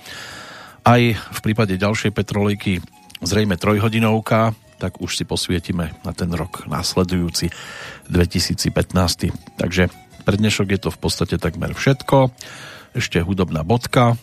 aj 0.85 1.17
v 1.17 1.41
prípade 1.41 1.77
ďalšej 1.77 2.13
petrolejky 2.13 2.81
zrejme 3.25 3.57
trojhodinovka, 3.57 4.53
tak 4.77 5.01
už 5.01 5.17
si 5.17 5.25
posvietime 5.25 5.97
na 6.05 6.13
ten 6.13 6.29
rok 6.33 6.69
následujúci 6.69 7.49
2015. 8.13 9.33
Takže 9.57 9.89
pre 10.25 10.37
dnešok 10.37 10.69
je 10.77 10.81
to 10.81 10.91
v 10.93 10.99
podstate 11.01 11.37
takmer 11.41 11.73
všetko. 11.73 12.33
Ešte 12.93 13.25
hudobná 13.25 13.65
bodka. 13.65 14.17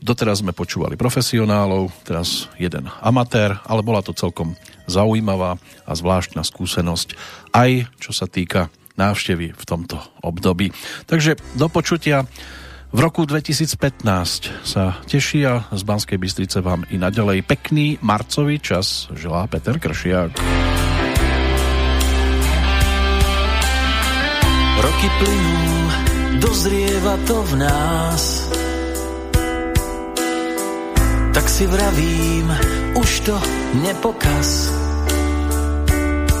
Doteraz 0.00 0.40
sme 0.40 0.56
počúvali 0.56 0.96
profesionálov, 0.96 1.92
teraz 2.08 2.48
jeden 2.56 2.88
amatér, 3.04 3.60
ale 3.68 3.84
bola 3.84 4.00
to 4.00 4.16
celkom 4.16 4.56
zaujímavá 4.88 5.60
a 5.84 5.92
zvláštna 5.92 6.40
skúsenosť 6.42 7.14
aj 7.52 7.86
čo 8.00 8.10
sa 8.10 8.26
týka 8.26 8.72
návštevy 9.00 9.56
v 9.56 9.64
tomto 9.64 9.96
období. 10.20 10.68
Takže 11.08 11.40
do 11.56 11.72
počutia. 11.72 12.28
V 12.90 12.98
roku 12.98 13.22
2015 13.22 14.66
sa 14.66 14.98
teší 15.06 15.46
a 15.46 15.70
z 15.70 15.82
Banskej 15.86 16.18
Bystrice 16.18 16.58
vám 16.58 16.82
i 16.90 16.98
naďalej 16.98 17.46
pekný 17.46 18.02
marcový 18.02 18.58
čas 18.58 19.06
želá 19.14 19.46
Peter 19.46 19.78
Kršiak. 19.78 20.34
Roky 24.80 25.08
plynú, 25.22 25.70
dozrieva 26.42 27.14
to 27.30 27.36
v 27.46 27.52
nás. 27.62 28.50
tak 31.40 31.48
si 31.48 31.66
vravím, 31.66 32.52
už 33.00 33.20
to 33.20 33.36
nepokaz. 33.80 34.68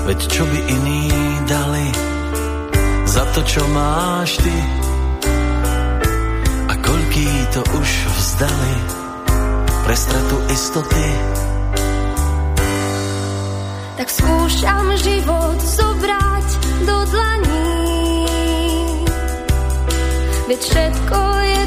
Veď 0.04 0.20
čo 0.28 0.44
by 0.44 0.58
iní 0.68 1.08
dali 1.48 2.09
za 3.10 3.26
to, 3.34 3.42
čo 3.42 3.66
máš 3.74 4.38
ty? 4.38 4.56
A 6.70 6.74
koľký 6.78 7.26
to 7.50 7.60
už 7.74 7.90
vzdali 8.06 8.74
pre 9.82 9.96
stratu 9.98 10.36
istoty? 10.54 11.08
Tak 13.98 14.08
skúšam 14.08 14.86
život 15.02 15.58
zobrať 15.58 16.48
do 16.86 16.96
dlaní. 17.10 17.74
Veď 20.46 20.60
všetko 20.62 21.18
je 21.42 21.59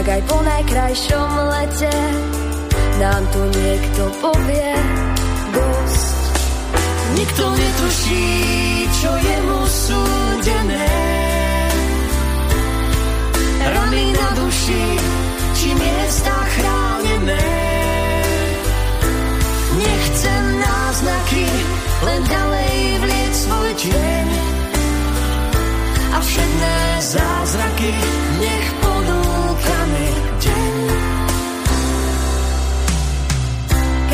Však 0.00 0.16
aj 0.16 0.24
po 0.32 0.38
najkrajšom 0.40 1.30
lete 1.52 1.96
nám 3.04 3.20
tu 3.36 3.40
niekto 3.52 4.02
povie 4.24 4.72
dosť. 5.52 6.16
Nikto 7.20 7.44
netuší, 7.52 8.28
čo 8.96 9.12
je 9.12 9.36
mu 9.44 9.60
súdené. 9.68 10.88
Rany 13.60 14.04
na 14.16 14.28
duši, 14.40 14.84
či 15.52 15.68
miesta 15.76 16.32
chránené. 16.32 17.48
Nechcem 19.84 20.44
náznaky, 20.64 21.44
len 22.08 22.20
ďalej 22.24 22.72
vlieť 23.04 23.32
svoj 23.36 23.70
tieň. 23.76 24.28
A 26.08 26.18
všetné 26.24 26.76
zázraky 27.04 27.92
nech 28.40 28.69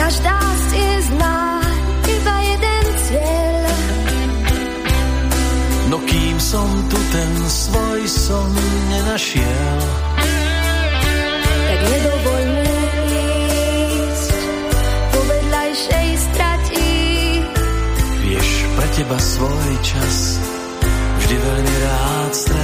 Každá 0.07 0.39
z 0.39 0.63
ciest 0.71 1.11
má 1.19 1.59
iba 2.07 2.37
jeden 2.39 2.85
cieľ. 3.11 3.67
No 5.91 5.99
kým 5.99 6.37
som 6.39 6.69
tu 6.87 6.95
ten 7.11 7.33
svoj 7.51 8.01
som 8.07 8.47
nenašiel, 8.87 9.79
Tak 11.67 11.81
nedovoľ 11.91 12.45
mi 13.11 13.27
ísť 14.07 14.31
po 15.11 15.21
vedľajšej 15.27 16.09
strati. 16.23 16.91
vieš, 18.23 18.51
pre 18.79 18.89
teba 18.95 19.19
svoj 19.19 19.71
čas 19.83 20.39
vždy 21.19 21.35
veľmi 21.35 21.75
rád 21.83 22.31
stratím. 22.31 22.56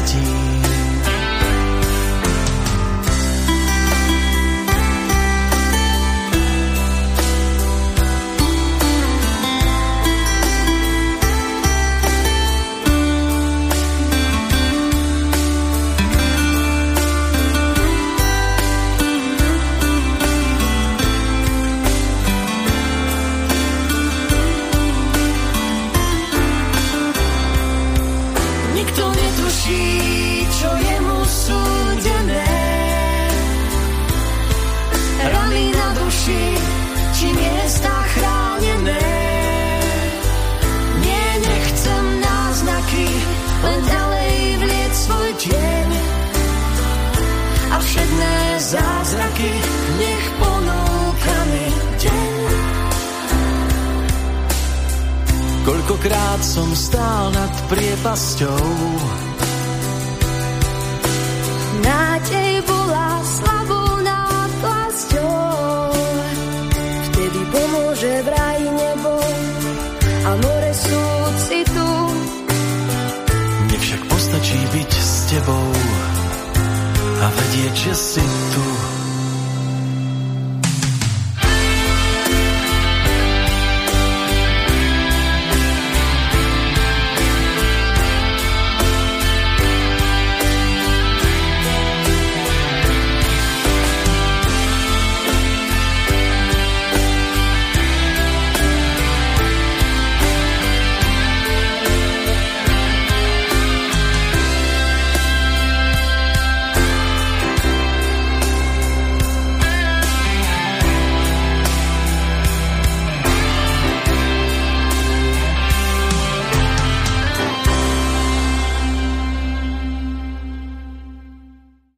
Koľkokrát 55.92 56.40
som 56.40 56.72
stál 56.72 57.36
nad 57.36 57.52
priepasťou, 57.68 58.64
Nádej 61.84 62.64
bola 62.64 63.20
slabou 63.20 64.00
náplasťou. 64.00 65.92
Vtedy 67.12 67.40
pomôže 67.44 68.24
vraj 68.24 68.60
nebo 68.72 69.20
a 70.00 70.30
more 70.40 70.72
súcitu. 70.72 71.88
mne 73.68 73.76
však 73.76 74.02
postačí 74.08 74.60
byť 74.72 74.92
s 74.96 75.12
tebou 75.28 75.68
a 77.20 77.26
vedieť, 77.36 77.92
že 77.92 77.92
si 77.92 78.24
tu. 78.56 78.91